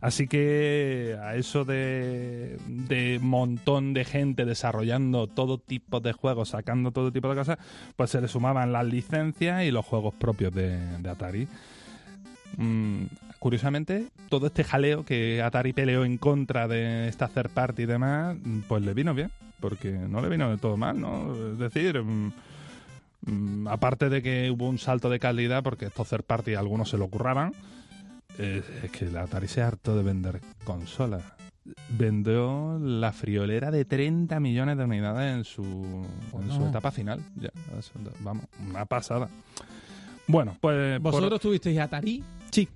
Así 0.00 0.28
que 0.28 1.18
a 1.20 1.34
eso 1.34 1.64
de, 1.64 2.58
de 2.66 3.18
montón 3.20 3.94
de 3.94 4.04
gente 4.04 4.44
desarrollando 4.44 5.26
todo 5.26 5.58
tipo 5.58 6.00
de 6.00 6.12
juegos, 6.12 6.50
sacando 6.50 6.92
todo 6.92 7.12
tipo 7.12 7.28
de 7.28 7.34
cosas, 7.34 7.58
pues 7.96 8.10
se 8.10 8.20
le 8.20 8.28
sumaban 8.28 8.72
las 8.72 8.86
licencias 8.86 9.64
y 9.64 9.70
los 9.70 9.84
juegos 9.84 10.14
propios 10.14 10.54
de, 10.54 10.78
Atari. 11.08 11.48
Mm, 12.56 13.04
curiosamente, 13.38 14.06
todo 14.28 14.46
este 14.46 14.62
jaleo 14.62 15.04
que 15.04 15.42
Atari 15.42 15.72
peleó 15.72 16.04
en 16.04 16.16
contra 16.16 16.68
de 16.68 17.08
esta 17.08 17.28
third 17.28 17.50
party 17.50 17.82
y 17.82 17.86
demás, 17.86 18.36
pues 18.68 18.82
le 18.82 18.94
vino 18.94 19.14
bien, 19.14 19.32
porque 19.58 19.90
no 19.90 20.20
le 20.20 20.28
vino 20.28 20.48
de 20.48 20.58
todo 20.58 20.76
mal, 20.76 21.00
¿no? 21.00 21.34
Es 21.52 21.58
decir, 21.58 22.00
mm, 22.00 22.32
mm, 23.26 23.68
aparte 23.68 24.08
de 24.08 24.22
que 24.22 24.50
hubo 24.50 24.68
un 24.68 24.78
salto 24.78 25.10
de 25.10 25.18
calidad, 25.18 25.64
porque 25.64 25.86
estos 25.86 26.08
third 26.08 26.22
party 26.24 26.54
algunos 26.54 26.88
se 26.90 26.98
lo 26.98 27.08
curraban, 27.08 27.52
eh, 28.38 28.62
es 28.84 28.90
que 28.90 29.06
la 29.06 29.22
Atari 29.22 29.48
se 29.48 29.62
hartó 29.62 29.96
de 29.96 30.02
vender 30.02 30.40
consolas. 30.64 31.22
Vendió 31.90 32.78
la 32.78 33.12
friolera 33.12 33.70
de 33.70 33.84
30 33.84 34.40
millones 34.40 34.78
de 34.78 34.84
unidades 34.84 35.36
en 35.36 35.44
su, 35.44 35.62
en 36.40 36.50
su 36.50 36.66
etapa 36.66 36.90
final. 36.90 37.20
Ya, 37.36 37.50
vamos, 38.20 38.44
una 38.68 38.84
pasada. 38.86 39.28
Bueno, 40.26 40.56
pues... 40.60 41.00
por- 41.00 41.12
¿Vosotros 41.12 41.40
tuvisteis 41.40 41.78
Atari? 41.78 42.22
Sí, 42.50 42.68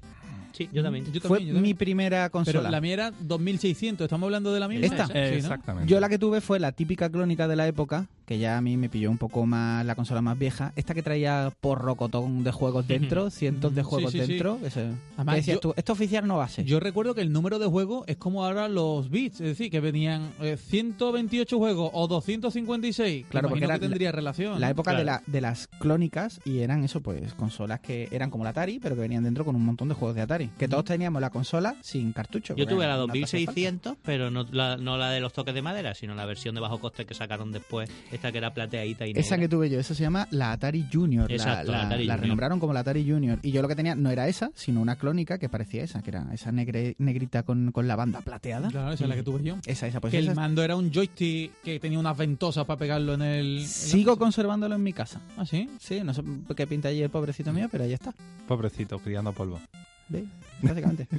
Sí, 0.52 0.68
yo 0.70 0.82
también. 0.82 1.06
Yo 1.10 1.18
fue 1.22 1.38
también, 1.38 1.54
yo 1.56 1.62
mi 1.62 1.72
primera 1.72 2.24
Pero 2.28 2.30
consola. 2.32 2.70
la 2.70 2.82
mía 2.82 2.92
era 2.92 3.10
2600, 3.20 4.04
¿estamos 4.04 4.26
hablando 4.26 4.52
de 4.52 4.60
la 4.60 4.68
misma? 4.68 4.84
¿Esta? 4.84 5.06
Sí, 5.06 5.12
Eh, 5.14 5.30
¿no? 5.30 5.36
Exactamente. 5.38 5.88
Yo 5.90 5.98
la 5.98 6.10
que 6.10 6.18
tuve 6.18 6.42
fue 6.42 6.60
la 6.60 6.72
típica 6.72 7.08
clónica 7.08 7.48
de 7.48 7.56
la 7.56 7.66
época, 7.66 8.06
que 8.26 8.38
ya 8.38 8.56
a 8.56 8.60
mí 8.60 8.76
me 8.76 8.88
pilló 8.88 9.10
un 9.10 9.18
poco 9.18 9.44
más 9.46 9.84
la 9.84 9.94
consola 9.94 10.22
más 10.22 10.38
vieja. 10.38 10.72
Esta 10.76 10.94
que 10.94 11.02
traía 11.02 11.52
porrocotón 11.60 12.44
de 12.44 12.52
juegos 12.52 12.86
dentro, 12.86 13.30
cientos 13.30 13.74
de 13.74 13.82
juegos 13.82 14.12
sí, 14.12 14.20
sí. 14.20 14.26
dentro. 14.26 14.58
Además, 14.62 15.34
¿Qué 15.34 15.40
decías 15.40 15.54
yo- 15.56 15.60
tú? 15.60 15.74
Esto 15.76 15.92
oficial 15.92 16.26
no 16.26 16.36
va 16.36 16.44
a 16.44 16.48
ser. 16.48 16.64
Yo 16.64 16.80
recuerdo 16.80 17.14
que 17.14 17.20
el 17.22 17.32
número 17.32 17.58
de 17.58 17.66
juegos 17.66 18.04
es 18.06 18.16
como 18.16 18.44
ahora 18.44 18.68
los 18.68 19.10
bits, 19.10 19.40
es 19.40 19.46
decir, 19.48 19.70
que 19.70 19.80
venían 19.80 20.32
eh, 20.40 20.56
128 20.56 21.58
juegos 21.58 21.90
o 21.92 22.06
256. 22.08 23.26
Claro, 23.28 23.48
porque 23.48 23.64
era 23.64 23.74
que 23.74 23.80
tendría 23.88 24.12
relación. 24.12 24.60
la 24.60 24.70
época 24.70 24.94
de, 24.94 25.04
la, 25.04 25.22
de 25.26 25.40
las 25.40 25.66
clónicas 25.66 26.40
y 26.44 26.60
eran 26.60 26.84
eso, 26.84 27.00
pues 27.00 27.34
consolas 27.34 27.80
que 27.80 28.08
eran 28.12 28.30
como 28.30 28.44
la 28.44 28.50
Atari, 28.50 28.78
pero 28.78 28.94
que 28.94 29.00
venían 29.02 29.24
dentro 29.24 29.44
con 29.44 29.56
un 29.56 29.64
montón 29.64 29.88
de 29.88 29.94
juegos 29.94 30.14
de 30.14 30.22
Atari. 30.22 30.48
Que 30.58 30.68
todos 30.68 30.84
teníamos 30.84 31.20
la 31.20 31.30
consola 31.30 31.76
sin 31.82 32.12
cartucho. 32.12 32.54
Yo 32.56 32.66
tuve 32.66 32.86
la 32.86 32.96
no 32.96 33.06
te 33.06 33.22
hacía 33.24 33.46
falta. 33.46 33.52
2600, 33.60 33.96
pero 34.04 34.30
no 34.30 34.46
la, 34.52 34.76
no 34.76 34.96
la 34.96 35.10
de 35.10 35.20
los 35.20 35.32
toques 35.32 35.54
de 35.54 35.62
madera, 35.62 35.94
sino 35.94 36.14
la 36.14 36.24
versión 36.26 36.54
de 36.54 36.60
bajo 36.60 36.78
coste 36.80 37.04
que 37.04 37.14
sacaron 37.14 37.52
después, 37.52 37.90
esta 38.12 38.30
que 38.30 38.38
era 38.38 38.52
plateadita 38.54 39.06
y 39.06 39.12
Esa 39.12 39.36
negra. 39.36 39.38
que 39.38 39.48
tuve 39.56 39.70
yo, 39.70 39.80
esa 39.80 39.94
se 39.94 40.02
llama 40.02 40.28
la 40.30 40.52
Atari 40.52 40.86
Junior. 40.92 41.28
La- 41.28 41.34
Exacto, 41.36 41.72
la, 41.72 41.78
la 41.78 41.84
Atari 41.86 42.04
la 42.04 42.12
Junior. 42.14 42.20
renombraron 42.22 42.60
como 42.60 42.72
la 42.72 42.80
Atari 42.80 43.08
Junior. 43.08 43.38
Y 43.42 43.50
yo 43.52 43.62
lo 43.62 43.68
que 43.68 43.74
tenía 43.76 43.94
no 43.94 44.10
era 44.10 44.28
esa, 44.28 44.50
sino 44.54 44.80
una 44.80 44.96
clónica 44.96 45.38
que 45.38 45.48
parecía 45.48 45.82
esa, 45.82 46.02
que 46.02 46.10
era 46.10 46.26
esa 46.32 46.52
negre- 46.52 46.94
negrita 46.98 47.42
con, 47.42 47.72
con 47.72 47.88
la 47.88 47.96
banda 47.96 48.20
plateada. 48.20 48.68
Claro, 48.68 48.92
esa 48.92 49.04
es 49.04 49.08
la 49.10 49.16
que 49.16 49.22
tuve 49.22 49.42
yo. 49.42 49.56
Esa, 49.66 49.86
esa, 49.86 50.00
pues 50.00 50.10
que 50.12 50.18
esa 50.18 50.30
el 50.30 50.36
mando 50.36 50.62
era 50.62 50.76
un 50.76 50.92
joystick 50.92 51.52
que 51.62 51.80
tenía 51.80 51.98
unas 51.98 52.16
ventosas 52.16 52.64
para 52.66 52.78
pegarlo 52.78 53.14
en 53.14 53.22
el. 53.22 53.46
en 53.56 53.62
la 53.62 53.68
Sigo 53.68 54.16
conservándolo 54.18 54.74
en 54.74 54.82
mi 54.82 54.92
casa. 54.92 55.20
Ah, 55.36 55.46
sí. 55.46 55.68
Sí, 55.80 56.00
no 56.04 56.12
sé 56.14 56.22
qué 56.56 56.66
pinta 56.66 56.88
allí 56.88 57.02
el 57.02 57.10
pobrecito 57.10 57.52
mío, 57.52 57.68
pero 57.70 57.84
ahí 57.84 57.92
está. 57.92 58.12
Pobrecito, 58.46 58.98
criando 58.98 59.32
polvo. 59.32 59.60
¿Ve? 60.08 60.24
Básicamente. 60.60 61.06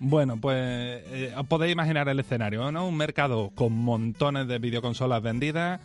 Bueno, 0.00 0.36
pues 0.38 0.56
eh, 0.58 1.32
os 1.36 1.46
podéis 1.46 1.72
imaginar 1.72 2.08
el 2.08 2.18
escenario, 2.18 2.70
¿no? 2.72 2.86
Un 2.88 2.96
mercado 2.96 3.52
con 3.54 3.72
montones 3.72 4.46
de 4.48 4.58
videoconsolas 4.58 5.22
vendidas 5.22 5.80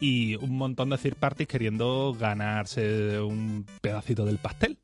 y 0.00 0.36
un 0.36 0.56
montón 0.56 0.90
de 0.90 0.98
third 0.98 1.16
parties 1.16 1.48
queriendo 1.48 2.14
ganarse 2.18 3.20
un 3.20 3.66
pedacito 3.80 4.24
del 4.24 4.38
pastel. 4.38 4.78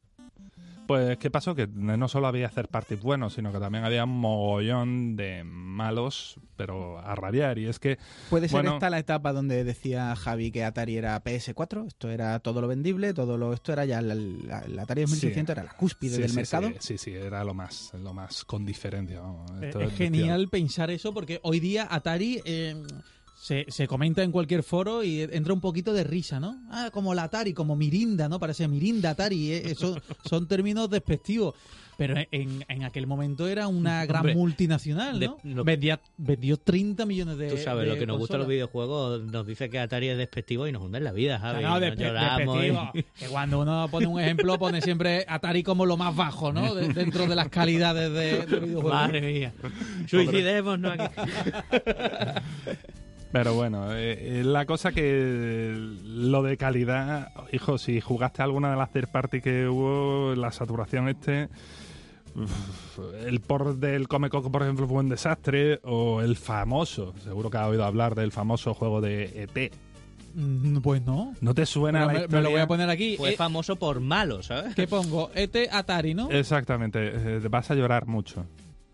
Pues, 0.86 1.16
¿qué 1.16 1.30
pasó? 1.30 1.54
Que 1.54 1.66
no 1.66 2.08
solo 2.08 2.26
había 2.26 2.50
third 2.50 2.68
parties 2.68 3.00
buenos, 3.00 3.32
sino 3.32 3.50
que 3.50 3.58
también 3.58 3.84
había 3.84 4.04
un 4.04 4.18
mogollón 4.20 5.16
de 5.16 5.42
malos, 5.42 6.36
pero 6.56 6.98
a 6.98 7.14
rabiar. 7.14 7.58
Y 7.58 7.68
es 7.68 7.78
que 7.78 7.96
Puede 8.28 8.48
ser 8.48 8.56
Bueno. 8.60 8.74
esta 8.74 8.90
la 8.90 8.98
etapa 8.98 9.32
donde 9.32 9.64
decía 9.64 10.14
Javi 10.14 10.50
que 10.50 10.62
Atari 10.62 10.98
era 10.98 11.24
PS4, 11.24 11.86
esto 11.86 12.10
era 12.10 12.38
todo 12.40 12.60
lo 12.60 12.68
vendible, 12.68 13.14
todo 13.14 13.38
lo 13.38 13.54
esto 13.54 13.72
era 13.72 13.86
ya 13.86 14.02
la, 14.02 14.14
la- 14.14 14.68
la 14.68 14.82
Atari 14.82 15.00
2600 15.02 15.54
era 15.56 15.64
la 15.64 15.72
cúspide 15.72 16.16
Sí, 16.16 16.20
del 16.20 16.30
sí, 16.30 16.36
mercado. 16.36 16.68
Sí, 16.68 16.76
sí, 16.80 16.98
sí, 16.98 17.12
era 17.14 17.42
lo 17.44 17.54
más, 17.54 17.92
lo 17.94 18.12
más 18.12 18.44
con 18.44 18.66
diferencia. 18.66 19.20
vamos. 19.20 19.50
Eh, 19.62 19.68
Esto 19.68 19.80
es 19.80 19.94
genial 19.94 20.48
pensar 20.50 20.90
eso 20.90 21.14
porque 21.14 21.40
hoy 21.44 21.60
día 21.60 21.88
Atari 21.90 22.42
eh, 22.44 22.76
se, 23.44 23.66
se 23.68 23.86
comenta 23.86 24.22
en 24.22 24.32
cualquier 24.32 24.62
foro 24.62 25.04
y 25.04 25.20
entra 25.20 25.52
un 25.52 25.60
poquito 25.60 25.92
de 25.92 26.02
risa, 26.02 26.40
¿no? 26.40 26.62
Ah, 26.70 26.88
como 26.90 27.12
la 27.12 27.24
Atari, 27.24 27.52
como 27.52 27.76
Mirinda, 27.76 28.26
¿no? 28.26 28.40
Parece 28.40 28.66
Mirinda 28.68 29.10
Atari, 29.10 29.52
eh, 29.52 29.74
son 30.24 30.48
términos 30.48 30.88
despectivos. 30.88 31.54
Pero 31.96 32.16
en, 32.32 32.64
en 32.66 32.82
aquel 32.82 33.06
momento 33.06 33.46
era 33.46 33.68
una 33.68 34.04
gran 34.06 34.20
Hombre, 34.22 34.34
multinacional, 34.34 35.20
de- 35.20 35.30
¿no? 35.44 35.62
Vendía, 35.62 36.00
vendió 36.16 36.56
30 36.56 37.04
millones 37.06 37.36
de 37.38 37.50
Tú 37.50 37.56
sabes, 37.58 37.84
de 37.86 37.92
lo 37.92 37.98
que 37.98 38.06
nos 38.06 38.18
gusta 38.18 38.36
los 38.38 38.48
videojuegos 38.48 39.22
nos 39.24 39.46
dice 39.46 39.68
que 39.70 39.78
Atari 39.78 40.08
es 40.08 40.16
despectivo 40.18 40.66
y 40.66 40.72
nos 40.72 40.82
hunde 40.82 40.98
en 40.98 41.04
la 41.04 41.12
vida, 41.12 41.38
Javi. 41.38 41.62
no, 41.62 41.76
y- 41.76 41.80
despectivo. 41.80 42.90
Que 43.16 43.26
cuando 43.28 43.60
uno 43.60 43.86
pone 43.90 44.06
un 44.08 44.18
ejemplo, 44.20 44.58
pone 44.58 44.80
siempre 44.80 45.24
Atari 45.28 45.62
como 45.62 45.84
lo 45.86 45.96
más 45.98 46.16
bajo, 46.16 46.50
¿no? 46.52 46.74
De- 46.74 46.88
dentro 46.88 47.26
de 47.26 47.34
las 47.36 47.48
calidades 47.50 48.10
de, 48.10 48.44
de 48.46 48.60
videojuegos. 48.66 48.92
Madre 48.92 49.20
mía. 49.20 49.52
Suicidémonos 50.08 50.98
aquí. 50.98 51.20
Pero 53.34 53.52
bueno, 53.54 53.92
eh, 53.92 54.40
eh, 54.40 54.44
la 54.44 54.64
cosa 54.64 54.92
que 54.92 55.74
lo 56.04 56.42
de 56.44 56.56
calidad, 56.56 57.32
hijo, 57.52 57.78
si 57.78 58.00
jugaste 58.00 58.42
alguna 58.42 58.70
de 58.70 58.76
las 58.76 58.92
third 58.92 59.08
party 59.08 59.40
que 59.40 59.66
hubo, 59.66 60.36
la 60.36 60.52
saturación 60.52 61.08
este, 61.08 61.48
uf, 62.36 62.98
el 63.26 63.40
port 63.40 63.78
del 63.80 64.06
Come 64.06 64.30
Coco, 64.30 64.52
por 64.52 64.62
ejemplo, 64.62 64.86
fue 64.86 64.98
un 65.00 65.08
desastre, 65.08 65.80
o 65.82 66.20
el 66.22 66.36
famoso, 66.36 67.12
seguro 67.24 67.50
que 67.50 67.58
has 67.58 67.66
oído 67.66 67.84
hablar 67.84 68.14
del 68.14 68.30
famoso 68.30 68.72
juego 68.72 69.00
de 69.00 69.24
ET. 69.52 69.72
Mm, 70.36 70.78
Pues 70.78 71.02
no. 71.04 71.32
¿No 71.40 71.54
te 71.54 71.66
suena 71.66 72.00
Pero 72.00 72.06
la 72.06 72.12
me, 72.12 72.18
me 72.20 72.24
historia? 72.26 72.42
lo 72.42 72.50
voy 72.50 72.60
a 72.60 72.66
poner 72.68 72.88
aquí. 72.88 73.16
Fue 73.16 73.30
Eh, 73.32 73.36
famoso 73.36 73.74
por 73.76 73.98
malo, 73.98 74.44
¿sabes? 74.44 74.76
¿Qué 74.76 74.86
pongo? 74.86 75.30
ET 75.34 75.56
Atari, 75.72 76.14
¿no? 76.14 76.30
Exactamente, 76.30 76.98
eh, 77.02 77.40
vas 77.50 77.68
a 77.70 77.74
llorar 77.74 78.06
mucho. 78.06 78.46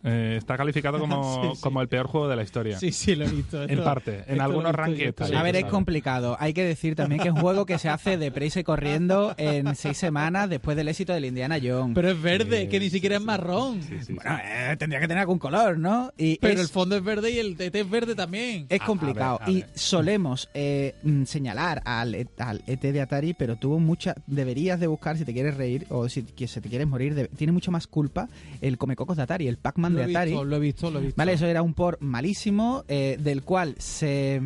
Eh, 0.03 0.37
está 0.39 0.57
calificado 0.57 0.99
como, 0.99 1.23
Sí, 1.51 1.57
sí. 1.57 1.61
como 1.63 1.83
el 1.83 1.89
peor 1.89 2.07
juego 2.07 2.29
de 2.29 2.37
la 2.37 2.43
historia. 2.43 2.79
Sí, 2.79 2.91
sí, 2.93 3.15
lo 3.15 3.27
he 3.27 3.29
visto. 3.31 3.63
En 3.63 3.71
Esto- 3.71 3.85
parte, 3.85 4.25
en 4.29 4.41
algunos 4.41 4.75
rankings 4.75 5.15
a 5.33 5.43
ver, 5.43 5.57
es 5.57 5.65
complicado. 5.67 6.37
Hay 6.41 6.53
que 6.55 6.65
decir 6.65 6.95
también 6.97 7.21
que 7.21 7.29
es 7.29 7.35
un 7.35 7.41
juego 7.41 7.67
que 7.67 7.79
se 7.79 7.89
hace 7.89 8.17
deprisa 8.17 8.61
y 8.61 8.65
corriendo 8.65 9.35
en 9.37 9.75
seis 9.77 9.97
semanas 9.99 10.49
después 10.49 10.77
del 10.77 10.89
éxito 10.89 11.13
del 11.13 11.25
Indiana 11.27 11.59
Jones. 11.63 11.95
Pero 11.95 12.11
es 12.11 12.21
verde, 12.23 12.63
Sí, 12.63 12.69
que 12.69 12.81
ni 12.81 12.91
siquiera 12.91 13.17
sí. 13.17 13.23
es 13.23 13.27
marrón. 13.27 13.83
Sí, 13.83 13.99
sí, 13.99 14.05
sí. 14.07 14.13
Bueno, 14.15 14.39
eh, 14.43 14.77
tendría 14.79 15.01
que 15.01 15.09
tener 15.09 15.21
algún 15.21 15.39
color, 15.39 15.79
¿no? 15.79 16.13
Y 16.17 16.39
Pero 16.39 16.55
es- 16.55 16.61
el 16.61 16.69
fondo 16.69 16.97
es 16.97 17.05
verde 17.05 17.31
y 17.31 17.39
el 17.39 17.57
ET 17.61 17.75
es 17.81 17.91
verde 17.91 18.15
también. 18.15 18.67
Es 18.69 18.81
a 18.81 18.85
complicado. 18.87 19.39
ver, 19.41 19.49
a 19.49 19.51
y 19.51 19.65
solemos 19.75 20.49
eh, 20.55 20.95
mm, 21.03 21.25
señalar 21.25 21.83
al, 21.85 22.15
E- 22.15 22.27
al 22.39 22.63
ET 22.67 22.81
de 22.93 23.01
Atari, 23.01 23.35
pero 23.35 23.57
tuvo 23.57 23.79
mucha. 23.79 24.15
Deberías 24.27 24.81
de 24.81 24.87
buscar, 24.87 25.19
si 25.19 25.25
te 25.25 25.33
quieres 25.33 25.57
reír 25.57 25.87
o 25.91 26.09
si 26.09 26.23
que 26.23 26.49
se 26.49 26.61
te 26.61 26.69
quieres 26.69 26.87
morir, 26.87 27.15
de- 27.15 27.29
tiene 27.29 27.53
mucho 27.53 27.71
más 27.71 27.87
culpa 27.87 28.29
el 28.61 28.79
Comecocos 28.79 29.17
de 29.17 29.23
Atari, 29.25 29.47
el 29.49 29.57
Pac-Man 29.59 29.90
lo, 29.93 29.99
de 29.99 30.05
Atari. 30.05 30.31
visto, 30.31 30.45
lo 30.45 30.57
he 30.57 30.61
visto, 30.61 30.91
lo 30.91 30.99
he 30.99 31.03
visto. 31.03 31.19
Vale, 31.19 31.33
eso 31.33 31.47
era 31.47 31.63
un 31.63 31.75
port 31.75 32.01
malísimo, 32.01 32.85
eh, 32.89 33.17
del 33.21 33.43
cual 33.43 33.75
se. 33.79 34.43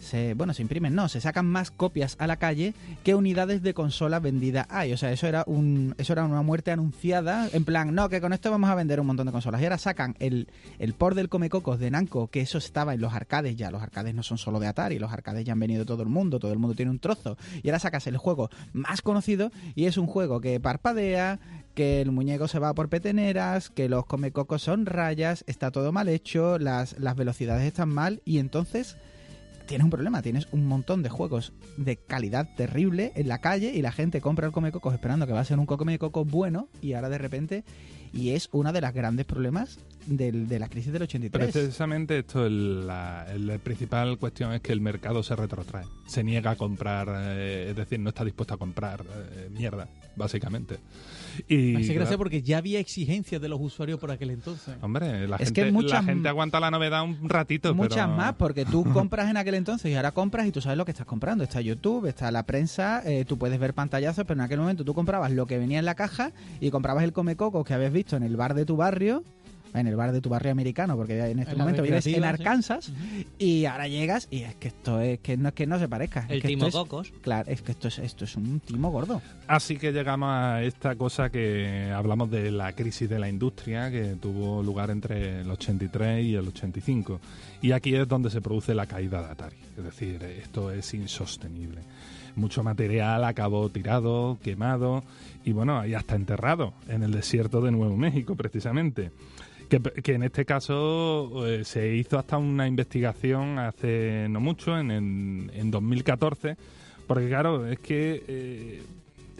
Se, 0.00 0.32
bueno, 0.32 0.54
se 0.54 0.62
imprimen, 0.62 0.94
no, 0.94 1.10
se 1.10 1.20
sacan 1.20 1.44
más 1.44 1.70
copias 1.70 2.16
a 2.18 2.26
la 2.26 2.36
calle 2.36 2.72
que 3.04 3.14
unidades 3.14 3.62
de 3.62 3.74
consola 3.74 4.18
vendidas 4.18 4.66
hay. 4.70 4.94
O 4.94 4.96
sea, 4.96 5.12
eso 5.12 5.26
era 5.26 5.44
un 5.46 5.94
eso 5.98 6.14
era 6.14 6.24
una 6.24 6.40
muerte 6.40 6.70
anunciada. 6.70 7.50
En 7.52 7.66
plan, 7.66 7.94
no, 7.94 8.08
que 8.08 8.22
con 8.22 8.32
esto 8.32 8.50
vamos 8.50 8.70
a 8.70 8.74
vender 8.74 8.98
un 8.98 9.08
montón 9.08 9.26
de 9.26 9.32
consolas. 9.32 9.60
Y 9.60 9.64
ahora 9.64 9.76
sacan 9.76 10.16
el, 10.18 10.48
el 10.78 10.94
port 10.94 11.14
del 11.16 11.28
Comecocos 11.28 11.78
de 11.78 11.90
Namco, 11.90 12.28
que 12.28 12.40
eso 12.40 12.56
estaba 12.56 12.94
en 12.94 13.02
los 13.02 13.12
arcades 13.12 13.56
ya. 13.56 13.70
Los 13.70 13.82
arcades 13.82 14.14
no 14.14 14.22
son 14.22 14.38
solo 14.38 14.58
de 14.58 14.68
Atari, 14.68 14.98
los 14.98 15.12
arcades 15.12 15.44
ya 15.44 15.52
han 15.52 15.60
venido 15.60 15.84
todo 15.84 16.02
el 16.02 16.08
mundo, 16.08 16.38
todo 16.40 16.54
el 16.54 16.58
mundo 16.58 16.74
tiene 16.74 16.90
un 16.90 16.98
trozo. 16.98 17.36
Y 17.62 17.68
ahora 17.68 17.78
sacas 17.78 18.06
el 18.06 18.16
juego 18.16 18.48
más 18.72 19.02
conocido 19.02 19.52
y 19.74 19.84
es 19.84 19.98
un 19.98 20.06
juego 20.06 20.40
que 20.40 20.58
parpadea, 20.60 21.38
que 21.74 22.00
el 22.00 22.10
muñeco 22.10 22.48
se 22.48 22.58
va 22.58 22.74
por 22.74 22.88
peteneras, 22.88 23.70
que 23.70 23.88
los 23.88 24.06
comecocos 24.06 24.62
son 24.62 24.86
rayas, 24.86 25.44
está 25.46 25.70
todo 25.70 25.92
mal 25.92 26.08
hecho, 26.08 26.58
las, 26.58 26.98
las 26.98 27.16
velocidades 27.16 27.64
están 27.66 27.88
mal 27.90 28.22
y 28.24 28.38
entonces 28.38 28.96
tienes 29.66 29.84
un 29.84 29.90
problema, 29.90 30.20
tienes 30.20 30.48
un 30.50 30.66
montón 30.66 31.02
de 31.04 31.08
juegos 31.10 31.52
de 31.76 31.96
calidad 31.96 32.48
terrible 32.56 33.12
en 33.14 33.28
la 33.28 33.40
calle 33.40 33.72
y 33.72 33.82
la 33.82 33.92
gente 33.92 34.20
compra 34.20 34.46
el 34.46 34.52
comecocos 34.52 34.92
esperando 34.94 35.26
que 35.28 35.32
va 35.32 35.40
a 35.40 35.44
ser 35.44 35.58
un 35.60 35.66
comecocos 35.66 36.28
bueno 36.28 36.68
y 36.82 36.94
ahora 36.94 37.08
de 37.08 37.18
repente 37.18 37.64
y 38.12 38.30
es 38.30 38.48
uno 38.50 38.72
de 38.72 38.80
los 38.80 38.92
grandes 38.92 39.24
problemas 39.26 39.78
del- 40.06 40.48
de 40.48 40.58
la 40.58 40.68
crisis 40.68 40.92
del 40.92 41.02
83. 41.02 41.52
Precisamente 41.52 42.18
esto, 42.18 42.44
el, 42.44 42.84
la 42.88 43.26
principal 43.62 44.18
cuestión 44.18 44.52
es 44.52 44.60
que 44.60 44.72
el 44.72 44.80
mercado 44.80 45.22
se 45.22 45.36
retrotrae. 45.36 45.84
Se 46.08 46.24
niega 46.24 46.50
a 46.52 46.56
comprar, 46.56 47.06
eh, 47.16 47.68
es 47.70 47.76
decir, 47.76 48.00
no 48.00 48.08
está 48.08 48.24
dispuesto 48.24 48.54
a 48.54 48.56
comprar 48.56 49.04
eh, 49.08 49.48
mierda, 49.52 49.86
básicamente. 50.16 50.78
Y, 51.48 51.72
Me 51.72 51.80
hace 51.80 51.94
gracia 51.94 52.16
porque 52.18 52.42
ya 52.42 52.58
había 52.58 52.78
exigencias 52.80 53.40
de 53.40 53.48
los 53.48 53.60
usuarios 53.60 53.98
por 53.98 54.10
aquel 54.10 54.30
entonces. 54.30 54.74
Hombre, 54.80 55.26
la, 55.28 55.36
Es 55.36 55.46
gente, 55.48 55.64
que 55.64 55.72
muchas- 55.72 56.04
la 56.04 56.12
gente 56.12 56.28
aguanta 56.28 56.60
la 56.60 56.70
novedad 56.70 57.02
un 57.04 57.28
ratito, 57.28 57.74
Muchas 57.74 58.06
pero... 58.06 58.16
más, 58.16 58.34
porque 58.34 58.64
tú 58.64 58.84
compras 58.92 59.30
en 59.30 59.36
aquel 59.36 59.54
entonces 59.54 59.90
y 59.90 59.94
ahora 59.94 60.12
compras 60.12 60.46
y 60.46 60.52
tú 60.52 60.60
sabes 60.60 60.78
lo 60.78 60.84
que 60.84 60.90
estás 60.92 61.06
comprando. 61.06 61.44
Está 61.44 61.60
YouTube, 61.60 62.06
está 62.06 62.30
la 62.30 62.44
prensa, 62.44 63.02
eh, 63.04 63.24
tú 63.24 63.38
puedes 63.38 63.58
ver 63.58 63.74
pantallazos, 63.74 64.24
pero 64.26 64.40
en 64.40 64.44
aquel 64.44 64.58
momento 64.60 64.84
tú 64.84 64.94
comprabas 64.94 65.30
lo 65.32 65.46
que 65.46 65.58
venía 65.58 65.78
en 65.78 65.84
la 65.84 65.94
caja 65.94 66.32
y 66.60 66.70
comprabas 66.70 67.04
el 67.04 67.12
comecoco 67.12 67.64
que 67.64 67.74
habías 67.74 67.92
visto 67.92 68.16
en 68.16 68.22
el 68.22 68.36
bar 68.36 68.54
de 68.54 68.64
tu 68.64 68.76
barrio, 68.76 69.22
en 69.74 69.86
el 69.86 69.96
bar 69.96 70.12
de 70.12 70.20
tu 70.20 70.28
barrio 70.28 70.50
americano, 70.52 70.96
porque 70.96 71.18
en 71.30 71.38
este 71.38 71.52
En 71.52 71.58
momento 71.58 71.82
vives 71.82 72.06
en 72.06 72.14
sí. 72.14 72.22
Arkansas, 72.22 72.92
y 73.38 73.64
ahora 73.66 73.88
llegas 73.88 74.28
y 74.30 74.42
es 74.42 74.54
que 74.56 74.68
esto 74.68 75.00
es 75.00 75.18
que 75.20 75.36
no 75.36 75.48
es 75.48 75.54
que 75.54 75.66
no 75.66 75.78
se 75.78 75.88
parezca. 75.88 76.26
El 76.28 76.36
es 76.38 76.42
que 76.42 76.48
Timo 76.48 76.66
esto 76.66 76.82
es- 76.82 76.88
Cocos. 76.88 77.12
Claro, 77.20 77.50
es 77.50 77.62
que 77.62 77.72
esto 77.72 77.88
es, 77.88 77.98
esto 77.98 78.24
es 78.24 78.36
un 78.36 78.60
timo 78.60 78.90
gordo. 78.90 79.22
Así 79.46 79.76
que 79.76 79.92
llegamos 79.92 80.28
a 80.30 80.62
esta 80.62 80.96
cosa 80.96 81.30
que 81.30 81.90
hablamos 81.94 82.30
de 82.30 82.50
la 82.50 82.72
crisis 82.72 83.08
de 83.08 83.18
la 83.18 83.28
industria 83.28 83.90
que 83.90 84.16
tuvo 84.20 84.62
lugar 84.62 84.90
entre 84.90 85.40
el 85.42 85.50
83 85.50 86.24
y 86.24 86.34
el 86.34 86.48
85. 86.48 87.20
Y 87.62 87.72
aquí 87.72 87.94
es 87.94 88.08
donde 88.08 88.30
se 88.30 88.40
produce 88.40 88.74
la 88.74 88.86
caída 88.86 89.20
de 89.22 89.28
Atari. 89.30 89.56
Es 89.76 89.84
decir, 89.84 90.22
esto 90.22 90.70
es 90.72 90.92
insostenible. 90.94 91.82
Mucho 92.36 92.62
material 92.62 93.24
acabó 93.24 93.68
tirado, 93.70 94.38
quemado 94.42 95.02
y 95.44 95.52
bueno, 95.52 95.84
y 95.84 95.94
hasta 95.94 96.14
enterrado 96.14 96.72
en 96.88 97.02
el 97.02 97.10
desierto 97.12 97.60
de 97.60 97.70
Nuevo 97.72 97.96
México 97.96 98.36
precisamente. 98.36 99.10
Que, 99.70 99.80
que 99.80 100.14
en 100.14 100.24
este 100.24 100.44
caso 100.44 101.46
eh, 101.46 101.64
se 101.64 101.94
hizo 101.94 102.18
hasta 102.18 102.36
una 102.36 102.66
investigación 102.66 103.58
hace 103.58 104.26
no 104.28 104.40
mucho, 104.40 104.76
en, 104.76 104.90
en, 104.90 105.50
en 105.54 105.70
2014, 105.70 106.56
porque 107.06 107.28
claro, 107.28 107.66
es 107.66 107.78
que 107.78 108.24
eh, 108.26 108.82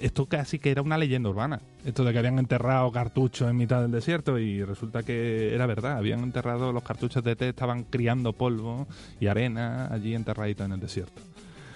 esto 0.00 0.26
casi 0.26 0.58
que 0.58 0.70
era 0.70 0.82
una 0.82 0.98
leyenda 0.98 1.28
urbana. 1.28 1.60
Esto 1.84 2.04
de 2.04 2.12
que 2.12 2.18
habían 2.18 2.38
enterrado 2.38 2.90
cartuchos 2.90 3.50
en 3.50 3.56
mitad 3.56 3.82
del 3.82 3.90
desierto 3.90 4.38
y 4.38 4.64
resulta 4.64 5.02
que 5.02 5.54
era 5.54 5.66
verdad. 5.66 5.96
Habían 5.96 6.20
enterrado 6.20 6.72
los 6.72 6.82
cartuchos 6.82 7.22
de 7.22 7.36
té, 7.36 7.48
estaban 7.48 7.84
criando 7.84 8.32
polvo 8.32 8.86
y 9.18 9.26
arena 9.26 9.88
allí 9.92 10.14
enterraditos 10.14 10.66
en 10.66 10.72
el 10.72 10.80
desierto. 10.80 11.20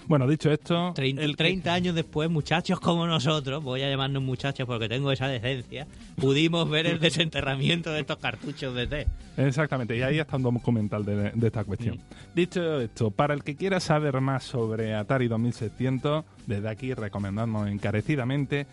Bueno, 0.07 0.27
dicho 0.29 0.51
esto, 0.51 0.93
Trein- 0.95 1.19
el 1.19 1.31
que- 1.33 1.37
30 1.45 1.73
años 1.73 1.95
después, 1.95 2.29
muchachos 2.29 2.79
como 2.79 3.07
nosotros, 3.07 3.63
voy 3.65 3.83
a 3.83 3.89
llamarnos 3.89 4.23
muchachos 4.23 4.67
porque 4.67 4.89
tengo 4.89 5.11
esa 5.11 5.29
decencia, 5.29 5.87
pudimos 6.17 6.69
ver 6.69 6.87
el 6.87 7.01
desenterramiento 7.01 7.91
de 7.91 8.01
estos 8.01 8.19
cartuchos 8.19 8.75
de 8.75 8.87
té. 8.87 9.07
Exactamente, 9.37 9.97
y 9.97 10.03
ahí 10.03 10.19
está 10.19 10.37
un 10.37 10.43
documental 10.43 11.05
de, 11.05 11.31
de 11.31 11.47
esta 11.47 11.65
cuestión. 11.65 11.99
Dicho 12.35 12.81
esto, 12.81 13.11
para 13.11 13.33
el 13.35 13.43
que 13.43 13.57
quiera 13.57 13.81
saber 13.81 14.21
más 14.21 14.45
sobre 14.45 14.95
Atari 14.95 15.27
2600, 15.29 16.25
desde 16.47 16.69
aquí 16.69 16.93
recomendamos 16.93 17.69
encarecidamente 17.69 18.67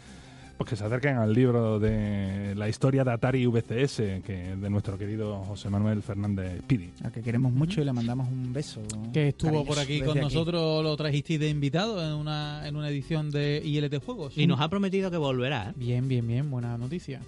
pues 0.61 0.69
que 0.69 0.75
se 0.75 0.85
acerquen 0.85 1.17
al 1.17 1.33
libro 1.33 1.79
de 1.79 2.53
la 2.55 2.69
historia 2.69 3.03
de 3.03 3.11
Atari 3.11 3.47
VCS, 3.47 4.21
que 4.23 4.55
de 4.55 4.69
nuestro 4.69 4.95
querido 4.95 5.39
José 5.39 5.71
Manuel 5.71 6.03
Fernández 6.03 6.61
Pidi. 6.67 6.91
A 7.03 7.09
que 7.09 7.21
queremos 7.21 7.51
mucho 7.51 7.81
y 7.81 7.85
le 7.85 7.91
mandamos 7.91 8.27
un 8.27 8.53
beso. 8.53 8.79
Que 9.11 9.29
estuvo 9.29 9.65
por 9.65 9.79
aquí 9.79 10.01
con 10.01 10.19
nosotros, 10.19 10.83
lo 10.83 10.95
trajisteis 10.95 11.39
de 11.39 11.49
invitado 11.49 12.05
en 12.05 12.13
una, 12.13 12.67
en 12.67 12.75
una 12.75 12.89
edición 12.89 13.31
de 13.31 13.59
ILT 13.65 14.05
Juegos. 14.05 14.37
Y 14.37 14.45
nos 14.45 14.61
ha 14.61 14.69
prometido 14.69 15.09
que 15.09 15.17
volverá. 15.17 15.69
¿eh? 15.71 15.73
Bien, 15.77 16.07
bien, 16.07 16.27
bien, 16.27 16.51
buena 16.51 16.77
noticia. 16.77 17.21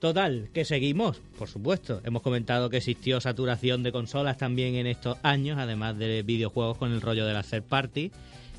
Total, 0.00 0.48
que 0.52 0.64
seguimos, 0.64 1.20
por 1.38 1.48
supuesto. 1.48 2.00
Hemos 2.04 2.22
comentado 2.22 2.70
que 2.70 2.78
existió 2.78 3.20
saturación 3.20 3.84
de 3.84 3.92
consolas 3.92 4.36
también 4.36 4.74
en 4.74 4.88
estos 4.88 5.16
años, 5.22 5.58
además 5.58 5.96
de 5.96 6.24
videojuegos 6.24 6.76
con 6.76 6.90
el 6.90 7.00
rollo 7.00 7.24
de 7.24 7.34
la 7.34 7.44
third 7.44 7.62
party. 7.62 8.10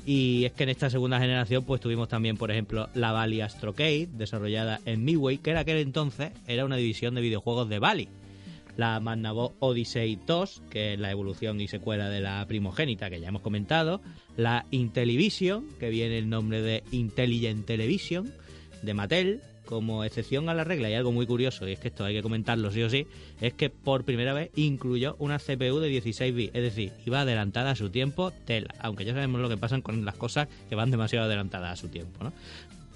Y 0.06 0.44
es 0.44 0.52
que 0.52 0.62
en 0.62 0.68
esta 0.68 0.88
segunda 0.88 1.18
generación 1.18 1.64
pues 1.64 1.80
tuvimos 1.80 2.08
también, 2.08 2.36
por 2.36 2.52
ejemplo, 2.52 2.88
la 2.94 3.10
Bally 3.10 3.40
Astrocade, 3.40 4.08
desarrollada 4.12 4.80
en 4.84 5.04
Midway, 5.04 5.38
que 5.38 5.50
en 5.50 5.56
aquel 5.56 5.78
entonces 5.78 6.30
era 6.46 6.64
una 6.64 6.76
división 6.76 7.16
de 7.16 7.22
videojuegos 7.22 7.68
de 7.68 7.80
Bally. 7.80 8.08
La 8.76 9.00
Magnavox 9.00 9.56
Odyssey 9.58 10.16
2, 10.24 10.62
que 10.70 10.92
es 10.92 11.00
la 11.00 11.10
evolución 11.10 11.60
y 11.60 11.66
secuela 11.66 12.08
de 12.08 12.20
la 12.20 12.44
primogénita 12.46 13.10
que 13.10 13.20
ya 13.20 13.28
hemos 13.28 13.42
comentado. 13.42 14.00
La 14.36 14.66
Intellivision, 14.70 15.66
que 15.80 15.90
viene 15.90 16.18
el 16.18 16.28
nombre 16.28 16.62
de 16.62 16.84
Intelligent 16.92 17.66
Television, 17.66 18.32
de 18.82 18.94
Mattel. 18.94 19.40
Como 19.66 20.04
excepción 20.04 20.48
a 20.48 20.54
la 20.54 20.64
regla, 20.64 20.88
y 20.88 20.94
algo 20.94 21.12
muy 21.12 21.26
curioso, 21.26 21.68
y 21.68 21.72
es 21.72 21.78
que 21.78 21.88
esto 21.88 22.04
hay 22.04 22.14
que 22.14 22.22
comentarlo 22.22 22.70
sí 22.70 22.82
o 22.82 22.88
sí, 22.88 23.06
es 23.40 23.52
que 23.52 23.68
por 23.68 24.04
primera 24.04 24.32
vez 24.32 24.50
incluyó 24.56 25.16
una 25.18 25.38
CPU 25.38 25.80
de 25.80 25.88
16 25.88 26.34
bits, 26.34 26.54
es 26.54 26.62
decir, 26.62 26.92
iba 27.04 27.20
adelantada 27.20 27.72
a 27.72 27.76
su 27.76 27.90
tiempo, 27.90 28.30
tela, 28.30 28.74
aunque 28.78 29.04
ya 29.04 29.12
sabemos 29.12 29.40
lo 29.40 29.48
que 29.48 29.56
pasan 29.56 29.82
con 29.82 30.04
las 30.04 30.14
cosas 30.14 30.48
que 30.68 30.74
van 30.74 30.90
demasiado 30.90 31.26
adelantadas 31.26 31.72
a 31.72 31.76
su 31.76 31.88
tiempo, 31.88 32.24
¿no? 32.24 32.32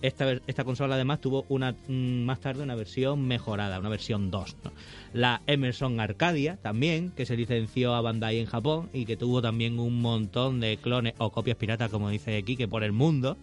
Esta, 0.03 0.33
esta 0.47 0.65
consola 0.65 0.95
además 0.95 1.21
tuvo 1.21 1.45
una 1.51 1.73
mm, 1.73 2.23
más 2.25 2.41
tarde 2.41 2.63
una 2.63 2.75
versión 2.75 3.27
mejorada, 3.27 3.79
una 3.79 3.91
versión 3.91 4.31
2. 4.31 4.57
¿no? 4.65 4.73
La 5.13 5.43
Emerson 5.47 6.01
Arcadia 6.01 6.57
también, 6.57 7.11
que 7.11 7.27
se 7.27 7.37
licenció 7.37 7.95
a 7.95 8.01
Bandai 8.01 8.39
en 8.39 8.47
Japón 8.47 8.89
y 8.95 9.05
que 9.05 9.19
tuvo 9.19 9.43
también 9.43 9.79
un 9.79 10.01
montón 10.01 10.61
de 10.61 10.79
clones 10.79 11.15
o 11.19 11.31
copias 11.31 11.59
piratas, 11.59 11.91
como 11.91 12.09
dice 12.09 12.43
Kike, 12.43 12.67
por 12.67 12.83
el 12.83 12.93
mundo. 12.93 13.37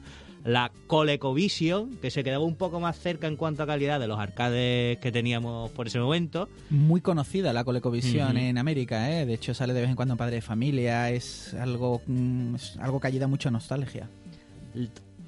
La 0.44 0.72
ColecoVision, 0.88 1.98
que 1.98 2.10
se 2.10 2.24
quedaba 2.24 2.44
un 2.46 2.56
poco 2.56 2.80
más 2.80 2.98
cerca 3.00 3.28
en 3.28 3.36
cuanto 3.36 3.64
a 3.64 3.68
calidad 3.68 4.00
de 4.00 4.08
los 4.08 4.20
arcades 4.20 4.98
que 5.00 5.12
teníamos 5.12 5.72
por 5.72 5.88
ese 5.88 6.00
momento. 6.00 6.48
Muy 6.70 7.02
conocida 7.02 7.52
la 7.54 7.64
ColecoVision 7.64 8.38
en 8.38 8.58
América, 8.58 9.12
¿eh? 9.12 9.26
De 9.26 9.34
hecho, 9.34 9.54
sale 9.54 9.74
de 9.74 9.82
vez 9.82 9.90
en 9.90 9.96
cuando 9.96 10.14
en 10.14 10.18
Padre 10.18 10.36
de 10.36 10.42
Familia. 10.42 11.12
Es 11.12 11.54
algo, 11.54 12.02
mm, 12.08 12.56
es 12.56 12.78
algo 12.78 13.00
que 13.00 13.08
ayuda 13.08 13.28
mucho 13.28 13.50
a 13.50 13.52
nostalgia. 13.52 14.10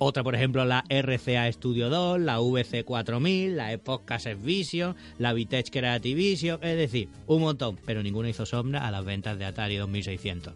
Otra, 0.01 0.24
por 0.24 0.34
ejemplo, 0.34 0.64
la 0.64 0.86
RCA 0.88 1.51
Studio 1.51 1.89
2, 1.89 2.22
la 2.22 2.39
VC4000, 2.39 3.49
la 3.49 3.74
Epoch 3.74 4.05
Cassette 4.05 4.41
Vision, 4.41 4.95
la 5.18 5.34
Vitech 5.34 5.70
Creative 5.70 6.16
Vision, 6.16 6.60
es 6.64 6.78
decir, 6.78 7.10
un 7.28 7.41
montón, 7.41 7.78
pero 7.86 8.01
ninguna 8.01 8.30
hizo 8.30 8.45
sombra 8.45 8.88
a 8.88 8.91
las 8.91 9.03
ventas 9.03 9.38
de 9.38 9.43
Atari 9.43 9.76
2600. 9.76 10.53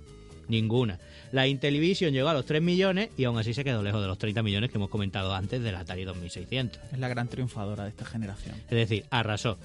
Ninguna. 0.48 0.98
La 1.34 1.48
Intellivision 1.48 2.14
llegó 2.14 2.30
a 2.30 2.36
los 2.36 2.46
3 2.46 2.62
millones 2.62 3.10
y 3.18 3.24
aún 3.24 3.40
así 3.40 3.56
se 3.56 3.64
quedó 3.64 3.82
lejos 3.82 4.00
de 4.00 4.08
los 4.08 4.20
30 4.20 4.44
millones 4.44 4.70
que 4.70 4.78
hemos 4.78 4.92
comentado 4.92 5.34
antes 5.34 5.64
del 5.64 5.74
Atari 5.74 6.04
2600. 6.04 6.80
Es 6.94 7.00
la 7.00 7.08
gran 7.08 7.28
triunfadora 7.28 7.86
de 7.86 7.90
esta 7.90 8.06
generación. 8.06 8.56
Es 8.56 8.78
decir, 8.78 9.06
arrasó. 9.10 9.58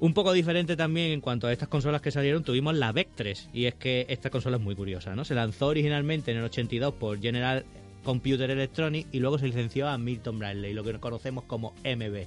Un 0.00 0.14
poco 0.14 0.32
diferente 0.32 0.74
también 0.74 1.10
en 1.10 1.20
cuanto 1.20 1.48
a 1.48 1.52
estas 1.52 1.68
consolas 1.68 2.00
que 2.00 2.10
salieron, 2.10 2.44
tuvimos 2.44 2.74
la 2.76 2.92
VEC 2.92 3.10
3. 3.14 3.50
Y 3.52 3.66
es 3.66 3.74
que 3.74 4.06
esta 4.08 4.30
consola 4.30 4.56
es 4.56 4.62
muy 4.62 4.74
curiosa, 4.74 5.14
¿no? 5.14 5.26
Se 5.26 5.34
lanzó 5.34 5.66
originalmente 5.66 6.30
en 6.30 6.38
el 6.38 6.44
82 6.44 6.94
por 6.94 7.20
General 7.20 7.66
Computer 8.04 8.50
Electronics 8.50 9.10
y 9.12 9.20
luego 9.20 9.38
se 9.38 9.48
licenció 9.48 9.90
a 9.90 9.98
Milton 9.98 10.38
Bradley, 10.38 10.72
lo 10.72 10.82
que 10.82 10.98
conocemos 10.98 11.44
como 11.44 11.74
MB. 11.84 12.24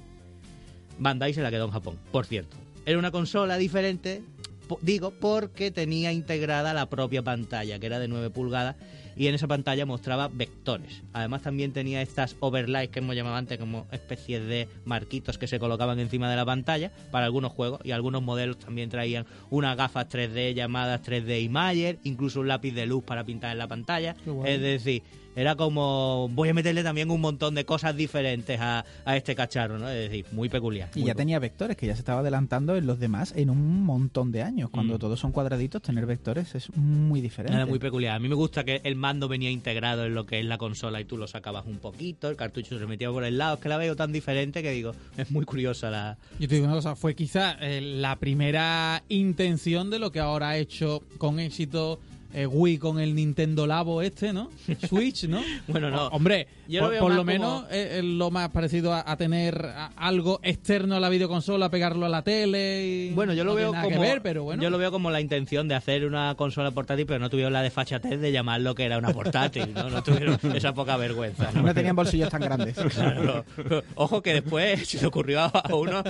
Bandai 1.00 1.34
se 1.34 1.42
la 1.42 1.50
quedó 1.50 1.64
en 1.64 1.72
Japón, 1.72 1.98
por 2.12 2.24
cierto. 2.24 2.56
Era 2.86 3.00
una 3.00 3.10
consola 3.10 3.58
diferente, 3.58 4.22
digo, 4.80 5.12
porque 5.12 5.70
tenía 5.70 6.12
integrada 6.12 6.74
la 6.74 6.88
propia 6.88 7.22
pantalla, 7.22 7.78
que 7.78 7.86
era 7.86 7.98
de 7.98 8.08
9 8.08 8.30
pulgadas, 8.30 8.76
y 9.16 9.28
en 9.28 9.34
esa 9.34 9.48
pantalla 9.48 9.86
mostraba 9.86 10.28
vectores. 10.28 11.02
Además 11.12 11.42
también 11.42 11.72
tenía 11.72 12.02
estas 12.02 12.36
overlays 12.40 12.90
que 12.90 12.98
hemos 12.98 13.16
llamado 13.16 13.36
antes 13.36 13.58
como 13.58 13.86
especies 13.90 14.46
de 14.46 14.68
marquitos 14.84 15.38
que 15.38 15.46
se 15.46 15.58
colocaban 15.58 15.98
encima 15.98 16.30
de 16.30 16.36
la 16.36 16.44
pantalla 16.44 16.92
para 17.10 17.24
algunos 17.24 17.52
juegos 17.52 17.80
y 17.82 17.92
algunos 17.92 18.22
modelos 18.22 18.58
también 18.58 18.90
traían 18.90 19.26
unas 19.48 19.76
gafas 19.76 20.08
3D 20.08 20.54
llamadas 20.54 21.02
3D 21.02 21.42
Imager, 21.42 21.98
incluso 22.04 22.40
un 22.40 22.48
lápiz 22.48 22.72
de 22.72 22.86
luz 22.86 23.04
para 23.04 23.24
pintar 23.24 23.52
en 23.52 23.58
la 23.58 23.68
pantalla. 23.68 24.16
Es 24.44 24.60
decir, 24.60 25.02
era 25.36 25.54
como 25.54 26.28
voy 26.32 26.48
a 26.48 26.54
meterle 26.54 26.82
también 26.82 27.10
un 27.10 27.20
montón 27.20 27.54
de 27.54 27.64
cosas 27.64 27.94
diferentes 27.94 28.58
a, 28.60 28.84
a 29.04 29.16
este 29.16 29.34
cacharro, 29.36 29.78
¿no? 29.78 29.88
Es 29.88 30.10
decir, 30.10 30.24
muy 30.32 30.48
peculiar. 30.48 30.88
Y 30.94 31.00
muy 31.00 31.08
ya 31.08 31.14
tenía 31.14 31.38
vectores, 31.38 31.76
que 31.76 31.86
ya 31.86 31.94
se 31.94 32.00
estaba 32.00 32.20
adelantando 32.20 32.74
en 32.76 32.86
los 32.86 32.98
demás 32.98 33.32
en 33.36 33.50
un 33.50 33.84
montón 33.84 34.32
de 34.32 34.42
años. 34.42 34.70
Cuando 34.70 34.96
Mm. 34.96 34.98
todos 34.98 35.20
son 35.20 35.32
cuadraditos, 35.32 35.82
tener 35.82 36.06
vectores 36.06 36.54
es 36.54 36.74
muy 36.76 37.20
diferente. 37.20 37.54
Era 37.56 37.66
muy 37.66 37.78
peculiar. 37.78 38.16
A 38.16 38.18
mí 38.18 38.28
me 38.28 38.34
gusta 38.34 38.64
que 38.64 38.80
el 38.82 38.96
mando 38.96 39.28
venía 39.28 39.50
integrado 39.50 40.06
en 40.06 40.14
lo 40.14 40.24
que 40.26 40.40
es 40.40 40.46
la 40.46 40.56
consola 40.58 41.00
y 41.00 41.04
tú 41.04 41.16
lo 41.18 41.26
sacabas 41.26 41.66
un 41.66 41.78
poquito, 41.78 42.28
el 42.30 42.36
cartucho 42.36 42.78
se 42.78 42.86
metía 42.86 43.10
por 43.10 43.24
el 43.24 43.36
lado. 43.38 43.56
Es 43.56 43.60
que 43.60 43.68
la 43.68 43.76
veo 43.76 43.94
tan 43.94 44.12
diferente 44.12 44.62
que 44.62 44.70
digo, 44.70 44.92
es 45.18 45.30
muy 45.30 45.44
curiosa 45.44 45.90
la. 45.90 46.16
Yo 46.40 46.48
te 46.48 46.54
digo 46.54 46.66
una 46.66 46.74
cosa, 46.76 46.96
fue 46.96 47.14
quizá 47.14 47.56
eh, 47.60 47.80
la 47.82 48.16
primera 48.16 49.02
intención 49.08 49.90
de 49.90 49.98
lo 49.98 50.10
que 50.12 50.20
ahora 50.20 50.50
ha 50.50 50.56
hecho 50.56 51.02
con 51.18 51.38
éxito 51.40 52.00
eh, 52.36 52.46
Wii 52.46 52.76
con 52.78 53.00
el 53.00 53.14
Nintendo 53.14 53.66
Labo 53.66 54.02
este, 54.02 54.32
¿no? 54.32 54.50
Switch, 54.88 55.24
¿no? 55.24 55.42
Bueno, 55.66 55.90
no. 55.90 56.06
O- 56.06 56.10
hombre, 56.10 56.46
Yo 56.68 56.82
por, 57.00 57.10
lo 57.10 57.16
como- 57.18 57.24
menos 57.24 57.64
es 57.70 58.04
lo 58.04 58.30
más 58.30 58.50
parecido 58.50 58.92
a, 58.92 59.10
a 59.10 59.16
tener 59.16 59.64
a- 59.64 59.86
algo 59.96 60.38
externo 60.42 60.96
a 60.96 61.00
la 61.00 61.08
videoconsola, 61.08 61.70
pegarlo 61.70 62.04
a 62.04 62.10
la 62.10 62.22
tele 62.22 62.86
y... 62.86 63.10
Bueno, 63.14 63.32
yo 63.32 63.42
lo 63.44 63.52
no 63.52 63.56
veo 63.56 63.70
como 63.72 63.88
que 63.88 63.98
ver, 63.98 64.20
pero 64.20 64.44
bueno. 64.44 64.62
yo 64.62 64.68
lo 64.68 64.76
veo 64.76 64.90
como 64.92 65.10
la 65.10 65.20
intención 65.22 65.66
de 65.66 65.74
hacer 65.76 66.04
una 66.04 66.34
consola 66.34 66.72
portátil, 66.72 67.06
pero 67.06 67.18
no 67.18 67.30
tuvieron 67.30 67.54
la 67.54 67.62
desfachatez 67.62 68.20
de 68.20 68.30
llamarlo 68.32 68.74
que 68.74 68.84
era 68.84 68.98
una 68.98 69.12
portátil, 69.14 69.72
¿no? 69.74 69.88
No 69.88 70.02
tuvieron 70.02 70.38
esa 70.54 70.74
poca 70.74 70.98
vergüenza. 70.98 71.50
¿no? 71.54 71.62
No 71.62 71.72
tenían 71.74 71.96
bolsillos 71.96 72.28
tan 72.28 72.42
grandes. 72.42 72.76
Claro. 72.96 73.44
Ojo 73.94 74.20
que 74.22 74.34
después 74.34 74.86
se 74.88 75.00
le 75.00 75.06
ocurrió 75.06 75.40
a 75.40 75.74
uno 75.74 76.02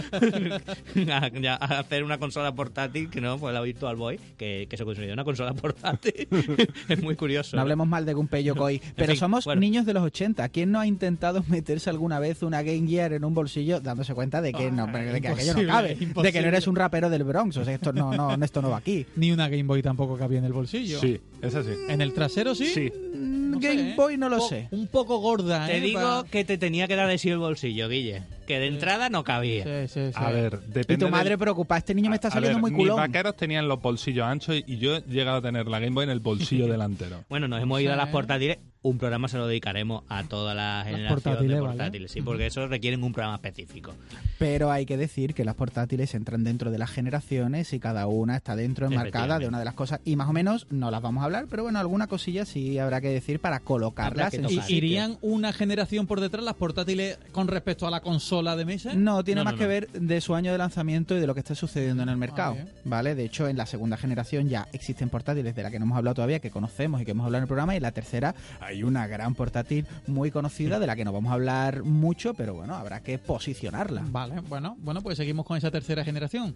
a, 1.10 1.78
hacer 1.78 2.04
una 2.04 2.18
consola 2.18 2.52
portátil 2.54 3.10
que 3.10 3.20
no, 3.20 3.38
pues 3.38 3.54
la 3.54 3.60
Virtual 3.60 3.96
Boy, 3.96 4.18
que, 4.36 4.66
que 4.68 4.76
se 4.76 4.84
considera 4.84 5.12
una 5.12 5.24
consola 5.24 5.52
portátil. 5.54 6.14
es 6.88 7.02
muy 7.02 7.16
curioso. 7.16 7.56
No 7.56 7.62
hablemos 7.62 7.86
mal 7.86 8.04
de 8.06 8.14
Gunpei 8.14 8.42
Yokoi. 8.44 8.80
Pero 8.94 9.12
fin, 9.12 9.16
somos 9.20 9.44
bueno. 9.44 9.60
niños 9.60 9.86
de 9.86 9.94
los 9.94 10.02
80. 10.02 10.48
¿Quién 10.50 10.70
no 10.72 10.80
ha 10.80 10.86
intentado 10.86 11.44
meterse 11.48 11.90
alguna 11.90 12.18
vez 12.18 12.42
una 12.42 12.62
Game 12.62 12.86
Gear 12.88 13.12
en 13.12 13.24
un 13.24 13.34
bolsillo 13.34 13.80
dándose 13.80 14.14
cuenta 14.14 14.40
de 14.40 14.52
que, 14.52 14.70
no, 14.70 14.84
Ah, 14.84 14.92
de 14.98 15.20
que 15.20 15.28
aquello 15.28 15.54
no 15.54 15.60
imposible, 15.62 15.66
cabe? 15.66 16.22
De 16.22 16.32
que 16.32 16.40
no 16.42 16.48
eres 16.48 16.66
un 16.66 16.76
rapero 16.76 17.10
del 17.10 17.24
Bronx. 17.24 17.56
O 17.56 17.64
sea, 17.64 17.74
esto 17.74 17.92
no, 17.92 18.12
no, 18.12 18.44
esto 18.44 18.62
no 18.62 18.70
va 18.70 18.78
aquí. 18.78 19.06
Ni 19.16 19.32
una 19.32 19.48
Game 19.48 19.64
Boy 19.64 19.82
tampoco 19.82 20.16
cabía 20.16 20.38
en 20.38 20.44
el 20.44 20.52
bolsillo. 20.52 21.00
Sí, 21.00 21.20
es 21.42 21.54
así. 21.54 21.70
¿En 21.88 22.00
el 22.00 22.12
trasero 22.12 22.54
sí? 22.54 22.66
Sí. 22.66 22.92
No 23.14 23.60
sé, 23.60 23.68
Game 23.68 23.90
¿eh? 23.92 23.94
Boy 23.96 24.16
no 24.16 24.28
lo 24.28 24.38
Po- 24.38 24.48
sé. 24.48 24.68
Un 24.70 24.86
poco 24.88 25.18
gorda, 25.18 25.66
Te 25.66 25.78
¿eh? 25.78 25.80
digo 25.80 26.24
que 26.30 26.44
te 26.44 26.58
tenía 26.58 26.86
que 26.88 26.96
dar 26.96 27.08
de 27.08 27.18
sí 27.18 27.30
el 27.30 27.38
bolsillo, 27.38 27.88
Guille. 27.88 28.22
Que 28.46 28.58
de 28.58 28.66
entrada 28.68 29.08
no 29.10 29.24
cabía. 29.24 29.64
Sí, 29.64 29.88
sí, 29.92 30.06
sí. 30.08 30.12
A 30.14 30.30
ver, 30.30 30.60
depende 30.62 30.94
Y 30.94 31.08
tu 31.08 31.08
madre 31.10 31.30
del- 31.30 31.38
preocupada. 31.38 31.78
Este 31.78 31.94
niño 31.94 32.10
me 32.10 32.16
está 32.16 32.28
A 32.28 32.32
saliendo 32.32 32.56
ver, 32.58 32.62
muy 32.62 32.70
Mis 32.70 32.78
culón. 32.80 32.96
vaqueros 32.96 33.36
tenían 33.36 33.68
los 33.68 33.80
bolsillos 33.82 34.24
anchos 34.26 34.56
y 34.66 34.78
yo 34.78 34.96
he 34.96 35.00
llegado 35.02 35.38
a 35.38 35.42
tener 35.42 35.66
la 35.66 35.78
Game 35.80 35.94
Boy 35.94 36.04
en 36.04 36.10
el 36.10 36.20
bolsillo 36.20 36.66
delantero. 36.68 37.24
Bueno, 37.28 37.48
nos 37.48 37.60
hemos 37.62 37.80
ido 37.80 37.92
a 37.92 37.96
las 37.96 38.08
portátiles. 38.10 38.58
Un 38.82 38.98
programa 38.98 39.26
se 39.26 39.36
lo 39.36 39.48
dedicaremos 39.48 40.04
a 40.08 40.22
toda 40.22 40.54
la 40.54 40.82
generación 40.86 41.14
portátiles, 41.20 41.56
de 41.56 41.60
¿vale? 41.60 41.72
portátiles, 41.76 42.12
sí, 42.12 42.22
porque 42.22 42.46
eso 42.46 42.68
requieren 42.68 43.02
un 43.02 43.12
programa 43.12 43.34
específico. 43.34 43.92
Pero 44.38 44.70
hay 44.70 44.86
que 44.86 44.96
decir 44.96 45.34
que 45.34 45.44
las 45.44 45.56
portátiles 45.56 46.14
entran 46.14 46.44
dentro 46.44 46.70
de 46.70 46.78
las 46.78 46.88
generaciones 46.90 47.72
y 47.72 47.80
cada 47.80 48.06
una 48.06 48.36
está 48.36 48.54
dentro 48.54 48.86
enmarcada 48.86 49.40
de 49.40 49.48
una 49.48 49.58
de 49.58 49.64
las 49.64 49.74
cosas. 49.74 50.00
Y 50.04 50.14
más 50.14 50.28
o 50.28 50.32
menos 50.32 50.68
no 50.70 50.92
las 50.92 51.02
vamos 51.02 51.22
a 51.22 51.24
hablar, 51.24 51.46
pero 51.50 51.64
bueno, 51.64 51.80
alguna 51.80 52.06
cosilla 52.06 52.44
sí 52.44 52.78
habrá 52.78 53.00
que 53.00 53.08
decir 53.08 53.40
para 53.40 53.58
colocarlas 53.58 54.30
que 54.30 54.36
en 54.36 54.42
tocar. 54.42 54.54
su 54.54 54.58
¿Y 54.60 54.62
sitio. 54.62 54.76
irían 54.76 55.18
una 55.20 55.52
generación 55.52 56.06
por 56.06 56.20
detrás 56.20 56.44
las 56.44 56.54
portátiles 56.54 57.18
con 57.32 57.48
respecto 57.48 57.88
a 57.88 57.90
la 57.90 57.98
consola 58.00 58.35
consola 58.36 58.56
de 58.56 58.64
mesa? 58.64 58.92
No, 58.94 59.24
tiene 59.24 59.40
No, 59.40 59.44
más 59.44 59.54
no, 59.54 59.58
que 59.58 59.64
no. 59.64 59.68
ver 59.70 59.88
de 59.90 60.20
su 60.20 60.34
año 60.34 60.52
de 60.52 60.58
lanzamiento 60.58 61.16
y 61.16 61.20
de 61.20 61.26
lo 61.26 61.34
que 61.34 61.40
está 61.40 61.54
sucediendo 61.54 62.02
en 62.02 62.08
el 62.08 62.16
mercado, 62.16 62.54
bien. 62.54 62.68
¿vale? 62.84 63.14
De 63.14 63.24
hecho, 63.24 63.48
en 63.48 63.56
la 63.56 63.66
segunda 63.66 63.96
generación 63.96 64.48
ya 64.48 64.68
existen 64.72 65.08
portátiles 65.08 65.54
de 65.54 65.62
la 65.62 65.70
que 65.70 65.78
no 65.78 65.84
hemos 65.86 65.98
hablado 65.98 66.14
todavía, 66.16 66.38
que 66.40 66.50
conocemos 66.50 67.00
y 67.00 67.04
que 67.04 67.12
hemos 67.12 67.24
hablado 67.26 67.38
en 67.40 67.44
el 67.44 67.48
programa, 67.48 67.74
y 67.74 67.76
en 67.78 67.82
la 67.82 67.92
tercera 67.92 68.34
hay 68.60 68.82
una 68.82 69.06
gran 69.06 69.34
portátil 69.34 69.86
muy 70.06 70.30
conocida 70.30 70.78
de 70.78 70.86
la 70.86 70.96
que 70.96 71.04
no 71.04 71.12
vamos 71.12 71.30
a 71.30 71.34
hablar 71.34 71.82
mucho, 71.82 72.34
pero 72.34 72.54
bueno, 72.54 72.74
habrá 72.74 73.00
que 73.00 73.18
posicionarla. 73.18 74.02
Vale, 74.08 74.40
bueno, 74.48 74.76
bueno, 74.80 75.00
pues 75.02 75.16
seguimos 75.16 75.46
con 75.46 75.56
esa 75.56 75.70
tercera 75.70 76.04
generación. 76.04 76.54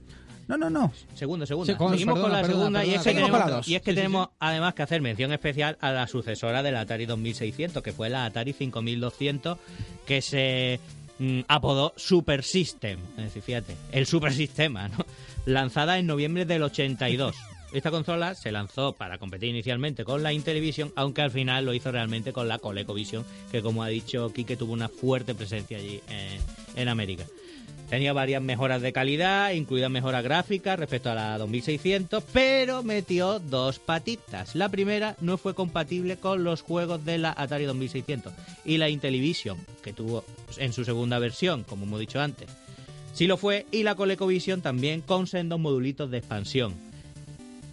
No, 0.48 0.56
no, 0.56 0.68
no. 0.68 0.90
Segundo, 1.14 1.46
segunda. 1.46 1.76
Con- 1.76 1.92
Seguimos 1.92 2.18
con 2.18 2.32
la 2.32 2.40
perdona, 2.42 2.58
segunda 2.58 2.84
y 2.84 2.94
es 2.94 2.94
perdona, 2.94 3.04
que 3.04 3.04
Seguimos 3.04 3.26
tenemos, 3.28 3.40
con 3.42 3.50
la 3.50 3.56
dos. 3.58 3.68
y 3.68 3.74
es 3.76 3.82
que 3.82 3.90
Sí, 3.92 3.94
sí, 3.94 3.96
tenemos 4.02 4.28
además 4.40 4.74
que 4.74 4.82
hacer 4.82 5.00
mención 5.00 5.32
especial 5.32 5.78
a 5.80 5.92
la 5.92 6.06
sucesora 6.08 6.62
de 6.64 6.72
la 6.72 6.80
Atari 6.80 7.06
2600, 7.06 7.82
que 7.84 7.92
fue 7.92 8.10
la 8.10 8.24
Atari 8.24 8.52
5200, 8.52 9.58
que 10.06 10.20
se 10.22 10.80
mm, 11.20 11.40
apodó 11.46 11.92
Super 11.96 12.42
System. 12.42 12.98
Es 13.16 13.24
decir, 13.24 13.42
fíjate, 13.42 13.76
el 13.92 14.06
Super 14.06 14.32
Sistema, 14.32 14.88
¿no? 14.88 15.06
Lanzada 15.46 15.98
en 15.98 16.06
noviembre 16.06 16.44
del 16.44 16.64
82. 16.64 17.36
Esta 17.72 17.92
consola 17.92 18.34
se 18.34 18.50
lanzó 18.50 18.94
para 18.94 19.18
competir 19.18 19.50
inicialmente 19.50 20.04
con 20.04 20.24
la 20.24 20.32
Intellivision, 20.32 20.92
aunque 20.96 21.22
al 21.22 21.30
final 21.30 21.64
lo 21.64 21.72
hizo 21.72 21.92
realmente 21.92 22.32
con 22.32 22.48
la 22.48 22.58
ColecoVision, 22.58 23.24
que 23.52 23.62
como 23.62 23.84
ha 23.84 23.88
dicho 23.88 24.32
Kike 24.32 24.56
tuvo 24.56 24.72
una 24.72 24.88
fuerte 24.88 25.36
presencia 25.36 25.78
allí 25.78 26.00
eh, 26.08 26.40
en 26.74 26.88
América. 26.88 27.26
Tenía 27.90 28.12
varias 28.12 28.40
mejoras 28.40 28.82
de 28.82 28.92
calidad, 28.92 29.50
incluidas 29.50 29.90
mejoras 29.90 30.22
gráficas 30.22 30.78
respecto 30.78 31.10
a 31.10 31.16
la 31.16 31.38
2600, 31.38 32.22
pero 32.32 32.84
metió 32.84 33.40
dos 33.40 33.80
patitas. 33.80 34.54
La 34.54 34.68
primera 34.68 35.16
no 35.20 35.36
fue 35.36 35.56
compatible 35.56 36.16
con 36.16 36.44
los 36.44 36.62
juegos 36.62 37.04
de 37.04 37.18
la 37.18 37.34
Atari 37.36 37.64
2600 37.64 38.32
y 38.64 38.76
la 38.76 38.88
Intellivision, 38.88 39.58
que 39.82 39.92
tuvo 39.92 40.24
en 40.56 40.72
su 40.72 40.84
segunda 40.84 41.18
versión, 41.18 41.64
como 41.64 41.84
hemos 41.84 41.98
dicho 41.98 42.20
antes. 42.20 42.48
Sí 43.12 43.26
lo 43.26 43.36
fue, 43.36 43.66
y 43.72 43.82
la 43.82 43.96
ColecoVision 43.96 44.62
también 44.62 45.00
con 45.00 45.26
sendos 45.26 45.58
modulitos 45.58 46.12
de 46.12 46.18
expansión. 46.18 46.74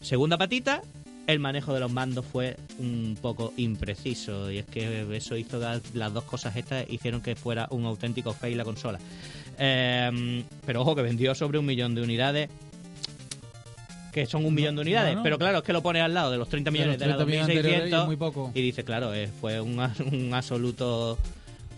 Segunda 0.01 0.39
patita, 0.39 0.81
el 1.27 1.39
manejo 1.39 1.73
de 1.73 1.81
los 1.81 1.91
mandos 1.91 2.25
fue 2.25 2.55
un 2.79 3.17
poco 3.21 3.53
impreciso 3.57 4.49
y 4.49 4.59
es 4.59 4.65
que 4.65 5.05
eso 5.15 5.35
hizo 5.35 5.59
las 5.59 6.13
dos 6.13 6.23
cosas 6.23 6.55
estas 6.55 6.89
hicieron 6.89 7.21
que 7.21 7.35
fuera 7.35 7.67
un 7.69 7.85
auténtico 7.85 8.33
fail 8.33 8.57
la 8.57 8.63
consola. 8.63 8.97
Eh, 9.57 10.43
pero 10.65 10.81
ojo 10.81 10.95
que 10.95 11.01
vendió 11.01 11.33
sobre 11.35 11.59
un 11.59 11.65
millón 11.65 11.95
de 11.95 12.01
unidades. 12.01 12.49
Que 14.11 14.25
son 14.25 14.45
un 14.45 14.53
millón 14.53 14.75
de 14.75 14.81
unidades. 14.81 15.17
pero 15.21 15.37
claro, 15.37 15.59
es 15.59 15.63
que 15.63 15.73
lo 15.73 15.83
pones 15.83 16.01
al 16.01 16.13
lado 16.13 16.31
de 16.31 16.37
los 16.37 16.49
30 16.49 16.71
millones 16.71 16.99
de, 16.99 17.05
los 17.05 17.17
la 17.17 17.25
30 17.25 17.31
millones 17.31 17.57
anteriores 17.57 17.87
y 17.87 17.91
2600 17.91 18.01
es 18.01 18.07
muy 18.07 18.15
poco. 18.15 18.51
y 18.55 18.61
dice, 18.61 18.83
claro, 18.83 19.13
eh, 19.13 19.29
fue 19.39 19.61
un, 19.61 19.79
un 20.11 20.33
absoluto 20.33 21.17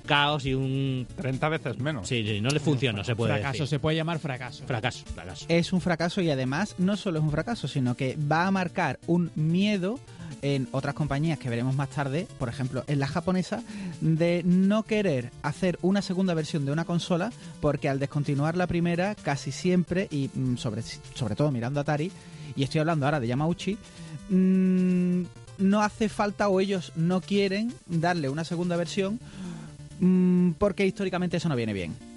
caos 0.10 0.44
y 0.46 0.56
un... 0.56 1.06
30 1.18 1.50
veces 1.50 1.78
menos. 1.78 2.08
Sí, 2.08 2.24
sí, 2.26 2.42
no 2.42 2.50
le 2.50 2.60
funcionó, 2.60 3.04
se 3.04 3.16
puede 3.16 3.34
fracaso, 3.34 3.64
decir. 3.64 3.68
se 3.68 3.80
puede 3.80 3.98
llamar 3.98 4.18
fracaso. 4.18 4.66
Fracaso, 4.66 5.06
fracaso. 5.14 5.46
Es 5.50 5.72
un 5.72 5.82
fracaso 5.82 6.22
y 6.22 6.32
además 6.32 6.74
no 6.80 6.98
solo 6.98 7.20
es 7.20 7.24
un 7.24 7.30
fracaso, 7.30 7.68
sino 7.68 7.96
que 7.96 8.18
va 8.20 8.48
a 8.48 8.52
marcar 8.52 9.00
un 9.06 9.30
miedo 9.36 10.00
en 10.42 10.68
otras 10.72 10.96
compañías 10.96 11.40
que 11.40 11.50
veremos 11.50 11.76
más 11.76 11.90
tarde, 11.90 12.28
por 12.38 12.50
ejemplo 12.50 12.84
en 12.88 13.00
la 13.00 13.08
japonesa, 13.08 13.64
de 14.02 14.42
no 14.46 14.84
querer 14.84 15.32
hacer 15.42 15.80
una 15.82 16.02
segunda 16.02 16.34
versión 16.34 16.66
de 16.66 16.72
una 16.72 16.86
consola 16.86 17.32
porque 17.62 17.90
al 17.90 18.00
descontinuar 18.00 18.58
la 18.58 18.68
primera 18.68 19.16
casi 19.16 19.52
siempre, 19.52 20.08
y 20.12 20.30
mm, 20.34 20.58
sobre, 20.58 20.82
sobre 20.82 21.36
todo 21.36 21.52
mirando 21.52 21.80
Atari, 21.80 22.12
y 22.56 22.64
estoy 22.64 22.80
hablando 22.80 23.06
ahora 23.06 23.20
de 23.20 23.28
Yamauchi, 23.28 23.78
mm, 24.30 25.24
no 25.60 25.82
hace 25.82 26.10
falta 26.10 26.48
o 26.50 26.60
ellos 26.60 26.94
no 26.96 27.22
quieren 27.22 27.74
darle 27.86 28.30
una 28.30 28.44
segunda 28.44 28.78
versión 28.78 29.20
mm, 30.00 30.52
porque 30.52 30.86
históricamente 30.86 31.38
eso 31.38 31.50
no 31.50 31.56
viene 31.56 31.74
bien. 31.74 32.09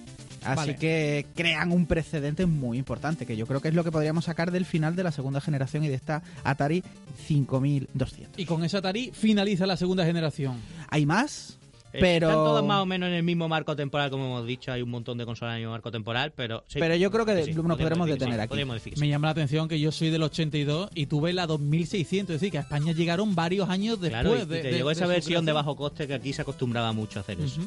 Así 0.44 0.56
Vale. 0.56 0.76
que 0.76 1.26
crean 1.34 1.72
un 1.72 1.86
precedente 1.86 2.46
muy 2.46 2.78
importante, 2.78 3.26
que 3.26 3.36
yo 3.36 3.46
creo 3.46 3.60
que 3.60 3.68
es 3.68 3.74
lo 3.74 3.84
que 3.84 3.92
podríamos 3.92 4.24
sacar 4.24 4.50
del 4.50 4.64
final 4.64 4.96
de 4.96 5.04
la 5.04 5.12
segunda 5.12 5.40
generación 5.40 5.84
y 5.84 5.88
de 5.88 5.94
esta 5.94 6.22
Atari 6.44 6.82
5200. 7.26 8.38
Y 8.38 8.44
con 8.44 8.64
esa 8.64 8.78
Atari 8.78 9.10
finaliza 9.12 9.66
la 9.66 9.76
segunda 9.76 10.04
generación. 10.04 10.56
Hay 10.88 11.06
más, 11.06 11.58
Eh, 11.94 11.98
pero... 12.00 12.28
Están 12.30 12.44
todos 12.44 12.64
más 12.64 12.80
o 12.82 12.86
menos 12.86 13.08
en 13.08 13.14
el 13.16 13.22
mismo 13.22 13.48
marco 13.50 13.76
temporal, 13.76 14.08
como 14.08 14.24
hemos 14.24 14.46
dicho. 14.46 14.72
Hay 14.72 14.80
un 14.80 14.88
montón 14.88 15.18
de 15.18 15.26
consolas 15.26 15.52
en 15.52 15.56
el 15.56 15.60
mismo 15.64 15.72
marco 15.72 15.90
temporal, 15.90 16.32
pero... 16.34 16.64
sí, 16.66 16.78
Pero 16.78 16.96
yo 16.96 17.10
creo 17.10 17.26
que 17.26 17.32
sí, 17.44 17.52
nos 17.52 17.56
podríamos 17.56 17.76
podremos 17.78 18.06
decir 18.06 18.18
detener 18.20 18.48
sí, 18.48 18.62
aquí. 18.62 18.72
decir 18.72 18.98
Me 18.98 19.08
llama 19.08 19.26
la 19.26 19.32
atención 19.32 19.68
que 19.68 19.78
yo 19.78 19.92
soy 19.92 20.08
del 20.08 20.22
82 20.22 20.88
y 20.94 21.04
tuve 21.04 21.34
la 21.34 21.46
2600, 21.46 22.34
es 22.34 22.40
decir, 22.40 22.50
que 22.50 22.56
a 22.56 22.62
España 22.62 22.92
llegaron 22.94 23.34
varios 23.34 23.68
años 23.68 24.00
después 24.00 24.22
Claro, 24.22 24.36
y 24.36 24.46
de, 24.46 24.62
te 24.62 24.68
de- 24.68 24.72
llegó 24.72 24.88
de 24.88 24.94
esa 24.94 25.06
versión 25.06 25.44
de 25.44 25.52
bajo 25.52 25.76
coste 25.76 26.06
que 26.06 26.14
aquí 26.14 26.32
se 26.32 26.40
acostumbraba 26.40 26.94
mucho 26.94 27.18
a 27.18 27.22
hacer 27.22 27.38
eso. 27.42 27.60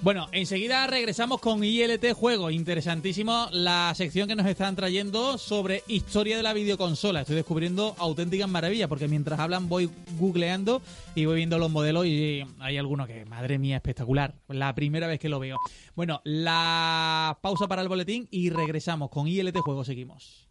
Bueno, 0.00 0.28
enseguida 0.30 0.86
regresamos 0.86 1.40
con 1.40 1.64
ILT 1.64 2.12
Juegos. 2.12 2.52
Interesantísimo 2.52 3.48
la 3.50 3.92
sección 3.96 4.28
que 4.28 4.36
nos 4.36 4.46
están 4.46 4.76
trayendo 4.76 5.38
sobre 5.38 5.82
historia 5.88 6.36
de 6.36 6.44
la 6.44 6.52
videoconsola. 6.52 7.22
Estoy 7.22 7.34
descubriendo 7.34 7.96
auténticas 7.98 8.48
maravillas 8.48 8.88
porque 8.88 9.08
mientras 9.08 9.40
hablan 9.40 9.68
voy 9.68 9.90
googleando 10.16 10.82
y 11.16 11.24
voy 11.24 11.36
viendo 11.36 11.58
los 11.58 11.72
modelos 11.72 12.06
y 12.06 12.44
hay 12.60 12.76
alguno 12.76 13.08
que, 13.08 13.24
madre 13.24 13.58
mía, 13.58 13.76
espectacular. 13.76 14.36
La 14.46 14.72
primera 14.76 15.08
vez 15.08 15.18
que 15.18 15.28
lo 15.28 15.40
veo. 15.40 15.58
Bueno, 15.96 16.20
la 16.22 17.36
pausa 17.42 17.66
para 17.66 17.82
el 17.82 17.88
boletín 17.88 18.28
y 18.30 18.50
regresamos 18.50 19.10
con 19.10 19.26
ILT 19.26 19.58
Juegos. 19.58 19.88
Seguimos. 19.88 20.46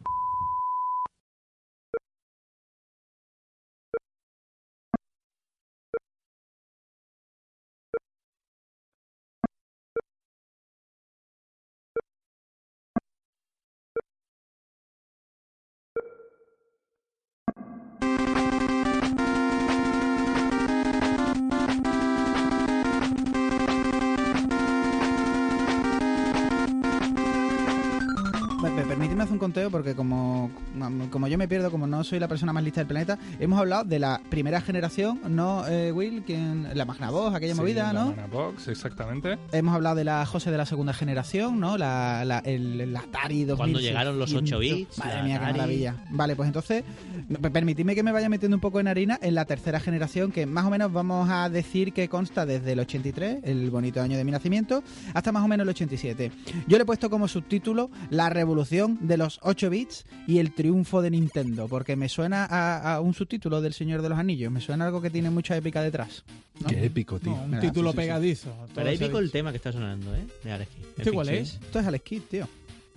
Porque 29.70 29.94
como, 29.94 30.50
como 31.10 31.26
yo 31.28 31.36
me 31.38 31.48
pierdo, 31.48 31.70
como 31.70 31.86
no 31.86 32.04
soy 32.04 32.18
la 32.18 32.28
persona 32.28 32.52
más 32.52 32.62
lista 32.62 32.80
del 32.80 32.88
planeta, 32.88 33.18
hemos 33.40 33.58
hablado 33.58 33.84
de 33.84 33.98
la 33.98 34.20
primera 34.30 34.60
generación, 34.60 35.20
¿no, 35.28 35.66
eh, 35.66 35.92
Will? 35.92 36.22
¿Quién? 36.24 36.68
La 36.74 36.84
Magna 36.84 37.10
Voz, 37.10 37.34
aquella 37.34 37.54
Sí, 37.54 37.60
movida, 37.60 37.92
la 37.92 38.00
¿no? 38.04 38.10
Manabox, 38.10 38.68
exactamente. 38.68 39.38
Hemos 39.52 39.74
hablado 39.74 39.96
de 39.96 40.04
la 40.04 40.24
José 40.26 40.50
de 40.50 40.56
la 40.58 40.66
segunda 40.66 40.92
generación, 40.92 41.58
¿no? 41.60 41.76
La, 41.76 42.24
la- 42.24 42.38
el, 42.40 42.80
el 42.80 42.96
Atari 42.96 43.44
2600. 43.44 43.56
Cuando 43.56 43.80
llegaron 43.80 44.18
los 44.18 44.32
8 44.34 44.58
bits, 44.58 44.98
Madre 44.98 45.16
la 45.16 45.22
mía, 45.24 45.38
qué 45.46 45.52
maravilla. 45.52 45.94
Vale, 46.10 46.36
pues 46.36 46.46
entonces, 46.46 46.84
permitidme 47.52 47.94
que 47.94 48.02
me 48.02 48.12
vaya 48.12 48.28
metiendo 48.28 48.56
un 48.56 48.60
poco 48.60 48.80
en 48.80 48.88
harina 48.88 49.18
en 49.22 49.34
la 49.34 49.44
tercera 49.44 49.80
generación, 49.80 50.32
que 50.32 50.46
más 50.46 50.64
o 50.64 50.70
menos 50.70 50.92
vamos 50.92 51.28
a 51.30 51.48
decir 51.48 51.92
que 51.92 52.08
consta 52.08 52.46
desde 52.46 52.72
el 52.72 52.80
83, 52.80 53.38
el 53.44 53.70
bonito 53.70 54.00
año 54.00 54.16
de 54.16 54.24
mi 54.24 54.30
nacimiento, 54.30 54.82
hasta 55.14 55.32
más 55.32 55.44
o 55.44 55.48
menos 55.48 55.64
el 55.64 55.70
87. 55.70 56.32
Yo 56.66 56.76
le 56.78 56.82
he 56.82 56.86
puesto 56.86 57.10
como 57.10 57.28
subtítulo 57.28 57.90
La 58.10 58.28
revolución 58.30 58.98
de 59.00 59.16
los 59.16 59.40
8 59.48 59.70
bits 59.70 60.04
y 60.26 60.38
el 60.38 60.52
triunfo 60.52 61.02
de 61.02 61.10
Nintendo, 61.10 61.68
porque 61.68 61.96
me 61.96 62.08
suena 62.08 62.44
a, 62.44 62.94
a 62.94 63.00
un 63.00 63.14
subtítulo 63.14 63.60
del 63.60 63.72
Señor 63.72 64.02
de 64.02 64.08
los 64.08 64.18
Anillos, 64.18 64.50
me 64.52 64.60
suena 64.60 64.86
algo 64.86 65.00
que 65.00 65.10
tiene 65.10 65.30
mucha 65.30 65.56
épica 65.56 65.82
detrás. 65.82 66.24
¿no? 66.60 66.68
Qué 66.68 66.84
épico, 66.84 67.18
tío. 67.18 67.32
No, 67.36 67.42
un 67.42 67.60
título 67.60 67.90
sí, 67.90 67.96
sí, 67.96 68.02
sí. 68.02 68.06
pegadizo. 68.06 68.56
Pero 68.74 68.88
ahí 68.88 68.96
se 68.96 69.04
ha 69.04 69.06
pico 69.08 69.18
el 69.18 69.30
tema 69.30 69.50
que 69.50 69.56
está 69.56 69.72
sonando, 69.72 70.14
¿eh? 70.14 70.24
De 70.44 70.52
Alex 70.52 70.70
Kidd. 70.70 70.84
¿Este 70.98 71.12
cuál 71.12 71.26
Sí. 71.28 71.34
es? 71.34 71.54
Esto 71.54 71.78
es 71.80 71.86
Alex 71.86 72.04
Kidd, 72.04 72.22
tío. 72.30 72.48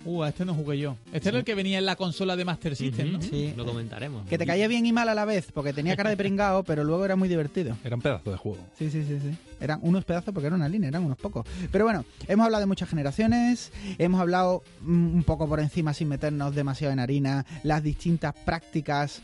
Uh, 0.04 0.22
a 0.22 0.28
este 0.30 0.44
no 0.44 0.54
jugué 0.54 0.78
yo. 0.78 0.96
Este 1.12 1.28
era 1.28 1.38
el 1.38 1.44
que 1.44 1.54
venía 1.54 1.78
en 1.78 1.86
la 1.86 1.96
consola 1.96 2.36
de 2.36 2.44
Master 2.44 2.74
System, 2.74 3.12
¿no? 3.12 3.22
Sí. 3.22 3.52
Lo 3.56 3.64
comentaremos. 3.64 4.26
Que 4.26 4.38
te 4.38 4.46
caía 4.46 4.66
bien 4.68 4.84
y 4.84 4.92
mal 4.92 5.08
a 5.08 5.14
la 5.14 5.24
vez, 5.24 5.50
porque 5.52 5.72
tenía 5.72 5.96
cara 5.96 6.10
de 6.10 6.16
pringao, 6.16 6.62
pero 6.64 6.84
luego 6.84 7.04
era 7.04 7.16
muy 7.16 7.28
divertido. 7.28 7.76
Era 7.84 7.96
un 7.96 8.02
pedazo 8.02 8.30
de 8.30 8.36
juego. 8.36 8.58
Sí, 8.78 8.90
sí, 8.90 9.04
sí, 9.04 9.18
sí. 9.20 9.36
Eran 9.60 9.78
unos 9.82 10.04
pedazos 10.04 10.34
porque 10.34 10.48
era 10.48 10.56
una 10.56 10.68
línea, 10.68 10.88
eran 10.88 11.04
unos 11.04 11.18
pocos. 11.18 11.46
Pero 11.70 11.84
bueno, 11.84 12.04
hemos 12.26 12.44
hablado 12.44 12.62
de 12.62 12.66
muchas 12.66 12.88
generaciones, 12.88 13.70
hemos 13.98 14.20
hablado 14.20 14.62
mm, 14.80 15.14
un 15.14 15.22
poco 15.24 15.48
por 15.48 15.60
encima 15.60 15.94
sin 15.94 16.08
meternos 16.08 16.54
demasiado 16.54 16.92
en 16.92 16.98
harina, 16.98 17.46
las 17.62 17.82
distintas 17.82 18.34
prácticas 18.34 19.22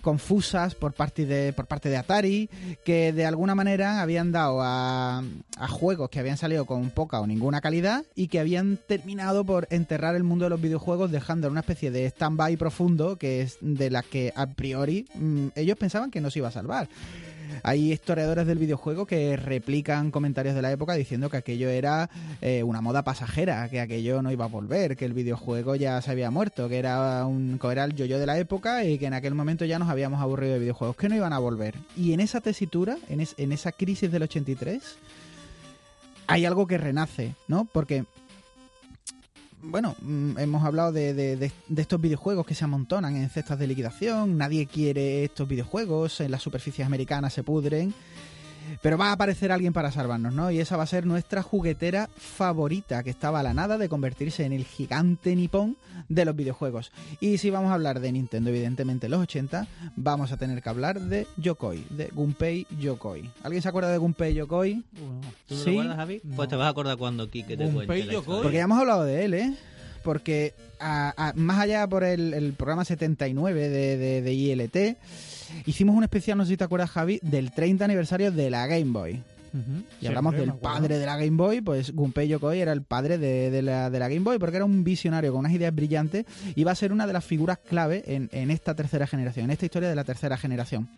confusas 0.00 0.74
por 0.74 0.92
parte 0.92 1.26
de 1.26 1.52
por 1.52 1.66
parte 1.66 1.88
de 1.88 1.96
Atari 1.96 2.48
que 2.84 3.12
de 3.12 3.26
alguna 3.26 3.54
manera 3.54 4.00
habían 4.00 4.32
dado 4.32 4.60
a, 4.62 5.22
a 5.56 5.68
juegos 5.68 6.10
que 6.10 6.18
habían 6.18 6.36
salido 6.36 6.64
con 6.64 6.90
poca 6.90 7.20
o 7.20 7.26
ninguna 7.26 7.60
calidad 7.60 8.04
y 8.14 8.28
que 8.28 8.40
habían 8.40 8.78
terminado 8.78 9.44
por 9.44 9.68
enterrar 9.70 10.16
el 10.16 10.24
mundo 10.24 10.44
de 10.46 10.50
los 10.50 10.60
videojuegos 10.60 11.10
dejando 11.10 11.48
una 11.48 11.60
especie 11.60 11.90
de 11.90 12.06
stand-by 12.06 12.56
profundo 12.56 13.16
que 13.16 13.42
es 13.42 13.58
de 13.60 13.90
la 13.90 14.02
que 14.02 14.32
a 14.34 14.46
priori 14.46 15.06
mm, 15.14 15.48
ellos 15.54 15.76
pensaban 15.76 16.10
que 16.10 16.20
no 16.20 16.30
se 16.30 16.38
iba 16.38 16.48
a 16.48 16.52
salvar 16.52 16.88
hay 17.62 17.92
historiadores 17.92 18.46
del 18.46 18.58
videojuego 18.58 19.06
que 19.06 19.36
replican 19.36 20.10
comentarios 20.10 20.54
de 20.54 20.62
la 20.62 20.72
época 20.72 20.94
diciendo 20.94 21.30
que 21.30 21.36
aquello 21.36 21.68
era 21.68 22.10
eh, 22.40 22.62
una 22.62 22.80
moda 22.80 23.02
pasajera, 23.02 23.68
que 23.68 23.80
aquello 23.80 24.22
no 24.22 24.30
iba 24.30 24.44
a 24.44 24.48
volver, 24.48 24.96
que 24.96 25.04
el 25.04 25.12
videojuego 25.12 25.74
ya 25.76 26.00
se 26.02 26.10
había 26.10 26.30
muerto, 26.30 26.68
que 26.68 26.78
era 26.78 27.26
un 27.26 27.58
que 27.58 27.68
era 27.68 27.84
el 27.84 27.94
yo-yo 27.94 28.18
de 28.18 28.26
la 28.26 28.38
época 28.38 28.84
y 28.84 28.98
que 28.98 29.06
en 29.06 29.14
aquel 29.14 29.34
momento 29.34 29.64
ya 29.64 29.78
nos 29.78 29.88
habíamos 29.88 30.20
aburrido 30.20 30.54
de 30.54 30.60
videojuegos, 30.60 30.96
que 30.96 31.08
no 31.08 31.16
iban 31.16 31.32
a 31.32 31.38
volver. 31.38 31.74
Y 31.96 32.12
en 32.12 32.20
esa 32.20 32.40
tesitura, 32.40 32.96
en, 33.08 33.26
en 33.36 33.52
esa 33.52 33.72
crisis 33.72 34.10
del 34.10 34.22
83, 34.22 34.96
hay 36.26 36.44
algo 36.44 36.66
que 36.66 36.78
renace, 36.78 37.34
¿no? 37.48 37.64
Porque 37.64 38.04
bueno, 39.62 39.94
mm, 40.00 40.38
hemos 40.38 40.64
hablado 40.64 40.92
de, 40.92 41.14
de- 41.14 41.36
de- 41.36 41.52
de 41.68 41.82
estos 41.82 42.00
videojuegos 42.00 42.46
que 42.46 42.54
se 42.54 42.64
amontonan 42.64 43.16
en 43.16 43.28
cestas 43.30 43.58
de 43.58 43.66
liquidación, 43.66 44.38
nadie 44.38 44.66
quiere 44.66 45.24
estos 45.24 45.48
videojuegos, 45.48 46.20
en 46.20 46.30
las 46.30 46.42
superficies 46.42 46.86
americanas 46.86 47.32
se 47.34 47.42
pudren, 47.42 47.92
pero 48.82 48.96
va 48.98 49.08
a 49.08 49.12
aparecer 49.12 49.52
alguien 49.52 49.72
para 49.72 49.90
salvarnos, 49.92 50.32
¿no? 50.34 50.50
Y 50.50 50.60
esa 50.60 50.76
va 50.76 50.82
a 50.84 50.86
ser 50.86 51.06
nuestra 51.06 51.42
juguetera 51.42 52.08
favorita, 52.16 53.02
que 53.02 53.10
estaba 53.10 53.40
a 53.40 53.42
la 53.42 53.54
nada 53.54 53.78
de 53.78 53.88
convertirse 53.88 54.44
en 54.44 54.52
el 54.52 54.64
gigante 54.64 55.34
nipón 55.36 55.76
de 56.08 56.24
los 56.24 56.34
videojuegos. 56.36 56.92
Y 57.20 57.38
si 57.38 57.50
vamos 57.50 57.70
a 57.70 57.74
hablar 57.74 58.00
de 58.00 58.12
Nintendo, 58.12 58.50
evidentemente 58.50 59.06
en 59.06 59.12
los 59.12 59.20
80, 59.22 59.66
vamos 59.96 60.32
a 60.32 60.36
tener 60.36 60.62
que 60.62 60.68
hablar 60.68 61.00
de 61.00 61.26
Yokoi, 61.36 61.84
de 61.90 62.06
Gunpei 62.08 62.66
Yokoi. 62.80 63.28
¿Alguien 63.42 63.62
se 63.62 63.68
acuerda 63.68 63.90
de 63.90 63.98
Gunpei 63.98 64.34
Yokoi? 64.34 64.82
¿Tú 65.46 65.54
lo 65.54 65.56
Sí. 65.56 65.70
recuerdas, 65.70 65.96
Javi? 65.96 66.20
No. 66.24 66.36
Pues 66.36 66.48
te 66.48 66.56
vas 66.56 66.66
a 66.66 66.70
acordar 66.70 66.96
cuando 66.96 67.28
Kike 67.30 67.56
te 67.56 67.64
Gunpei 67.66 67.86
cuente 67.86 68.12
Yokoi. 68.14 68.42
Porque 68.42 68.56
ya 68.56 68.62
hemos 68.64 68.78
hablado 68.78 69.04
de 69.04 69.24
él, 69.24 69.34
¿eh? 69.34 69.54
Porque 70.02 70.54
a- 70.80 71.12
a- 71.16 71.32
más 71.34 71.58
allá 71.58 71.86
por 71.86 72.04
el, 72.04 72.32
el 72.32 72.54
programa 72.54 72.84
79 72.86 73.68
de, 73.68 73.96
de- 73.98 74.22
de 74.22 74.32
ILT, 74.32 74.96
hicimos 75.66 75.96
un 75.96 76.02
especial, 76.02 76.38
no 76.38 76.44
sé 76.44 76.50
si 76.50 76.56
te 76.56 76.64
acuerdas, 76.64 76.90
Javi, 76.90 77.20
del 77.22 77.52
30 77.52 77.84
aniversario 77.84 78.32
de 78.32 78.50
la 78.50 78.66
Game 78.66 78.92
Boy. 78.92 79.22
Y 80.00 80.06
hablamos 80.06 80.34
del 80.36 80.54
padre 80.54 80.98
de 80.98 81.06
la 81.06 81.16
Game 81.16 81.36
Boy, 81.36 81.60
pues 81.60 81.92
Gunpei 81.92 82.28
Yokoi 82.28 82.60
era 82.60 82.72
el 82.72 82.82
padre 82.82 83.18
de, 83.18 83.50
de 83.50 83.62
la, 83.62 83.90
de 83.90 83.98
la 83.98 84.08
Game 84.08 84.20
Boy, 84.20 84.38
porque 84.38 84.56
era 84.56 84.64
un 84.64 84.84
visionario 84.84 85.32
con 85.32 85.40
unas 85.40 85.52
ideas 85.52 85.74
brillantes 85.74 86.24
y 86.54 86.64
va 86.64 86.72
a 86.72 86.76
ser 86.76 86.92
una 86.92 87.06
de 87.06 87.12
las 87.12 87.24
figuras 87.24 87.58
clave 87.58 88.04
en, 88.06 88.28
en 88.32 88.50
esta 88.50 88.74
tercera 88.74 89.06
generación, 89.06 89.46
en 89.46 89.50
esta 89.50 89.64
historia 89.64 89.88
de 89.88 89.96
la 89.96 90.04
tercera 90.04 90.36
generación. 90.36 90.88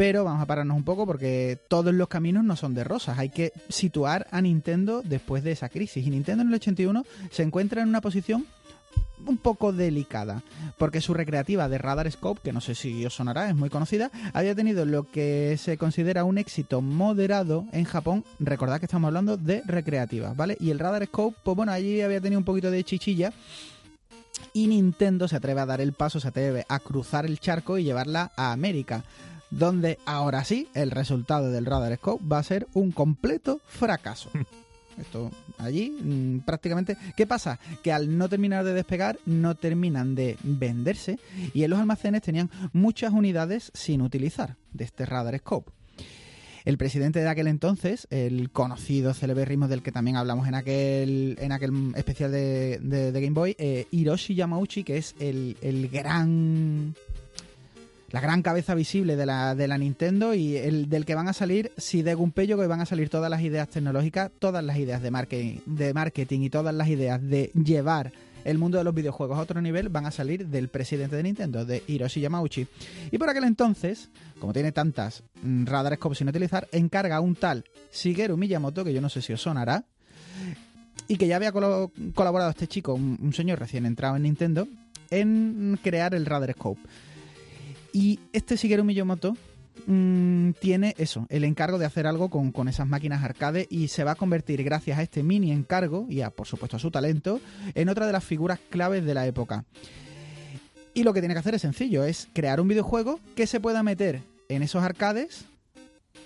Pero 0.00 0.24
vamos 0.24 0.42
a 0.42 0.46
pararnos 0.46 0.76
un 0.76 0.84
poco 0.84 1.06
porque 1.06 1.58
todos 1.68 1.92
los 1.92 2.08
caminos 2.08 2.42
no 2.42 2.56
son 2.56 2.74
de 2.74 2.84
rosas. 2.84 3.18
Hay 3.18 3.28
que 3.28 3.52
situar 3.68 4.26
a 4.30 4.40
Nintendo 4.40 5.02
después 5.04 5.44
de 5.44 5.52
esa 5.52 5.68
crisis. 5.68 6.06
Y 6.06 6.10
Nintendo 6.10 6.42
en 6.42 6.48
el 6.48 6.54
81 6.54 7.04
se 7.30 7.42
encuentra 7.42 7.82
en 7.82 7.88
una 7.88 8.00
posición 8.00 8.46
un 9.26 9.36
poco 9.36 9.72
delicada, 9.72 10.42
porque 10.78 11.00
su 11.00 11.14
recreativa 11.14 11.68
de 11.68 11.78
Radar 11.78 12.10
Scope, 12.10 12.40
que 12.42 12.52
no 12.52 12.60
sé 12.60 12.74
si 12.74 13.04
os 13.04 13.14
sonará, 13.14 13.48
es 13.48 13.56
muy 13.56 13.70
conocida, 13.70 14.10
había 14.32 14.54
tenido 14.54 14.84
lo 14.84 15.10
que 15.10 15.56
se 15.58 15.76
considera 15.78 16.24
un 16.24 16.38
éxito 16.38 16.80
moderado 16.80 17.66
en 17.72 17.84
Japón. 17.84 18.24
Recordad 18.38 18.78
que 18.78 18.86
estamos 18.86 19.08
hablando 19.08 19.36
de 19.36 19.62
recreativas, 19.66 20.36
¿vale? 20.36 20.56
Y 20.60 20.70
el 20.70 20.78
Radar 20.78 21.06
Scope, 21.06 21.36
pues 21.42 21.56
bueno, 21.56 21.72
allí 21.72 22.00
había 22.00 22.20
tenido 22.20 22.38
un 22.38 22.44
poquito 22.44 22.70
de 22.70 22.84
chichilla. 22.84 23.32
Y 24.52 24.66
Nintendo 24.66 25.28
se 25.28 25.36
atreve 25.36 25.60
a 25.60 25.66
dar 25.66 25.80
el 25.80 25.92
paso, 25.92 26.18
se 26.18 26.28
atreve 26.28 26.64
a 26.68 26.78
cruzar 26.80 27.26
el 27.26 27.38
charco 27.38 27.78
y 27.78 27.84
llevarla 27.84 28.32
a 28.36 28.52
América, 28.52 29.04
donde 29.50 29.98
ahora 30.06 30.44
sí 30.44 30.68
el 30.74 30.90
resultado 30.90 31.50
del 31.50 31.66
Radar 31.66 31.96
Scope 31.96 32.24
va 32.26 32.38
a 32.38 32.44
ser 32.44 32.66
un 32.72 32.90
completo 32.90 33.60
fracaso. 33.66 34.30
Esto 34.98 35.30
allí 35.58 35.90
mm, 35.90 36.40
prácticamente. 36.40 36.96
¿Qué 37.16 37.26
pasa? 37.26 37.58
Que 37.82 37.92
al 37.92 38.16
no 38.18 38.28
terminar 38.28 38.64
de 38.64 38.74
despegar, 38.74 39.18
no 39.26 39.54
terminan 39.54 40.14
de 40.14 40.36
venderse 40.42 41.18
y 41.54 41.62
en 41.64 41.70
los 41.70 41.78
almacenes 41.78 42.22
tenían 42.22 42.50
muchas 42.72 43.12
unidades 43.12 43.70
sin 43.74 44.02
utilizar 44.02 44.56
de 44.72 44.84
este 44.84 45.06
Radar 45.06 45.38
Scope. 45.38 45.72
El 46.66 46.76
presidente 46.76 47.20
de 47.20 47.28
aquel 47.28 47.46
entonces, 47.46 48.06
el 48.10 48.50
conocido 48.50 49.14
celebérrimo 49.14 49.66
del 49.66 49.82
que 49.82 49.92
también 49.92 50.18
hablamos 50.18 50.46
en 50.46 50.54
aquel, 50.54 51.38
en 51.40 51.52
aquel 51.52 51.72
especial 51.96 52.30
de, 52.30 52.78
de- 52.78 53.12
Game 53.12 53.30
Boy, 53.32 53.56
eh, 53.58 53.86
Hiroshi 53.90 54.34
Yamauchi, 54.34 54.84
que 54.84 54.98
es 54.98 55.14
el, 55.20 55.56
el 55.62 55.88
gran 55.88 56.94
la 58.10 58.20
gran 58.20 58.42
cabeza 58.42 58.74
visible 58.74 59.16
de 59.16 59.26
la, 59.26 59.54
de 59.54 59.68
la 59.68 59.78
Nintendo 59.78 60.34
y 60.34 60.56
el 60.56 60.88
del 60.88 61.04
que 61.04 61.14
van 61.14 61.28
a 61.28 61.32
salir, 61.32 61.72
si 61.76 62.02
de 62.02 62.14
Gunpei 62.14 62.46
que 62.46 62.54
van 62.54 62.80
a 62.80 62.86
salir 62.86 63.08
todas 63.08 63.30
las 63.30 63.42
ideas 63.42 63.68
tecnológicas, 63.68 64.30
todas 64.38 64.64
las 64.64 64.76
ideas 64.78 65.02
de 65.02 65.10
marketing, 65.10 65.58
de 65.66 65.94
marketing 65.94 66.40
y 66.40 66.50
todas 66.50 66.74
las 66.74 66.88
ideas 66.88 67.22
de 67.22 67.52
llevar 67.54 68.12
el 68.44 68.58
mundo 68.58 68.78
de 68.78 68.84
los 68.84 68.94
videojuegos 68.94 69.38
a 69.38 69.42
otro 69.42 69.60
nivel 69.60 69.88
van 69.88 70.06
a 70.06 70.10
salir 70.10 70.46
del 70.46 70.68
presidente 70.68 71.16
de 71.16 71.22
Nintendo, 71.22 71.64
de 71.64 71.82
Hiroshi 71.86 72.20
Yamauchi. 72.20 72.66
Y 73.10 73.18
por 73.18 73.28
aquel 73.28 73.44
entonces, 73.44 74.10
como 74.38 74.52
tiene 74.52 74.72
tantas 74.72 75.22
mm, 75.42 75.66
radar 75.66 75.96
scopes 75.96 76.18
sin 76.18 76.28
utilizar, 76.28 76.68
encarga 76.72 77.16
a 77.16 77.20
un 77.20 77.34
tal 77.34 77.64
Shigeru 77.92 78.36
Miyamoto, 78.36 78.84
que 78.84 78.92
yo 78.92 79.00
no 79.00 79.08
sé 79.08 79.22
si 79.22 79.32
os 79.32 79.42
sonará, 79.42 79.84
y 81.06 81.16
que 81.16 81.26
ya 81.26 81.36
había 81.36 81.52
colaborado 81.52 82.50
este 82.50 82.66
chico, 82.66 82.94
un, 82.94 83.18
un 83.20 83.32
señor 83.32 83.58
recién 83.58 83.84
entrado 83.84 84.16
en 84.16 84.22
Nintendo, 84.22 84.68
en 85.10 85.78
crear 85.82 86.14
el 86.14 86.24
Radar 86.24 86.52
Scope. 86.52 86.80
Y 87.92 88.20
este 88.32 88.56
Shigeru 88.56 88.84
Miyamoto 88.84 89.36
mm, 89.86 90.50
tiene 90.60 90.94
eso, 90.98 91.26
el 91.28 91.44
encargo 91.44 91.78
de 91.78 91.86
hacer 91.86 92.06
algo 92.06 92.30
con, 92.30 92.52
con 92.52 92.68
esas 92.68 92.86
máquinas 92.86 93.24
arcade 93.24 93.66
y 93.70 93.88
se 93.88 94.04
va 94.04 94.12
a 94.12 94.16
convertir, 94.16 94.62
gracias 94.62 94.98
a 94.98 95.02
este 95.02 95.22
mini 95.22 95.52
encargo 95.52 96.06
y 96.08 96.20
a, 96.20 96.30
por 96.30 96.46
supuesto, 96.46 96.76
a 96.76 96.80
su 96.80 96.90
talento, 96.90 97.40
en 97.74 97.88
otra 97.88 98.06
de 98.06 98.12
las 98.12 98.24
figuras 98.24 98.60
claves 98.70 99.04
de 99.04 99.14
la 99.14 99.26
época. 99.26 99.64
Y 100.94 101.04
lo 101.04 101.12
que 101.12 101.20
tiene 101.20 101.34
que 101.34 101.40
hacer 101.40 101.54
es 101.54 101.62
sencillo, 101.62 102.04
es 102.04 102.28
crear 102.32 102.60
un 102.60 102.68
videojuego 102.68 103.20
que 103.36 103.46
se 103.46 103.60
pueda 103.60 103.82
meter 103.82 104.22
en 104.48 104.62
esos 104.62 104.82
arcades 104.82 105.46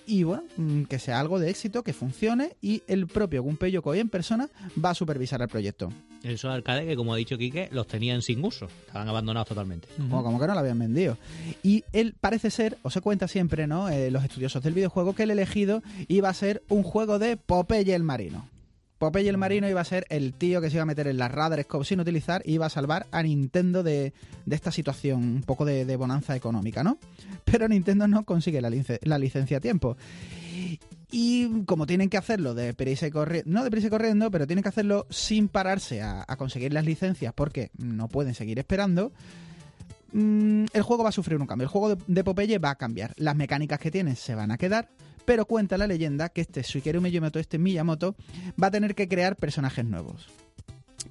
y 0.06 0.22
bueno, 0.22 0.44
mm, 0.56 0.84
que 0.84 0.98
sea 0.98 1.20
algo 1.20 1.38
de 1.38 1.50
éxito, 1.50 1.82
que 1.82 1.92
funcione 1.92 2.56
y 2.60 2.82
el 2.86 3.06
propio 3.06 3.42
Gunpei 3.42 3.70
Yokoi 3.72 4.00
en 4.00 4.08
persona 4.08 4.48
va 4.82 4.90
a 4.90 4.94
supervisar 4.94 5.40
el 5.42 5.48
proyecto. 5.48 5.90
Esos 6.22 6.50
arcades 6.50 6.86
que, 6.86 6.96
como 6.96 7.12
ha 7.12 7.16
dicho 7.16 7.36
Quique, 7.36 7.68
los 7.70 7.86
tenían 7.86 8.22
sin 8.22 8.42
uso. 8.42 8.66
Estaban 8.86 9.08
abandonados 9.08 9.46
totalmente. 9.48 9.88
Como, 9.96 10.22
como 10.22 10.40
que 10.40 10.46
no 10.46 10.54
lo 10.54 10.60
habían 10.60 10.78
vendido. 10.78 11.18
Y 11.62 11.84
él 11.92 12.14
parece 12.18 12.50
ser, 12.50 12.78
o 12.82 12.88
se 12.88 13.02
cuenta 13.02 13.28
siempre, 13.28 13.66
¿no? 13.66 13.90
Eh, 13.90 14.10
los 14.10 14.24
estudiosos 14.24 14.62
del 14.62 14.72
videojuego, 14.72 15.14
que 15.14 15.24
el 15.24 15.30
elegido 15.30 15.82
iba 16.08 16.30
a 16.30 16.34
ser 16.34 16.62
un 16.68 16.82
juego 16.82 17.18
de 17.18 17.36
Popeye 17.36 17.94
el 17.94 18.04
Marino. 18.04 18.48
Popeye 18.98 19.28
el 19.28 19.38
Marino 19.38 19.68
iba 19.68 19.80
a 19.80 19.84
ser 19.84 20.06
el 20.08 20.34
tío 20.34 20.60
que 20.60 20.70
se 20.70 20.76
iba 20.76 20.82
a 20.82 20.86
meter 20.86 21.08
en 21.08 21.18
las 21.18 21.30
radar 21.30 21.62
scope 21.62 21.84
sin 21.84 22.00
utilizar 22.00 22.42
y 22.44 22.54
iba 22.54 22.66
a 22.66 22.70
salvar 22.70 23.06
a 23.10 23.22
Nintendo 23.22 23.82
de, 23.82 24.12
de 24.46 24.56
esta 24.56 24.70
situación, 24.70 25.22
un 25.22 25.42
poco 25.42 25.64
de, 25.64 25.84
de 25.84 25.96
bonanza 25.96 26.36
económica, 26.36 26.84
¿no? 26.84 26.98
Pero 27.44 27.68
Nintendo 27.68 28.06
no 28.06 28.24
consigue 28.24 28.60
la, 28.60 28.70
la 29.02 29.18
licencia 29.18 29.58
a 29.58 29.60
tiempo. 29.60 29.96
Y 31.10 31.62
como 31.64 31.86
tienen 31.86 32.08
que 32.08 32.16
hacerlo 32.16 32.54
de 32.54 32.74
prisa 32.74 33.06
y 33.06 33.10
corriendo, 33.10 33.48
no 33.50 33.62
de 33.62 33.70
prisa 33.70 33.88
corriendo, 33.88 34.32
pero 34.32 34.48
tienen 34.48 34.64
que 34.64 34.68
hacerlo 34.68 35.06
sin 35.10 35.46
pararse 35.46 36.02
a, 36.02 36.24
a 36.26 36.36
conseguir 36.36 36.72
las 36.72 36.84
licencias 36.84 37.32
porque 37.32 37.70
no 37.78 38.08
pueden 38.08 38.34
seguir 38.34 38.58
esperando, 38.58 39.12
mm, 40.12 40.64
el 40.72 40.82
juego 40.82 41.04
va 41.04 41.10
a 41.10 41.12
sufrir 41.12 41.40
un 41.40 41.46
cambio. 41.46 41.66
El 41.66 41.70
juego 41.70 41.94
de, 41.94 42.02
de 42.08 42.24
Popeye 42.24 42.58
va 42.58 42.70
a 42.70 42.74
cambiar. 42.74 43.14
Las 43.16 43.36
mecánicas 43.36 43.78
que 43.78 43.92
tiene 43.92 44.16
se 44.16 44.34
van 44.34 44.50
a 44.50 44.58
quedar, 44.58 44.88
pero 45.24 45.46
cuenta 45.46 45.78
la 45.78 45.86
leyenda 45.86 46.28
que 46.28 46.40
este 46.40 46.62
Shigeru 46.62 47.00
Miyamoto, 47.00 47.38
este 47.38 47.58
Miyamoto, 47.58 48.14
va 48.62 48.68
a 48.68 48.70
tener 48.70 48.94
que 48.94 49.08
crear 49.08 49.36
personajes 49.36 49.84
nuevos. 49.84 50.28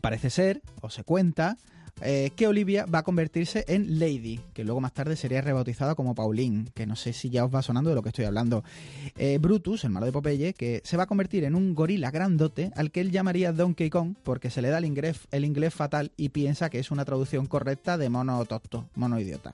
Parece 0.01 0.29
ser, 0.29 0.61
o 0.81 0.89
se 0.89 1.03
cuenta, 1.03 1.57
eh, 2.01 2.31
que 2.35 2.47
Olivia 2.47 2.85
va 2.85 2.99
a 2.99 3.03
convertirse 3.03 3.63
en 3.67 3.99
Lady, 3.99 4.39
que 4.53 4.63
luego 4.63 4.81
más 4.81 4.93
tarde 4.93 5.15
sería 5.15 5.41
rebautizada 5.41 5.95
como 5.95 6.15
Pauline, 6.15 6.65
que 6.73 6.85
no 6.85 6.95
sé 6.95 7.13
si 7.13 7.29
ya 7.29 7.45
os 7.45 7.53
va 7.53 7.61
sonando 7.61 7.89
de 7.91 7.95
lo 7.95 8.01
que 8.01 8.09
estoy 8.09 8.25
hablando. 8.25 8.63
Eh, 9.15 9.37
Brutus, 9.39 9.83
el 9.83 9.91
malo 9.91 10.07
de 10.07 10.11
Popeye, 10.11 10.53
que 10.53 10.81
se 10.83 10.97
va 10.97 11.03
a 11.03 11.07
convertir 11.07 11.43
en 11.43 11.55
un 11.55 11.75
gorila 11.75 12.11
grandote 12.11 12.71
al 12.75 12.91
que 12.91 12.99
él 13.01 13.11
llamaría 13.11 13.53
Donkey 13.53 13.89
Kong 13.89 14.15
porque 14.23 14.49
se 14.49 14.61
le 14.61 14.69
da 14.69 14.79
el 14.79 14.85
inglés, 14.85 15.27
el 15.31 15.45
inglés 15.45 15.73
fatal 15.73 16.11
y 16.17 16.29
piensa 16.29 16.69
que 16.69 16.79
es 16.79 16.91
una 16.91 17.05
traducción 17.05 17.45
correcta 17.45 17.97
de 17.97 18.09
mono 18.09 18.43
tonto, 18.45 18.89
mono 18.95 19.19
idiota. 19.19 19.53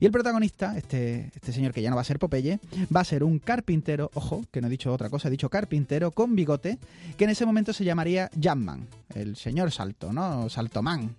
Y 0.00 0.06
el 0.06 0.12
protagonista, 0.12 0.76
este, 0.76 1.30
este 1.34 1.52
señor 1.52 1.72
que 1.72 1.82
ya 1.82 1.90
no 1.90 1.96
va 1.96 2.02
a 2.02 2.04
ser 2.04 2.18
Popeye, 2.18 2.60
va 2.94 3.00
a 3.00 3.04
ser 3.04 3.24
un 3.24 3.38
carpintero, 3.38 4.10
ojo, 4.14 4.44
que 4.50 4.60
no 4.60 4.66
he 4.66 4.70
dicho 4.70 4.92
otra 4.92 5.10
cosa, 5.10 5.28
he 5.28 5.30
dicho 5.30 5.48
carpintero 5.48 6.10
con 6.10 6.34
bigote, 6.34 6.78
que 7.16 7.24
en 7.24 7.30
ese 7.30 7.46
momento 7.46 7.72
se 7.72 7.84
llamaría 7.84 8.30
Jamman, 8.40 8.86
el 9.14 9.36
señor 9.36 9.70
Salto, 9.70 10.12
¿no? 10.12 10.48
Saltoman. 10.48 11.14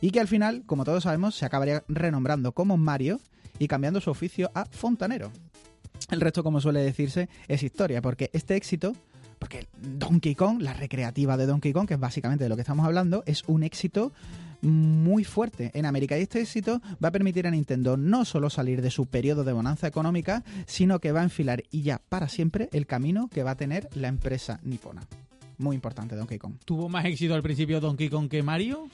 Y 0.00 0.10
que 0.10 0.20
al 0.20 0.28
final, 0.28 0.62
como 0.66 0.84
todos 0.84 1.04
sabemos, 1.04 1.34
se 1.34 1.46
acabaría 1.46 1.84
renombrando 1.88 2.52
como 2.52 2.76
Mario 2.76 3.20
y 3.58 3.68
cambiando 3.68 4.00
su 4.00 4.10
oficio 4.10 4.50
a 4.54 4.66
fontanero. 4.66 5.30
El 6.10 6.20
resto, 6.20 6.44
como 6.44 6.60
suele 6.60 6.80
decirse, 6.80 7.28
es 7.48 7.62
historia, 7.62 8.02
porque 8.02 8.30
este 8.32 8.56
éxito, 8.56 8.94
porque 9.38 9.66
Donkey 9.80 10.34
Kong, 10.34 10.60
la 10.60 10.72
recreativa 10.72 11.36
de 11.36 11.46
Donkey 11.46 11.72
Kong, 11.72 11.88
que 11.88 11.94
es 11.94 12.00
básicamente 12.00 12.44
de 12.44 12.48
lo 12.48 12.56
que 12.56 12.62
estamos 12.62 12.86
hablando, 12.86 13.22
es 13.26 13.42
un 13.46 13.62
éxito 13.62 14.12
muy 14.62 15.24
fuerte 15.24 15.70
en 15.74 15.86
América 15.86 16.18
y 16.18 16.22
este 16.22 16.40
éxito 16.40 16.80
va 17.02 17.08
a 17.08 17.12
permitir 17.12 17.46
a 17.46 17.50
Nintendo 17.50 17.96
no 17.96 18.24
solo 18.24 18.50
salir 18.50 18.82
de 18.82 18.90
su 18.90 19.06
periodo 19.06 19.44
de 19.44 19.52
bonanza 19.52 19.86
económica, 19.86 20.44
sino 20.66 20.98
que 20.98 21.12
va 21.12 21.20
a 21.20 21.24
enfilar 21.24 21.62
y 21.70 21.82
ya 21.82 22.00
para 22.08 22.28
siempre 22.28 22.68
el 22.72 22.86
camino 22.86 23.28
que 23.28 23.42
va 23.42 23.52
a 23.52 23.56
tener 23.56 23.88
la 23.94 24.08
empresa 24.08 24.60
nipona. 24.62 25.02
Muy 25.58 25.74
importante 25.74 26.16
Donkey 26.16 26.38
Kong. 26.38 26.54
¿Tuvo 26.64 26.88
más 26.88 27.04
éxito 27.06 27.34
al 27.34 27.42
principio 27.42 27.80
Donkey 27.80 28.08
Kong 28.08 28.28
que 28.28 28.42
Mario? 28.42 28.88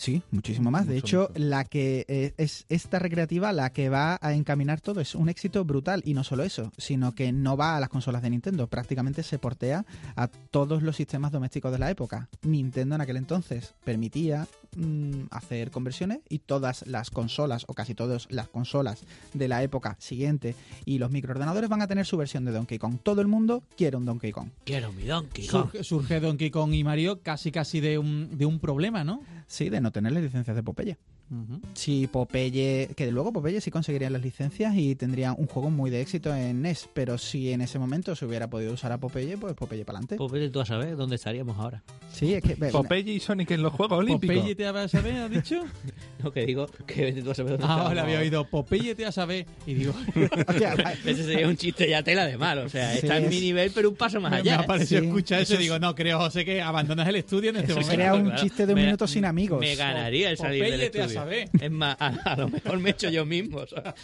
Sí, 0.00 0.22
muchísimo 0.30 0.70
más. 0.70 0.86
De 0.86 0.96
hecho, 0.96 1.28
mucho. 1.28 1.32
la 1.34 1.64
que 1.64 2.06
eh, 2.08 2.32
es 2.38 2.64
esta 2.70 2.98
recreativa 2.98 3.52
la 3.52 3.70
que 3.70 3.90
va 3.90 4.18
a 4.22 4.32
encaminar 4.32 4.80
todo 4.80 5.02
es 5.02 5.14
un 5.14 5.28
éxito 5.28 5.62
brutal 5.66 6.00
y 6.06 6.14
no 6.14 6.24
solo 6.24 6.42
eso, 6.42 6.72
sino 6.78 7.14
que 7.14 7.32
no 7.32 7.54
va 7.58 7.76
a 7.76 7.80
las 7.80 7.90
consolas 7.90 8.22
de 8.22 8.30
Nintendo, 8.30 8.66
prácticamente 8.66 9.22
se 9.22 9.38
portea 9.38 9.84
a 10.16 10.28
todos 10.28 10.82
los 10.82 10.96
sistemas 10.96 11.32
domésticos 11.32 11.70
de 11.70 11.80
la 11.80 11.90
época. 11.90 12.30
Nintendo 12.40 12.94
en 12.94 13.02
aquel 13.02 13.18
entonces 13.18 13.74
permitía 13.84 14.48
mm, 14.76 15.24
hacer 15.30 15.70
conversiones 15.70 16.20
y 16.28 16.40
todas 16.40 16.86
las 16.86 17.10
consolas, 17.10 17.64
o 17.68 17.74
casi 17.74 17.94
todas 17.94 18.26
las 18.30 18.48
consolas 18.48 19.02
de 19.34 19.48
la 19.48 19.62
época 19.62 19.96
siguiente 19.98 20.54
y 20.84 20.98
los 20.98 21.10
microordenadores 21.10 21.68
van 21.68 21.82
a 21.82 21.86
tener 21.86 22.06
su 22.06 22.16
versión 22.16 22.44
de 22.44 22.52
Donkey 22.52 22.78
Kong. 22.78 22.98
Todo 23.02 23.20
el 23.20 23.28
mundo 23.28 23.62
quiere 23.76 23.96
un 23.96 24.04
Donkey 24.04 24.32
Kong. 24.32 24.48
Quiero 24.64 24.92
mi 24.92 25.04
Donkey 25.04 25.46
Kong. 25.46 25.70
Surge, 25.70 25.84
surge 25.84 26.20
Donkey 26.20 26.50
Kong 26.50 26.74
y 26.74 26.84
Mario 26.84 27.20
casi 27.22 27.52
casi 27.52 27.80
de 27.80 27.98
un, 27.98 28.36
de 28.36 28.46
un 28.46 28.60
problema, 28.60 29.04
¿no? 29.04 29.22
Sí, 29.46 29.68
de 29.68 29.80
no 29.80 29.92
tener 29.92 30.12
las 30.12 30.22
licencias 30.22 30.56
de 30.56 30.62
Popeye. 30.62 30.98
Ujú. 31.30 31.60
Si 31.74 32.08
Popeye, 32.08 32.90
que 32.96 33.10
luego 33.12 33.32
Popeye 33.32 33.60
sí 33.60 33.70
conseguiría 33.70 34.10
las 34.10 34.20
licencias 34.22 34.74
y 34.76 34.96
tendría 34.96 35.32
un 35.32 35.46
juego 35.46 35.70
muy 35.70 35.88
de 35.88 36.00
éxito 36.00 36.34
en 36.34 36.60
NES, 36.62 36.88
pero 36.92 37.18
si 37.18 37.52
en 37.52 37.60
ese 37.60 37.78
momento 37.78 38.16
se 38.16 38.26
hubiera 38.26 38.50
podido 38.50 38.72
usar 38.72 38.90
a 38.90 38.98
Popeye, 38.98 39.36
pues 39.38 39.54
Popeye 39.54 39.84
para 39.84 39.98
adelante. 40.00 40.16
Vete 40.32 40.50
tú 40.50 40.60
a 40.60 40.66
saber 40.66 40.96
dónde 40.96 41.16
estaríamos 41.16 41.56
ahora. 41.58 41.82
Sí, 42.12 42.34
es 42.34 42.42
que... 42.42 42.56
Popeye 42.56 43.12
y 43.12 43.20
Sonic 43.20 43.52
en 43.52 43.62
los 43.62 43.72
Juegos 43.72 43.98
Olímpicos. 43.98 44.34
Popeye 44.36 44.54
te 44.56 44.70
va 44.72 44.82
a 44.82 44.88
saber, 44.88 45.14
has 45.16 45.30
dicho? 45.30 45.62
Lo 46.24 46.32
que 46.32 46.44
digo, 46.46 46.66
que 46.86 47.04
vete 47.04 47.22
tú 47.22 47.30
a 47.30 47.34
saber 47.34 47.52
dónde 47.58 47.66
Ah, 47.68 47.92
le 47.94 48.00
había 48.00 48.14
ahora. 48.16 48.22
oído 48.22 48.44
Popeye 48.50 48.94
te 48.96 49.06
a 49.06 49.12
saber 49.12 49.46
y 49.66 49.74
digo, 49.74 49.94
Ese 51.04 51.24
sería 51.24 51.46
un 51.48 51.56
chiste 51.56 51.88
ya 51.88 52.02
tela 52.02 52.26
de 52.26 52.36
mal. 52.36 52.58
O 52.58 52.68
sea, 52.68 52.90
Sí, 52.92 52.98
está 53.02 53.18
en 53.18 53.24
es- 53.26 53.30
mi 53.30 53.40
nivel, 53.40 53.70
pero 53.74 53.88
un 53.88 53.96
paso 53.96 54.20
más 54.20 54.30
me, 54.32 54.42
me 54.42 54.50
allá. 54.50 54.60
ha 54.62 54.66
parecido 54.66 55.00
Sí, 55.00 55.06
escuchar 55.06 55.40
eso 55.42 55.52
y 55.52 55.54
eso 55.54 55.62
digo, 55.62 55.78
no, 55.78 55.94
creo, 55.94 56.18
José, 56.18 56.44
que 56.44 56.60
abandonas 56.60 57.06
el 57.08 57.16
estudio 57.16 57.50
en 57.50 57.56
este 57.56 57.72
Eso 57.72 57.80
momento. 57.80 57.90
sería 57.90 58.14
un 58.14 58.24
Claro. 58.24 58.42
chiste 58.42 58.66
de 58.66 58.72
un 58.72 58.78
Me- 58.80 58.84
minuto 58.86 59.06
sin 59.06 59.24
amigos. 59.24 59.60
Me 59.60 59.76
ganaría 59.76 60.30
el 60.30 60.36
salir 60.36 60.62
del 60.64 60.72
Popeye 60.72 60.82
a 60.82 61.04
estudio. 61.04 61.19
Saber. 61.20 61.50
Es 61.60 61.70
más, 61.70 61.96
a, 61.98 62.08
a 62.08 62.36
lo 62.36 62.48
mejor 62.48 62.78
me 62.78 62.90
echo 62.90 63.08
yo 63.08 63.24
mismo. 63.24 63.66
sea. 63.66 63.94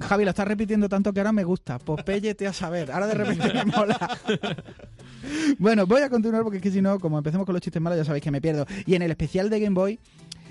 Javi, 0.00 0.24
lo 0.24 0.30
estás 0.30 0.48
repitiendo 0.48 0.88
tanto 0.88 1.12
que 1.12 1.20
ahora 1.20 1.32
me 1.32 1.44
gusta. 1.44 1.78
Popeye 1.78 2.34
te 2.34 2.46
a 2.46 2.52
saber. 2.52 2.90
Ahora 2.90 3.06
de 3.06 3.14
repente 3.14 3.52
me 3.52 3.64
mola. 3.64 4.18
bueno, 5.58 5.86
voy 5.86 6.02
a 6.02 6.10
continuar 6.10 6.42
porque 6.42 6.58
es 6.58 6.62
que 6.62 6.70
si 6.70 6.82
no, 6.82 6.98
como 6.98 7.18
empecemos 7.18 7.46
con 7.46 7.54
los 7.54 7.62
chistes 7.62 7.80
malos, 7.80 7.98
ya 7.98 8.04
sabéis 8.04 8.24
que 8.24 8.30
me 8.30 8.40
pierdo. 8.40 8.66
Y 8.86 8.94
en 8.94 9.02
el 9.02 9.10
especial 9.10 9.50
de 9.50 9.60
Game 9.60 9.74
Boy 9.74 9.98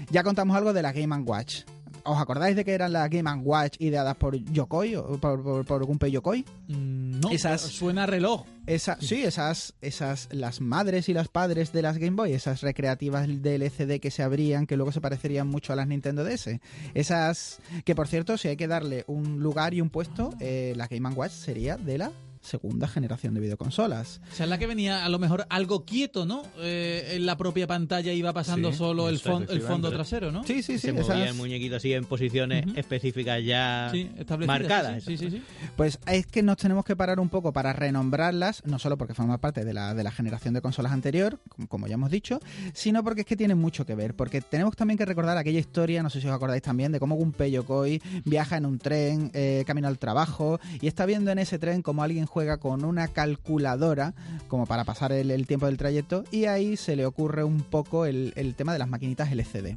ya 0.09 0.23
contamos 0.23 0.55
algo 0.55 0.73
de 0.73 0.81
la 0.81 0.91
Game 0.91 1.15
Watch. 1.23 1.61
¿Os 2.03 2.19
acordáis 2.19 2.55
de 2.55 2.65
que 2.65 2.71
eran 2.73 2.93
las 2.93 3.09
Game 3.09 3.31
Watch 3.43 3.75
ideadas 3.79 4.15
por 4.15 4.35
Yokoi 4.35 4.95
o 4.95 5.17
por, 5.17 5.41
por, 5.43 5.65
por 5.65 5.85
Gunpei 5.85 6.11
Yokoi? 6.11 6.45
Mm, 6.67 7.19
No, 7.21 7.29
Esas- 7.31 7.61
suena 7.61 8.05
reloj. 8.05 8.45
Esa, 8.67 8.97
sí, 9.01 9.23
esas, 9.23 9.73
esas, 9.81 10.27
las 10.31 10.61
madres 10.61 11.09
y 11.09 11.13
los 11.13 11.27
padres 11.27 11.71
de 11.71 11.81
las 11.81 11.97
Game 11.97 12.15
Boy, 12.15 12.33
esas 12.33 12.61
recreativas 12.61 13.27
del 13.27 13.61
LCD 13.63 13.99
que 13.99 14.11
se 14.11 14.23
abrían, 14.23 14.65
que 14.67 14.77
luego 14.77 14.91
se 14.91 15.01
parecerían 15.01 15.47
mucho 15.47 15.73
a 15.73 15.75
las 15.75 15.87
Nintendo 15.87 16.23
DS. 16.23 16.59
Esas, 16.93 17.59
que 17.85 17.95
por 17.95 18.07
cierto, 18.07 18.37
si 18.37 18.47
hay 18.49 18.57
que 18.57 18.67
darle 18.67 19.03
un 19.07 19.39
lugar 19.39 19.73
y 19.73 19.81
un 19.81 19.89
puesto, 19.89 20.31
eh, 20.39 20.73
la 20.77 20.87
Game 20.87 21.09
Watch 21.09 21.31
sería 21.31 21.75
de 21.77 21.97
la 21.97 22.11
segunda 22.41 22.87
generación 22.87 23.33
de 23.33 23.39
videoconsolas. 23.41 24.19
O 24.31 24.35
sea, 24.35 24.45
es 24.45 24.49
la 24.49 24.57
que 24.57 24.67
venía 24.67 25.05
a 25.05 25.09
lo 25.09 25.19
mejor 25.19 25.45
algo 25.49 25.85
quieto, 25.85 26.25
¿no? 26.25 26.43
Eh, 26.59 27.13
en 27.15 27.25
la 27.25 27.37
propia 27.37 27.67
pantalla 27.67 28.11
iba 28.13 28.33
pasando 28.33 28.71
Sí, 28.71 28.77
solo 28.79 29.09
el, 29.09 29.19
fon- 29.21 29.45
el 29.49 29.61
fondo 29.61 29.89
trasero, 29.91 30.31
¿no? 30.31 30.43
Sí, 30.43 30.63
sí, 30.63 30.73
sí. 30.73 30.79
se 30.79 30.93
movía 30.93 31.03
esas- 31.15 31.27
el 31.29 31.33
muñequito 31.35 31.75
así 31.75 31.93
en 31.93 32.05
posiciones 32.05 32.65
específicas 32.75 33.43
ya 33.43 33.89
Sí, 33.91 34.09
marcadas. 34.45 35.03
Sí, 35.03 35.17
sí, 35.17 35.29
sí. 35.29 35.37
sí. 35.37 35.43
Pues 35.75 35.99
es 36.07 36.25
que 36.25 36.41
nos 36.43 36.57
tenemos 36.57 36.83
que 36.85 36.95
parar 36.95 37.19
un 37.19 37.29
poco 37.29 37.53
para 37.53 37.73
renombrarlas, 37.73 38.63
no 38.65 38.79
solo 38.79 38.97
porque 38.97 39.13
forman 39.13 39.39
parte 39.39 39.63
de 39.63 39.73
la, 39.73 39.93
de 39.93 40.03
la 40.03 40.11
generación 40.11 40.53
de 40.53 40.61
consolas 40.61 40.91
anterior, 40.91 41.39
como, 41.49 41.67
como 41.67 41.87
ya 41.87 41.93
hemos 41.95 42.09
dicho, 42.11 42.39
sino 42.73 43.03
porque 43.03 43.21
es 43.21 43.27
que 43.27 43.35
tienen 43.35 43.57
mucho 43.57 43.85
que 43.85 43.95
ver. 43.95 44.15
Porque 44.15 44.41
tenemos 44.41 44.75
también 44.75 44.97
que 44.97 45.05
recordar 45.05 45.37
aquella 45.37 45.59
historia, 45.59 46.01
no 46.03 46.09
sé 46.09 46.21
si 46.21 46.27
os 46.27 46.33
acordáis 46.33 46.61
también, 46.61 46.91
de 46.91 46.99
cómo 46.99 47.15
Gunpei 47.15 47.51
Yokoi 47.51 48.01
viaja 48.25 48.57
en 48.57 48.65
un 48.65 48.79
tren, 48.79 49.31
eh, 49.33 49.63
camino 49.67 49.87
al 49.87 49.99
trabajo, 49.99 50.59
y 50.81 50.87
está 50.87 51.05
viendo 51.05 51.31
en 51.31 51.39
ese 51.39 51.59
tren 51.59 51.81
como 51.81 52.03
alguien 52.03 52.25
juega 52.31 52.57
con 52.57 52.85
una 52.85 53.09
calculadora, 53.09 54.13
como 54.47 54.65
para 54.65 54.85
pasar 54.85 55.11
el, 55.11 55.47
tiempo 55.47 55.65
del 55.65 55.77
trayecto, 55.77 56.23
y 56.31 56.45
ahí 56.45 56.77
se 56.77 56.95
le 56.95 57.05
ocurre 57.05 57.43
un 57.43 57.61
poco 57.61 58.05
el, 58.05 58.31
el 58.37 58.55
tema 58.55 58.71
de 58.71 58.79
las 58.79 58.87
maquinitas 58.87 59.31
LCD. 59.31 59.75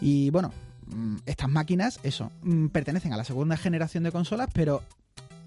Y 0.00 0.28
bueno, 0.30 0.52
mm, 0.86 1.16
estas 1.24 1.48
máquinas, 1.48 2.00
eso, 2.02 2.30
mm, 2.42 2.66
pertenecen 2.66 3.12
a 3.14 3.16
la 3.16 3.24
segunda 3.24 3.56
generación 3.56 4.04
de 4.04 4.12
consolas, 4.12 4.48
pero 4.52 4.82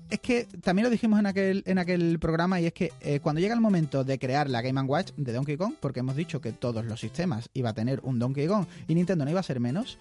es 0.09 0.19
que 0.19 0.45
también 0.63 0.85
lo 0.85 0.89
dijimos 0.89 1.19
en 1.19 1.25
aquel, 1.25 1.63
en 1.65 1.77
aquel 1.77 2.17
programa 2.19 2.59
y 2.61 2.65
es 2.65 2.73
que 2.73 2.91
eh, 3.01 3.19
cuando 3.19 3.41
llega 3.41 3.53
el 3.53 3.61
momento 3.61 4.03
de 4.03 4.17
crear 4.17 4.49
la 4.49 4.61
Game 4.61 4.81
Watch 4.81 5.11
de 5.17 5.33
Donkey 5.33 5.57
Kong, 5.57 5.73
porque 5.79 5.99
hemos 5.99 6.15
dicho 6.15 6.41
que 6.41 6.51
todos 6.51 6.85
los 6.85 6.99
sistemas 6.99 7.49
iba 7.53 7.69
a 7.69 7.73
tener 7.73 7.99
un 8.03 8.17
Donkey 8.17 8.47
Kong 8.47 8.65
y 8.87 8.95
Nintendo 8.95 9.25
no 9.25 9.31
iba 9.31 9.39
a 9.39 9.43
ser 9.43 9.59
menos, 9.59 9.97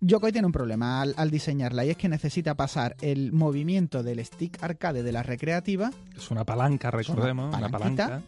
Yokoi 0.00 0.30
tiene 0.30 0.46
un 0.46 0.52
problema 0.52 1.00
al, 1.00 1.14
al 1.16 1.30
diseñarla 1.30 1.84
y 1.84 1.90
es 1.90 1.96
que 1.96 2.08
necesita 2.08 2.54
pasar 2.54 2.96
el 3.00 3.32
movimiento 3.32 4.02
del 4.02 4.24
stick 4.24 4.62
arcade 4.62 5.02
de 5.02 5.10
la 5.10 5.24
recreativa 5.24 5.90
Es 6.16 6.30
una 6.30 6.44
palanca, 6.44 6.90
recordemos, 6.90 7.48
una 7.48 7.58
una, 7.58 7.68
palanca. 7.68 8.22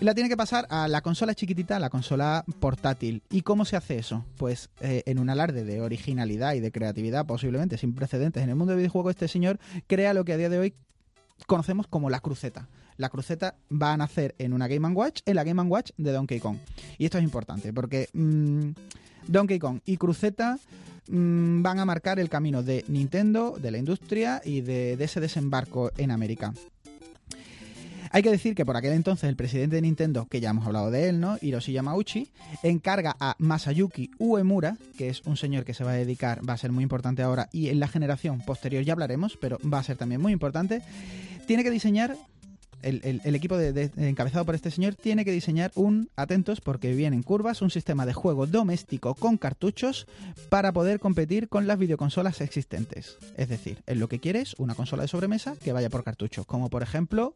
la 0.00 0.14
tiene 0.14 0.28
que 0.28 0.36
pasar 0.36 0.66
a 0.70 0.88
la 0.88 1.00
consola 1.00 1.34
chiquitita, 1.34 1.76
a 1.76 1.78
la 1.78 1.88
consola 1.88 2.44
portátil. 2.58 3.22
¿Y 3.30 3.42
cómo 3.42 3.64
se 3.64 3.76
hace 3.76 3.96
eso? 3.96 4.24
Pues 4.36 4.70
eh, 4.80 5.04
en 5.06 5.20
un 5.20 5.30
alarde 5.30 5.62
de 5.62 5.80
originalidad 5.80 6.54
y 6.54 6.60
de 6.60 6.72
creatividad 6.72 7.26
posiblemente 7.26 7.78
sin 7.78 7.94
precedentes 7.94 8.42
en 8.42 8.50
el 8.50 8.56
mundo 8.56 8.72
del 8.72 8.78
videojuego, 8.78 9.10
este 9.10 9.28
señor 9.28 9.60
crea 9.86 10.14
lo 10.14 10.24
que 10.24 10.32
a 10.32 10.36
día 10.36 10.48
de 10.48 10.58
hoy 10.58 10.74
conocemos 11.46 11.86
como 11.86 12.10
la 12.10 12.18
cruceta. 12.18 12.68
La 12.96 13.08
cruceta 13.08 13.54
va 13.70 13.92
a 13.92 13.96
nacer 13.96 14.34
en 14.38 14.52
una 14.52 14.66
Game 14.66 14.88
Watch, 14.88 15.20
en 15.24 15.36
la 15.36 15.44
Game 15.44 15.62
Watch 15.62 15.92
de 15.96 16.10
Donkey 16.10 16.40
Kong. 16.40 16.56
Y 16.98 17.04
esto 17.04 17.18
es 17.18 17.22
importante 17.22 17.72
porque 17.72 18.08
mm, 18.12 18.70
Donkey 19.28 19.58
Kong 19.58 19.80
y 19.84 19.96
cruceta 19.96 20.58
mm, 21.08 21.62
van 21.62 21.78
a 21.78 21.84
marcar 21.84 22.18
el 22.18 22.28
camino 22.28 22.62
de 22.62 22.84
Nintendo, 22.88 23.56
de 23.60 23.70
la 23.70 23.78
industria 23.78 24.42
y 24.44 24.62
de, 24.62 24.96
de 24.96 25.04
ese 25.04 25.20
desembarco 25.20 25.92
en 25.96 26.10
América. 26.10 26.52
Hay 28.10 28.22
que 28.22 28.30
decir 28.30 28.54
que 28.54 28.64
por 28.64 28.76
aquel 28.76 28.92
entonces 28.92 29.28
el 29.28 29.36
presidente 29.36 29.76
de 29.76 29.82
Nintendo, 29.82 30.26
que 30.26 30.40
ya 30.40 30.50
hemos 30.50 30.66
hablado 30.66 30.90
de 30.90 31.08
él, 31.08 31.20
¿no? 31.20 31.36
Hiroshi 31.40 31.72
Yamauchi, 31.72 32.30
encarga 32.62 33.16
a 33.20 33.36
Masayuki 33.38 34.10
Uemura, 34.18 34.76
que 34.96 35.08
es 35.08 35.22
un 35.26 35.36
señor 35.36 35.64
que 35.64 35.74
se 35.74 35.84
va 35.84 35.92
a 35.92 35.94
dedicar, 35.94 36.40
va 36.48 36.54
a 36.54 36.58
ser 36.58 36.72
muy 36.72 36.82
importante 36.82 37.22
ahora 37.22 37.48
y 37.52 37.68
en 37.68 37.80
la 37.80 37.88
generación 37.88 38.40
posterior 38.40 38.82
ya 38.82 38.94
hablaremos, 38.94 39.36
pero 39.40 39.58
va 39.60 39.78
a 39.78 39.82
ser 39.82 39.96
también 39.96 40.20
muy 40.20 40.32
importante, 40.32 40.82
tiene 41.46 41.62
que 41.62 41.70
diseñar 41.70 42.16
el, 42.82 43.00
el- 43.04 43.20
el 43.24 43.34
equipo 43.34 43.56
de- 43.56 43.72
de- 43.72 43.90
encabezado 44.08 44.44
por 44.44 44.54
este 44.54 44.70
señor 44.70 44.94
tiene 44.94 45.24
que 45.24 45.32
diseñar 45.32 45.72
un, 45.74 46.10
atentos 46.16 46.60
porque 46.60 46.94
vienen 46.94 47.22
curvas, 47.22 47.60
un 47.62 47.70
sistema 47.70 48.06
de 48.06 48.12
juego 48.14 48.46
doméstico 48.46 49.14
con 49.14 49.36
cartuchos 49.36 50.06
para 50.48 50.72
poder 50.72 51.00
competir 51.00 51.48
con 51.48 51.66
las 51.66 51.78
videoconsolas 51.78 52.40
existentes. 52.40 53.16
Es 53.36 53.48
decir, 53.48 53.82
él 53.86 53.98
lo 53.98 54.08
que 54.08 54.18
quiere 54.20 54.40
es 54.40 54.54
una 54.58 54.74
consola 54.74 55.02
de 55.02 55.08
sobremesa 55.08 55.56
que 55.56 55.72
vaya 55.72 55.90
por 55.90 56.04
cartuchos, 56.04 56.46
como 56.46 56.70
por 56.70 56.82
ejemplo 56.82 57.34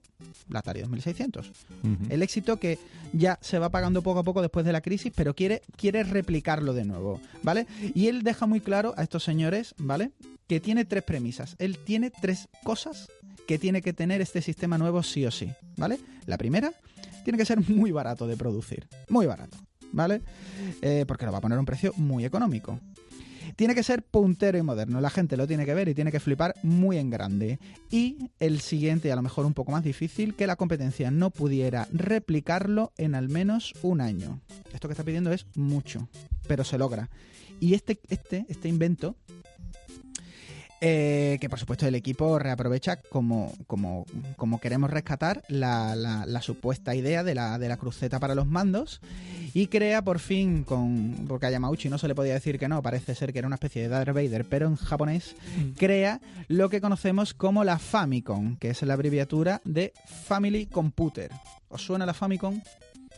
la 0.49 0.61
Atari 0.61 0.81
2600. 0.81 1.49
Ujú. 1.49 1.97
El 2.09 2.23
éxito 2.23 2.59
que 2.59 2.79
ya 3.13 3.39
se 3.43 3.59
va 3.59 3.69
pagando 3.71 4.03
poco 4.03 4.21
a 4.21 4.25
poco 4.25 4.43
después 4.43 4.65
de 4.65 4.73
la 4.73 4.81
crisis, 4.81 5.13
pero 5.15 5.35
quiere, 5.35 5.63
quiere 5.77 6.03
replicarlo 6.05 6.73
de 6.73 6.85
nuevo, 6.85 7.21
¿vale? 7.43 7.67
Y 7.95 8.09
él 8.09 8.23
deja 8.23 8.47
muy 8.47 8.61
claro 8.61 8.95
a 8.97 9.03
estos 9.03 9.25
señores, 9.25 9.75
¿vale? 9.79 10.11
Que 10.47 10.61
tiene 10.61 10.85
tres 10.85 11.03
premisas. 11.03 11.57
Él 11.59 11.79
tiene 11.79 12.11
tres 12.11 12.49
cosas 12.63 13.09
que 13.47 13.59
tiene 13.59 13.83
que 13.83 13.93
tener 13.93 14.21
este 14.21 14.43
sistema 14.43 14.79
nuevo 14.79 15.03
sí 15.03 15.25
o 15.27 15.31
sí, 15.31 15.51
¿vale? 15.77 15.99
La 16.27 16.39
primera, 16.39 16.73
tiene 17.25 17.39
que 17.39 17.45
ser 17.45 17.61
muy 17.69 17.91
barato 17.93 18.27
de 18.27 18.37
producir, 18.37 18.89
muy 19.09 19.27
barato, 19.27 19.59
¿vale? 19.93 20.23
Eh, 20.81 21.05
porque 21.07 21.27
lo 21.27 21.33
va 21.33 21.39
a 21.39 21.41
poner 21.41 21.57
a 21.57 21.61
un 21.61 21.67
precio 21.67 21.93
muy 21.97 22.25
económico. 22.25 22.81
Tiene 23.57 23.75
que 23.75 23.83
ser 23.83 24.03
puntero 24.03 24.57
y 24.57 24.63
moderno, 24.63 25.01
la 25.01 25.11
gente 25.11 25.37
lo 25.37 25.47
tiene 25.47 25.67
que 25.67 25.75
ver 25.75 25.89
y 25.89 25.95
tiene 25.95 26.11
que 26.11 26.21
flipar 26.21 26.55
muy 26.63 26.97
en 26.97 27.11
grande. 27.11 27.59
Y 27.91 28.17
el 28.39 28.61
siguiente, 28.61 29.13
a 29.13 29.17
lo 29.17 29.23
mejor 29.23 29.45
un 29.45 29.53
poco 29.53 29.73
más 29.73 29.85
difícil, 29.85 30.35
que 30.35 30.47
la 30.47 30.57
competencia 30.57 31.11
no 31.11 31.31
pudiera 31.31 31.87
replicarlo 31.93 32.93
en 32.97 33.15
al 33.15 33.29
menos 33.29 33.75
un 33.83 34.01
año. 34.01 34.41
Esto 34.73 34.89
que 34.89 34.93
está 34.93 35.05
pidiendo 35.05 35.33
es 35.33 35.47
mucho, 35.55 36.09
pero 36.47 36.65
se 36.65 36.79
logra. 36.79 37.11
Y 37.61 37.75
este, 37.75 38.01
este, 38.09 38.47
este 38.49 38.69
invento 38.69 39.17
eh, 40.85 41.39
que 41.41 41.49
por 41.49 41.61
supuesto 41.61 41.87
el 41.87 41.95
equipo 41.95 42.41
reaprovecha 42.41 42.97
como, 43.09 43.53
como, 43.69 44.05
como 44.37 44.59
queremos 44.61 44.91
rescatar 44.91 45.45
la, 45.49 45.95
la- 45.95 46.27
la 46.27 46.43
supuesta 46.43 46.95
idea 46.97 47.23
de 47.23 47.37
la, 47.37 47.57
de 47.61 47.69
la 47.69 47.77
cruceta 47.77 48.19
para 48.19 48.35
los 48.35 48.49
mandos 48.49 49.01
y 49.55 49.69
crea 49.69 50.03
por 50.03 50.19
fin 50.19 50.65
con 50.65 51.15
porque 51.29 51.47
a 51.47 51.51
Yamauchi 51.51 51.89
no 51.89 51.99
se 51.99 52.09
le 52.09 52.17
podía 52.17 52.33
decir 52.35 52.59
que 52.59 52.67
no 52.67 52.83
parece 52.83 53.15
ser 53.15 53.33
que 53.33 53.39
era 53.39 53.47
una 53.47 53.55
especie 53.55 53.83
de 53.83 53.89
Darth 53.89 54.13
Vader 54.13 54.45
pero 54.45 54.67
en 54.67 54.75
japonés 54.77 55.37
crea 55.77 56.21
lo 56.49 56.69
que 56.69 56.81
conocemos 56.81 57.33
como 57.33 57.63
la 57.63 57.79
Famicom 57.79 58.57
que 58.57 58.71
es 58.71 58.83
la 58.83 58.95
abreviatura 58.95 59.61
de 59.65 59.93
Family 60.27 60.67
Computer 60.67 61.31
¿os 61.69 61.81
suena 61.85 62.07
la 62.07 62.15
Famicom? 62.15 62.61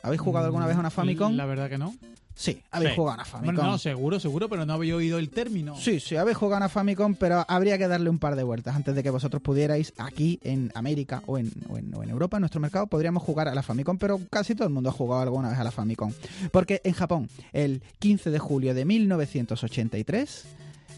¿habéis 0.03 0.21
jugado 0.21 0.45
alguna 0.47 0.67
vez 0.67 0.77
a 0.77 0.81
una 0.81 0.91
Famicom? 0.91 1.33
Mm, 1.33 1.37
La 1.37 1.47
verdad 1.47 1.71
que 1.71 1.79
no. 1.79 1.95
Sí, 2.35 2.61
habéis 2.71 2.91
Sí. 2.93 2.97
jugado 2.97 3.21
a 3.21 3.25
Famicom 3.25 3.55
Bueno, 3.57 3.71
no, 3.73 3.79
seguro, 3.79 4.19
seguro, 4.21 4.49
pero 4.49 4.67
no 4.67 4.73
había 4.75 4.97
oído 4.97 5.19
el 5.19 5.31
término. 5.31 5.77
Sí, 5.77 6.01
sí, 6.01 6.17
habéis 6.17 6.37
jugado 6.37 6.65
a 6.65 6.69
Famicom, 6.69 7.15
pero 7.15 7.45
habría 7.49 7.79
que 7.79 7.89
darle 7.89 8.11
un 8.11 8.19
par 8.19 8.37
de 8.37 8.43
vueltas 8.43 8.75
antes 8.77 8.95
de 8.95 9.03
que 9.03 9.11
vosotros 9.11 9.41
pudierais 9.43 9.93
aquí 9.99 10.39
en 10.43 10.71
América 10.75 11.23
o 11.27 11.39
en, 11.39 11.51
o 11.69 11.79
en- 11.79 11.95
o 11.95 12.03
en 12.03 12.11
Europa, 12.11 12.37
en 12.37 12.43
nuestro 12.43 12.61
mercado, 12.61 12.87
podríamos 12.87 13.23
jugar 13.23 13.49
a 13.49 13.55
la 13.55 13.63
Famicom, 13.63 13.99
pero 13.99 14.21
casi 14.31 14.55
todo 14.55 14.67
el 14.69 14.75
mundo 14.75 14.91
ha 14.91 14.93
jugado 14.93 15.23
alguna 15.23 15.49
vez 15.51 15.59
a 15.59 15.65
la 15.65 15.71
Famicom. 15.71 16.13
Porque 16.53 16.81
en 16.85 16.93
Japón, 16.93 17.29
el 17.53 17.83
15 18.01 18.31
de 18.31 18.39
julio 18.39 18.75
de 18.75 18.85
1983, 18.85 20.45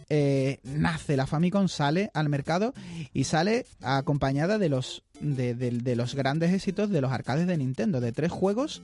eh, 0.08 0.60
nace 0.62 1.16
la 1.16 1.26
Famicom, 1.26 1.68
sale 1.68 2.10
al 2.14 2.28
mercado 2.28 2.72
y 3.12 3.24
sale 3.24 3.66
acompañada 3.82 4.58
de 4.58 4.68
los, 4.68 5.02
de, 5.20 5.54
de- 5.54 5.70
de 5.72 5.96
los 5.96 6.14
grandes 6.14 6.52
éxitos 6.52 6.90
de 6.90 7.00
los 7.00 7.10
arcades 7.12 7.46
de 7.46 7.56
Nintendo, 7.56 8.00
de 8.00 8.12
tres 8.12 8.30
juegos 8.30 8.82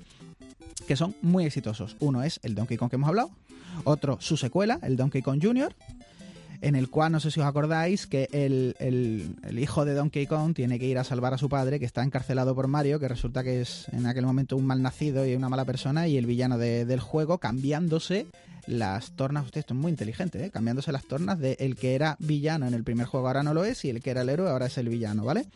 que 0.86 0.96
son 0.96 1.14
muy 1.22 1.44
exitosos. 1.44 1.96
Uno 2.00 2.22
es 2.22 2.40
el 2.42 2.54
Donkey 2.54 2.76
Kong 2.76 2.90
que 2.90 2.96
hemos 2.96 3.08
hablado, 3.08 3.30
otro 3.84 4.18
su 4.20 4.36
secuela, 4.36 4.78
el 4.82 4.96
Donkey 4.96 5.22
Kong 5.22 5.40
Jr., 5.42 5.74
en 6.60 6.76
el 6.76 6.90
cual 6.90 7.10
no 7.10 7.18
sé 7.18 7.32
si 7.32 7.40
os 7.40 7.46
acordáis 7.46 8.06
que 8.06 8.28
el, 8.30 8.76
el- 8.78 9.58
hijo 9.58 9.84
de 9.84 9.94
Donkey 9.94 10.26
Kong 10.28 10.54
tiene 10.54 10.78
que 10.78 10.86
ir 10.86 10.96
a 10.96 11.02
salvar 11.02 11.34
a 11.34 11.38
su 11.38 11.48
padre 11.48 11.80
que 11.80 11.84
está 11.86 12.04
encarcelado 12.04 12.54
por 12.54 12.68
Mario, 12.68 13.00
que 13.00 13.08
resulta 13.08 13.42
que 13.42 13.60
es 13.62 13.86
en 13.92 14.06
aquel 14.06 14.24
momento 14.26 14.56
un 14.56 14.64
mal 14.66 14.80
nacido 14.80 15.26
y 15.26 15.34
una 15.34 15.48
mala 15.48 15.64
persona 15.64 16.06
y 16.06 16.16
el 16.18 16.26
villano 16.26 16.58
de- 16.58 16.84
del 16.84 17.00
juego 17.00 17.38
cambiándose 17.38 18.26
las 18.66 19.12
tornas, 19.12 19.44
usted 19.44 19.60
esto 19.60 19.74
es 19.74 19.80
muy 19.80 19.90
inteligente, 19.90 20.44
¿eh? 20.44 20.50
cambiándose 20.50 20.92
las 20.92 21.04
tornas 21.04 21.38
de 21.38 21.56
el 21.60 21.76
que 21.76 21.94
era 21.94 22.16
villano 22.20 22.66
en 22.66 22.74
el 22.74 22.84
primer 22.84 23.06
juego 23.06 23.26
ahora 23.26 23.42
no 23.42 23.54
lo 23.54 23.64
es 23.64 23.84
y 23.84 23.90
el 23.90 24.00
que 24.02 24.10
era 24.10 24.22
el 24.22 24.28
héroe 24.28 24.48
ahora 24.50 24.66
es 24.66 24.78
el 24.78 24.88
villano, 24.88 25.24
¿vale? 25.24 25.46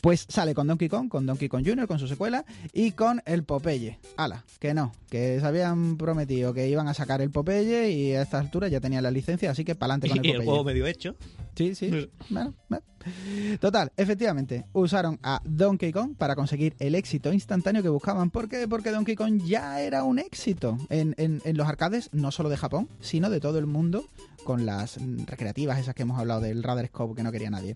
Pues 0.00 0.26
sale 0.28 0.54
con 0.54 0.66
Donkey 0.66 0.88
Kong, 0.88 1.08
con 1.08 1.26
Donkey 1.26 1.48
Kong 1.48 1.64
Jr., 1.66 1.86
con 1.86 1.98
su 1.98 2.08
secuela 2.08 2.44
y 2.72 2.92
con 2.92 3.22
el 3.26 3.44
Popeye. 3.44 3.98
Ala, 4.16 4.44
que 4.58 4.74
no, 4.74 4.92
que 5.10 5.38
se 5.40 5.46
habían 5.46 5.96
prometido 5.96 6.52
que 6.52 6.68
iban 6.68 6.88
a 6.88 6.94
sacar 6.94 7.20
el 7.22 7.30
Popeye 7.30 7.90
y 7.90 8.12
a 8.14 8.22
esta 8.22 8.38
altura 8.38 8.68
ya 8.68 8.80
tenían 8.80 9.02
la 9.02 9.10
licencia, 9.10 9.50
así 9.50 9.64
que 9.64 9.74
pa'lante 9.74 10.08
con 10.08 10.18
el 10.18 10.24
Y 10.26 10.28
Popeye. 10.28 10.40
el 10.42 10.44
juego 10.48 10.64
medio 10.64 10.86
hecho. 10.86 11.14
Sí, 11.54 11.74
sí. 11.74 11.88
Bueno, 12.30 12.54
bueno. 12.68 12.84
Total, 13.60 13.90
efectivamente, 13.96 14.66
usaron 14.74 15.18
a 15.22 15.40
Donkey 15.44 15.90
Kong 15.90 16.14
para 16.18 16.36
conseguir 16.36 16.74
el 16.78 16.94
éxito 16.94 17.32
instantáneo 17.32 17.82
que 17.82 17.88
buscaban. 17.88 18.30
¿Por 18.30 18.48
qué? 18.48 18.68
Porque 18.68 18.90
Donkey 18.90 19.16
Kong 19.16 19.40
ya 19.42 19.80
era 19.80 20.04
un 20.04 20.18
éxito 20.18 20.76
en, 20.90 21.14
en- 21.16 21.40
en 21.44 21.56
los 21.56 21.66
arcades, 21.66 22.10
no 22.12 22.30
solo 22.30 22.50
de 22.50 22.58
Japón, 22.58 22.88
sino 23.00 23.30
de 23.30 23.40
todo 23.40 23.58
el 23.58 23.66
mundo, 23.66 24.04
con 24.44 24.66
las 24.66 24.98
recreativas 25.26 25.78
esas 25.78 25.94
que 25.94 26.02
hemos 26.02 26.18
hablado 26.18 26.42
del 26.42 26.62
Radar 26.62 26.86
Scope 26.88 27.14
que 27.14 27.22
no 27.22 27.32
quería 27.32 27.48
nadie. 27.50 27.74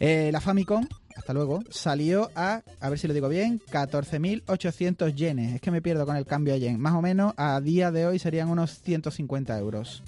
Eh, 0.00 0.30
la 0.32 0.40
Famicom, 0.40 0.84
hasta 1.16 1.32
luego, 1.32 1.62
salió 1.70 2.30
a, 2.34 2.62
a 2.80 2.88
ver 2.90 2.98
si 2.98 3.06
lo 3.06 3.14
digo 3.14 3.28
bien, 3.28 3.60
14.800 3.70 5.14
yenes. 5.14 5.54
Es 5.54 5.60
que 5.60 5.70
me 5.70 5.80
pierdo 5.82 6.06
con 6.06 6.16
el 6.16 6.26
cambio 6.26 6.54
a 6.54 6.56
yen. 6.56 6.78
Más 6.80 6.94
o 6.94 7.02
menos 7.02 7.34
a 7.36 7.60
día 7.60 7.90
de 7.92 8.06
hoy 8.06 8.18
serían 8.18 8.48
unos 8.48 8.80
150 8.80 9.56
euros. 9.58 10.02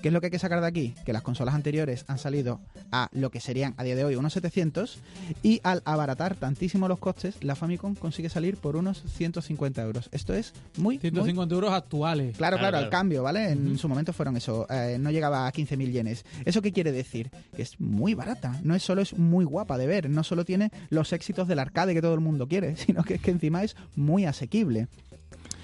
¿Qué 0.00 0.08
es 0.08 0.14
lo 0.14 0.20
que 0.20 0.26
hay 0.26 0.30
que 0.30 0.38
sacar 0.38 0.60
de 0.60 0.66
aquí? 0.66 0.94
Que 1.04 1.12
las 1.12 1.22
consolas 1.22 1.54
anteriores 1.54 2.04
han 2.08 2.18
salido 2.18 2.60
a 2.90 3.08
lo 3.12 3.30
que 3.30 3.40
serían 3.40 3.74
a 3.76 3.84
día 3.84 3.94
de 3.94 4.04
hoy 4.04 4.16
unos 4.16 4.32
700 4.32 4.98
y 5.42 5.60
al 5.62 5.82
abaratar 5.84 6.36
tantísimo 6.36 6.88
los 6.88 6.98
costes, 6.98 7.36
la 7.42 7.54
Famicom 7.54 7.94
consigue 7.94 8.28
salir 8.28 8.56
por 8.56 8.76
unos 8.76 9.02
150 9.02 9.82
euros. 9.82 10.08
Esto 10.12 10.34
es 10.34 10.54
muy, 10.76 10.94
muy 10.94 10.98
150 10.98 11.54
euros 11.54 11.72
actuales. 11.72 12.36
Claro, 12.36 12.56
Claro, 12.56 12.72
claro, 12.72 12.84
al 12.84 12.90
cambio, 12.90 13.22
¿vale? 13.22 13.50
En 13.50 13.78
su 13.78 13.88
momento 13.88 14.12
fueron 14.12 14.36
eso, 14.36 14.66
eh, 14.70 14.96
no 14.98 15.10
llegaba 15.10 15.46
a 15.46 15.52
15.000 15.52 15.90
yenes. 15.92 16.24
¿Eso 16.44 16.62
qué 16.62 16.72
quiere 16.72 16.92
decir? 16.92 17.30
Que 17.54 17.62
es 17.62 17.78
muy 17.78 18.14
barata, 18.14 18.58
no 18.64 18.74
es 18.74 18.82
solo 18.82 19.02
es 19.02 19.16
muy 19.16 19.44
guapa 19.44 19.78
de 19.78 19.86
ver, 19.86 20.10
no 20.10 20.24
solo 20.24 20.44
tiene 20.44 20.70
los 20.88 21.12
éxitos 21.12 21.46
del 21.46 21.58
arcade 21.58 21.94
que 21.94 22.02
todo 22.02 22.14
el 22.14 22.20
mundo 22.20 22.48
quiere, 22.48 22.76
sino 22.76 23.02
que 23.04 23.14
es 23.14 23.20
que 23.20 23.30
encima 23.30 23.62
es 23.62 23.76
muy 23.94 24.24
asequible. 24.24 24.88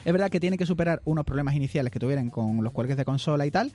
Es 0.07 0.13
verdad 0.13 0.31
que 0.31 0.39
tiene 0.39 0.57
que 0.57 0.67
superar 0.67 1.03
unos 1.05 1.25
problemas 1.25 1.57
iniciales 1.57 1.93
que 1.93 1.99
tuvieran 1.99 2.31
con 2.31 2.63
los 2.63 2.73
cuelgues 2.73 2.97
de 2.97 3.05
consola 3.05 3.45
y 3.45 3.51
tal, 3.51 3.73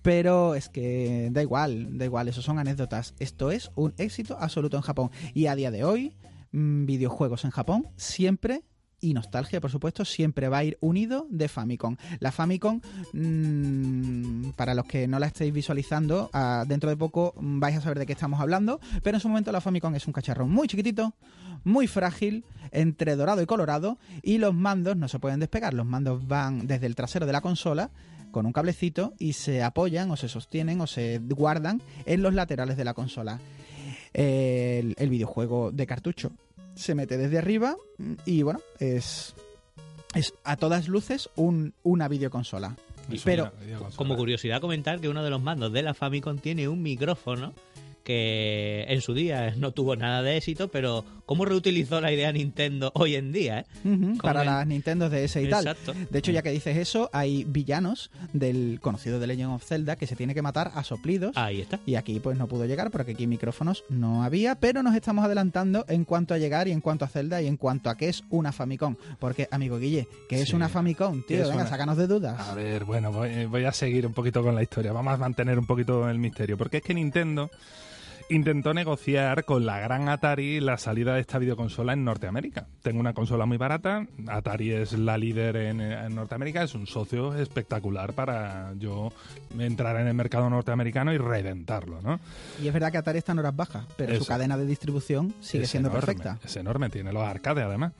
pero 0.00 0.54
es 0.54 0.70
que 0.70 1.28
da 1.30 1.42
igual, 1.42 1.98
da 1.98 2.06
igual, 2.06 2.26
eso 2.26 2.40
son 2.40 2.58
anécdotas. 2.58 3.12
Esto 3.18 3.50
es 3.50 3.70
un 3.74 3.92
éxito 3.98 4.38
absoluto 4.40 4.78
en 4.78 4.82
Japón. 4.82 5.10
Y 5.34 5.44
a 5.44 5.54
día 5.54 5.70
de 5.70 5.84
hoy, 5.84 6.16
mm, 6.52 6.86
videojuegos 6.86 7.44
en 7.44 7.50
Japón 7.50 7.88
siempre 7.96 8.62
y 9.04 9.12
nostalgia, 9.12 9.60
por 9.60 9.70
supuesto, 9.70 10.04
siempre 10.04 10.48
va 10.48 10.58
a 10.58 10.64
ir 10.64 10.78
unido 10.80 11.26
de 11.28 11.48
Famicom. 11.48 11.96
La 12.20 12.32
Famicom, 12.32 12.80
mm, 13.12 14.52
para 14.56 14.74
los 14.74 14.86
que 14.86 15.06
no 15.06 15.18
la 15.18 15.26
estéis 15.26 15.52
visualizando, 15.52 16.30
ah, 16.32 16.64
dentro 16.66 16.88
de 16.88 16.96
poco 16.96 17.34
vais 17.36 17.76
a 17.76 17.82
saber 17.82 17.98
de 17.98 18.06
qué 18.06 18.14
estamos 18.14 18.40
hablando, 18.40 18.80
pero 19.02 19.18
en 19.18 19.20
su 19.20 19.28
momento 19.28 19.52
la 19.52 19.60
Famicom 19.60 19.94
es 19.94 20.06
un 20.06 20.14
cacharrón 20.14 20.50
muy 20.50 20.68
chiquitito, 20.68 21.12
muy 21.64 21.86
frágil, 21.86 22.44
entre 22.70 23.14
dorado 23.14 23.42
y 23.42 23.46
colorado, 23.46 23.98
y 24.22 24.38
los 24.38 24.54
mandos 24.54 24.96
no 24.96 25.08
se 25.08 25.18
pueden 25.18 25.38
despegar. 25.38 25.74
Los 25.74 25.86
mandos 25.86 26.26
van 26.26 26.66
desde 26.66 26.86
el 26.86 26.94
trasero 26.94 27.26
de 27.26 27.32
la 27.32 27.42
consola 27.42 27.90
con 28.30 28.46
un 28.46 28.52
cablecito 28.52 29.12
y 29.18 29.34
se 29.34 29.62
apoyan 29.62 30.10
o 30.10 30.16
se 30.16 30.28
sostienen 30.28 30.80
o 30.80 30.86
se 30.86 31.20
guardan 31.22 31.82
en 32.06 32.22
los 32.22 32.32
laterales 32.32 32.76
de 32.78 32.84
la 32.84 32.94
consola. 32.94 33.38
El 34.12 35.08
videojuego 35.08 35.72
de 35.72 35.86
cartucho 35.86 36.32
se 36.74 36.94
mete 36.94 37.16
desde 37.16 37.38
arriba 37.38 37.76
y 38.24 38.42
bueno, 38.42 38.60
es, 38.78 39.34
es 40.14 40.34
a 40.44 40.56
todas 40.56 40.88
luces 40.88 41.30
un, 41.36 41.74
una 41.82 42.08
videoconsola. 42.08 42.76
Es 43.10 43.22
Pero, 43.22 43.44
una 43.44 43.64
videoconsola. 43.64 43.96
Como 43.96 44.16
curiosidad 44.16 44.60
comentar 44.60 45.00
que 45.00 45.08
uno 45.08 45.22
de 45.22 45.30
los 45.30 45.42
mandos 45.42 45.72
de 45.72 45.82
la 45.82 45.94
Famicom 45.94 46.38
tiene 46.38 46.68
un 46.68 46.82
micrófono 46.82 47.52
que 48.04 48.84
en 48.88 49.00
su 49.00 49.14
día 49.14 49.52
no 49.56 49.72
tuvo 49.72 49.96
nada 49.96 50.22
de 50.22 50.36
éxito, 50.36 50.68
pero 50.68 51.04
cómo 51.26 51.44
reutilizó 51.46 52.00
la 52.00 52.12
idea 52.12 52.30
Nintendo 52.32 52.92
hoy 52.94 53.16
en 53.16 53.32
día, 53.32 53.60
¿eh? 53.60 53.64
Para 54.22 54.40
el- 54.42 54.46
las 54.46 54.66
Nintendo 54.66 55.08
DS 55.10 55.36
y 55.42 55.48
tal. 55.48 55.66
Exacto. 55.66 55.94
De 56.10 56.18
hecho, 56.18 56.30
ya 56.30 56.42
que 56.42 56.50
dices 56.50 56.76
eso, 56.76 57.08
hay 57.12 57.44
villanos 57.44 58.10
del 58.32 58.78
conocido 58.80 59.18
de 59.18 59.26
Legend 59.26 59.52
of 59.54 59.64
Zelda 59.64 59.96
que 59.96 60.06
se 60.06 60.16
tiene 60.16 60.34
que 60.34 60.42
matar 60.42 60.70
a 60.74 60.84
soplidos. 60.84 61.36
Ahí 61.36 61.60
está. 61.62 61.80
Y 61.86 61.94
aquí 61.96 62.20
pues 62.20 62.38
no 62.38 62.46
pudo 62.46 62.66
llegar 62.66 62.90
porque 62.90 63.12
aquí 63.12 63.26
micrófonos 63.26 63.84
no 63.88 64.22
había, 64.22 64.54
pero 64.56 64.82
nos 64.82 64.94
estamos 64.94 65.24
adelantando 65.24 65.86
en 65.88 66.04
cuanto 66.04 66.34
a 66.34 66.38
llegar 66.38 66.68
y 66.68 66.72
en 66.72 66.80
cuanto 66.82 67.06
a 67.06 67.08
Zelda 67.08 67.40
y 67.40 67.46
en 67.46 67.56
cuanto 67.56 67.88
a 67.90 67.96
qué 67.96 68.08
es 68.10 68.22
una 68.28 68.52
Famicom. 68.52 68.96
Porque, 69.18 69.48
amigo 69.50 69.78
Guille, 69.78 70.06
¿qué 70.28 70.42
es 70.42 70.52
una 70.52 70.68
Famicom? 70.68 71.22
¿Qué 71.22 71.36
Tío, 71.36 71.44
venga, 71.44 71.54
una- 71.62 71.66
sácanos 71.66 71.96
de 71.96 72.06
dudas. 72.06 72.38
A 72.48 72.54
ver, 72.54 72.84
bueno, 72.84 73.10
voy, 73.12 73.46
voy 73.46 73.64
a 73.64 73.72
seguir 73.72 74.06
un 74.06 74.12
poquito 74.12 74.42
con 74.42 74.54
la 74.54 74.62
historia. 74.62 74.92
Vamos 74.92 75.14
a 75.14 75.16
mantener 75.16 75.58
un 75.58 75.66
poquito 75.66 76.08
el 76.10 76.18
misterio. 76.18 76.58
Porque 76.58 76.76
es 76.78 76.82
que 76.82 76.92
Nintendo 76.92 77.50
intentó 78.30 78.72
negociar 78.72 79.44
con 79.44 79.66
la 79.66 79.78
gran 79.80 80.08
Atari 80.08 80.60
la 80.60 80.76
salida 80.78 81.14
de 81.14 81.20
esta 81.20 81.38
videoconsola 81.38 81.92
en 81.92 82.04
Norteamérica. 82.04 82.66
Tengo 82.82 83.00
una 83.00 83.12
consola 83.12 83.46
muy 83.46 83.56
barata, 83.56 84.06
Atari 84.28 84.72
es 84.72 84.92
la 84.92 85.18
líder 85.18 85.56
en, 85.56 85.80
en 85.80 86.14
Norteamérica, 86.14 86.62
es 86.62 86.74
un 86.74 86.86
socio 86.86 87.34
espectacular 87.34 88.12
para 88.14 88.72
yo 88.78 89.12
entrar 89.58 90.00
en 90.00 90.08
el 90.08 90.14
mercado 90.14 90.48
norteamericano 90.50 91.12
y 91.12 91.18
reventarlo, 91.18 92.00
¿no? 92.02 92.20
Y 92.62 92.66
es 92.66 92.72
verdad 92.72 92.90
que 92.92 92.98
Atari 92.98 93.18
está 93.18 93.32
en 93.32 93.40
horas 93.40 93.56
bajas, 93.56 93.84
pero 93.96 94.16
su 94.16 94.26
cadena 94.26 94.56
de 94.56 94.66
distribución 94.66 95.34
sigue 95.40 95.66
siendo 95.66 95.88
enorme, 95.90 96.06
perfecta. 96.06 96.38
Es 96.44 96.56
enorme, 96.56 96.88
tiene 96.90 97.12
los 97.12 97.22
arcades 97.22 97.64
además. 97.64 97.92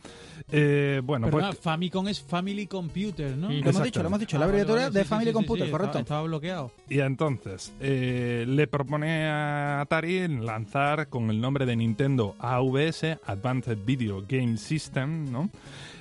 Eh, 0.50 1.00
bueno, 1.04 1.26
Perdona, 1.26 1.48
pues 1.48 1.60
Famicom 1.60 2.08
es 2.08 2.20
Family 2.20 2.66
Computer, 2.66 3.36
¿no? 3.36 3.48
Lo 3.50 3.70
hemos 3.70 3.82
dicho, 3.82 4.02
lo 4.02 4.08
hemos 4.08 4.20
dicho, 4.20 4.36
Ah, 4.36 4.40
la 4.40 4.44
abreviatura 4.46 4.82
vale, 4.82 4.92
de 4.94 5.02
sí, 5.02 5.08
Family 5.08 5.30
sí, 5.30 5.32
Computer, 5.32 5.66
sí, 5.66 5.70
correcto. 5.70 5.98
Estaba, 5.98 6.02
estaba 6.02 6.22
bloqueado. 6.22 6.70
Y 6.88 6.98
entonces 7.00 7.72
eh, 7.80 8.44
le 8.48 8.66
propone 8.66 9.26
a 9.26 9.80
Atari 9.82 10.13
lanzar 10.28 11.08
con 11.08 11.30
el 11.30 11.40
nombre 11.40 11.66
de 11.66 11.76
Nintendo 11.76 12.34
AVS, 12.38 13.18
Advanced 13.26 13.78
Video 13.84 14.24
Game 14.26 14.56
System, 14.56 15.30
¿no? 15.30 15.50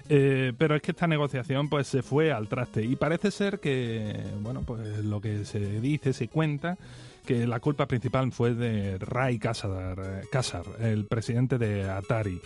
Eh, 0.10 0.54
pero 0.58 0.76
es 0.76 0.82
que 0.82 0.92
esta 0.92 1.08
negociación 1.08 1.70
pues 1.70 1.88
se 1.88 2.02
fue 2.02 2.32
al 2.32 2.48
traste 2.48 2.84
y 2.84 2.96
parece 2.96 3.32
ser 3.32 3.60
que, 3.60 4.22
bueno, 4.42 4.62
pues 4.62 5.04
lo 5.04 5.22
que 5.22 5.46
se 5.46 5.80
dice, 5.80 6.14
se 6.14 6.28
cuenta, 6.28 6.78
que 7.26 7.48
la 7.48 7.60
culpa 7.60 7.88
principal 7.88 8.32
fue 8.32 8.54
de 8.54 8.98
Ray 8.98 9.40
Kassar, 9.40 9.98
eh, 10.00 10.22
Kassar, 10.32 10.66
el 10.80 11.06
presidente 11.06 11.58
de 11.58 11.90
Atari, 11.90 12.40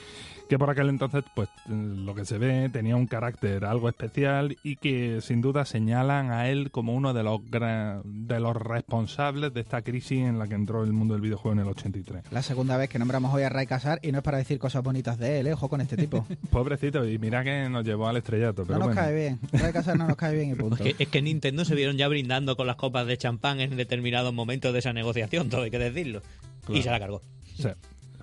que 0.48 0.58
por 0.58 0.70
aquel 0.70 0.90
entonces, 0.90 1.24
pues 1.36 1.50
lo 1.68 2.16
que 2.16 2.26
se 2.26 2.38
ve, 2.38 2.70
tenía 2.70 2.96
un 2.96 3.08
carácter 3.08 3.66
algo 3.66 3.90
especial 3.90 4.58
y 4.64 4.78
que 4.78 5.20
sin 5.22 5.42
duda 5.42 5.66
señalan 5.66 6.32
a 6.32 6.50
él 6.50 6.72
como 6.72 6.94
uno 6.94 7.14
de 7.14 7.24
los, 7.24 7.42
de 7.50 8.40
los 8.40 8.56
responsables 8.56 9.54
de 9.54 9.62
esta 9.62 9.82
crisis 9.82 10.20
en 10.20 10.40
la 10.40 10.48
que 10.48 10.56
entró 10.56 10.84
el 10.84 10.94
mundo 10.94 11.14
del 11.14 11.22
videojuego 11.22 11.54
en 11.54 11.60
el 11.60 11.68
83. 11.68 12.24
La 12.32 12.42
segunda 12.42 12.78
vez 12.78 12.90
que 12.90 13.00
nombramos 13.00 13.34
hoy 13.34 13.44
a 13.44 13.50
Ray 13.50 13.68
Casar 13.68 14.00
y 14.02 14.12
no 14.12 14.20
es 14.20 14.24
para 14.24 14.38
decir 14.38 14.60
cosas 14.60 14.84
bonitas 14.84 15.18
de 15.18 15.40
él, 15.40 15.48
¿eh? 15.48 15.54
ojo 15.54 15.70
con 15.70 15.82
este 15.82 15.98
tipo. 15.98 16.26
Pobrecito, 16.52 17.08
y 17.08 17.18
mira 17.20 17.44
que 17.44 17.70
nos 17.70 17.86
llevó 17.86 18.08
al 18.08 18.18
estrellato, 18.18 18.64
pero 18.64 18.80
no 18.80 18.86
nos 18.86 18.96
bueno. 18.96 19.02
cae 19.02 19.16
bien. 19.16 19.40
Ray 19.52 19.74
Casar 19.74 19.98
no 19.98 20.08
nos 20.08 20.18
cae 20.18 20.36
bien 20.36 20.52
y 20.52 20.56
punto. 20.56 20.76
Es 20.84 20.96
que, 20.96 21.04
es 21.04 21.10
que 21.10 21.22
Nintendo 21.22 21.66
se 21.66 21.76
vieron 21.76 21.98
ya 21.98 22.08
brindando 22.08 22.56
con 22.56 22.68
las 22.68 22.76
copas 22.76 23.06
de 23.08 23.18
champán 23.18 23.60
en 23.60 23.76
determinados 23.76 24.34
momentos 24.34 24.74
de 24.74 24.80
esa 24.80 24.94
negociación, 24.94 25.50
todo 25.50 25.64
hay 25.64 25.72
que 25.72 25.80
decirlo. 25.80 26.22
Claro. 26.66 26.80
Y 26.80 26.84
se 26.84 26.90
la 26.90 27.00
cargó. 27.00 27.22
Sí, 27.56 27.70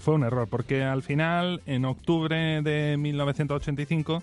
fue 0.04 0.14
un 0.14 0.22
error, 0.24 0.46
porque 0.48 0.82
al 0.84 1.02
final, 1.02 1.62
en 1.66 1.84
octubre 1.84 2.62
de 2.62 2.96
1985, 2.98 4.22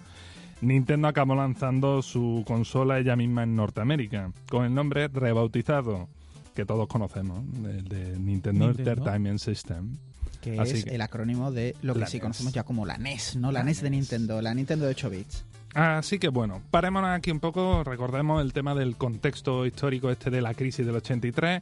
Nintendo 0.62 1.08
acabó 1.08 1.36
lanzando 1.36 2.02
su 2.02 2.44
consola 2.46 3.00
ella 3.00 3.16
misma 3.16 3.44
en 3.44 3.56
Norteamérica, 3.56 4.32
con 4.50 4.66
el 4.66 4.74
nombre 4.74 5.08
rebautizado, 5.08 6.08
que 6.56 6.66
todos 6.66 6.88
conocemos, 6.88 7.44
el 7.66 7.88
de 7.88 8.20
Nintendo, 8.20 8.68
Nintendo. 8.68 8.92
Entertainment 8.92 9.40
System. 9.40 9.98
que 10.42 10.60
Así 10.60 10.78
es 10.78 10.86
que- 10.86 10.96
el 10.96 11.02
acrónimo 11.02 11.52
de 11.52 11.76
lo 11.84 11.94
que 11.94 12.06
sí 12.08 12.18
NES. 12.18 12.22
conocemos 12.24 12.54
ya 12.54 12.64
como 12.64 12.86
la 12.86 12.98
NES, 12.98 13.36
¿no? 13.36 13.52
La, 13.52 13.60
La 13.60 13.66
NES 13.66 13.82
de 13.82 13.90
NES. 13.92 14.00
Nintendo, 14.00 14.42
la 14.42 14.54
Nintendo 14.56 14.86
de 14.86 14.92
8 14.92 15.10
bits. 15.12 15.46
Así 15.76 16.18
que 16.20 16.30
bueno, 16.30 16.62
parémonos 16.72 17.12
aquí 17.12 17.30
un 17.32 17.40
poco, 17.40 17.84
recordemos 17.84 18.42
el 18.42 18.52
tema 18.52 18.74
del 18.76 18.96
contexto 18.98 19.66
histórico 19.68 20.10
este 20.10 20.30
de 20.32 20.42
la 20.42 20.54
crisis 20.56 20.84
del 20.86 20.96
83. 20.96 21.62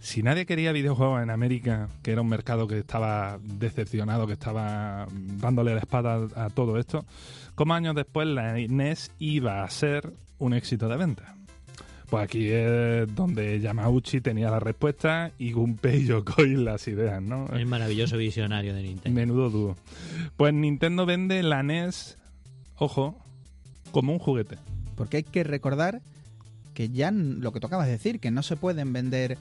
Si 0.00 0.22
nadie 0.22 0.46
quería 0.46 0.72
videojuegos 0.72 1.22
en 1.22 1.30
América, 1.30 1.88
que 2.02 2.12
era 2.12 2.22
un 2.22 2.28
mercado 2.28 2.68
que 2.68 2.78
estaba 2.78 3.38
decepcionado, 3.42 4.26
que 4.26 4.34
estaba 4.34 5.06
dándole 5.12 5.74
la 5.74 5.80
espada 5.80 6.28
a 6.36 6.50
todo 6.50 6.78
esto, 6.78 7.04
¿cómo 7.54 7.74
años 7.74 7.94
después 7.94 8.28
la 8.28 8.54
NES 8.54 9.10
iba 9.18 9.64
a 9.64 9.70
ser 9.70 10.12
un 10.38 10.54
éxito 10.54 10.88
de 10.88 10.96
venta? 10.96 11.34
Pues 12.08 12.24
aquí 12.24 12.48
es 12.48 13.14
donde 13.14 13.60
Yamauchi 13.60 14.22
tenía 14.22 14.50
la 14.50 14.60
respuesta 14.60 15.32
y 15.36 15.52
Gunpei 15.52 16.06
Yokoi 16.06 16.56
las 16.56 16.88
ideas, 16.88 17.20
¿no? 17.20 17.46
El 17.48 17.66
maravilloso 17.66 18.16
visionario 18.16 18.74
de 18.74 18.82
Nintendo. 18.82 19.20
Menudo 19.20 19.50
dúo. 19.50 19.76
Pues 20.36 20.54
Nintendo 20.54 21.04
vende 21.04 21.42
la 21.42 21.62
NES, 21.62 22.16
ojo, 22.76 23.18
como 23.90 24.12
un 24.12 24.18
juguete. 24.18 24.56
Porque 24.96 25.18
hay 25.18 25.22
que 25.22 25.44
recordar 25.44 26.00
que 26.72 26.88
ya 26.88 27.10
lo 27.10 27.52
que 27.52 27.60
tocabas 27.60 27.86
de 27.86 27.92
decir, 27.92 28.20
que 28.20 28.30
no 28.30 28.42
se 28.42 28.56
pueden 28.56 28.92
vender 28.92 29.36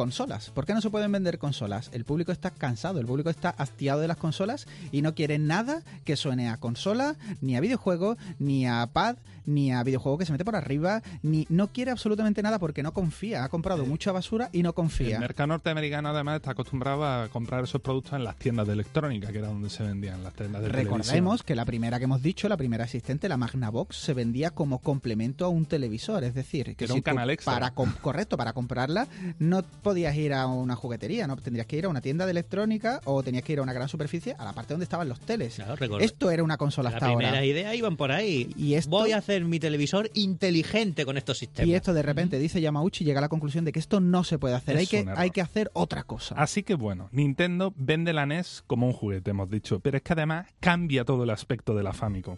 consolas. 0.00 0.48
¿Por 0.48 0.64
qué 0.64 0.72
no 0.72 0.80
se 0.80 0.88
pueden 0.88 1.12
vender 1.12 1.38
consolas? 1.38 1.90
El 1.92 2.06
público 2.06 2.32
está 2.32 2.50
cansado, 2.50 3.00
el 3.00 3.06
público 3.06 3.28
está 3.28 3.50
hastiado 3.50 4.00
de 4.00 4.08
las 4.08 4.16
consolas 4.16 4.66
y 4.92 5.02
no 5.02 5.14
quiere 5.14 5.38
nada 5.38 5.82
que 6.06 6.16
suene 6.16 6.48
a 6.48 6.56
consola, 6.56 7.16
ni 7.42 7.54
a 7.54 7.60
videojuego, 7.60 8.16
ni 8.38 8.66
a 8.66 8.88
pad, 8.94 9.16
ni 9.50 9.72
a 9.72 9.82
videojuego 9.82 10.18
que 10.18 10.26
se 10.26 10.32
mete 10.32 10.44
por 10.44 10.56
arriba, 10.56 11.02
ni 11.22 11.46
no 11.48 11.68
quiere 11.68 11.90
absolutamente 11.90 12.42
nada 12.42 12.58
porque 12.58 12.82
no 12.82 12.92
confía. 12.92 13.44
Ha 13.44 13.48
comprado 13.48 13.84
mucha 13.86 14.12
basura 14.12 14.48
y 14.52 14.62
no 14.62 14.70
El 14.70 14.74
confía. 14.74 15.18
mercado 15.20 15.48
norteamericano 15.48 16.08
además 16.10 16.36
está 16.36 16.52
acostumbrado 16.52 17.04
a 17.04 17.28
comprar 17.28 17.64
esos 17.64 17.80
productos 17.80 18.14
en 18.14 18.24
las 18.24 18.36
tiendas 18.36 18.66
de 18.66 18.72
electrónica, 18.74 19.30
que 19.32 19.38
era 19.38 19.48
donde 19.48 19.70
se 19.70 19.82
vendían 19.82 20.22
las 20.22 20.32
tiendas 20.34 20.62
de 20.62 20.68
Recordemos 20.68 21.06
televisión. 21.06 21.38
que 21.46 21.54
la 21.54 21.64
primera 21.64 21.98
que 21.98 22.04
hemos 22.04 22.22
dicho, 22.22 22.48
la 22.48 22.56
primera 22.56 22.84
asistente, 22.84 23.28
la 23.28 23.36
Magnavox, 23.36 23.96
se 23.96 24.14
vendía 24.14 24.50
como 24.50 24.78
complemento 24.78 25.44
a 25.44 25.48
un 25.48 25.66
televisor. 25.66 26.24
Es 26.24 26.34
decir, 26.34 26.76
que 26.76 26.84
Era 26.84 26.92
si 26.94 26.98
un 26.98 27.02
canal 27.02 27.30
extra. 27.30 27.52
Para 27.52 27.70
com- 27.72 27.92
correcto, 28.00 28.36
para 28.36 28.52
comprarla 28.52 29.06
no 29.38 29.62
podías 29.62 30.14
ir 30.16 30.32
a 30.32 30.46
una 30.46 30.76
juguetería, 30.76 31.26
no 31.26 31.36
tendrías 31.36 31.66
que 31.66 31.76
ir 31.76 31.84
a 31.86 31.88
una 31.88 32.00
tienda 32.00 32.24
de 32.26 32.30
electrónica 32.32 33.00
o 33.04 33.22
tenías 33.22 33.44
que 33.44 33.52
ir 33.54 33.58
a 33.58 33.62
una 33.62 33.72
gran 33.72 33.88
superficie 33.88 34.34
a 34.38 34.44
la 34.44 34.52
parte 34.52 34.74
donde 34.74 34.84
estaban 34.84 35.08
los 35.08 35.20
teles. 35.20 35.54
Claro. 35.56 35.98
Esto 35.98 36.30
era 36.30 36.42
una 36.42 36.56
consola 36.56 36.90
Las 36.90 36.94
hasta 36.96 37.06
primeras 37.06 37.32
ahora. 37.32 37.44
ideas 37.44 37.74
iban 37.74 37.96
por 37.96 38.12
ahí. 38.12 38.52
Y 38.56 38.74
esto- 38.74 38.90
Voy 38.90 39.12
a 39.12 39.18
hacer 39.18 39.39
mi 39.44 39.60
televisor 39.60 40.10
inteligente 40.14 41.04
con 41.04 41.16
estos 41.16 41.38
sistemas. 41.38 41.68
Y 41.68 41.74
esto 41.74 41.92
de 41.94 42.02
repente 42.02 42.38
dice 42.38 42.60
Yamauchi 42.60 43.04
y 43.04 43.06
llega 43.06 43.18
a 43.18 43.22
la 43.22 43.28
conclusión 43.28 43.64
de 43.64 43.72
que 43.72 43.78
esto 43.78 44.00
no 44.00 44.24
se 44.24 44.38
puede 44.38 44.54
hacer. 44.54 44.76
Es 44.76 44.80
Hay 44.92 45.04
que, 45.04 45.10
hay 45.16 45.30
que 45.30 45.40
hacer 45.40 45.70
otra 45.74 46.04
cosa. 46.04 46.34
Así 46.36 46.62
que 46.62 46.74
bueno, 46.74 47.08
Nintendo 47.12 47.72
vende 47.76 48.12
la 48.12 48.26
NES 48.26 48.64
como 48.66 48.86
un 48.86 48.92
juguete, 48.92 49.30
hemos 49.30 49.50
dicho, 49.50 49.80
pero 49.80 49.96
es 49.96 50.02
que 50.02 50.12
además 50.12 50.46
cambia 50.60 51.04
todo 51.04 51.24
el 51.24 51.30
aspecto 51.30 51.74
de 51.74 51.82
la 51.82 51.92
Famicom. 51.92 52.36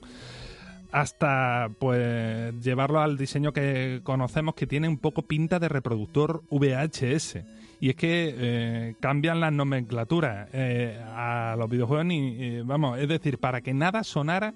Hasta 0.91 1.71
pues 1.79 2.55
llevarlo 2.63 3.01
al 3.01 3.17
diseño 3.17 3.53
que 3.53 4.01
conocemos 4.05 4.55
que 4.55 4.67
tiene 4.67 4.89
un 4.89 4.99
poco 4.99 5.23
pinta 5.23 5.59
de 5.59 5.69
reproductor 5.69 6.43
VHS. 6.51 7.39
Y 7.81 7.89
es 7.91 7.97
que 7.97 8.35
eh, 8.37 8.95
cambian 9.01 9.41
las 9.41 9.53
nomenclaturas 9.53 10.49
eh, 10.53 11.03
a 11.05 11.57
los 11.59 11.69
videojuegos 11.69 12.07
ni 12.07 12.37
eh, 12.39 12.63
vamos, 12.65 12.99
es 12.99 13.09
decir, 13.09 13.39
para 13.39 13.61
que 13.61 13.75
nada 13.75 14.05
sonara 14.05 14.55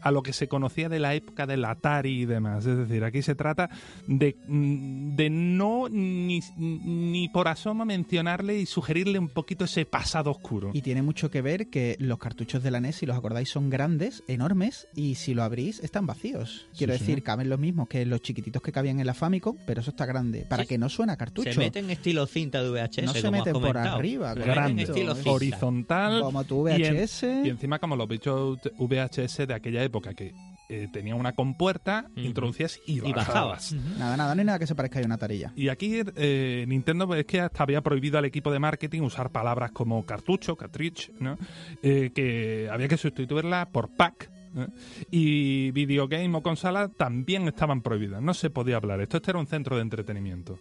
a 0.00 0.10
lo 0.10 0.22
que 0.22 0.32
se 0.32 0.48
conocía 0.48 0.88
de 0.88 0.98
la 0.98 1.14
época 1.14 1.46
del 1.46 1.64
Atari 1.64 2.22
y 2.22 2.24
demás. 2.26 2.66
Es 2.66 2.76
decir, 2.76 3.04
aquí 3.04 3.22
se 3.22 3.34
trata 3.34 3.68
de, 4.06 4.36
mm, 4.46 5.16
de 5.16 5.30
no 5.30 5.88
ni, 5.88 6.40
ni 6.56 7.28
por 7.28 7.48
asomo 7.48 7.84
mencionarle 7.84 8.58
y 8.58 8.66
sugerirle 8.66 9.18
un 9.18 9.28
poquito 9.28 9.64
ese 9.64 9.84
pasado 9.84 10.30
oscuro. 10.30 10.70
Y 10.72 10.82
tiene 10.82 11.02
mucho 11.02 11.30
que 11.30 11.42
ver 11.42 11.68
que 11.68 11.96
los 11.98 12.18
cartuchos 12.18 12.62
de 12.62 12.70
la 12.70 12.80
NES, 12.80 12.96
si 12.96 13.06
los 13.06 13.16
acordáis, 13.16 13.48
son 13.48 13.70
grandes, 13.70 14.22
enormes, 14.28 14.86
y 14.94 15.16
si 15.16 15.34
lo 15.34 15.42
abrís, 15.42 15.80
están 15.80 16.06
vacíos. 16.06 16.66
Quiero 16.76 16.92
Sí, 16.94 17.00
decir, 17.00 17.14
sí. 17.16 17.22
caben 17.22 17.48
los 17.48 17.58
mismos 17.58 17.88
que 17.88 18.06
los 18.06 18.20
chiquititos 18.22 18.62
que 18.62 18.72
cabían 18.72 19.00
en 19.00 19.06
la 19.06 19.14
Famicom, 19.14 19.56
pero 19.66 19.80
eso 19.80 19.90
está 19.90 20.06
grande, 20.06 20.46
para 20.48 20.62
Sí. 20.62 20.68
que 20.68 20.78
no 20.78 20.88
suena 20.88 21.16
cartucho. 21.16 21.52
Se 21.52 21.58
meten 21.58 21.90
estilo 21.90 22.26
cinta 22.26 22.62
de 22.62 22.70
VHS. 22.70 23.02
No 23.06 23.12
se 23.12 23.22
como 23.22 23.38
has 23.38 23.46
meten 23.46 23.60
por 23.60 23.76
arriba, 23.78 24.34
Grande, 24.34 24.86
horizontal 25.26 26.20
Como 26.22 26.44
tu 26.44 26.68
y 26.68 26.72
en- 26.72 26.94
VHS. 26.96 27.22
y 27.44 27.48
encima 27.50 27.78
como 27.78 27.96
los 27.96 28.08
bichos 28.08 28.58
VHS 28.78 29.46
de 29.46 29.54
aquella 29.54 29.82
época 29.82 29.87
que 29.90 30.34
eh, 30.68 30.88
tenía 30.92 31.14
una 31.14 31.32
compuerta, 31.32 32.06
Ujú. 32.12 32.20
introducías 32.20 32.78
y 32.86 32.98
Y 33.06 33.12
bajabas. 33.12 33.72
Nada, 33.72 34.16
nada, 34.16 34.34
no 34.34 34.40
hay 34.40 34.46
nada 34.46 34.58
que 34.58 34.66
se 34.66 34.74
parezca 34.74 35.00
a 35.00 35.02
una 35.04 35.16
tarilla. 35.18 35.52
Y 35.56 35.68
aquí 35.68 36.02
eh, 36.16 36.64
Nintendo 36.68 37.06
pues, 37.06 37.20
es 37.20 37.26
que 37.26 37.40
hasta 37.40 37.62
había 37.62 37.80
prohibido 37.80 38.18
al 38.18 38.24
equipo 38.24 38.50
de 38.52 38.58
marketing 38.58 39.02
usar 39.02 39.30
palabras 39.30 39.70
como 39.72 40.04
cartucho, 40.04 40.56
cartridge, 40.56 41.10
¿no? 41.20 41.38
Eh, 41.82 42.10
que 42.14 42.68
había 42.70 42.88
que 42.88 42.96
sustituirla 42.96 43.70
por 43.70 43.88
pack. 43.96 44.30
¿eh? 44.56 44.66
Y 45.10 45.70
videogame 45.72 46.36
o 46.36 46.42
consola 46.42 46.88
también 46.88 47.48
estaban 47.48 47.82
prohibidas. 47.82 48.22
No 48.22 48.34
se 48.34 48.50
podía 48.50 48.76
hablar. 48.76 49.00
Esto 49.00 49.16
este 49.18 49.30
era 49.30 49.38
un 49.40 49.46
centro 49.46 49.76
de 49.76 49.82
entretenimiento. 49.82 50.58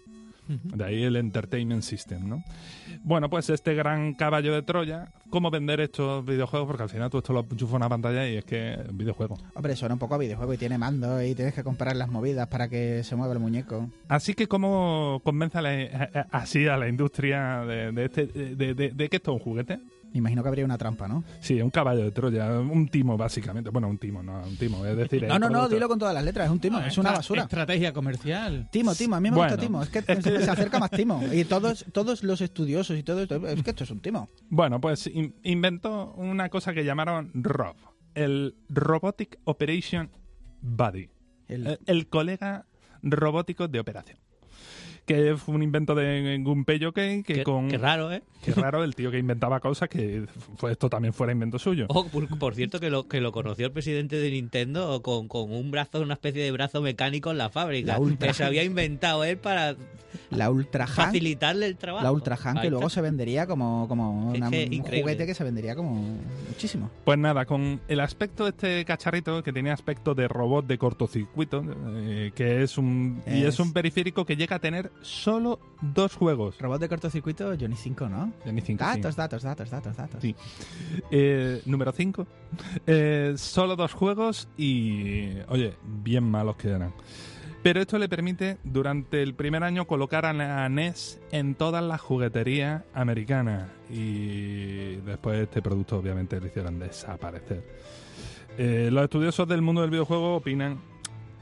De 0.48 0.84
ahí 0.86 1.04
el 1.04 1.16
Entertainment 1.18 1.84
System, 1.84 2.28
¿no? 2.30 2.44
Bueno, 3.04 3.30
pues 3.30 3.50
este 3.50 3.74
gran 3.74 4.14
caballo 4.14 4.54
de 4.54 4.62
Troya, 4.62 5.12
¿cómo 5.30 5.52
vender 5.52 5.80
estos 5.82 6.26
videojuegos? 6.26 6.68
Porque 6.68 6.84
al 6.84 6.90
final 6.90 7.10
tú 7.10 7.18
esto 7.18 7.34
lo 7.34 7.42
enchufas 7.50 7.74
a 7.74 7.78
una 7.78 7.90
pantalla 7.90 8.28
y 8.28 8.38
es 8.38 8.46
que 8.46 8.74
es 8.74 8.96
videojuego. 8.98 9.38
Hombre, 9.56 9.76
suena 9.76 9.96
un 9.96 10.00
poco 10.00 10.16
a 10.16 10.18
videojuego 10.18 10.54
y 10.54 10.58
tiene 10.58 10.78
mando 10.78 11.22
y 11.22 11.36
tienes 11.36 11.54
que 11.54 11.64
comprar 11.64 11.96
las 11.96 12.10
movidas 12.10 12.48
para 12.48 12.70
que 12.70 13.04
se 13.04 13.16
mueva 13.16 13.34
el 13.34 13.40
muñeco. 13.40 13.90
Así 14.08 14.34
que, 14.34 14.48
¿cómo 14.48 15.22
convence 15.24 15.58
a 15.58 15.62
la- 15.62 15.70
a- 16.14 16.20
a- 16.20 16.28
así 16.40 16.68
a 16.68 16.78
la 16.78 16.88
industria 16.88 17.66
de, 17.66 17.92
de 17.92 18.06
este, 18.06 18.26
de, 18.28 18.74
de- 18.74 18.92
de 18.92 19.10
que 19.10 19.18
esto 19.18 19.32
es 19.32 19.38
un 19.38 19.44
juguete? 19.44 19.80
Me 20.14 20.20
imagino 20.20 20.42
que 20.42 20.48
habría 20.50 20.66
una 20.66 20.78
trampa, 20.78 21.08
¿no? 21.08 21.24
Sí, 21.42 21.62
un 21.62 21.70
caballo 21.70 22.02
de 22.04 22.12
Troya, 22.12 22.60
un 22.60 22.88
timo, 22.88 23.18
básicamente. 23.18 23.70
Bueno, 23.70 23.88
un 23.88 23.98
timo, 23.98 24.24
no, 24.24 24.42
un 24.42 24.58
timo. 24.58 24.86
Es 24.86 24.96
decir, 24.98 25.28
No, 25.28 25.38
no, 25.38 25.50
no, 25.50 25.68
dilo 25.70 25.88
con 25.88 26.00
todas 26.00 26.14
las 26.14 26.24
letras, 26.24 26.46
es 26.48 26.52
un 26.52 26.60
timo, 26.60 26.80
es 26.80 26.98
una 26.98 27.12
basura. 27.12 27.44
Estrategia 27.44 27.94
comercial. 27.94 28.68
Timo, 28.72 28.96
Timo, 28.96 29.16
a 29.16 29.20
mí 29.20 29.30
me 29.30 29.36
Bueno, 29.36 29.52
gusta 29.52 29.62
Timo, 29.66 29.84
es 29.84 29.90
que 29.90 30.02
se, 30.22 30.50
acerca 30.50 30.80
más 30.80 30.90
Timo. 30.92 31.22
Y 31.32 31.44
todos, 31.44 31.86
todos 31.92 32.24
los 32.24 32.42
estudiosos 32.42 32.98
y 32.98 33.04
todo 33.04 33.22
esto, 33.22 33.46
es 33.48 33.62
que 33.64 33.70
esto 33.72 33.84
es 33.84 33.92
un 33.92 34.00
Timo. 34.00 34.30
Bueno, 34.50 34.80
pues 34.82 35.08
in- 35.08 35.36
inventó 35.44 36.14
una 36.14 36.50
cosa 36.50 36.74
que 36.74 36.84
llamaron 36.86 37.32
ROB, 37.36 37.76
el 38.16 38.56
Robotic 38.70 39.40
Operation 39.44 40.10
Buddy, 40.62 41.10
El- 41.48 41.68
el, 41.68 41.80
el 41.86 42.08
colega 42.08 42.66
robótico 43.04 43.68
de 43.68 43.80
operación. 43.80 44.18
Que 45.08 45.36
fue 45.38 45.56
un 45.56 45.64
invento 45.64 45.96
de 45.96 46.38
Gunpei 46.44 46.80
que 46.94 47.24
Qué, 47.26 47.44
con... 47.44 47.70
qué 47.70 47.78
raro, 47.78 48.12
¿eh? 48.12 48.22
Qué 48.44 48.52
raro 48.52 48.84
el 48.84 48.94
tío 48.94 49.10
que 49.10 49.18
inventaba 49.18 49.60
cosas 49.62 49.88
que 49.90 50.26
fue, 50.58 50.74
esto 50.74 50.90
también 50.90 51.14
fuera 51.14 51.32
invento 51.34 51.58
suyo. 51.58 51.86
Ojo, 51.90 52.08
por, 52.10 52.28
por 52.38 52.54
cierto, 52.56 52.80
que 52.82 52.90
lo, 52.90 53.08
que 53.08 53.22
lo 53.22 53.32
conoció 53.32 53.66
el 53.68 53.72
presidente 53.72 54.18
de 54.18 54.30
Nintendo 54.30 55.02
con, 55.02 55.28
con 55.30 55.52
un 55.52 55.72
brazo, 55.72 56.02
una 56.02 56.14
especie 56.16 56.44
de 56.44 56.52
brazo 56.52 56.82
mecánico 56.82 57.32
en 57.32 57.38
la 57.38 57.50
fábrica. 57.50 57.94
La 57.94 58.00
Ultra. 58.00 58.28
Que 58.28 58.34
se 58.34 58.44
había 58.44 58.64
inventado 58.64 59.24
él 59.24 59.38
para 59.38 59.76
la 60.30 60.50
Ultra 60.52 60.88
facilitarle 60.88 61.66
el 61.68 61.78
trabajo. 61.78 62.04
la 62.04 62.12
Ultra 62.12 62.38
Han, 62.44 62.60
que 62.62 62.70
luego 62.70 62.90
se 62.90 63.00
vendería 63.02 63.48
como, 63.48 63.88
como 63.88 64.32
una- 64.32 64.50
que 64.50 64.66
un 64.66 64.74
increíble. 64.74 65.02
juguete 65.04 65.26
que 65.26 65.34
se 65.34 65.44
vendería 65.46 65.74
como 65.76 66.18
muchísimo. 66.50 66.92
Pues 67.06 67.18
nada, 67.18 67.46
con 67.46 67.80
el 67.88 68.00
aspecto 68.02 68.44
de 68.44 68.50
este 68.50 68.86
cacharrito 68.86 69.42
que 69.42 69.54
tenía 69.54 69.74
aspecto 69.74 70.14
de 70.16 70.28
robot 70.28 70.68
de 70.68 70.78
cortocircuito, 70.78 71.64
eh, 71.96 72.32
que 72.36 72.62
es 72.64 72.78
un 72.78 73.22
y 73.26 73.44
es 73.44 73.60
un 73.60 73.72
periférico 73.74 74.26
que 74.26 74.36
llega 74.36 74.58
a 74.58 74.60
tener 74.60 74.92
solo 75.02 75.60
dos 75.82 76.16
juegos. 76.16 76.58
Robot 76.60 76.82
de 76.82 76.90
cortocircuito, 76.90 77.56
Johnny 77.60 77.76
5, 77.76 78.10
¿no? 78.10 78.34
Cinco, 78.44 78.64
sí. 78.66 78.76
Datos, 78.76 79.16
datos, 79.16 79.44
datos, 79.44 79.70
datos, 79.70 79.98
datos. 79.98 80.22
Sí. 80.22 80.36
Eh, 81.12 81.62
número 81.66 81.92
5. 81.92 82.28
solo 83.36 83.76
dos 83.76 83.94
juegos 83.94 84.48
y, 84.58 85.30
oye, 85.50 85.76
bien 85.84 86.24
malos 86.24 86.56
que 86.58 86.70
eran. 86.70 86.94
Pero 87.64 87.82
esto 87.82 87.98
le 87.98 88.08
permite 88.08 88.60
durante 88.64 89.22
el 89.22 89.34
primer 89.34 89.64
año 89.64 89.88
colocar 89.88 90.26
a 90.26 90.32
la 90.32 90.70
NES 90.70 91.20
en 91.32 91.56
todas 91.56 91.84
las 91.84 92.00
jugueterías 92.00 92.84
americanas 92.94 93.70
y 93.90 94.96
después 94.98 95.40
este 95.40 95.62
producto 95.62 95.98
obviamente 95.98 96.40
lo 96.40 96.48
hicieron 96.48 96.80
desaparecer. 96.80 97.64
Eh, 98.58 98.90
los 98.92 99.04
estudiosos 99.04 99.48
del 99.48 99.62
mundo 99.62 99.82
del 99.82 99.90
videojuego 99.90 100.36
opinan 100.36 100.80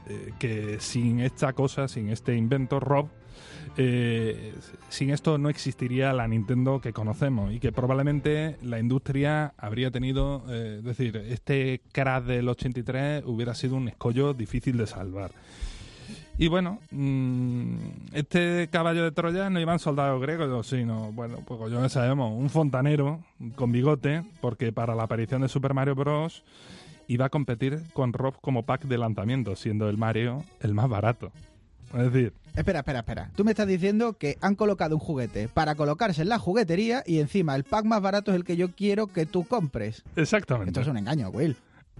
eh, 0.08 0.32
que 0.38 0.80
sin 0.80 1.20
esta 1.20 1.52
cosa, 1.52 1.86
sin 1.86 2.08
este 2.08 2.34
invento 2.34 2.80
Rob, 2.80 3.08
eh, 3.76 4.54
sin 4.88 5.10
esto 5.10 5.38
no 5.38 5.48
existiría 5.48 6.12
la 6.12 6.28
Nintendo 6.28 6.80
que 6.80 6.92
conocemos 6.92 7.52
y 7.52 7.60
que 7.60 7.72
probablemente 7.72 8.56
la 8.62 8.78
industria 8.78 9.54
habría 9.58 9.90
tenido, 9.90 10.44
eh, 10.48 10.80
decir, 10.82 11.16
este 11.16 11.80
crash 11.92 12.24
del 12.24 12.48
83 12.48 13.24
hubiera 13.26 13.54
sido 13.54 13.76
un 13.76 13.88
escollo 13.88 14.34
difícil 14.34 14.76
de 14.76 14.86
salvar. 14.86 15.32
Y 16.38 16.48
bueno, 16.48 16.80
mm, 16.90 17.76
este 18.12 18.68
caballo 18.70 19.04
de 19.04 19.12
Troya 19.12 19.48
no 19.48 19.58
iban 19.58 19.78
soldados 19.78 20.20
griegos, 20.20 20.66
sino, 20.66 21.10
bueno, 21.12 21.38
pues 21.46 21.72
ya 21.72 21.88
sabemos, 21.88 22.32
un 22.36 22.50
fontanero 22.50 23.20
con 23.54 23.72
bigote, 23.72 24.22
porque 24.42 24.70
para 24.70 24.94
la 24.94 25.04
aparición 25.04 25.40
de 25.42 25.48
Super 25.48 25.72
Mario 25.72 25.94
Bros. 25.94 26.44
iba 27.08 27.26
a 27.26 27.30
competir 27.30 27.82
con 27.94 28.12
Rob 28.12 28.34
como 28.40 28.64
pack 28.64 28.82
de 28.82 28.98
lanzamiento, 28.98 29.56
siendo 29.56 29.88
el 29.88 29.96
Mario 29.96 30.44
el 30.60 30.74
más 30.74 30.88
barato. 30.88 31.32
Es 31.94 32.12
decir, 32.12 32.32
Espera, 32.56 32.78
espera, 32.78 33.00
espera. 33.00 33.30
Tú 33.36 33.44
me 33.44 33.50
estás 33.50 33.66
diciendo 33.66 34.14
que 34.14 34.38
han 34.40 34.54
colocado 34.54 34.94
un 34.94 35.00
juguete 35.00 35.46
para 35.48 35.74
colocarse 35.74 36.22
en 36.22 36.30
la 36.30 36.38
juguetería 36.38 37.02
y 37.06 37.18
encima 37.18 37.54
el 37.54 37.64
pack 37.64 37.84
más 37.84 38.00
barato 38.00 38.30
es 38.30 38.36
el 38.36 38.44
que 38.44 38.56
yo 38.56 38.70
quiero 38.70 39.08
que 39.08 39.26
tú 39.26 39.44
compres. 39.44 40.02
exactamente. 40.16 40.70
Esto 40.70 40.80
es 40.80 40.88
un 40.88 40.96
engaño, 40.96 41.28
Will. 41.28 41.54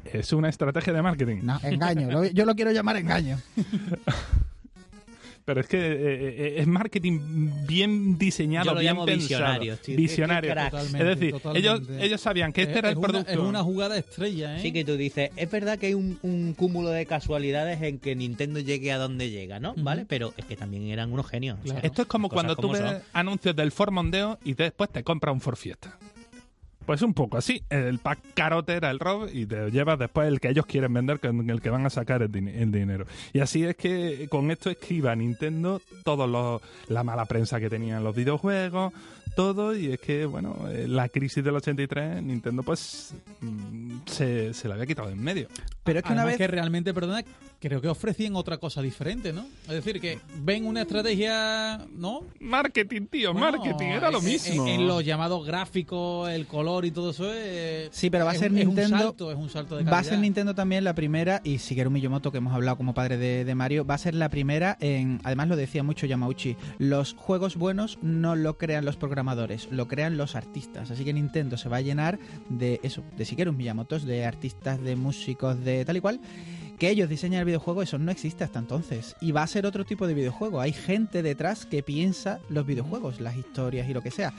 Es 0.04 0.32
una 0.32 0.48
estrategia 0.48 0.94
de 0.94 1.02
marketing. 1.02 1.40
No, 1.42 1.58
engaño. 1.62 2.24
Yo 2.26 2.46
lo 2.46 2.54
quiero 2.54 2.70
llamar 2.72 2.96
engaño. 2.96 3.38
Pero 5.46 5.60
es 5.60 5.68
que 5.68 5.78
eh, 5.78 5.96
eh, 6.00 6.54
es 6.58 6.66
marketing 6.66 7.50
bien 7.68 8.18
diseñado, 8.18 8.66
Yo 8.66 8.74
lo 8.74 8.80
bien 8.80 8.92
llamo 8.94 9.06
pensado. 9.06 9.28
visionario, 9.28 9.76
tío. 9.78 9.96
Visionario. 9.96 10.52
Es 10.52 10.92
decir, 10.92 11.30
totalmente. 11.32 11.58
ellos, 11.60 11.80
ellos 12.00 12.20
sabían 12.20 12.52
que 12.52 12.62
este 12.62 12.72
Es- 12.72 12.78
era 12.78 12.88
el 12.88 12.92
es 12.94 12.98
una- 12.98 13.06
producto. 13.08 13.30
es 13.32 13.38
una 13.38 13.62
jugada 13.62 13.96
estrella, 13.96 14.58
¿eh? 14.58 14.60
Sí 14.60 14.72
que 14.72 14.84
tú 14.84 14.96
dices, 14.96 15.30
es 15.36 15.48
verdad 15.50 15.78
que 15.78 15.86
hay 15.86 15.94
un, 15.94 16.18
un 16.22 16.52
cúmulo 16.54 16.88
de 16.90 17.06
casualidades 17.06 17.80
en 17.80 18.00
que 18.00 18.16
Nintendo 18.16 18.58
llegue 18.58 18.90
a 18.90 18.98
donde 18.98 19.30
llega, 19.30 19.60
¿no? 19.60 19.74
¿Vale? 19.76 20.04
Pero 20.08 20.34
es 20.36 20.44
que 20.46 20.56
también 20.56 20.88
eran 20.88 21.12
unos 21.12 21.28
genios. 21.28 21.58
Claro. 21.62 21.78
o 21.78 21.80
sea, 21.80 21.88
Esto 21.88 22.02
es 22.02 22.08
como 22.08 22.28
cuando 22.28 22.56
tú 22.56 22.62
como 22.62 22.72
ves 22.74 22.82
son. 22.82 23.02
anuncios 23.12 23.54
del 23.54 23.70
Ford 23.70 23.92
Mondeo 23.92 24.40
y 24.44 24.54
después 24.54 24.90
te 24.90 25.04
compras 25.04 25.32
un 25.32 25.40
Ford 25.40 25.56
Fiesta. 25.56 25.96
Pues 26.86 27.02
un 27.02 27.14
poco 27.14 27.36
así. 27.36 27.62
El 27.68 27.98
pack 27.98 28.20
carote 28.34 28.74
era 28.74 28.90
el 28.92 29.00
rob 29.00 29.28
y 29.32 29.44
te 29.44 29.70
llevas 29.72 29.98
después 29.98 30.28
el 30.28 30.38
que 30.40 30.48
ellos 30.50 30.66
quieren 30.66 30.94
vender, 30.94 31.18
con 31.18 31.50
el 31.50 31.60
que 31.60 31.68
van 31.68 31.84
a 31.84 31.90
sacar 31.90 32.22
el, 32.22 32.30
din- 32.30 32.48
el 32.48 32.70
dinero. 32.70 33.06
Y 33.32 33.40
así 33.40 33.64
es 33.64 33.74
que 33.76 34.28
con 34.30 34.50
esto 34.52 34.70
escriba 34.70 35.14
Nintendo 35.16 35.80
los 36.28 36.62
la 36.88 37.02
mala 37.02 37.24
prensa 37.24 37.58
que 37.58 37.68
tenían 37.68 38.04
los 38.04 38.14
videojuegos, 38.14 38.92
todo. 39.34 39.74
Y 39.76 39.92
es 39.92 40.00
que, 40.00 40.26
bueno, 40.26 40.56
eh, 40.70 40.86
la 40.88 41.08
crisis 41.08 41.42
del 41.42 41.56
83, 41.56 42.22
Nintendo 42.22 42.62
pues 42.62 43.14
mm, 43.40 43.98
se, 44.06 44.54
se 44.54 44.68
la 44.68 44.74
había 44.74 44.86
quitado 44.86 45.08
de 45.08 45.14
en 45.14 45.22
medio. 45.22 45.48
Pero 45.86 46.00
es 46.00 46.04
que 46.04 46.12
una 46.12 46.24
vez... 46.24 46.36
que 46.36 46.46
realmente, 46.46 46.92
perdona, 46.92 47.24
creo 47.60 47.80
que 47.80 47.88
ofrecían 47.88 48.36
otra 48.36 48.58
cosa 48.58 48.82
diferente, 48.82 49.32
¿no? 49.32 49.46
Es 49.62 49.68
decir, 49.74 50.00
que 50.00 50.18
ven 50.42 50.66
una 50.66 50.82
estrategia, 50.82 51.86
¿no? 51.94 52.20
Marketing, 52.40 53.06
tío, 53.06 53.32
Bueno, 53.32 53.50
marketing, 53.52 53.86
era 53.86 54.10
lo 54.10 54.20
mismo. 54.20 54.66
En, 54.66 54.80
en 54.80 54.86
los 54.86 55.04
llamados 55.04 55.46
gráficos, 55.46 56.28
el 56.30 56.46
color 56.46 56.84
y 56.84 56.90
todo 56.90 57.10
eso 57.10 57.32
es... 57.32 57.88
Sí, 57.92 58.10
pero 58.10 58.24
va 58.24 58.32
a 58.32 58.34
es 58.34 58.40
ser 58.40 58.50
un- 58.52 58.58
es 58.58 58.66
Nintendo- 58.66 58.94
un 58.96 59.00
salto, 59.02 59.30
es 59.32 59.36
un 59.38 59.48
salto 59.48 59.76
de 59.76 59.84
Va 59.84 59.98
a 59.98 60.02
ser 60.02 60.10
calidad. 60.10 60.22
Nintendo 60.22 60.54
también 60.54 60.84
la 60.84 60.94
primera, 60.94 61.40
y 61.44 61.56
Shigeru 61.58 61.90
Miyamoto, 61.90 62.30
que 62.32 62.38
hemos 62.38 62.52
hablado 62.54 62.76
como 62.76 62.92
padre 62.94 63.16
de, 63.16 63.44
de 63.44 63.54
Mario, 63.54 63.84
va 63.86 63.94
a 63.94 63.98
ser 63.98 64.14
la 64.14 64.28
primera 64.28 64.76
en, 64.80 65.20
además 65.24 65.48
lo 65.48 65.56
decía 65.56 65.82
mucho 65.82 66.06
Yamauchi, 66.06 66.56
los 66.78 67.14
juegos 67.14 67.56
buenos 67.56 67.98
no 68.02 68.34
lo 68.36 68.58
crean 68.58 68.84
los 68.84 68.96
programadores, 68.96 69.68
lo 69.70 69.88
crean 69.88 70.16
los 70.16 70.34
artistas. 70.36 70.90
Así 70.90 71.04
que 71.04 71.12
Nintendo 71.12 71.56
se 71.56 71.68
va 71.68 71.76
a 71.78 71.80
llenar 71.80 72.18
de 72.48 72.80
eso, 72.82 73.02
de 73.16 73.24
Shigeru 73.24 73.52
Miyamotos, 73.52 74.04
de 74.04 74.24
artistas, 74.24 74.80
de 74.82 74.96
músicos, 74.96 75.62
de 75.64 75.75
tal 75.84 75.96
y 75.96 76.00
cual. 76.00 76.20
Que 76.78 76.90
ellos 76.90 77.08
diseñan 77.08 77.40
el 77.40 77.46
videojuego, 77.46 77.82
eso 77.82 77.98
no 77.98 78.10
existe 78.10 78.44
hasta 78.44 78.58
entonces. 78.58 79.16
Y 79.20 79.32
va 79.32 79.42
a 79.42 79.46
ser 79.46 79.64
otro 79.64 79.84
tipo 79.84 80.06
de 80.06 80.12
videojuego. 80.12 80.60
Hay 80.60 80.72
gente 80.72 81.22
detrás 81.22 81.64
que 81.64 81.82
piensa 81.82 82.38
los 82.50 82.66
videojuegos, 82.66 83.20
las 83.20 83.36
historias 83.36 83.88
y 83.88 83.94
lo 83.94 84.02
que 84.02 84.10
sea. 84.10 84.34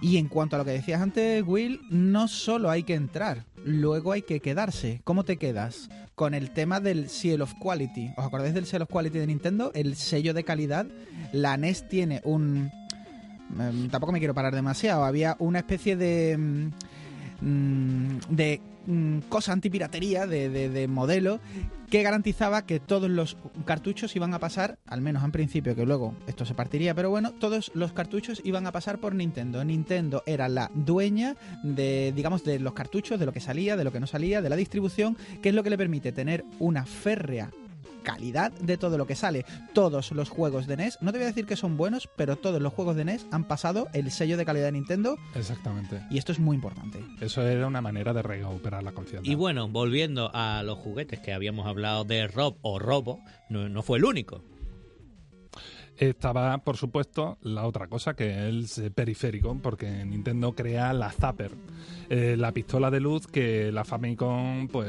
Y 0.00 0.18
en 0.18 0.28
cuanto 0.28 0.54
a 0.54 0.58
lo 0.58 0.64
que 0.64 0.70
decías 0.70 1.00
antes, 1.00 1.42
Will, 1.44 1.80
no 1.90 2.28
solo 2.28 2.70
hay 2.70 2.82
que 2.82 2.94
entrar, 2.94 3.44
luego 3.64 4.12
hay 4.12 4.22
que 4.22 4.40
quedarse. 4.40 5.00
¿Cómo 5.02 5.24
te 5.24 5.36
quedas? 5.36 5.88
Con 6.14 6.34
el 6.34 6.50
tema 6.50 6.78
del 6.78 7.08
Seal 7.08 7.42
of 7.42 7.54
Quality. 7.58 8.12
¿Os 8.16 8.24
acordáis 8.24 8.54
del 8.54 8.66
Seal 8.66 8.82
of 8.82 8.90
Quality 8.90 9.18
de 9.18 9.26
Nintendo? 9.26 9.72
El 9.74 9.96
sello 9.96 10.34
de 10.34 10.44
calidad. 10.44 10.86
La 11.32 11.56
NES 11.56 11.88
tiene 11.88 12.20
un... 12.24 12.70
em, 13.58 13.88
tampoco 13.88 14.12
me 14.12 14.18
quiero 14.18 14.34
parar 14.34 14.54
demasiado. 14.54 15.04
Había 15.04 15.36
una 15.40 15.60
especie 15.60 15.96
de... 15.96 16.70
mm, 17.44 18.18
de 18.30 18.60
mm, 18.86 19.18
cosa 19.28 19.52
antipiratería, 19.52 20.26
de, 20.26 20.48
de, 20.48 20.68
de 20.68 20.88
modelo, 20.88 21.40
que 21.90 22.02
garantizaba 22.02 22.66
que 22.66 22.80
todos 22.80 23.08
los 23.08 23.36
cartuchos 23.64 24.16
iban 24.16 24.34
a 24.34 24.40
pasar, 24.40 24.78
al 24.86 25.00
menos 25.00 25.22
en 25.22 25.30
principio, 25.30 25.76
que 25.76 25.86
luego 25.86 26.16
esto 26.26 26.44
se 26.44 26.54
partiría, 26.54 26.94
pero 26.94 27.10
bueno, 27.10 27.32
todos 27.32 27.70
los 27.74 27.92
cartuchos 27.92 28.40
iban 28.44 28.66
a 28.66 28.72
pasar 28.72 28.98
por 28.98 29.14
Nintendo. 29.14 29.64
Nintendo 29.64 30.22
era 30.26 30.48
la 30.48 30.70
dueña 30.74 31.36
de, 31.62 32.12
digamos, 32.16 32.42
de 32.42 32.58
los 32.58 32.72
cartuchos, 32.72 33.20
de 33.20 33.26
lo 33.26 33.32
que 33.32 33.40
salía, 33.40 33.76
de 33.76 33.84
lo 33.84 33.92
que 33.92 34.00
no 34.00 34.08
salía, 34.08 34.42
de 34.42 34.48
la 34.48 34.56
distribución, 34.56 35.16
que 35.40 35.50
es 35.50 35.54
lo 35.54 35.62
que 35.62 35.70
le 35.70 35.78
permite 35.78 36.10
tener 36.10 36.44
una 36.58 36.84
férrea 36.84 37.50
calidad 38.04 38.52
de 38.52 38.78
todo 38.78 38.96
lo 38.96 39.06
que 39.08 39.16
sale. 39.16 39.44
Todos 39.72 40.12
los 40.12 40.28
juegos 40.28 40.68
de 40.68 40.76
NES, 40.76 40.98
no 41.00 41.10
te 41.10 41.18
voy 41.18 41.24
a 41.24 41.28
decir 41.28 41.46
que 41.46 41.56
son 41.56 41.76
buenos, 41.76 42.08
pero 42.16 42.36
todos 42.36 42.62
los 42.62 42.72
juegos 42.72 42.94
de 42.94 43.04
NES 43.04 43.26
han 43.32 43.42
pasado 43.44 43.88
el 43.92 44.12
sello 44.12 44.36
de 44.36 44.44
calidad 44.44 44.66
de 44.66 44.72
Nintendo 44.72 45.16
Exactamente. 45.34 46.00
y 46.10 46.18
esto 46.18 46.30
es 46.30 46.38
muy 46.38 46.54
importante. 46.54 47.02
Eso 47.20 47.42
era 47.42 47.66
una 47.66 47.80
manera 47.80 48.12
de 48.12 48.22
recuperar 48.22 48.84
la 48.84 48.92
confianza. 48.92 49.28
Y 49.28 49.34
bueno, 49.34 49.66
volviendo 49.68 50.30
a 50.32 50.62
los 50.62 50.78
juguetes 50.78 51.18
que 51.18 51.32
habíamos 51.32 51.66
hablado 51.66 52.04
de 52.04 52.28
Rob 52.28 52.56
o 52.62 52.78
Robo, 52.78 53.20
no, 53.48 53.68
no 53.68 53.82
fue 53.82 53.98
el 53.98 54.04
único. 54.04 54.44
Estaba, 55.96 56.58
por 56.58 56.76
supuesto, 56.76 57.38
la 57.42 57.66
otra 57.66 57.86
cosa, 57.86 58.14
que 58.14 58.48
es 58.48 58.78
el 58.78 58.90
periférico, 58.90 59.56
porque 59.62 60.04
Nintendo 60.04 60.52
crea 60.52 60.92
la 60.92 61.12
Zapper, 61.12 61.52
eh, 62.10 62.34
la 62.36 62.50
pistola 62.50 62.90
de 62.90 62.98
luz 62.98 63.28
que 63.28 63.70
la 63.70 63.84
Famicom, 63.84 64.66
pues, 64.66 64.88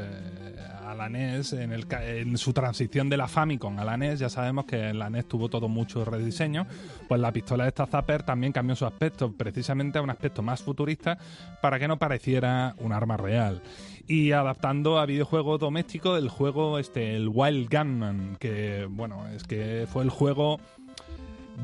a 0.85 0.95
la 0.95 1.09
NES, 1.09 1.53
en, 1.53 1.71
el, 1.71 1.85
en 1.91 2.37
su 2.37 2.53
transición 2.53 3.09
de 3.09 3.17
la 3.17 3.27
Famicom 3.27 3.77
a 3.79 3.85
la 3.85 3.97
NES, 3.97 4.19
ya 4.19 4.29
sabemos 4.29 4.65
que 4.65 4.93
la 4.93 5.09
NES 5.09 5.27
tuvo 5.27 5.49
todo 5.49 5.67
mucho 5.67 6.05
rediseño, 6.05 6.67
pues 7.07 7.19
la 7.19 7.31
pistola 7.31 7.63
de 7.63 7.69
esta 7.69 7.85
Zapper 7.85 8.23
también 8.23 8.53
cambió 8.53 8.75
su 8.75 8.85
aspecto, 8.85 9.31
precisamente 9.31 9.97
a 9.97 10.01
un 10.01 10.09
aspecto 10.09 10.41
más 10.41 10.61
futurista, 10.61 11.17
para 11.61 11.79
que 11.79 11.87
no 11.87 11.97
pareciera 11.97 12.75
un 12.77 12.93
arma 12.93 13.17
real. 13.17 13.61
Y 14.07 14.31
adaptando 14.31 14.99
a 14.99 15.05
videojuego 15.05 15.57
doméstico 15.57 16.15
el 16.17 16.29
juego, 16.29 16.77
este, 16.77 17.15
el 17.15 17.29
Wild 17.29 17.69
Gunman, 17.69 18.37
que, 18.39 18.87
bueno, 18.89 19.27
es 19.29 19.43
que 19.43 19.87
fue 19.91 20.03
el 20.03 20.09
juego 20.11 20.59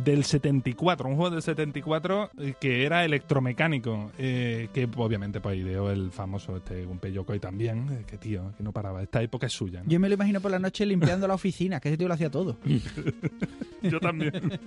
del 0.03 0.23
74, 0.23 1.07
un 1.07 1.15
juego 1.15 1.31
del 1.31 1.41
74 1.41 2.31
eh, 2.37 2.53
que 2.59 2.85
era 2.85 3.05
electromecánico, 3.05 4.11
eh, 4.17 4.69
que 4.73 4.89
obviamente 4.95 5.41
pues 5.41 5.57
ideó 5.57 5.91
el 5.91 6.11
famoso 6.11 6.57
este 6.57 6.85
Gunpei 6.85 7.13
Yokoi 7.13 7.39
también, 7.39 7.87
eh, 7.91 8.03
que 8.07 8.17
tío, 8.17 8.53
que 8.57 8.63
no 8.63 8.71
paraba, 8.71 9.03
esta 9.03 9.21
época 9.21 9.47
es 9.47 9.53
suya, 9.53 9.83
¿no? 9.83 9.89
Yo 9.89 9.99
me 9.99 10.07
lo 10.07 10.15
imagino 10.15 10.41
por 10.41 10.51
la 10.51 10.59
noche 10.59 10.85
limpiando 10.85 11.27
la 11.27 11.33
oficina, 11.33 11.79
que 11.79 11.89
ese 11.89 11.97
tío 11.97 12.07
lo 12.07 12.13
hacía 12.13 12.29
todo. 12.29 12.57
Yo 13.81 13.99
también. 13.99 14.59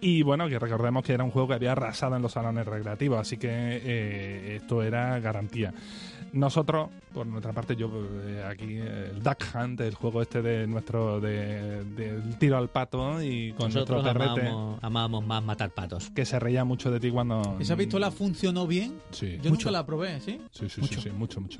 y 0.00 0.22
bueno, 0.22 0.48
que 0.48 0.58
recordemos 0.58 1.04
que 1.04 1.12
era 1.12 1.24
un 1.24 1.30
juego 1.30 1.48
que 1.48 1.54
había 1.54 1.72
arrasado 1.72 2.16
en 2.16 2.22
los 2.22 2.32
salones 2.32 2.66
recreativos, 2.66 3.18
así 3.18 3.36
que 3.36 3.48
eh, 3.50 4.56
esto 4.56 4.82
era 4.82 5.18
garantía. 5.20 5.72
Nosotros, 6.32 6.88
por 7.12 7.26
nuestra 7.26 7.52
parte, 7.52 7.76
yo 7.76 7.90
eh, 8.24 8.42
aquí, 8.48 8.76
el 8.78 9.22
Duck 9.22 9.44
Hunt, 9.54 9.80
el 9.82 9.94
juego 9.94 10.22
este 10.22 10.40
de 10.40 10.66
nuestro, 10.66 11.20
de, 11.20 11.84
del 11.84 12.38
tiro 12.38 12.56
al 12.56 12.70
pato 12.70 13.22
y 13.22 13.52
con 13.52 13.66
Nosotros 13.66 14.02
nuestro 14.02 14.18
perrete, 14.20 14.48
amábamos, 14.48 14.78
amábamos 14.82 15.26
más 15.26 15.44
matar 15.44 15.70
patos. 15.70 16.10
que 16.10 16.24
se 16.24 16.38
reía 16.38 16.64
mucho 16.64 16.90
de 16.90 17.00
ti 17.00 17.10
cuando... 17.10 17.58
¿Esa 17.60 17.76
pistola 17.76 18.10
funcionó 18.10 18.66
bien? 18.66 18.98
Sí, 19.10 19.32
Yo 19.42 19.50
Mucho. 19.50 19.66
nunca 19.66 19.70
la 19.72 19.84
probé, 19.84 20.20
¿sí? 20.20 20.40
sí, 20.52 20.68
sí, 20.70 20.80
mucho. 20.80 20.94
sí, 20.94 21.00
sí, 21.02 21.10
mucho, 21.10 21.40
mucho. 21.40 21.58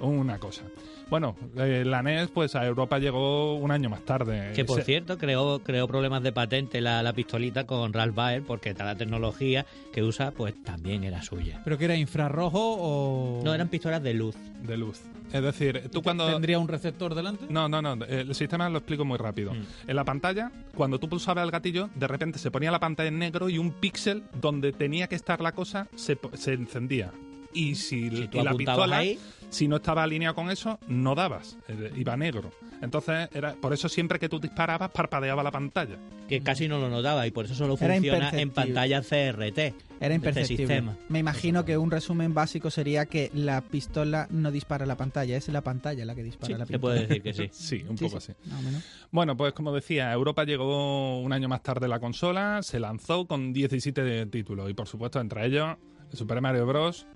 Una 0.00 0.38
cosa. 0.38 0.62
Bueno, 1.10 1.34
eh, 1.56 1.82
la 1.84 2.02
NES 2.02 2.28
pues 2.28 2.54
a 2.54 2.64
Europa 2.64 2.98
llegó 2.98 3.54
un 3.56 3.70
año 3.72 3.90
más 3.90 4.02
tarde. 4.04 4.52
Que 4.54 4.64
por 4.64 4.78
Se- 4.78 4.84
cierto, 4.84 5.18
creó, 5.18 5.58
creó 5.58 5.88
problemas 5.88 6.22
de 6.22 6.30
patente 6.32 6.80
la, 6.80 7.02
la 7.02 7.12
pistolita 7.12 7.66
con 7.66 7.92
Ralph 7.92 8.14
Baer 8.14 8.42
porque 8.42 8.72
toda 8.74 8.86
la 8.86 8.94
tecnología 8.96 9.66
que 9.92 10.02
usa 10.04 10.30
pues 10.30 10.54
también 10.62 11.02
era 11.04 11.20
suya. 11.22 11.60
¿Pero 11.64 11.76
que 11.78 11.86
era 11.86 11.96
infrarrojo 11.96 12.76
o...? 12.78 13.42
No, 13.44 13.52
eran 13.52 13.68
pistolas 13.68 14.02
de 14.02 14.14
luz. 14.14 14.36
De 14.62 14.76
luz. 14.76 15.00
Es 15.32 15.42
decir, 15.42 15.88
tú 15.92 16.02
cuando... 16.02 16.26
¿Tendría 16.30 16.58
un 16.58 16.68
receptor 16.68 17.14
delante? 17.14 17.46
No, 17.48 17.68
no, 17.68 17.80
no. 17.82 18.04
El 18.04 18.34
sistema 18.34 18.68
lo 18.68 18.78
explico 18.78 19.04
muy 19.04 19.16
rápido. 19.18 19.52
Mm. 19.54 19.64
En 19.88 19.96
la 19.96 20.04
pantalla, 20.04 20.50
cuando 20.74 20.98
tú 20.98 21.08
pulsabas 21.08 21.44
el 21.44 21.50
gatillo, 21.50 21.88
de 21.94 22.06
repente 22.06 22.38
se 22.38 22.50
ponía 22.50 22.70
la 22.70 22.80
pantalla 22.80 23.08
en 23.08 23.18
negro 23.18 23.48
y 23.48 23.58
un 23.58 23.72
píxel 23.72 24.22
donde 24.40 24.72
tenía 24.72 25.06
que 25.08 25.14
estar 25.16 25.40
la 25.40 25.52
cosa 25.52 25.88
se, 25.96 26.16
po- 26.16 26.30
se 26.36 26.52
encendía. 26.54 27.10
Y 27.52 27.74
si, 27.74 28.08
Si 28.10 28.16
y 28.24 28.28
tú 28.28 28.42
la 28.42 28.54
pistola, 28.54 28.98
ahí, 28.98 29.18
si 29.48 29.66
no 29.68 29.76
estaba 29.76 30.02
alineado 30.04 30.34
con 30.34 30.50
eso, 30.50 30.78
no 30.86 31.14
dabas. 31.14 31.58
Eh, 31.68 31.92
Iba 31.96 32.16
negro. 32.16 32.50
Entonces, 32.82 33.28
era 33.34 33.54
por 33.54 33.72
eso 33.74 33.88
siempre 33.90 34.18
que 34.18 34.28
tú 34.28 34.38
disparabas, 34.40 34.90
parpadeaba 34.90 35.42
la 35.42 35.50
pantalla. 35.50 35.96
que 36.28 36.40
casi 36.42 36.68
no 36.68 36.78
lo 36.78 36.88
notaba 36.88 37.26
y 37.26 37.32
por 37.32 37.44
eso 37.46 37.54
solo 37.56 37.74
Era 37.80 37.94
funciona 37.94 38.30
en 38.30 38.40
imperceptible. 38.40 38.52
pantalla 38.54 39.02
CRT. 39.02 39.58
Era 39.58 39.74
Este 40.00 40.14
imperceptible. 40.14 40.56
sistema. 40.66 40.96
Me 41.08 41.18
imagino 41.18 41.64
que 41.64 41.76
un 41.76 41.90
resumen 41.90 42.32
básico 42.32 42.70
sería 42.70 43.04
que 43.06 43.30
la 43.34 43.60
pistola 43.62 44.28
no 44.30 44.50
dispara 44.52 44.86
la 44.86 44.96
pantalla, 44.96 45.36
es 45.36 45.48
la 45.48 45.60
pantalla 45.62 46.04
la 46.04 46.14
que 46.14 46.22
dispara 46.22 46.46
Sí, 46.46 46.52
la 46.52 46.66
se 46.66 46.72
pistola. 46.72 46.80
puede 46.80 47.06
decir 47.06 47.22
que 47.22 47.32
sí. 47.34 47.48
Sí, 47.52 47.84
un 47.88 47.98
Sí, 47.98 48.04
poco 48.04 48.20
sí, 48.20 48.32
así. 48.32 48.64
menos. 48.64 48.84
Bueno, 49.10 49.36
pues 49.36 49.52
como 49.54 49.74
decía, 49.74 50.08
a 50.10 50.12
Europa 50.14 50.44
llegó 50.44 51.20
un 51.20 51.32
año 51.32 51.48
más 51.48 51.62
tarde 51.64 51.88
la 51.88 51.98
consola, 51.98 52.62
se 52.62 52.78
lanzó 52.78 53.26
con 53.26 53.52
17 53.52 54.24
títulos 54.26 54.70
y 54.70 54.74
por 54.74 54.86
supuesto 54.86 55.20
entre 55.20 55.44
ellos 55.46 55.76
el 56.12 56.16
Super 56.16 56.40
Mario 56.40 56.64
Bros. 56.64 57.06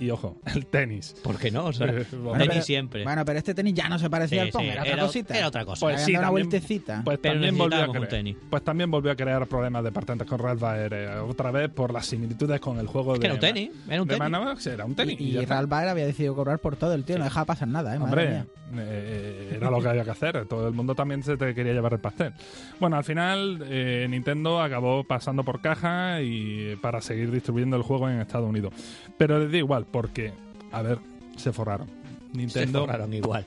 Y 0.00 0.10
ojo, 0.10 0.36
el 0.54 0.66
tenis. 0.66 1.14
¿Por 1.22 1.36
qué 1.38 1.50
no? 1.50 1.66
O 1.66 1.72
sea, 1.72 1.86
Eh, 1.88 2.04
Bueno, 2.12 2.32
tenis 2.34 2.48
pero- 2.48 2.62
siempre. 2.62 3.04
Bueno, 3.04 3.24
pero 3.24 3.38
este 3.38 3.54
tenis 3.54 3.74
ya 3.74 3.88
no 3.88 3.98
se 3.98 4.08
parecía 4.10 4.42
Sí, 4.42 4.46
al 4.48 4.52
Pong, 4.52 4.62
sí, 4.62 4.68
era 4.68 4.80
otra 4.82 4.92
era- 4.94 5.02
cosita. 5.02 5.36
era 5.38 5.48
otra 5.48 5.64
cosa. 5.64 5.80
Pues 5.86 6.00
sí, 6.02 6.12
una 6.12 6.20
también- 6.22 6.48
vueltecita. 6.48 7.02
Pues 7.04 7.18
Pero 7.18 7.34
también 7.34 7.58
volvió, 7.58 7.82
a 7.82 7.88
crear, 7.90 8.08
tenis. 8.08 8.36
pues 8.50 8.62
también 8.64 8.90
volvió 8.90 9.12
a 9.12 9.16
crear 9.16 9.46
problemas 9.46 9.84
de 9.84 9.92
patentes 9.92 10.26
con 10.28 10.38
Ralph 10.38 10.60
Baer 10.60 10.92
eh, 10.94 11.08
otra 11.18 11.50
vez 11.50 11.68
por 11.70 11.92
las 11.92 12.06
similitudes 12.06 12.60
con 12.60 12.78
el 12.78 12.86
juego 12.86 13.14
Es 13.14 13.20
de 13.20 13.22
que 13.22 13.26
era 13.26 13.34
un 13.34 13.40
tenis, 13.40 13.70
era 13.88 14.02
un 14.02 14.08
tenis. 14.08 14.18
Manox, 14.30 14.66
era 14.66 14.84
un 14.84 14.94
tenis. 14.94 15.20
y 15.20 15.38
y. 15.38 15.44
Ralph 15.44 15.68
Baer 15.68 15.88
había 15.88 16.06
decidido 16.06 16.34
cobrar 16.34 16.58
por 16.58 16.76
todo 16.76 16.94
el 16.94 17.04
tío, 17.04 17.18
no 17.18 17.24
dejaba 17.24 17.46
pasar 17.46 17.68
nada, 17.68 17.94
¿eh? 17.94 17.98
Madre 17.98 18.10
Hombre, 18.22 18.28
mía. 18.30 18.46
eh, 18.82 19.52
era 19.56 19.70
lo 19.70 19.80
que 19.80 19.88
había 19.88 20.04
que 20.04 20.10
hacer. 20.10 20.46
Todo 20.46 20.68
el 20.68 20.74
mundo 20.74 20.94
también 20.94 21.22
se 21.22 21.36
te 21.36 21.54
quería 21.54 21.72
llevar 21.72 21.92
el 21.94 22.00
pastel. 22.00 22.32
Bueno, 22.80 22.96
al 22.96 23.04
final 23.04 23.64
eh, 23.68 24.06
Nintendo 24.08 24.60
acabó 24.60 25.04
pasando 25.04 25.44
por 25.44 25.60
caja 25.60 26.20
y 26.22 26.76
para 26.80 27.00
seguir 27.00 27.30
distribuyendo 27.30 27.76
el 27.76 27.82
juego 27.82 28.08
en 28.08 28.20
Estados 28.20 28.48
Unidos. 28.48 28.72
Pero 29.16 29.38
les 29.38 29.50
da 29.50 29.58
igual, 29.58 29.86
porque, 29.90 30.32
a 30.72 30.82
ver, 30.82 30.98
se 31.36 31.52
forraron. 31.52 31.88
Se 32.32 32.36
Nintendo 32.38 32.80
forraron 32.80 33.12
igual. 33.14 33.46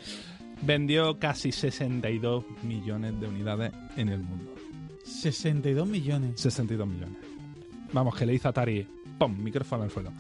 vendió 0.61 1.19
casi 1.19 1.51
62 1.51 2.43
millones 2.63 3.19
de 3.19 3.27
unidades 3.27 3.71
en 3.95 4.09
el 4.09 4.19
mundo. 4.19 4.53
62 5.03 5.87
millones. 5.87 6.39
62 6.39 6.87
millones. 6.87 7.17
Vamos, 7.93 8.15
que 8.15 8.25
le 8.25 8.33
hizo 8.33 8.47
Atari, 8.47 8.87
¡pum! 9.17 9.35
micrófono 9.37 9.83
al 9.83 9.91
suelo. 9.91 10.11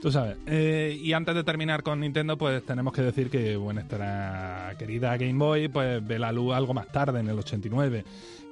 Tú 0.00 0.12
sabes. 0.12 0.36
Eh, 0.46 0.96
y 1.02 1.12
antes 1.12 1.34
de 1.34 1.42
terminar 1.42 1.82
con 1.82 2.00
Nintendo, 2.00 2.38
pues 2.38 2.64
tenemos 2.64 2.92
que 2.92 3.02
decir 3.02 3.28
que 3.30 3.56
bueno, 3.56 3.80
nuestra 3.80 4.74
querida 4.78 5.16
Game 5.16 5.34
Boy 5.34 5.68
pues 5.68 6.06
ve 6.06 6.18
la 6.18 6.30
luz 6.32 6.54
algo 6.54 6.72
más 6.74 6.86
tarde, 6.92 7.20
en 7.20 7.28
el 7.28 7.38
89, 7.38 8.04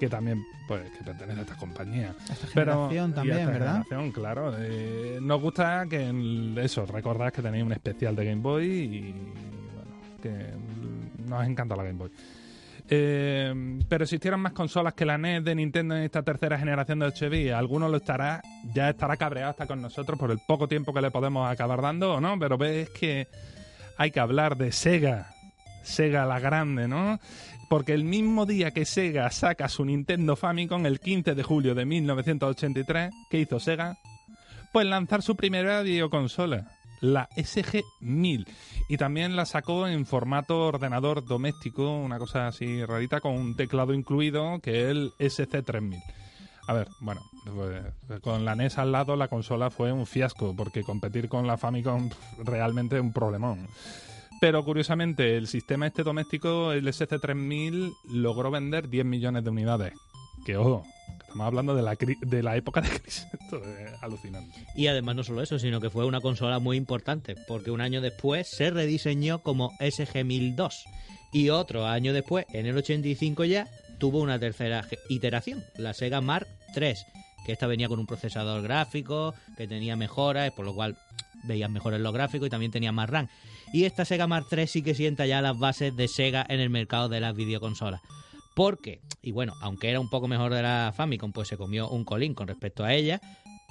que 0.04 0.10
también 0.10 0.44
pues 0.68 0.82
que 0.90 1.02
pertenece 1.02 1.40
a 1.40 1.42
esta 1.42 1.56
compañía. 1.56 2.14
Esta 2.30 2.46
Pero, 2.52 2.72
generación 2.88 3.14
también, 3.14 3.38
esta 3.38 3.50
¿verdad? 3.50 3.82
generación, 3.84 4.12
claro. 4.12 4.54
Eh, 4.58 5.18
nos 5.22 5.40
gusta 5.40 5.86
que 5.88 6.12
eso, 6.62 6.84
recordad 6.84 7.32
que 7.32 7.40
tenéis 7.40 7.64
un 7.64 7.72
especial 7.72 8.14
de 8.14 8.24
Game 8.26 8.42
Boy 8.42 8.66
y 8.66 9.12
bueno, 9.72 9.96
que 10.22 11.24
nos 11.26 11.46
encanta 11.46 11.74
la 11.74 11.84
Game 11.84 11.98
Boy. 11.98 12.10
Eh, 12.86 13.80
pero 13.88 14.04
existieran 14.04 14.40
más 14.40 14.52
consolas 14.52 14.92
que 14.92 15.06
la 15.06 15.16
NES 15.16 15.42
de 15.42 15.54
Nintendo 15.54 15.96
en 15.96 16.02
esta 16.02 16.22
tercera 16.22 16.58
generación 16.58 16.98
de 16.98 17.06
8 17.06 17.30
bits. 17.30 17.52
Alguno 17.52 17.88
lo 17.88 17.96
estará, 17.96 18.42
ya 18.74 18.90
estará 18.90 19.16
cabreado 19.16 19.50
hasta 19.50 19.66
con 19.66 19.80
nosotros 19.80 20.18
por 20.18 20.30
el 20.30 20.38
poco 20.46 20.68
tiempo 20.68 20.92
que 20.92 21.00
le 21.00 21.10
podemos 21.10 21.50
acabar 21.50 21.80
dando 21.80 22.14
o 22.14 22.20
no, 22.20 22.38
pero 22.38 22.58
ves 22.58 22.90
que 22.90 23.26
hay 23.96 24.10
que 24.10 24.20
hablar 24.20 24.58
de 24.58 24.70
Sega. 24.70 25.33
Sega 25.84 26.26
la 26.26 26.40
grande, 26.40 26.88
¿no? 26.88 27.20
Porque 27.68 27.92
el 27.92 28.04
mismo 28.04 28.46
día 28.46 28.72
que 28.72 28.84
Sega 28.84 29.30
saca 29.30 29.68
su 29.68 29.84
Nintendo 29.84 30.36
Famicom, 30.36 30.86
el 30.86 31.00
15 31.00 31.34
de 31.34 31.42
julio 31.42 31.74
de 31.74 31.84
1983, 31.84 33.12
¿qué 33.30 33.40
hizo 33.40 33.60
Sega? 33.60 33.96
Pues 34.72 34.86
lanzar 34.86 35.22
su 35.22 35.36
primera 35.36 35.82
videoconsola, 35.82 36.72
la 37.00 37.28
SG-1000. 37.36 38.46
Y 38.88 38.96
también 38.96 39.36
la 39.36 39.46
sacó 39.46 39.86
en 39.86 40.06
formato 40.06 40.66
ordenador 40.66 41.24
doméstico, 41.24 41.96
una 41.96 42.18
cosa 42.18 42.48
así 42.48 42.84
rarita, 42.84 43.20
con 43.20 43.34
un 43.34 43.56
teclado 43.56 43.94
incluido, 43.94 44.58
que 44.60 44.82
es 44.82 44.90
el 44.90 45.12
SC-3000. 45.18 46.02
A 46.66 46.72
ver, 46.72 46.88
bueno, 47.00 47.20
pues, 47.54 48.20
con 48.22 48.44
la 48.44 48.54
NES 48.54 48.78
al 48.78 48.92
lado 48.92 49.16
la 49.16 49.28
consola 49.28 49.70
fue 49.70 49.92
un 49.92 50.06
fiasco, 50.06 50.54
porque 50.56 50.82
competir 50.82 51.28
con 51.28 51.46
la 51.46 51.58
Famicom 51.58 52.08
realmente 52.42 52.96
es 52.96 53.02
un 53.02 53.12
problemón. 53.12 53.68
Pero 54.44 54.62
curiosamente, 54.62 55.38
el 55.38 55.46
sistema 55.46 55.86
este 55.86 56.02
doméstico, 56.02 56.72
el 56.72 56.86
SC3000, 56.86 57.94
logró 58.12 58.50
vender 58.50 58.90
10 58.90 59.06
millones 59.06 59.42
de 59.42 59.48
unidades. 59.48 59.94
Que 60.44 60.58
ojo, 60.58 60.84
estamos 61.22 61.46
hablando 61.46 61.74
de 61.74 61.80
la, 61.80 61.96
de 61.96 62.42
la 62.42 62.54
época 62.54 62.82
de 62.82 62.90
crisis. 62.90 63.26
Esto 63.40 63.62
es 63.64 64.02
alucinante. 64.02 64.54
Y 64.76 64.88
además 64.88 65.16
no 65.16 65.24
solo 65.24 65.40
eso, 65.40 65.58
sino 65.58 65.80
que 65.80 65.88
fue 65.88 66.04
una 66.04 66.20
consola 66.20 66.58
muy 66.58 66.76
importante, 66.76 67.36
porque 67.48 67.70
un 67.70 67.80
año 67.80 68.02
después 68.02 68.46
se 68.46 68.68
rediseñó 68.68 69.38
como 69.38 69.70
SG-1002. 69.78 70.74
Y 71.32 71.48
otro 71.48 71.86
año 71.86 72.12
después, 72.12 72.44
en 72.52 72.66
el 72.66 72.76
85 72.76 73.46
ya, 73.46 73.66
tuvo 73.98 74.20
una 74.20 74.38
tercera 74.38 74.86
iteración, 75.08 75.64
la 75.78 75.94
Sega 75.94 76.20
Mark 76.20 76.46
III, 76.76 76.96
que 77.44 77.52
esta 77.52 77.66
venía 77.66 77.88
con 77.88 77.98
un 77.98 78.06
procesador 78.06 78.62
gráfico, 78.62 79.34
que 79.56 79.68
tenía 79.68 79.96
mejoras, 79.96 80.50
por 80.52 80.64
lo 80.64 80.74
cual 80.74 80.96
veías 81.44 81.70
mejores 81.70 82.00
los 82.00 82.12
gráficos 82.12 82.46
y 82.46 82.50
también 82.50 82.72
tenía 82.72 82.92
más 82.92 83.08
RAM. 83.10 83.28
Y 83.72 83.84
esta 83.84 84.04
Sega 84.04 84.26
Mark 84.26 84.46
III 84.50 84.66
sí 84.66 84.82
que 84.82 84.94
sienta 84.94 85.26
ya 85.26 85.42
las 85.42 85.58
bases 85.58 85.94
de 85.96 86.08
Sega 86.08 86.44
en 86.48 86.60
el 86.60 86.70
mercado 86.70 87.08
de 87.08 87.20
las 87.20 87.34
videoconsolas. 87.34 88.00
Porque, 88.54 89.00
y 89.20 89.32
bueno, 89.32 89.54
aunque 89.60 89.90
era 89.90 90.00
un 90.00 90.08
poco 90.08 90.28
mejor 90.28 90.54
de 90.54 90.62
la 90.62 90.92
Famicom, 90.96 91.32
pues 91.32 91.48
se 91.48 91.56
comió 91.56 91.88
un 91.88 92.04
colín 92.04 92.34
con 92.34 92.46
respecto 92.46 92.84
a 92.84 92.94
ella, 92.94 93.20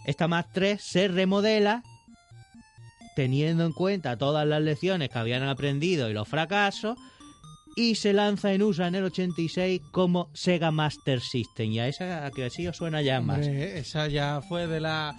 esta 0.05 0.27
Mark 0.27 0.49
III 0.55 0.77
se 0.77 1.07
remodela 1.07 1.83
teniendo 3.15 3.65
en 3.65 3.71
cuenta 3.71 4.17
todas 4.17 4.45
las 4.45 4.61
lecciones 4.61 5.09
que 5.09 5.19
habían 5.19 5.43
aprendido 5.43 6.09
y 6.09 6.13
los 6.13 6.27
fracasos 6.27 6.97
y 7.75 7.95
se 7.95 8.13
lanza 8.13 8.53
en 8.53 8.61
USA 8.61 8.87
en 8.87 8.95
el 8.95 9.05
86 9.05 9.81
como 9.91 10.29
Sega 10.33 10.71
Master 10.71 11.19
System. 11.21 11.71
Y 11.71 11.79
a 11.79 11.87
esa 11.87 12.29
que 12.31 12.49
sí 12.49 12.67
os 12.67 12.77
suena 12.77 13.01
ya 13.01 13.21
más. 13.21 13.37
Hombre, 13.37 13.79
esa 13.79 14.07
ya 14.07 14.41
fue 14.41 14.67
de 14.67 14.79
la... 14.79 15.15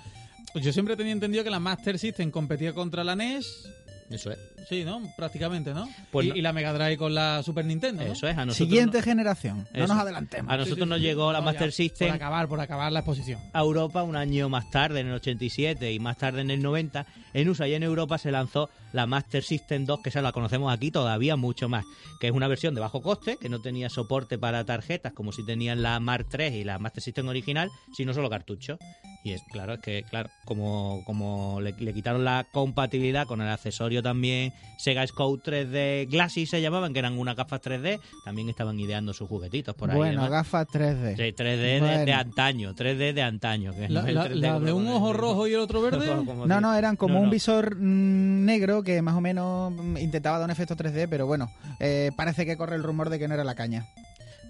Yo 0.54 0.72
siempre 0.72 0.96
tenía 0.96 1.12
entendido 1.12 1.42
que 1.42 1.50
la 1.50 1.58
Master 1.58 1.98
System 1.98 2.30
competía 2.30 2.72
contra 2.72 3.02
la 3.02 3.16
NES. 3.16 3.68
Eso 4.10 4.30
es. 4.30 4.38
Sí, 4.68 4.84
¿no? 4.84 5.00
Prácticamente, 5.16 5.74
¿no? 5.74 5.88
Pues 6.10 6.26
y, 6.26 6.30
no. 6.30 6.36
y 6.36 6.42
la 6.42 6.52
Mega 6.52 6.72
Drive 6.72 6.96
con 6.96 7.14
la 7.14 7.42
Super 7.42 7.64
Nintendo, 7.64 8.04
¿no? 8.04 8.12
Eso 8.12 8.26
es. 8.28 8.32
A 8.36 8.46
nosotros, 8.46 8.56
Siguiente 8.68 8.98
no- 8.98 9.04
generación. 9.04 9.68
No 9.74 9.86
nos 9.86 9.98
adelantemos. 9.98 10.52
a 10.52 10.56
nosotros 10.56 10.78
Sí, 10.78 10.84
sí, 10.84 10.88
nos 10.90 10.98
sí. 10.98 11.04
llegó 11.04 11.32
la 11.32 11.38
No, 11.40 11.44
Master 11.46 11.68
ya, 11.70 11.76
System 11.76 12.08
Por 12.08 12.16
acabar, 12.16 12.48
por 12.48 12.60
acabar 12.60 12.92
la 12.92 13.00
exposición. 13.00 13.40
a 13.52 13.60
Europa 13.60 14.02
un 14.02 14.16
año 14.16 14.48
más 14.48 14.70
tarde, 14.70 15.00
en 15.00 15.08
el 15.08 15.14
87 15.14 15.92
y 15.92 15.98
más 15.98 16.16
tarde 16.16 16.40
en 16.40 16.50
el 16.50 16.62
90. 16.62 17.06
En 17.34 17.48
USA 17.48 17.66
y 17.68 17.74
en 17.74 17.82
Europa 17.82 18.16
se 18.18 18.30
lanzó 18.30 18.70
la 18.92 19.06
Master 19.06 19.42
System 19.42 19.84
2, 19.86 20.00
que 20.02 20.08
esa 20.08 20.22
la 20.22 20.32
conocemos 20.32 20.72
aquí 20.72 20.90
todavía 20.90 21.34
mucho 21.36 21.68
más, 21.68 21.84
que 22.20 22.28
es 22.28 22.32
una 22.32 22.46
versión 22.48 22.74
de 22.74 22.80
bajo 22.80 23.02
coste, 23.02 23.36
que 23.40 23.48
no 23.48 23.60
tenía 23.60 23.90
soporte 23.90 24.38
para 24.38 24.64
tarjetas 24.64 25.12
como 25.12 25.32
si 25.32 25.44
tenían 25.44 25.82
la 25.82 25.98
Mark 26.00 26.26
III 26.38 26.46
y 26.58 26.64
la 26.64 26.78
Master 26.78 27.02
System 27.02 27.28
original, 27.28 27.70
sino 27.96 28.14
solo 28.14 28.30
cartucho. 28.30 28.78
Y 29.24 29.32
es 29.32 29.42
claro, 29.50 29.74
es 29.74 29.80
que 29.80 30.04
claro, 30.08 30.30
como, 30.44 31.02
como 31.06 31.60
le, 31.60 31.72
le 31.72 31.92
quitaron 31.92 32.24
la 32.24 32.46
compatibilidad 32.52 33.26
con 33.26 33.40
el 33.40 33.48
accesorio 33.48 34.02
también, 34.02 34.52
Sega 34.76 35.06
Scout 35.06 35.42
3D 35.46 36.08
Glassy 36.10 36.46
se 36.46 36.60
llamaban, 36.60 36.92
que 36.92 36.98
eran 36.98 37.16
unas 37.18 37.36
gafas 37.36 37.60
3D, 37.62 38.00
también 38.24 38.48
estaban 38.48 38.78
ideando 38.78 39.12
sus 39.14 39.28
juguetitos 39.28 39.74
por 39.74 39.90
ahí. 39.90 39.96
bueno, 39.96 40.28
gafas 40.28 40.66
3D. 40.68 41.16
Sí, 41.16 41.22
3D 41.32 41.56
de, 41.56 41.80
Bueno. 41.80 42.04
de 42.04 42.12
antaño, 42.12 42.74
3D 42.74 43.12
de 43.14 43.22
antaño. 43.22 43.72
Que 43.72 43.88
La, 43.88 44.02
no 44.02 44.08
la- 44.10 44.24
3D 44.28 44.34
la 44.34 44.60
de 44.60 44.72
un 44.72 44.86
ojo 44.88 45.10
el- 45.12 45.16
rojo 45.16 45.46
y 45.46 45.54
el 45.54 45.60
otro 45.60 45.80
verde. 45.80 46.06
como 46.26 46.46
No, 46.46 46.60
no, 46.60 46.74
eran 46.74 46.96
como 46.96 47.14
No, 47.14 47.20
un 47.20 47.26
no. 47.26 47.30
visor 47.30 47.76
mm, 47.76 48.44
negro 48.44 48.82
que 48.82 49.00
más 49.02 49.14
o 49.14 49.20
menos 49.20 49.72
mm, 49.72 49.96
intentaba 49.98 50.38
dar 50.38 50.46
un 50.46 50.50
efecto 50.50 50.76
3D, 50.76 51.06
pero 51.08 51.26
bueno, 51.26 51.50
eh, 51.80 52.10
parece 52.16 52.44
que 52.44 52.56
corre 52.56 52.76
el 52.76 52.82
rumor 52.82 53.10
de 53.10 53.18
que 53.18 53.28
no 53.28 53.34
era 53.34 53.44
la 53.44 53.54
caña. 53.54 53.86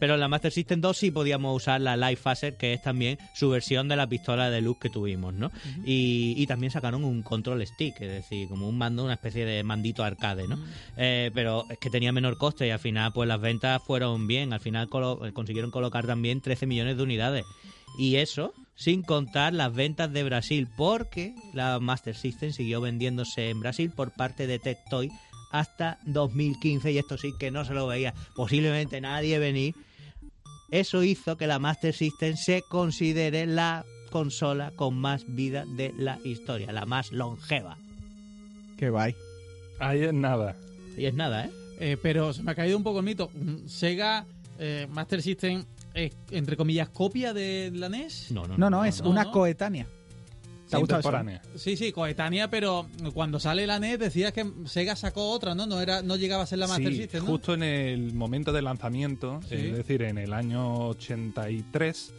Pero 0.01 0.15
en 0.15 0.21
la 0.21 0.29
Master 0.29 0.53
System 0.53 0.81
2 0.81 0.97
sí 0.97 1.11
podíamos 1.11 1.55
usar 1.57 1.81
la 1.81 1.97
Life 1.97 2.23
Phaser, 2.23 2.57
que 2.57 2.73
es 2.73 2.83
también 2.83 3.19
su 3.35 3.49
versión 3.51 3.89
de 3.89 3.97
la 3.97 4.07
pistola 4.07 4.51
de 4.51 4.61
luz 4.61 4.79
que 4.79 4.91
tuvimos, 4.91 5.33
¿no? 5.35 5.51
y, 5.85 6.35
y 6.37 6.47
también 6.47 6.71
sacaron 6.73 7.05
un 7.05 7.23
control 7.23 7.67
stick, 7.67 8.01
es 8.01 8.11
decir, 8.11 8.49
como 8.49 8.69
un 8.69 8.77
mando, 8.79 9.05
una 9.05 9.15
especie 9.15 9.45
de 9.45 9.63
mandito 9.63 10.03
arcade, 10.05 10.49
¿no? 10.49 10.59
Eh, 10.97 11.31
pero 11.35 11.65
es 11.71 11.79
que 11.79 11.91
tenía 11.91 12.13
menor 12.13 12.37
coste 12.39 12.67
y 12.67 12.71
al 12.71 12.79
final 12.79 13.13
pues 13.13 13.29
las 13.29 13.41
ventas 13.41 13.83
fueron 13.87 14.27
bien, 14.27 14.53
al 14.53 14.61
final 14.61 14.89
colo- 14.89 15.33
consiguieron 15.33 15.71
colocar 15.71 16.07
también 16.07 16.41
13 16.41 16.67
millones 16.67 16.97
de 16.97 17.03
unidades. 17.03 17.45
Y 17.99 18.17
eso 18.17 18.53
sin 18.77 19.03
contar 19.03 19.53
las 19.55 19.73
ventas 19.73 20.13
de 20.13 20.25
Brasil, 20.25 20.67
porque 20.77 21.33
la 21.53 21.79
Master 21.79 22.17
System 22.17 22.51
siguió 22.53 22.81
vendiéndose 22.81 23.51
en 23.51 23.61
Brasil 23.61 23.93
por 23.95 24.11
parte 24.13 24.49
de 24.49 24.59
Tectoy 24.59 25.11
hasta 25.55 25.99
2015 26.07 26.91
y 26.91 26.99
esto 26.99 27.17
sí 27.17 27.33
que 27.39 27.53
no 27.53 27.65
se 27.65 27.75
lo 27.75 27.87
veía 27.87 28.13
posiblemente 28.35 29.01
nadie 29.01 29.39
venir. 29.39 29.77
Eso 30.73 31.05
hizo 31.05 31.37
que 31.37 31.47
la 31.47 31.61
Master 31.61 31.95
System 31.95 32.37
se 32.37 32.63
considere 32.63 33.47
la 33.47 33.85
consola 34.11 34.73
con 34.75 34.99
más 34.99 35.25
vida 35.29 35.65
de 35.77 35.95
la 35.97 36.19
historia, 36.25 36.73
la 36.73 36.87
más 36.87 37.13
longeva. 37.13 37.79
Qué 38.77 38.91
guay. 38.91 39.15
Ahí 39.79 40.03
es 40.03 40.13
nada. 40.13 40.57
Y 40.97 41.05
es 41.07 41.15
nada, 41.15 41.45
¿eh? 41.47 41.51
Eh, 41.79 41.97
pero 42.03 42.33
se 42.33 42.43
me 42.43 42.51
ha 42.51 42.55
caído 42.57 42.77
un 42.77 42.83
poco 42.83 42.99
el 42.99 43.05
mito. 43.05 43.31
Mm, 43.33 43.69
Sega 43.69 44.27
eh, 44.59 44.89
Master 44.91 45.23
System 45.23 45.65
es, 45.95 46.13
entre 46.33 46.57
comillas, 46.57 46.89
copia 46.89 47.33
de 47.33 47.71
la 47.73 47.89
NES. 47.89 48.33
No, 48.33 48.45
no, 48.49 48.57
No, 48.59 48.71
no, 48.71 48.85
es 48.85 49.03
no, 49.03 49.11
una 49.11 49.23
no. 49.25 49.31
coetánea. 49.31 49.87
¿Te? 50.69 50.77
Contemporánea. 50.79 51.43
Sí, 51.57 51.77
sí, 51.77 51.93
coetánea, 51.93 52.49
pero 52.49 52.89
cuando 53.13 53.39
sale 53.39 53.67
la 53.67 53.79
NES 53.79 53.99
decías 53.99 54.33
que 54.33 54.51
Sega 54.65 54.97
sacó 54.97 55.29
otra, 55.31 55.55
¿no? 55.55 55.67
No 55.67 55.81
era, 55.81 56.03
no 56.03 56.17
llegaba 56.17 56.43
a 56.45 56.47
ser 56.47 56.59
la 56.59 56.67
Master 56.67 56.93
Sí, 56.93 56.99
System, 57.03 57.25
¿no? 57.25 57.31
justo 57.31 57.55
en 57.55 57.63
el 57.63 58.15
momento 58.15 58.53
de 58.53 58.63
lanzamiento, 58.63 59.41
Sí. 59.49 59.55
es 59.57 59.77
decir, 59.77 60.03
en 60.03 60.19
el 60.19 60.33
año 60.33 60.89
83, 60.89 62.15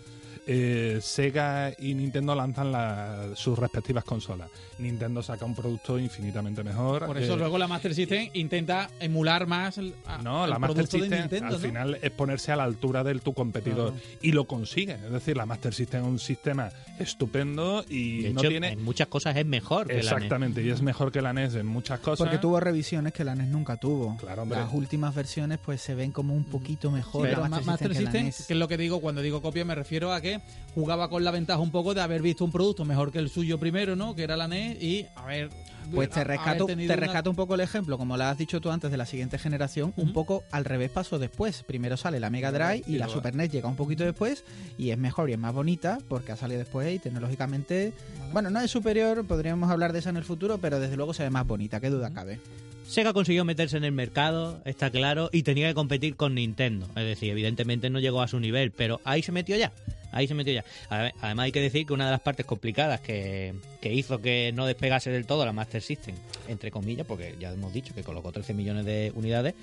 eh, 0.47 0.99
Sega 1.01 1.73
y 1.79 1.93
Nintendo 1.95 2.35
lanzan 2.35 2.71
la- 2.71 3.29
sus 3.35 3.57
respectivas 3.57 4.03
consolas. 4.03 4.49
Nintendo 4.77 5.23
saca 5.23 5.45
un 5.45 5.55
producto 5.55 5.97
infinitamente 5.97 6.63
mejor. 6.63 7.05
Por 7.05 7.17
eso 7.17 7.33
eh, 7.33 7.37
luego 7.37 7.57
la 7.57 7.67
Master 7.67 7.95
System 7.95 8.29
intenta 8.33 8.89
emular 8.99 9.47
más 9.47 9.77
el, 9.77 9.95
a- 10.05 10.17
no, 10.21 10.43
el 10.43 10.49
la 10.51 10.59
Master 10.59 10.85
de 10.85 10.91
System 10.99 11.19
Nintendo, 11.21 11.47
al 11.47 11.53
¿no? 11.53 11.59
final 11.59 11.99
es 12.01 12.11
ponerse 12.11 12.51
a 12.51 12.55
la 12.57 12.63
altura 12.65 13.03
de 13.03 13.15
tu 13.19 13.33
competidor 13.33 13.93
Claro. 13.93 14.05
y 14.21 14.31
lo 14.33 14.45
consigue. 14.45 14.93
Es 14.93 15.11
decir, 15.11 15.35
la 15.37 15.45
Master 15.45 15.73
System 15.73 16.01
es 16.03 16.07
un 16.07 16.19
sistema 16.19 16.69
estupendo 16.99 17.85
y 17.87 18.23
De 18.23 18.33
no 18.33 18.39
hecho, 18.41 18.49
tiene... 18.49 18.69
en 18.73 18.83
muchas 18.83 19.07
cosas 19.07 19.35
es 19.37 19.45
mejor 19.45 19.87
que 19.87 19.93
la 19.93 19.99
E 19.99 20.03
NES. 20.03 20.11
Exactamente, 20.13 20.63
y 20.63 20.69
es 20.69 20.81
mejor 20.81 21.11
que 21.11 21.21
la 21.21 21.33
NES 21.33 21.55
en 21.55 21.65
muchas 21.67 21.99
cosas. 21.99 22.17
Porque 22.19 22.37
tuvo 22.37 22.59
revisiones 22.59 23.13
que 23.13 23.23
la 23.23 23.35
NES 23.35 23.47
nunca 23.47 23.77
tuvo. 23.77 24.17
Claro, 24.17 24.43
hombre. 24.43 24.59
Las 24.59 24.73
últimas 24.73 25.15
versiones 25.15 25.59
pues 25.59 25.81
se 25.81 25.95
ven 25.95 26.11
como 26.11 26.33
un 26.33 26.43
poquito 26.45 26.91
mejor 26.91 27.23
Pero 27.27 27.41
la 27.41 27.49
Ma- 27.49 27.61
Master, 27.61 27.67
Master 27.67 27.95
System, 27.95 28.11
que 28.11 28.17
la 28.19 28.23
NES. 28.25 28.45
que 28.47 28.53
es 28.53 28.59
lo 28.59 28.67
que 28.67 28.77
digo 28.77 28.99
cuando 29.01 29.21
digo 29.21 29.41
copia, 29.41 29.63
me 29.65 29.75
refiero 29.75 30.13
a 30.13 30.21
que 30.21 30.34
jugaba 30.73 31.09
con 31.09 31.23
la 31.23 31.31
ventaja 31.31 31.59
un 31.59 31.71
poco 31.71 31.93
de 31.93 32.01
haber 32.01 32.21
visto 32.21 32.43
un 32.43 32.51
producto 32.51 32.85
mejor 32.85 33.11
que 33.11 33.19
el 33.19 33.29
suyo 33.29 33.57
primero, 33.59 33.95
¿no? 33.95 34.15
Que 34.15 34.23
era 34.23 34.35
la 34.37 34.47
NES 34.47 34.81
y 34.81 35.05
a 35.15 35.25
ver. 35.25 35.49
Pues 35.93 36.09
te 36.09 36.23
rescato, 36.23 36.65
te 36.65 36.95
rescato 36.95 37.29
un 37.29 37.35
poco 37.35 37.53
el 37.53 37.61
ejemplo, 37.61 37.99
como 37.99 38.17
lo 38.17 38.23
has 38.23 38.37
dicho 38.39 38.59
tú 38.59 38.71
antes 38.71 38.89
de 38.89 38.97
la 38.97 39.05
siguiente 39.05 39.37
generación, 39.37 39.93
un 39.97 40.13
poco 40.13 40.43
al 40.51 40.65
revés 40.65 40.89
pasó 40.89 41.19
después. 41.19 41.61
Primero 41.61 41.95
sale 41.95 42.19
la 42.19 42.31
Mega 42.31 42.51
Drive 42.51 42.83
y 42.87 42.95
Y 42.95 42.97
la 42.97 43.07
Super 43.07 43.35
NES 43.35 43.51
llega 43.51 43.69
un 43.69 43.75
poquito 43.75 44.03
después 44.03 44.43
y 44.79 44.89
es 44.89 44.97
mejor 44.97 45.29
y 45.29 45.33
es 45.33 45.39
más 45.39 45.53
bonita 45.53 45.99
porque 46.09 46.31
ha 46.31 46.37
salido 46.37 46.57
después 46.57 46.93
y 46.93 46.97
tecnológicamente, 46.97 47.93
bueno, 48.33 48.49
no 48.49 48.59
es 48.61 48.71
superior, 48.71 49.25
podríamos 49.27 49.69
hablar 49.69 49.93
de 49.93 49.99
esa 49.99 50.09
en 50.09 50.17
el 50.17 50.23
futuro, 50.23 50.57
pero 50.57 50.79
desde 50.79 50.95
luego 50.95 51.13
se 51.13 51.23
ve 51.23 51.29
más 51.29 51.45
bonita, 51.45 51.79
qué 51.79 51.91
duda 51.91 52.11
cabe. 52.11 52.39
Sega 52.87 53.13
consiguió 53.13 53.43
meterse 53.45 53.77
en 53.77 53.83
el 53.83 53.91
mercado, 53.91 54.61
está 54.63 54.89
claro, 54.89 55.29
y 55.33 55.43
tenía 55.43 55.67
que 55.67 55.73
competir 55.73 56.15
con 56.15 56.35
Nintendo. 56.35 56.87
Es 56.95 57.03
decir, 57.05 57.31
evidentemente 57.31 57.89
no 57.89 57.99
llegó 57.99 58.21
a 58.21 58.27
su 58.27 58.39
nivel, 58.39 58.71
pero 58.71 59.01
ahí 59.03 59.21
se 59.23 59.31
metió 59.31 59.57
ya. 59.57 59.71
Ahí 60.11 60.27
se 60.27 60.33
metió 60.33 60.53
ya. 60.53 60.63
Ade- 60.89 61.13
Además 61.19 61.45
hay 61.45 61.51
que 61.51 61.61
decir 61.61 61.85
que 61.85 61.93
una 61.93 62.05
de 62.05 62.11
las 62.11 62.21
partes 62.21 62.45
complicadas 62.45 63.01
que, 63.01 63.53
que 63.81 63.93
hizo 63.93 64.21
que 64.21 64.51
no 64.53 64.65
despegase 64.65 65.09
del 65.11 65.25
todo 65.25 65.45
la 65.45 65.51
Master 65.51 65.81
System, 65.81 66.15
entre 66.47 66.71
comillas, 66.71 67.05
porque 67.05 67.35
ya 67.39 67.51
hemos 67.51 67.73
dicho 67.73 67.93
que 67.93 68.03
colocó 68.03 68.31
13 68.31 68.53
millones 68.53 68.85
de 68.85 69.11
unidades, 69.15 69.55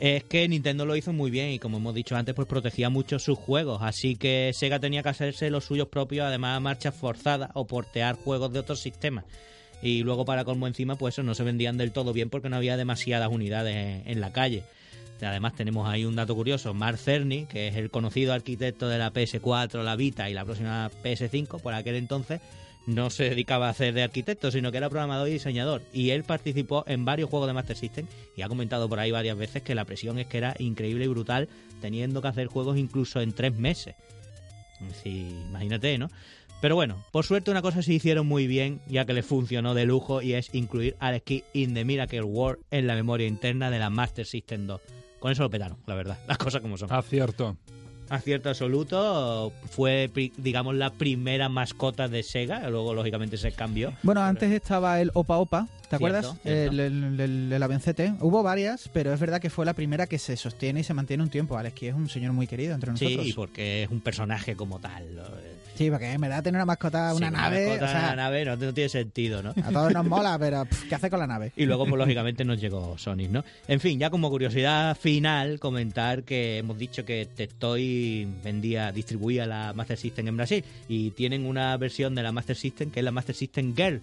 es 0.00 0.24
que 0.24 0.46
Nintendo 0.46 0.84
lo 0.84 0.94
hizo 0.94 1.12
muy 1.12 1.30
bien 1.30 1.50
y 1.50 1.58
como 1.58 1.78
hemos 1.78 1.94
dicho 1.94 2.16
antes, 2.16 2.34
pues 2.34 2.46
protegía 2.46 2.90
mucho 2.90 3.18
sus 3.18 3.38
juegos. 3.38 3.80
Así 3.82 4.16
que 4.16 4.50
Sega 4.52 4.78
tenía 4.78 5.02
que 5.02 5.08
hacerse 5.08 5.48
los 5.48 5.64
suyos 5.64 5.88
propios, 5.88 6.26
además 6.26 6.56
a 6.56 6.60
marchas 6.60 6.94
forzadas 6.94 7.50
o 7.54 7.66
portear 7.66 8.16
juegos 8.16 8.52
de 8.52 8.58
otros 8.58 8.80
sistemas. 8.80 9.24
Y 9.82 10.02
luego 10.02 10.24
para 10.24 10.44
colmo 10.44 10.66
encima, 10.66 10.96
pues 10.96 11.14
eso 11.14 11.22
no 11.22 11.34
se 11.34 11.44
vendían 11.44 11.76
del 11.76 11.92
todo 11.92 12.12
bien 12.12 12.30
porque 12.30 12.48
no 12.48 12.56
había 12.56 12.76
demasiadas 12.76 13.30
unidades 13.30 14.02
en, 14.06 14.20
la 14.20 14.32
calle. 14.32 14.64
Además 15.22 15.54
tenemos 15.54 15.88
ahí 15.88 16.04
un 16.04 16.16
dato 16.16 16.34
curioso, 16.34 16.74
Mark 16.74 16.98
Cerny, 16.98 17.46
que 17.46 17.68
es 17.68 17.76
el 17.76 17.90
conocido 17.90 18.32
arquitecto 18.32 18.88
de 18.88 18.98
la 18.98 19.12
PS4, 19.12 19.82
la 19.82 19.96
Vita 19.96 20.30
y 20.30 20.34
la 20.34 20.44
próxima 20.44 20.90
PS5, 21.02 21.60
por 21.60 21.74
aquel 21.74 21.96
entonces 21.96 22.40
no 22.88 23.10
se 23.10 23.24
dedicaba 23.24 23.66
a 23.66 23.70
hacer 23.70 23.92
de 23.92 24.02
arquitecto, 24.02 24.50
sino 24.50 24.70
que 24.72 24.78
era 24.78 24.88
programador 24.88 25.28
y 25.28 25.32
diseñador. 25.32 25.82
Y 25.92 26.10
él 26.10 26.24
participó 26.24 26.84
en 26.86 27.04
varios 27.04 27.28
juegos 27.28 27.46
de 27.46 27.52
Master 27.52 27.76
System 27.76 28.06
y 28.34 28.40
ha 28.40 28.48
comentado 28.48 28.88
por 28.88 28.98
ahí 28.98 29.10
varias 29.10 29.36
veces 29.36 29.62
que 29.62 29.74
la 29.74 29.84
presión 29.84 30.18
es 30.18 30.26
que 30.26 30.38
era 30.38 30.54
increíble 30.58 31.04
y 31.04 31.08
brutal, 31.08 31.50
teniendo 31.82 32.22
que 32.22 32.28
hacer 32.28 32.46
juegos 32.46 32.78
incluso 32.78 33.20
en 33.20 33.32
tres 33.32 33.54
meses. 33.54 33.94
Es 34.80 34.88
decir, 34.88 35.32
imagínate, 35.48 35.98
¿no? 35.98 36.08
Pero 36.60 36.74
bueno, 36.74 37.04
por 37.12 37.24
suerte 37.24 37.52
una 37.52 37.62
cosa 37.62 37.82
se 37.82 37.92
hicieron 37.92 38.26
muy 38.26 38.48
bien, 38.48 38.80
ya 38.88 39.04
que 39.04 39.12
les 39.12 39.24
funcionó 39.24 39.74
de 39.74 39.86
lujo, 39.86 40.22
y 40.22 40.34
es 40.34 40.52
incluir 40.52 40.96
Alex 40.98 41.24
Kidd 41.24 41.42
in 41.52 41.74
the 41.74 41.84
Miracle 41.84 42.22
World 42.22 42.64
en 42.72 42.88
la 42.88 42.96
memoria 42.96 43.28
interna 43.28 43.70
de 43.70 43.78
la 43.78 43.90
Master 43.90 44.26
System 44.26 44.66
2. 44.66 44.80
Con 45.20 45.30
eso 45.30 45.42
lo 45.44 45.50
petaron, 45.50 45.78
la 45.86 45.94
verdad, 45.94 46.18
las 46.26 46.38
cosas 46.38 46.60
como 46.60 46.76
son. 46.76 46.92
Acierto. 46.92 47.56
Acierto 48.08 48.48
absoluto, 48.48 49.52
fue, 49.70 50.10
digamos, 50.38 50.74
la 50.74 50.94
primera 50.94 51.48
mascota 51.50 52.08
de 52.08 52.22
Sega, 52.22 52.68
luego 52.70 52.94
lógicamente 52.94 53.36
se 53.36 53.52
cambió. 53.52 53.92
Bueno, 54.02 54.22
antes 54.22 54.50
estaba 54.50 55.00
el 55.00 55.10
Opa 55.12 55.36
Opa, 55.36 55.68
¿te 55.90 55.96
acuerdas? 55.96 56.34
cierto. 56.42 56.72
El, 56.72 56.80
el, 56.80 57.20
el-. 57.52 58.16
Hubo 58.20 58.42
varias, 58.42 58.88
pero 58.94 59.12
es 59.12 59.20
verdad 59.20 59.40
que 59.42 59.50
fue 59.50 59.66
la 59.66 59.74
primera 59.74 60.06
que 60.06 60.18
se 60.18 60.38
sostiene 60.38 60.80
y 60.80 60.84
se 60.84 60.94
mantiene 60.94 61.22
un 61.22 61.28
tiempo. 61.28 61.58
Alex 61.58 61.74
Kidd 61.74 61.88
es 61.90 61.94
un 61.94 62.08
señor 62.08 62.32
muy 62.32 62.46
querido 62.46 62.74
entre 62.74 62.92
nosotros. 62.92 63.26
Sí, 63.26 63.32
porque 63.34 63.82
es 63.82 63.90
un 63.90 64.00
personaje 64.00 64.56
como 64.56 64.80
tal. 64.80 65.04
Sí, 65.78 65.90
porque 65.92 66.10
en 66.10 66.20
verdad 66.20 66.42
tener 66.42 66.58
una 66.58 66.64
mascota, 66.64 67.14
una 67.14 67.28
Sí, 67.28 67.32
nave, 67.32 67.66
mascota 67.68 67.84
o 67.84 67.88
sea, 67.88 67.98
en 67.98 68.04
una 68.06 68.16
nave 68.16 68.44
no, 68.44 68.56
no 68.56 68.74
tiene 68.74 68.88
sentido, 68.88 69.44
¿no? 69.44 69.50
a 69.50 69.70
todos 69.70 69.92
nos 69.92 70.04
mola, 70.04 70.36
pero 70.36 70.64
pff, 70.64 70.88
¿qué 70.88 70.96
hace 70.96 71.08
con 71.08 71.20
la 71.20 71.28
nave? 71.28 71.52
Y 71.54 71.66
luego, 71.66 71.86
pues 71.86 71.96
lógicamente, 71.96 72.44
nos 72.44 72.60
llegó 72.60 72.98
Sonic, 72.98 73.30
¿no? 73.30 73.44
En 73.68 73.78
fin, 73.78 73.96
ya 74.00 74.10
como 74.10 74.28
curiosidad 74.28 74.96
final, 74.96 75.60
comentar 75.60 76.24
que 76.24 76.58
hemos 76.58 76.76
dicho 76.78 77.04
que 77.04 77.26
Tectoy 77.26 78.26
vendía, 78.42 78.90
distribuía 78.90 79.46
la 79.46 79.72
Master 79.72 79.96
System 79.96 80.26
en 80.26 80.36
Brasil 80.36 80.64
y 80.88 81.12
tienen 81.12 81.46
una 81.46 81.76
versión 81.76 82.16
de 82.16 82.24
la 82.24 82.32
Master 82.32 82.56
System 82.56 82.90
que 82.90 82.98
es 82.98 83.04
la 83.04 83.12
Master 83.12 83.36
System 83.36 83.72
Girl. 83.76 84.00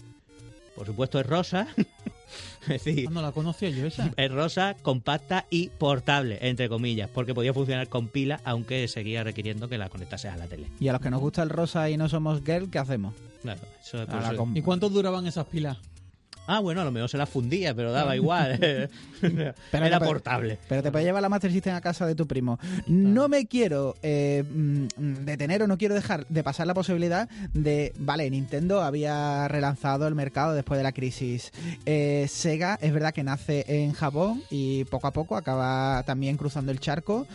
Por 0.76 0.86
supuesto, 0.86 1.20
es 1.20 1.26
rosa. 1.26 1.68
es 2.64 2.68
decir, 2.68 3.06
Ah, 3.08 3.12
No 3.14 3.22
la 3.22 3.32
conocía 3.32 3.70
yo 3.70 3.86
esa. 3.86 4.12
es 4.16 4.32
rosa, 4.32 4.76
compacta 4.82 5.46
y 5.50 5.70
portable, 5.70 6.38
entre 6.42 6.68
comillas, 6.70 7.10
porque 7.10 7.34
podía 7.34 7.54
funcionar 7.54 7.88
con 7.88 8.08
pila, 8.08 8.42
aunque 8.44 8.88
seguía 8.88 9.24
requiriendo 9.24 9.70
que 9.70 9.78
la 9.78 9.90
conectase 9.90 10.28
a 10.28 10.36
la 10.38 10.48
tele. 10.48 10.68
Y 10.80 10.88
a 10.88 10.92
los 10.94 11.02
que 11.02 11.10
nos 11.10 11.22
gusta 11.22 11.44
el 11.44 11.50
rosa 11.50 11.90
y 11.90 11.98
no 11.98 12.10
somos 12.10 12.42
girl, 12.44 12.70
¿qué 12.70 12.80
hacemos? 12.80 13.14
Claro, 13.42 13.62
eso 13.82 14.02
es 14.02 14.08
por 14.08 14.48
¿Y 14.58 14.62
cuánto 14.62 14.90
duraban 14.90 15.28
esas 15.28 15.46
pilas? 15.46 15.78
Ah, 16.48 16.60
bueno, 16.60 16.82
a 16.82 16.86
lo 16.86 16.92
mejor 16.92 17.10
se 17.10 17.18
la 17.18 17.26
fundía, 17.26 17.74
pero 17.74 17.92
daba 17.92 18.16
igual. 18.16 18.60
Era 19.22 19.56
pero- 19.72 20.00
portable. 20.00 20.60
Pero 20.70 20.84
te 20.84 20.92
puedes 20.92 21.06
llevar 21.06 21.22
la 21.22 21.30
Master 21.30 21.52
System 21.52 21.76
a 21.76 21.82
casa 21.82 22.06
de 22.06 22.16
tu 22.16 22.28
primo. 22.28 22.60
No 22.88 23.28
me 23.28 23.48
quiero 23.48 23.96
eh, 24.04 24.44
mm, 24.48 25.26
detener 25.26 25.64
o 25.64 25.68
no 25.68 25.78
quiero 25.78 25.96
dejar 25.96 26.28
de 26.28 26.44
pasar 26.44 26.68
la 26.68 26.74
posibilidad 26.74 27.28
de, 27.54 27.94
vale, 27.98 28.30
Nintendo 28.30 28.82
había 28.82 29.48
relanzado 29.48 30.08
el 30.08 30.16
mercado 30.16 30.54
después 30.54 30.78
de 30.78 30.84
la 30.84 30.92
crisis. 30.92 31.52
Eh, 31.86 32.26
Sega 32.30 32.78
es 32.82 32.94
verdad 32.94 33.14
que 33.14 33.24
nace 33.24 33.66
en 33.68 33.94
Japón 33.94 34.44
y 34.50 34.84
poco 34.86 35.08
a 35.08 35.14
poco 35.14 35.36
acaba 35.38 36.04
también 36.04 36.38
cruzando 36.38 36.72
el 36.72 36.80
charco, 36.80 37.26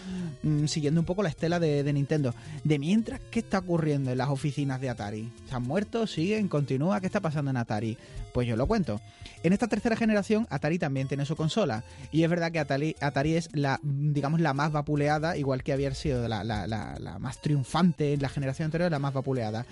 mm, 0.43 0.67
siguiendo 0.67 1.01
un 1.01 1.07
poco 1.07 1.23
la 1.23 1.29
estela 1.31 1.59
de, 1.59 1.83
de 1.83 1.93
Nintendo. 1.93 2.35
De 2.65 2.79
mientras, 2.79 3.21
¿qué 3.31 3.41
está 3.41 3.59
ocurriendo 3.59 4.13
en 4.13 4.19
las 4.19 4.29
oficinas 4.29 4.81
de 4.81 4.89
Atari? 4.91 5.31
¿Se 5.49 5.55
han 5.55 5.63
muerto? 5.63 6.07
¿Siguen? 6.07 6.49
¿Continúa? 6.49 7.01
¿Qué 7.01 7.07
está 7.07 7.21
pasando 7.21 7.51
en 7.51 7.57
Atari? 7.57 7.97
Pues 8.33 8.47
yo 8.47 8.57
lo 8.57 8.67
cuento. 8.67 9.01
En 9.43 9.53
esta 9.53 9.67
tercera 9.69 9.97
generación, 9.97 10.47
Atari 10.51 10.79
también 10.79 11.09
tiene 11.09 11.25
su 11.25 11.35
consola. 11.37 11.83
Y 12.13 12.23
es 12.25 12.31
verdad 12.31 12.53
que 12.53 12.59
Atari, 12.61 13.35
es 13.35 13.49
la, 13.53 13.81
digamos, 13.83 14.41
la 14.41 14.53
más 14.55 14.71
vapuleada, 14.73 15.37
igual 15.37 15.63
que 15.63 15.73
había 15.73 15.93
sido 15.95 16.29
la, 16.29 16.45
la- 16.45 16.67
la- 16.67 16.97
la 16.99 17.19
más 17.19 17.41
triunfante 17.41 18.13
en 18.13 18.23
la 18.23 18.29
generación 18.29 18.67
anterior, 18.67 18.91
la 18.91 18.99
más 18.99 19.15
vapuleada. 19.15 19.67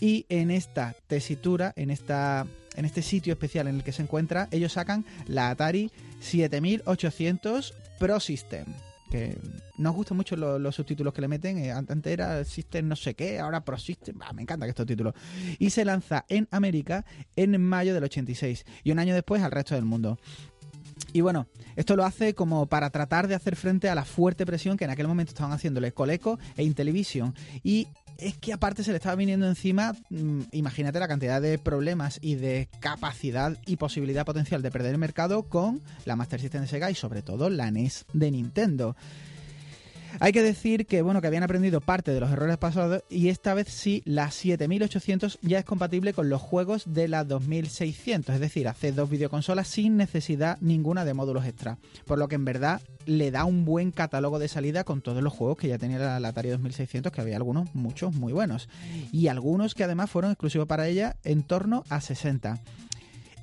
Y 0.00 0.26
en 0.28 0.50
esta 0.50 0.94
tesitura, 1.06 1.72
en 1.76 1.90
esta. 1.90 2.46
En 2.76 2.84
este 2.84 3.02
sitio 3.02 3.32
especial 3.34 3.68
en 3.68 3.76
el 3.76 3.84
que 3.84 3.92
se 3.92 4.02
encuentra, 4.02 4.48
ellos 4.50 4.72
sacan 4.72 5.04
la 5.28 5.50
Atari 5.50 5.92
7800 6.20 7.72
Pro 8.00 8.18
System. 8.18 8.64
Que 9.10 9.38
nos 9.78 9.94
gustan 9.94 10.16
mucho 10.16 10.34
lo- 10.36 10.58
los, 10.58 10.74
subtítulos 10.74 11.12
que 11.14 11.20
le 11.20 11.28
meten. 11.28 11.58
eh, 11.58 11.70
antes 11.70 12.06
era 12.12 12.44
System 12.44 12.88
no 12.88 12.96
sé 12.96 13.14
qué, 13.14 13.38
ahora 13.38 13.64
Pro 13.64 13.78
System. 13.78 14.18
Me 14.34 14.42
encanta 14.42 14.66
que 14.66 14.70
estos 14.70 14.86
títulos. 14.86 15.14
Y 15.58 15.70
se 15.70 15.84
lanza 15.84 16.24
en 16.28 16.48
América 16.50 17.04
en 17.36 17.60
mayo 17.62 17.94
del 17.94 18.04
86. 18.04 18.64
Y 18.82 18.90
un 18.90 18.98
año 18.98 19.14
después 19.14 19.42
al 19.42 19.50
resto 19.52 19.74
del 19.74 19.84
mundo. 19.84 20.18
Y 21.12 21.20
bueno, 21.20 21.46
esto 21.76 21.96
lo 21.96 22.04
hace 22.04 22.34
como 22.34 22.66
para 22.66 22.90
tratar 22.90 23.28
de 23.28 23.34
hacer 23.34 23.56
frente 23.56 23.88
a 23.88 23.94
la 23.94 24.04
fuerte 24.04 24.44
presión 24.46 24.76
que 24.76 24.84
en 24.84 24.90
aquel 24.90 25.06
momento 25.08 25.30
estaban 25.30 25.52
haciéndole 25.52 25.92
Coleco 25.92 26.38
e 26.56 26.64
Intellivision. 26.64 27.34
Y 27.62 27.88
es 28.18 28.36
que 28.36 28.52
aparte 28.52 28.84
se 28.84 28.90
le 28.90 28.96
estaba 28.96 29.14
viniendo 29.14 29.46
encima, 29.46 29.94
mm, 30.10 30.40
imagínate 30.52 31.00
la 31.00 31.08
cantidad 31.08 31.40
de 31.40 31.58
problemas 31.58 32.18
y 32.22 32.36
de 32.36 32.68
capacidad 32.80 33.58
y 33.66 33.76
posibilidad 33.76 34.24
potencial 34.24 34.62
de 34.62 34.70
perder 34.70 34.92
el 34.92 34.98
mercado 34.98 35.44
con 35.44 35.82
la 36.04 36.16
Master 36.16 36.40
System 36.40 36.62
de 36.62 36.68
Sega 36.68 36.90
y 36.90 36.94
sobre 36.94 37.22
todo 37.22 37.50
la 37.50 37.70
NES 37.70 38.06
de 38.12 38.30
Nintendo. 38.30 38.96
Hay 40.20 40.32
que 40.32 40.42
decir 40.42 40.86
que 40.86 41.02
bueno 41.02 41.20
que 41.20 41.26
habían 41.26 41.42
aprendido 41.42 41.80
parte 41.80 42.12
de 42.12 42.20
los 42.20 42.30
errores 42.30 42.56
pasados 42.56 43.02
y 43.08 43.28
esta 43.28 43.54
vez 43.54 43.68
sí 43.68 44.02
la 44.04 44.30
7800 44.30 45.38
ya 45.42 45.58
es 45.58 45.64
compatible 45.64 46.12
con 46.12 46.28
los 46.28 46.40
juegos 46.40 46.84
de 46.86 47.08
la 47.08 47.24
2600, 47.24 48.34
es 48.34 48.40
decir, 48.40 48.68
hace 48.68 48.92
dos 48.92 49.10
videoconsolas 49.10 49.68
sin 49.68 49.96
necesidad 49.96 50.58
ninguna 50.60 51.04
de 51.04 51.14
módulos 51.14 51.46
extra, 51.46 51.78
por 52.06 52.18
lo 52.18 52.28
que 52.28 52.36
en 52.36 52.44
verdad 52.44 52.80
le 53.06 53.30
da 53.30 53.44
un 53.44 53.64
buen 53.64 53.90
catálogo 53.90 54.38
de 54.38 54.48
salida 54.48 54.84
con 54.84 55.02
todos 55.02 55.22
los 55.22 55.32
juegos 55.32 55.58
que 55.58 55.68
ya 55.68 55.78
tenía 55.78 55.98
la, 55.98 56.20
la 56.20 56.28
Atari 56.28 56.50
2600, 56.50 57.12
que 57.12 57.20
había 57.20 57.36
algunos, 57.36 57.74
muchos, 57.74 58.14
muy 58.14 58.32
buenos, 58.32 58.68
y 59.12 59.28
algunos 59.28 59.74
que 59.74 59.84
además 59.84 60.10
fueron 60.10 60.30
exclusivos 60.30 60.66
para 60.66 60.88
ella 60.88 61.16
en 61.24 61.42
torno 61.42 61.84
a 61.88 62.00
60 62.00 62.60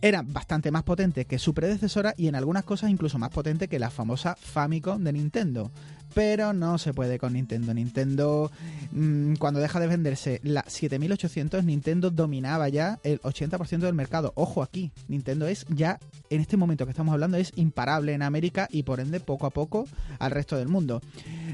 era 0.01 0.23
bastante 0.25 0.71
más 0.71 0.83
potente 0.83 1.25
que 1.25 1.39
su 1.39 1.53
predecesora 1.53 2.13
y 2.17 2.27
en 2.27 2.35
algunas 2.35 2.63
cosas 2.63 2.89
incluso 2.89 3.19
más 3.19 3.29
potente 3.29 3.67
que 3.67 3.79
la 3.79 3.89
famosa 3.89 4.35
Famicom 4.35 5.03
de 5.03 5.13
Nintendo. 5.13 5.71
Pero 6.13 6.51
no 6.51 6.77
se 6.77 6.93
puede 6.93 7.19
con 7.19 7.33
Nintendo. 7.33 7.73
Nintendo, 7.73 8.51
mmm, 8.91 9.35
cuando 9.35 9.61
deja 9.61 9.79
de 9.79 9.87
venderse 9.87 10.41
la 10.43 10.65
7800, 10.67 11.63
Nintendo 11.63 12.11
dominaba 12.11 12.67
ya 12.67 12.99
el 13.03 13.21
80% 13.21 13.79
del 13.79 13.93
mercado. 13.93 14.33
Ojo 14.35 14.61
aquí, 14.61 14.91
Nintendo 15.07 15.47
es 15.47 15.65
ya, 15.69 15.99
en 16.29 16.41
este 16.41 16.57
momento 16.57 16.85
que 16.85 16.91
estamos 16.91 17.13
hablando, 17.13 17.37
es 17.37 17.53
imparable 17.55 18.13
en 18.13 18.23
América 18.23 18.67
y 18.69 18.83
por 18.83 18.99
ende 18.99 19.21
poco 19.21 19.45
a 19.45 19.51
poco 19.51 19.87
al 20.19 20.31
resto 20.31 20.57
del 20.57 20.67
mundo. 20.67 21.01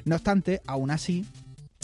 No 0.06 0.16
obstante, 0.16 0.62
aún 0.66 0.90
así, 0.90 1.26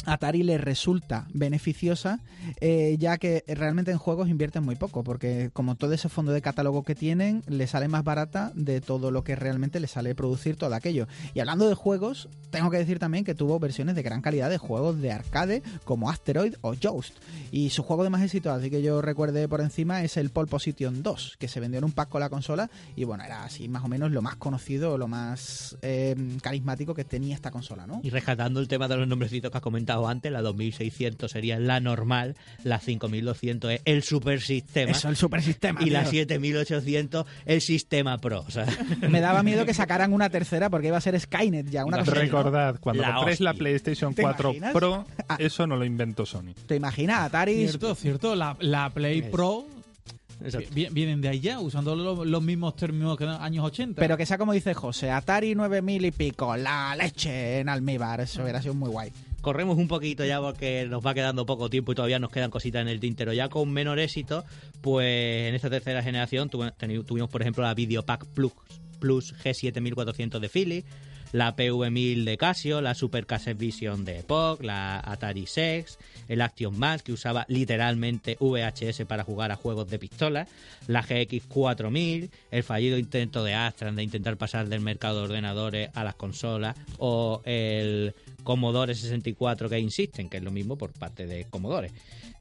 Atari 0.05 0.43
le 0.43 0.57
resulta 0.57 1.27
beneficiosa, 1.33 2.19
eh, 2.59 2.97
ya 2.99 3.17
que 3.17 3.43
realmente 3.47 3.91
en 3.91 3.97
juegos 3.97 4.29
invierten 4.29 4.63
muy 4.63 4.75
poco, 4.75 5.03
porque 5.03 5.49
como 5.53 5.75
todo 5.75 5.93
ese 5.93 6.09
fondo 6.09 6.31
de 6.31 6.41
catálogo 6.41 6.83
que 6.83 6.95
tienen, 6.95 7.43
le 7.47 7.67
sale 7.67 7.87
más 7.87 8.03
barata 8.03 8.51
de 8.55 8.81
todo 8.81 9.11
lo 9.11 9.23
que 9.23 9.35
realmente 9.35 9.79
le 9.79 9.87
sale 9.87 10.13
producir 10.15 10.57
todo 10.57 10.75
aquello. 10.75 11.07
Y 11.33 11.39
hablando 11.39 11.69
de 11.69 11.75
juegos, 11.75 12.27
tengo 12.49 12.69
que 12.69 12.77
decir 12.77 12.99
también 12.99 13.23
que 13.23 13.35
tuvo 13.35 13.59
versiones 13.59 13.95
de 13.95 14.03
gran 14.03 14.21
calidad 14.21 14.49
de 14.49 14.57
juegos 14.57 14.99
de 14.99 15.11
arcade 15.11 15.63
como 15.85 16.09
Asteroid 16.09 16.55
o 16.61 16.73
Joust. 16.81 17.15
Y 17.51 17.69
su 17.69 17.83
juego 17.83 18.03
de 18.03 18.09
más 18.09 18.21
éxito, 18.21 18.51
así 18.51 18.69
que 18.69 18.81
yo 18.81 19.01
recuerde 19.01 19.47
por 19.47 19.61
encima, 19.61 20.03
es 20.03 20.17
el 20.17 20.31
Pole 20.31 20.49
Position 20.49 21.01
2, 21.01 21.37
que 21.39 21.47
se 21.47 21.59
vendió 21.59 21.77
en 21.77 21.85
un 21.85 21.93
pack 21.93 22.09
con 22.09 22.19
la 22.19 22.29
consola 22.29 22.69
y 22.95 23.05
bueno, 23.05 23.23
era 23.23 23.43
así 23.45 23.69
más 23.69 23.83
o 23.83 23.87
menos 23.87 24.11
lo 24.11 24.21
más 24.21 24.35
conocido, 24.35 24.97
lo 24.97 25.07
más 25.07 25.77
eh, 25.81 26.15
carismático 26.41 26.93
que 26.93 27.05
tenía 27.05 27.35
esta 27.35 27.51
consola, 27.51 27.87
¿no? 27.87 28.01
Y 28.03 28.09
rescatando 28.09 28.59
el 28.59 28.67
tema 28.67 28.87
de 28.87 28.97
los 28.97 29.07
nombrecitos 29.07 29.49
que 29.49 29.57
has 29.57 29.63
comentado 29.63 29.82
antes, 29.89 30.31
la 30.31 30.41
2600 30.41 31.31
sería 31.31 31.59
la 31.59 31.79
normal, 31.79 32.35
la 32.63 32.79
5200 32.79 33.71
es 33.71 33.81
el 33.85 34.03
super 34.03 34.41
sistema 34.41 34.91
Eso, 34.91 35.09
el 35.09 35.15
super 35.15 35.41
sistema. 35.41 35.81
y 35.83 35.89
la 35.89 36.01
tío. 36.03 36.11
7800 36.11 37.25
el 37.45 37.61
sistema 37.61 38.17
pro. 38.19 38.41
O 38.47 38.51
sea, 38.51 38.65
Me 39.09 39.21
daba 39.21 39.43
miedo 39.43 39.65
que 39.65 39.73
sacaran 39.73 40.13
una 40.13 40.29
tercera 40.29 40.69
porque 40.69 40.87
iba 40.87 40.97
a 40.97 41.01
ser 41.01 41.19
Skynet 41.19 41.69
ya, 41.69 41.85
una 41.85 41.99
cosa 41.99 42.11
así, 42.11 42.19
¿no? 42.19 42.25
Recordad, 42.25 42.79
cuando 42.79 43.01
La 43.03 43.15
compréis 43.15 43.39
la. 43.39 43.53
PlayStation 43.53 44.13
¿Te 44.13 44.21
4 44.23 44.49
imaginas? 44.49 44.73
Pro, 44.73 45.05
Ah. 45.27 45.35
eso 45.39 45.67
no 45.67 45.75
lo 45.77 45.85
inventó 45.85 46.25
Sony. 46.25 46.53
¿Te 46.67 46.75
imaginas? 46.75 47.21
Atari... 47.21 47.55
Cierto, 47.67 47.95
cierto. 47.95 48.35
La, 48.35 48.57
la 48.59 48.89
Play 48.89 49.19
Es- 49.19 49.25
Pro 49.29 49.65
Vienen 50.71 51.21
de 51.21 51.29
allá, 51.29 51.59
usando 51.61 51.95
lo- 51.95 52.25
los 52.25 52.41
mismos 52.43 52.75
términos 52.75 53.17
que 53.17 53.23
en 53.23 53.29
los 53.31 53.39
años 53.39 53.63
80. 53.65 54.01
Pero 54.01 54.17
que 54.17 54.25
sea 54.25 54.37
como 54.37 54.51
dice 54.51 54.73
José, 54.73 55.09
Atari 55.09 55.55
9000 55.55 56.03
y 56.05 56.11
pico, 56.11 56.57
la 56.57 56.93
leche 56.97 57.59
en 57.59 57.69
almíbar, 57.69 58.19
eso 58.19 58.41
hubiera 58.41 58.61
sido 58.61 58.73
muy 58.73 58.89
guay. 58.89 59.11
Corremos 59.43 59.77
un 59.77 59.89
poquito 59.89 60.23
ya 60.23 60.39
porque 60.39 60.87
nos 60.89 61.05
va 61.05 61.13
quedando 61.13 61.45
poco 61.45 61.69
tiempo 61.69 61.91
y 61.91 61.95
todavía 61.95 62.17
nos 62.17 62.31
quedan 62.31 62.49
cositas 62.49 62.81
en 62.81 62.87
el 62.87 63.01
tintero. 63.01 63.33
Ya 63.33 63.49
con 63.49 63.69
menor 63.73 63.99
éxito, 63.99 64.45
pues 64.79 65.49
en 65.49 65.53
esta 65.53 65.69
tercera 65.69 66.01
generación 66.01 66.49
tuvimos, 66.49 67.29
por 67.29 67.41
ejemplo, 67.41 67.61
la 67.61 67.73
Videopack 67.73 68.25
Plus, 68.27 68.53
Plus 69.01 69.35
G7400 69.43 70.39
de 70.39 70.47
Philips, 70.47 70.87
la 71.33 71.55
PV1000 71.55 72.23
de 72.23 72.37
Casio, 72.37 72.79
la 72.79 72.95
Super 72.95 73.25
Cassette 73.25 73.57
Vision 73.57 74.05
de 74.05 74.19
Epoch, 74.19 74.61
la 74.61 75.01
Atari 75.03 75.47
Sex, 75.47 75.97
el 76.29 76.41
Action 76.41 76.77
Max 76.77 77.03
que 77.03 77.11
usaba 77.11 77.45
literalmente 77.49 78.37
VHS 78.39 79.05
para 79.05 79.23
jugar 79.23 79.51
a 79.51 79.55
juegos 79.57 79.89
de 79.89 79.99
pistola, 79.99 80.47
la 80.87 81.03
GX4000, 81.03 82.29
el 82.51 82.63
fallido 82.63 82.97
intento 82.97 83.43
de 83.43 83.55
Astran 83.55 83.95
de 83.95 84.03
intentar 84.03 84.37
pasar 84.37 84.69
del 84.69 84.81
mercado 84.81 85.17
de 85.17 85.23
ordenadores 85.25 85.89
a 85.95 86.03
las 86.03 86.15
consolas 86.15 86.77
o 86.99 87.41
el 87.45 88.13
Commodore 88.43 88.93
64 88.93 89.69
que 89.69 89.79
insisten, 89.79 90.29
que 90.29 90.37
es 90.37 90.43
lo 90.43 90.51
mismo 90.51 90.77
por 90.77 90.91
parte 90.91 91.25
de 91.25 91.45
Commodore. 91.45 91.91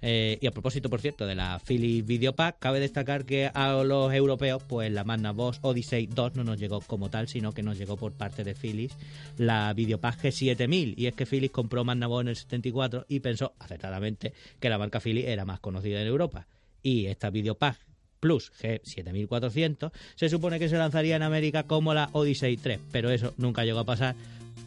Eh, 0.04 0.38
y 0.40 0.46
a 0.48 0.50
propósito, 0.50 0.90
por 0.90 1.00
cierto, 1.00 1.26
de 1.26 1.36
la 1.36 1.60
Philips 1.64 2.06
Videopack, 2.06 2.58
cabe 2.58 2.80
destacar 2.80 3.24
que 3.24 3.50
a 3.54 3.72
los 3.84 4.12
europeos, 4.12 4.62
pues 4.68 4.90
la 4.92 5.04
Magnavox 5.04 5.60
Odyssey 5.62 6.06
2 6.06 6.34
no 6.34 6.44
nos 6.44 6.58
llegó 6.58 6.80
como 6.80 7.08
tal, 7.08 7.28
sino 7.28 7.52
que 7.52 7.62
nos 7.62 7.78
llegó 7.78 7.96
por 7.96 8.12
parte 8.12 8.42
de 8.42 8.54
Philips 8.54 8.96
la 9.38 9.72
Videopack 9.72 10.20
G7000. 10.20 10.94
Y 10.96 11.06
es 11.06 11.14
que 11.14 11.24
Philips 11.24 11.54
compró 11.54 11.84
Magnavox 11.84 12.22
en 12.22 12.28
el 12.28 12.36
74 12.36 13.06
y 13.08 13.20
pensó 13.20 13.54
acertadamente 13.60 14.32
que 14.58 14.68
la 14.68 14.78
marca 14.78 15.00
Philips 15.00 15.28
era 15.28 15.44
más 15.44 15.60
conocida 15.60 16.00
en 16.02 16.08
Europa. 16.08 16.48
Y 16.82 17.06
esta 17.06 17.30
Videopack 17.30 17.78
Plus 18.18 18.52
G7400 18.60 19.92
se 20.16 20.28
supone 20.28 20.58
que 20.58 20.68
se 20.68 20.78
lanzaría 20.78 21.16
en 21.16 21.22
América 21.22 21.64
como 21.64 21.94
la 21.94 22.08
Odyssey 22.12 22.56
3, 22.56 22.80
pero 22.90 23.10
eso 23.10 23.34
nunca 23.36 23.64
llegó 23.64 23.80
a 23.80 23.84
pasar 23.84 24.16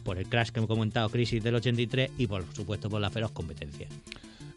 por 0.02 0.18
el 0.18 0.28
crash 0.28 0.50
que 0.50 0.60
hemos 0.60 0.68
comentado, 0.68 1.08
crisis 1.08 1.42
del 1.42 1.56
83 1.56 2.10
y 2.18 2.26
por 2.26 2.44
supuesto 2.54 2.88
por 2.88 3.00
la 3.00 3.10
feroz 3.10 3.32
competencia. 3.32 3.88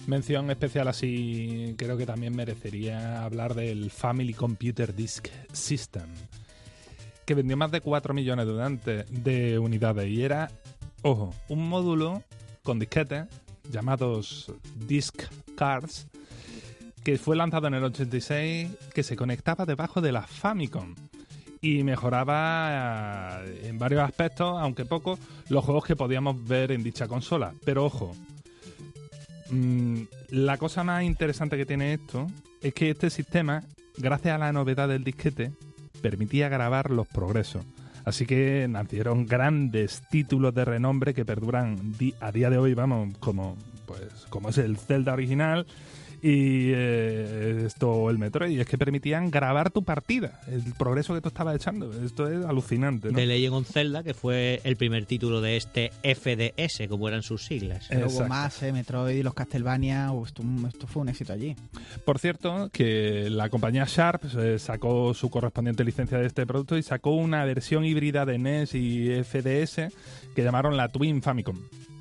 Mención 0.08 0.50
especial 0.50 0.88
así, 0.88 1.76
creo 1.78 1.98
que 1.98 2.06
también 2.06 2.36
merecería 2.36 3.24
hablar 3.24 3.54
del 3.54 3.92
Family 3.92 4.34
Computer 4.34 4.96
Disk 4.96 5.28
System, 5.52 6.10
que 7.26 7.36
vendió 7.36 7.58
más 7.58 7.72
de 7.72 7.82
4 7.82 8.14
millones 8.14 8.48
de, 9.10 9.60
unidades 9.60 10.10
y 10.10 10.24
era, 10.24 10.50
ojo, 11.04 11.34
un 11.48 11.70
módulo 11.70 12.24
con 12.64 12.80
disquetes 12.80 13.28
llamados 13.70 14.52
Disk 14.88 15.24
Cards, 15.56 16.08
que 17.04 17.18
fue 17.18 17.36
lanzado 17.36 17.68
en 17.68 17.76
el 17.76 17.84
86, 17.84 18.70
que 18.94 19.04
se 19.04 19.16
conectaba 19.16 19.66
debajo 19.66 20.02
de 20.02 20.12
la 20.12 20.24
Famicom 20.24 20.96
y 21.62 21.84
mejoraba 21.84 23.42
eh, 23.44 23.68
en 23.68 23.78
varios 23.78 24.02
aspectos, 24.02 24.58
aunque 24.60 24.86
poco, 24.86 25.20
los 25.50 25.64
juegos 25.64 25.86
que 25.86 25.96
podíamos 25.96 26.44
ver 26.48 26.72
en 26.72 26.84
dicha 26.84 27.08
consola. 27.08 27.54
Pero 27.66 27.86
ojo, 27.86 28.16
Mm, 29.52 30.02
la 30.30 30.58
cosa 30.58 30.84
más 30.84 31.04
interesante 31.04 31.58
que 31.58 31.66
tiene 31.66 31.94
esto 31.94 32.28
es 32.62 32.74
que 32.74 32.90
este 32.90 33.10
sistema, 33.10 33.64
gracias 33.98 34.36
a 34.36 34.38
la 34.38 34.54
novedad 34.54 34.88
del 34.88 35.04
disquete, 35.04 35.52
permitía 36.02 36.50
grabar 36.50 36.92
los 36.92 37.08
progresos. 37.08 37.66
Así 38.06 38.26
que 38.26 38.68
nacieron 38.70 39.26
grandes 39.26 40.02
títulos 40.10 40.54
de 40.56 40.66
renombre 40.66 41.14
que 41.14 41.26
perduran 41.26 41.94
a 42.22 42.32
día 42.32 42.50
de 42.50 42.58
hoy, 42.58 42.74
vamos, 42.74 43.18
como 43.20 43.58
pues 43.86 44.28
como 44.30 44.50
es 44.50 44.58
el 44.60 44.78
Zelda 44.78 45.14
original 45.14 45.66
y 46.22 46.72
eh, 46.74 47.64
esto 47.66 48.10
el 48.10 48.18
Metroid, 48.18 48.52
y 48.52 48.60
es 48.60 48.68
que 48.68 48.78
permitían 48.78 49.32
grabar 49.32 49.72
tu 49.72 49.84
partida, 49.84 50.42
el 50.48 50.74
progreso 50.78 51.14
que 51.14 51.22
tú 51.22 51.30
estabas 51.30 51.56
echando. 51.56 51.92
Esto 52.04 52.28
es 52.28 52.46
alucinante, 52.46 53.10
¿no? 53.10 53.16
The 53.18 53.26
Legend 53.26 53.56
of 53.56 53.70
Zelda, 53.70 54.04
que 54.04 54.14
fue 54.14 54.62
el 54.64 54.76
primer 54.76 55.06
título 55.06 55.42
de 55.42 55.58
este 55.58 55.92
FDS, 56.04 56.88
como 56.88 57.08
eran 57.08 57.24
sus 57.24 57.46
siglas. 57.46 57.86
Pero 57.90 58.08
hubo 58.08 58.28
más, 58.28 58.62
eh, 58.64 58.72
Metroid 58.72 59.16
y 59.16 59.24
los 59.24 59.34
Castlevania, 59.34 60.12
uh, 60.12 60.26
esto, 60.26 60.44
esto 60.68 60.88
fue 60.88 61.02
un 61.04 61.10
éxito 61.10 61.34
allí. 61.34 61.56
Por 62.06 62.20
cierto, 62.20 62.70
que 62.72 63.30
la 63.30 63.50
compañía 63.50 63.86
Sharp 63.88 64.24
eh, 64.38 64.60
sacó 64.60 65.14
su 65.14 65.30
correspondiente 65.30 65.84
licencia 65.84 66.18
de 66.18 66.28
este 66.28 66.46
producto 66.46 66.78
y 66.78 66.84
sacó 66.84 67.12
una 67.12 67.46
versión 67.46 67.86
híbrida 67.86 68.26
de 68.26 68.38
NES 68.38 68.76
y 68.76 69.24
FDS 69.24 69.94
que 70.36 70.44
llamaron 70.44 70.78
la 70.78 70.90
Twin 70.90 71.22
Famicom. 71.22 71.58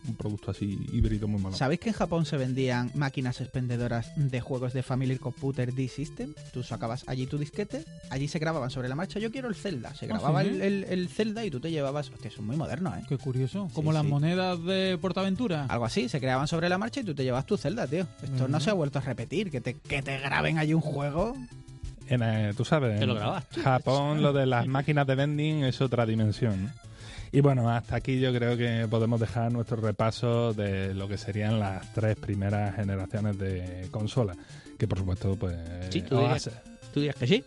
Un 0.09 0.17
producto 0.17 0.51
así 0.51 0.79
híbrido 0.93 1.29
muy 1.29 1.41
malo. 1.41 1.55
¿Sabéis 1.55 1.81
que 1.81 1.91
en 1.91 1.95
Japón 1.95 2.25
se 2.25 2.37
vendían 2.39 2.91
máquinas 2.95 3.41
expendedoras 3.41 4.11
de 4.17 4.41
juegos 4.41 4.73
de 4.73 4.83
Family 4.83 5.19
Computer 5.19 5.73
D-System? 5.75 6.35
Tú 6.53 6.63
sacabas 6.63 7.05
allí 7.07 7.27
tu 7.27 7.37
disquete, 7.39 7.85
allí 8.11 8.27
se 8.27 8.39
grababan 8.39 8.71
sobre 8.71 8.89
la 8.89 8.95
marcha, 8.95 9.19
yo 9.21 9.31
quiero 9.31 9.49
el 9.49 9.55
Zelda. 9.55 9.95
Se 9.95 10.07
Ah, 10.07 10.09
grababa 10.09 10.43
¿sí? 10.43 10.49
el, 10.49 10.63
el- 10.63 10.85
el 10.85 11.09
Zelda 11.09 11.45
y 11.45 11.51
tú 11.51 11.61
te 11.61 11.71
llevabas... 11.71 12.09
Hostia, 12.11 12.29
es 12.29 12.39
muy 12.41 12.57
moderno, 12.57 12.95
¿eh? 12.97 13.03
Qué 13.09 13.19
curioso. 13.19 13.69
Como 13.75 13.91
Sí, 13.91 13.95
las 13.95 14.03
sí. 14.05 14.09
monedas 14.11 14.65
de 14.65 14.99
Portaventura. 15.01 15.67
Algo 15.69 15.85
así, 15.85 16.09
se 16.09 16.21
creaban 16.21 16.49
sobre 16.49 16.69
la 16.69 16.79
marcha 16.79 17.01
y 17.01 17.05
tú 17.05 17.15
te 17.15 17.23
llevas 17.25 17.45
tu 17.47 17.57
Zelda, 17.59 17.87
tío. 17.87 18.07
Esto 18.23 18.49
no 18.49 18.61
se 18.61 18.71
ha 18.71 18.75
vuelto 18.75 18.99
a 18.99 19.03
repetir, 19.03 19.51
que 19.51 19.61
te, 19.61 19.75
que 19.75 20.01
te 20.03 20.19
graben 20.19 20.57
allí 20.59 20.73
un 20.75 20.81
juego. 20.81 21.37
En, 22.09 22.23
eh, 22.23 22.55
tú 22.57 22.65
sabes, 22.65 22.99
Te 22.99 23.05
lo 23.07 23.15
grabas 23.15 23.47
tú. 23.51 23.61
Japón 23.61 24.23
lo 24.23 24.33
de 24.33 24.47
las 24.47 24.67
máquinas 24.67 25.07
de 25.07 25.15
vending 25.15 25.65
es 25.65 25.83
otra 25.83 26.07
dimensión. 26.07 26.73
Y 27.33 27.41
bueno, 27.41 27.69
hasta 27.71 27.97
aquí 27.97 28.19
yo 28.21 28.33
creo 28.33 28.57
que 28.57 28.87
podemos 28.89 29.21
dejar 29.21 29.53
nuestro 29.53 29.77
repaso 29.77 30.55
de 30.55 30.95
lo 30.95 31.09
que 31.09 31.19
serían 31.19 31.61
las 31.61 31.93
tres 31.93 32.17
primeras 32.17 32.75
generaciones 32.77 33.39
de 33.39 33.89
consolas. 33.91 34.37
Que 34.79 34.87
por 34.89 34.99
supuesto, 34.99 35.37
pues... 35.37 35.57
Sí, 35.91 36.03
tú 36.03 36.17
dirías- 36.19 36.51
¿Tú 36.95 37.01
dirías 37.01 37.17
que 37.17 37.27
sí? 37.27 37.45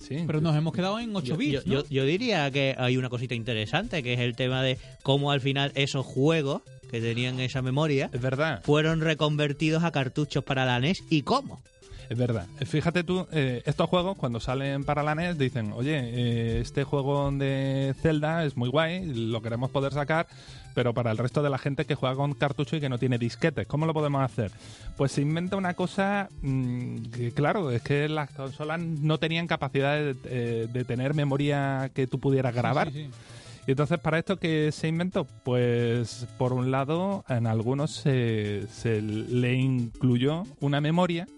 sí, 0.00 0.24
Pero 0.26 0.40
nos 0.40 0.56
hemos 0.56 0.72
quedado 0.72 0.98
en 0.98 1.14
8 1.14 1.26
Yo, 1.26 1.36
bits, 1.36 1.52
yo- 1.52 1.74
¿no? 1.74 1.82
yo- 1.82 1.88
yo 1.88 2.04
diría 2.04 2.50
que 2.50 2.74
hay 2.76 2.96
una 2.96 3.08
cosita 3.08 3.34
interesante, 3.34 4.02
que 4.02 4.14
es 4.14 4.20
el 4.20 4.34
tema 4.34 4.62
de 4.62 4.78
cómo 5.02 5.30
al 5.30 5.40
final 5.40 5.72
esos 5.74 6.04
juegos 6.06 6.62
que 6.90 7.00
tenían 7.00 7.38
esa 7.38 7.62
memoria 7.62 8.10
es 8.12 8.20
verdad. 8.20 8.62
fueron 8.64 9.00
reconvertidos 9.00 9.84
a 9.84 9.92
cartuchos 9.92 10.42
para 10.42 10.64
la 10.64 10.80
NES 10.80 11.04
y 11.08 11.22
cómo. 11.22 11.62
Es 12.10 12.18
verdad. 12.18 12.48
Fíjate 12.66 13.04
tú, 13.04 13.28
eh, 13.30 13.62
estos 13.66 13.88
juegos 13.88 14.16
cuando 14.18 14.40
salen 14.40 14.82
para 14.82 15.04
la 15.04 15.14
NES 15.14 15.38
dicen, 15.38 15.72
oye, 15.72 15.96
eh, 15.96 16.60
este 16.60 16.82
juego 16.82 17.30
de 17.30 17.94
Zelda 18.02 18.44
es 18.44 18.56
muy 18.56 18.68
guay, 18.68 19.06
lo 19.06 19.40
queremos 19.40 19.70
poder 19.70 19.92
sacar, 19.92 20.26
pero 20.74 20.92
para 20.92 21.12
el 21.12 21.18
resto 21.18 21.40
de 21.40 21.50
la 21.50 21.58
gente 21.58 21.84
que 21.84 21.94
juega 21.94 22.16
con 22.16 22.34
cartucho 22.34 22.74
y 22.74 22.80
que 22.80 22.88
no 22.88 22.98
tiene 22.98 23.16
disquetes, 23.16 23.64
¿cómo 23.68 23.86
lo 23.86 23.94
podemos 23.94 24.22
hacer? 24.22 24.50
Pues 24.96 25.12
se 25.12 25.22
inventa 25.22 25.54
una 25.54 25.74
cosa 25.74 26.28
mm, 26.42 26.96
que, 27.12 27.30
claro, 27.30 27.70
es 27.70 27.82
que 27.82 28.08
las 28.08 28.28
consolas 28.30 28.80
no 28.80 29.18
tenían 29.18 29.46
capacidad 29.46 29.96
de, 29.96 30.16
eh, 30.24 30.66
de 30.68 30.84
tener 30.84 31.14
memoria 31.14 31.92
que 31.94 32.08
tú 32.08 32.18
pudieras 32.18 32.52
grabar. 32.52 32.90
Sí, 32.90 33.04
sí, 33.04 33.04
sí. 33.04 33.40
Y 33.68 33.72
entonces, 33.72 34.00
¿para 34.00 34.18
esto 34.18 34.36
qué 34.38 34.72
se 34.72 34.88
inventó? 34.88 35.26
Pues, 35.44 36.26
por 36.38 36.52
un 36.52 36.72
lado, 36.72 37.24
en 37.28 37.46
algunos 37.46 37.92
se, 37.92 38.66
se 38.68 39.00
le 39.00 39.54
incluyó 39.54 40.42
una 40.60 40.80
memoria, 40.80 41.28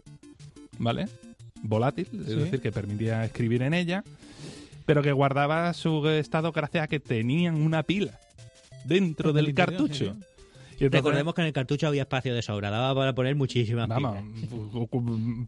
¿vale? 0.78 1.08
Volátil, 1.62 2.08
es 2.26 2.26
Sí. 2.32 2.34
decir, 2.36 2.60
que 2.60 2.72
permitía 2.72 3.24
escribir 3.24 3.62
en 3.62 3.74
ella, 3.74 4.02
pero 4.86 5.02
que 5.02 5.12
guardaba 5.12 5.72
su 5.74 6.08
estado 6.08 6.50
gracias 6.52 6.84
a 6.84 6.88
que 6.88 7.00
tenían 7.00 7.54
una 7.60 7.82
pila 7.82 8.18
dentro 8.84 9.30
En 9.30 9.38
el 9.38 9.44
del 9.46 9.54
cartucho. 9.54 9.94
sí, 9.94 10.04
Y 10.04 10.84
entonces- 10.86 10.90
Recordemos 10.90 11.34
que 11.34 11.42
en 11.42 11.46
el 11.46 11.52
cartucho 11.52 11.86
había 11.86 12.02
espacio 12.02 12.34
de 12.34 12.42
sobra, 12.42 12.68
daba 12.70 12.92
para 12.96 13.14
poner 13.14 13.36
muchísimas 13.36 13.86
Vamos, 13.86 14.16
pilas. 14.40 15.38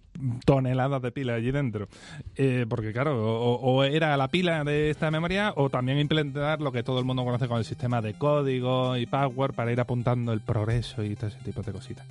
toneladas 0.45 1.03
de 1.03 1.11
pila 1.11 1.35
allí 1.35 1.51
dentro. 1.51 1.89
Eh, 2.37 2.67
porque 2.69 2.93
claro, 2.93 3.21
o, 3.25 3.55
o 3.57 3.83
era 3.85 4.17
la 4.17 4.29
pila 4.29 4.63
de 4.63 4.91
esta 4.91 5.11
memoria 5.11 5.53
o 5.57 5.69
también 5.71 5.99
implementar 5.99 6.61
lo 6.61 6.71
que 6.71 6.85
todo 6.85 7.01
el 7.01 7.05
mundo 7.05 7.25
conoce 7.25 7.49
con 7.49 7.59
el 7.59 7.65
sistema 7.65 8.01
de 8.01 8.15
código 8.15 8.97
y 8.97 9.07
password 9.07 9.55
para 9.55 9.73
ir 9.73 9.81
apuntando 9.81 10.33
el 10.33 10.41
progreso 10.41 11.03
y 11.03 11.17
todo 11.17 11.27
ese 11.29 11.39
tipo 11.41 11.63
de 11.63 11.73
cositas. 11.73 12.07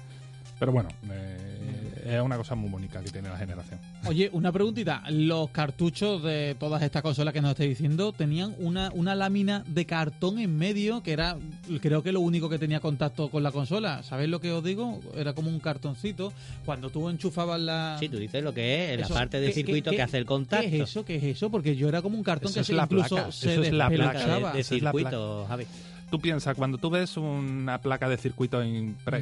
Pero 0.59 0.71
bueno, 0.73 0.89
eh, 1.09 1.72
es 2.05 2.21
una 2.21 2.37
cosa 2.37 2.55
muy 2.55 2.69
bonita 2.69 3.01
que 3.01 3.09
tiene 3.09 3.29
la 3.29 3.37
generación. 3.37 3.79
Oye, 4.05 4.29
una 4.33 4.51
preguntita. 4.51 5.03
Los 5.09 5.49
cartuchos 5.49 6.21
de 6.23 6.55
todas 6.59 6.81
estas 6.81 7.01
consolas 7.01 7.33
que 7.33 7.41
nos 7.41 7.51
estáis 7.51 7.69
diciendo 7.69 8.11
tenían 8.11 8.53
una, 8.59 8.91
una 8.93 9.15
lámina 9.15 9.63
de 9.67 9.85
cartón 9.85 10.39
en 10.39 10.57
medio 10.57 11.01
que 11.03 11.13
era, 11.13 11.37
creo 11.81 12.03
que 12.03 12.11
lo 12.11 12.19
único 12.21 12.49
que 12.49 12.59
tenía 12.59 12.79
contacto 12.79 13.29
con 13.29 13.43
la 13.43 13.51
consola. 13.51 14.03
¿Sabéis 14.03 14.29
lo 14.29 14.39
que 14.39 14.51
os 14.51 14.63
digo? 14.63 14.99
Era 15.15 15.33
como 15.33 15.49
un 15.49 15.59
cartoncito. 15.59 16.33
Cuando 16.65 16.89
tú 16.89 17.09
enchufabas 17.09 17.59
la... 17.59 17.97
Sí, 17.99 18.09
tú 18.09 18.17
dices 18.17 18.43
lo 18.43 18.53
que 18.53 18.93
es, 18.93 18.99
la 18.99 19.05
Eso, 19.05 19.13
parte 19.13 19.39
del 19.39 19.49
¿qué- 19.49 19.55
circuito 19.55 19.89
qué- 19.91 19.97
que 19.97 20.01
hace 20.03 20.17
el 20.17 20.25
contacto. 20.25 20.69
¿Qué 20.69 20.75
es 20.77 20.89
eso? 20.89 21.05
¿Qué 21.05 21.15
es 21.15 21.23
eso? 21.23 21.49
Porque 21.49 21.75
yo 21.75 21.87
era 21.89 22.01
como 22.01 22.17
un 22.17 22.23
cartón 22.23 22.47
Eso 22.49 22.55
que 22.55 22.61
es 22.61 22.67
se 22.67 22.73
la 22.73 22.83
incluso 22.83 23.15
placa, 23.15 23.31
se 23.31 23.53
eso 23.53 23.63
es 23.63 23.73
la 23.73 23.89
placa, 23.89 24.13
despelachaba. 24.13 24.47
de, 24.49 24.53
de 24.55 24.61
Esa 24.61 24.75
es 24.75 24.81
la 24.81 24.91
circuito, 24.91 25.45
Javi. 25.47 25.65
Tú 26.13 26.19
piensas, 26.19 26.55
cuando 26.55 26.77
tú 26.77 26.91
ves 26.91 27.17
una 27.17 27.79
placa 27.79 28.07
de 28.07 28.17
circuito 28.17 28.59
Ujú. 28.59 28.67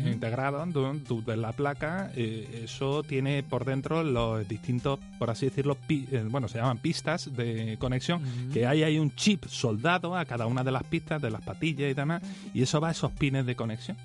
integrado, 0.09 0.61
tú, 0.73 0.99
tú 1.07 1.23
ves 1.25 1.37
la 1.37 1.53
placa, 1.53 2.11
eh, 2.17 2.63
eso 2.65 3.01
tiene 3.03 3.43
por 3.43 3.63
dentro 3.63 4.03
los 4.03 4.45
distintos, 4.45 4.99
por 5.17 5.29
así 5.29 5.45
decirlo, 5.45 5.75
pi- 5.75 6.05
eh, 6.11 6.25
bueno, 6.29 6.49
se 6.49 6.57
llaman 6.57 6.79
pistas 6.79 7.33
de 7.33 7.77
conexión, 7.79 8.21
Ujú. 8.21 8.51
que 8.51 8.67
hay 8.67 8.83
ahí 8.83 8.99
un 8.99 9.15
chip 9.15 9.45
soldado 9.45 10.17
a 10.17 10.25
cada 10.25 10.47
una 10.47 10.65
de 10.65 10.71
las 10.73 10.83
pistas, 10.83 11.21
de 11.21 11.31
las 11.31 11.41
patillas 11.41 11.89
y 11.89 11.93
demás, 11.93 12.23
y 12.53 12.61
eso 12.61 12.81
va 12.81 12.89
a 12.89 12.91
esos 12.91 13.13
pines 13.13 13.45
de 13.45 13.55
conexión. 13.55 13.95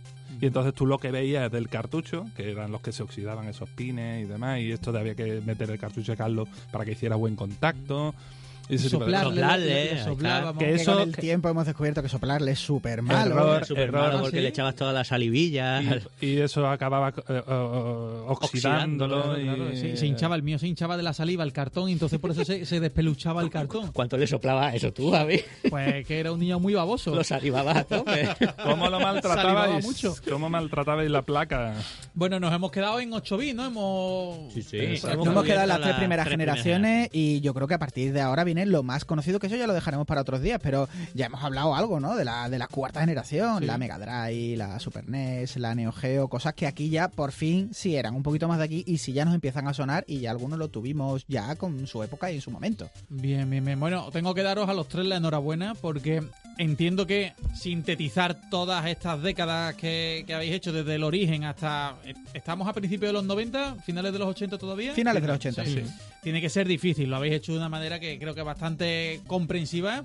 Y 0.40 0.46
entonces 0.46 0.74
tú 0.74 0.86
lo 0.86 0.98
que 0.98 1.10
veías 1.10 1.50
del 1.50 1.68
cartucho, 1.68 2.26
que 2.36 2.50
eran 2.52 2.70
los 2.70 2.82
que 2.82 2.92
se 2.92 3.02
oxidaban 3.02 3.48
esos 3.48 3.68
pines 3.70 4.22
y 4.22 4.28
demás, 4.28 4.60
y 4.60 4.70
esto 4.70 4.92
de 4.92 5.00
había 5.00 5.14
que 5.16 5.40
meter 5.40 5.70
el 5.70 5.78
cartucho 5.78 6.12
de 6.12 6.18
Carlos 6.18 6.46
para 6.70 6.84
que 6.84 6.92
hiciera 6.92 7.16
buen 7.16 7.34
contacto. 7.34 8.14
y 8.14 8.35
ese 8.68 8.88
tipo 8.90 9.04
de 9.04 9.12
Soplarle. 9.12 9.40
Soplarle, 9.40 9.94
le- 9.94 10.04
soplábamos. 10.04 10.58
Que 10.58 10.64
Que 10.70 10.74
eso- 10.74 10.92
con 10.94 11.02
el 11.08 11.16
tiempo 11.16 11.48
hemos 11.48 11.66
descubierto 11.66 12.02
que 12.02 12.08
soplarle 12.08 12.52
es 12.52 12.58
súper 12.58 13.02
malo. 13.02 13.34
Error. 13.34 13.64
Súper 13.64 13.82
error, 13.84 14.00
malo 14.08 14.20
porque 14.22 14.36
¿sí? 14.38 14.42
le 14.42 14.48
echabas 14.48 14.74
toda 14.74 14.92
la 14.92 15.04
salivilla. 15.04 15.82
Y, 16.20 16.26
y 16.26 16.40
eso 16.40 16.66
acababa 16.68 17.10
eh, 17.10 17.42
eh, 17.46 18.22
oxidándolo. 18.26 19.34
Claro, 19.34 19.72
y- 19.72 19.76
sí, 19.76 19.96
se 19.96 20.06
hinchaba 20.06 20.36
el 20.36 20.42
mío, 20.42 20.58
se 20.58 20.66
hinchaba 20.66 20.96
de 20.96 21.02
la 21.02 21.12
saliva 21.12 21.44
el 21.44 21.52
cartón 21.52 21.88
y 21.88 21.92
entonces 21.92 22.18
por 22.18 22.30
eso 22.30 22.44
se, 22.44 22.64
se 22.66 22.80
despeluchaba 22.80 23.42
el 23.42 23.50
cartón. 23.50 23.90
¿Cuánto 23.92 24.16
le 24.16 24.26
soplaba 24.26 24.74
eso 24.74 24.92
tú, 24.92 25.10
Javi? 25.10 25.40
Pues 25.70 26.06
que 26.06 26.18
era 26.20 26.32
un 26.32 26.40
niño 26.40 26.58
muy 26.60 26.74
baboso. 26.74 27.14
Lo 27.14 27.24
salivabas 27.24 27.76
a 27.78 27.84
tope. 27.84 28.28
¿Cómo 28.62 28.88
lo 28.88 28.98
Salivaba 28.98 29.12
maltratabais? 29.12 29.84
mucho. 29.84 30.14
¿Cómo 30.28 30.48
maltratabais 30.48 31.10
la 31.10 31.22
placa? 31.22 31.74
Bueno, 32.14 32.40
nos 32.40 32.52
hemos 32.52 32.70
quedado 32.70 33.00
en 33.00 33.12
8 33.12 33.36
bits, 33.36 33.54
¿no? 33.54 33.66
Hemos... 33.66 34.52
Sí, 34.52 34.62
sí. 34.62 34.78
Nos 35.02 35.26
hemos 35.26 35.44
quedado 35.44 35.62
en 35.62 35.68
las 35.68 35.80
tres 35.80 35.94
primeras 35.96 36.28
generaciones 36.28 37.08
y 37.12 37.40
yo 37.40 37.54
creo 37.54 37.66
que 37.68 37.74
a 37.74 37.78
partir 37.78 38.12
de 38.12 38.20
ahora 38.20 38.44
viene 38.44 38.55
lo 38.64 38.82
más 38.82 39.04
conocido, 39.04 39.38
que 39.38 39.48
eso 39.48 39.56
ya 39.56 39.66
lo 39.66 39.74
dejaremos 39.74 40.06
para 40.06 40.22
otros 40.22 40.40
días, 40.40 40.58
pero 40.62 40.88
ya 41.14 41.26
hemos 41.26 41.44
hablado 41.44 41.74
algo, 41.74 42.00
¿no? 42.00 42.16
De 42.16 42.24
la, 42.24 42.48
de 42.48 42.58
la 42.58 42.68
cuarta 42.68 43.00
generación, 43.00 43.58
Sí. 43.60 43.66
la 43.66 43.76
Mega 43.76 43.98
Drive, 43.98 44.56
la 44.56 44.78
Super 44.80 45.08
NES, 45.08 45.56
la 45.56 45.74
Neo 45.74 45.92
Geo, 45.92 46.28
cosas 46.28 46.54
que 46.54 46.66
aquí 46.66 46.88
ya 46.88 47.08
por 47.08 47.32
fin 47.32 47.70
sí 47.74 47.96
eran 47.96 48.14
un 48.14 48.22
poquito 48.22 48.48
más 48.48 48.58
de 48.58 48.64
aquí 48.64 48.84
y 48.86 48.98
sí 48.98 49.12
ya 49.12 49.24
nos 49.24 49.34
empiezan 49.34 49.66
a 49.68 49.74
sonar 49.74 50.04
y 50.06 50.20
ya 50.20 50.30
algunos 50.30 50.58
lo 50.58 50.68
tuvimos 50.68 51.24
ya 51.28 51.56
con 51.56 51.86
su 51.86 52.02
época 52.02 52.30
y 52.30 52.36
en 52.36 52.40
su 52.40 52.50
momento. 52.50 52.88
Bien, 53.08 53.50
bien, 53.50 53.64
bien. 53.64 53.78
Bueno, 53.80 54.08
tengo 54.12 54.32
que 54.34 54.42
daros 54.42 54.68
a 54.68 54.74
los 54.74 54.88
tres 54.88 55.04
la 55.06 55.16
enhorabuena 55.16 55.74
porque 55.74 56.22
entiendo 56.58 57.06
que 57.06 57.32
sintetizar 57.54 58.48
todas 58.48 58.86
estas 58.86 59.20
décadas 59.22 59.74
que, 59.74 60.24
que 60.26 60.34
habéis 60.34 60.52
hecho 60.54 60.72
desde 60.72 60.94
el 60.94 61.02
origen 61.04 61.44
hasta... 61.44 61.96
¿Estamos 62.32 62.68
a 62.68 62.72
principios 62.72 63.08
de 63.08 63.12
los 63.14 63.24
90? 63.24 63.76
¿Finales 63.84 64.12
de 64.12 64.18
los 64.18 64.28
80 64.28 64.56
todavía? 64.56 64.94
Finales 64.94 65.20
de 65.22 65.28
los 65.28 65.36
80, 65.36 65.64
sí. 65.64 65.82
Tiene 66.22 66.40
que 66.40 66.48
ser 66.48 66.66
difícil, 66.66 67.10
lo 67.10 67.16
habéis 67.16 67.34
hecho 67.34 67.52
de 67.52 67.58
una 67.58 67.68
manera 67.68 67.98
que 68.00 68.18
creo 68.18 68.34
que 68.34 68.42
bastante 68.46 69.20
comprensiva. 69.26 70.04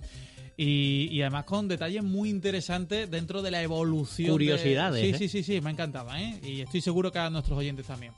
Y, 0.58 1.08
y 1.12 1.22
además 1.22 1.46
con 1.46 1.68
detalles 1.68 2.04
muy 2.04 2.30
interesantes 2.30 3.10
dentro 3.10 3.42
de 3.42 3.50
la 3.52 3.64
evolución. 3.64 4.28
de- 4.28 4.32
Curiosidades, 4.34 5.02
Sí, 5.02 5.10
¿eh? 5.12 5.18
sí, 5.18 5.28
sí, 5.30 5.44
sí, 5.44 5.62
me 5.62 5.70
ha 5.70 5.74
encantado, 5.74 6.14
¿eh? 6.16 6.40
Y 6.44 6.62
estoy 6.62 6.82
seguro 6.82 7.12
que 7.12 7.18
a 7.20 7.30
nuestros 7.30 7.58
oyentes 7.58 7.88
también. 7.88 8.12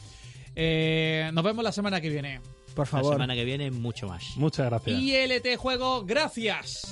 Eh, 0.56 1.30
nos 1.34 1.44
vemos 1.44 1.64
la 1.64 1.72
semana 1.72 2.02
que 2.02 2.10
viene. 2.10 2.42
Por 2.76 2.86
La 2.88 2.92
favor. 2.92 3.14
semana 3.14 3.36
que 3.36 3.46
viene 3.46 3.70
mucho 3.72 4.08
más. 4.08 4.24
Muchas 4.36 4.66
gracias. 4.66 5.00
ILT 5.00 5.56
Juego, 5.58 6.04
gracias. 6.06 6.88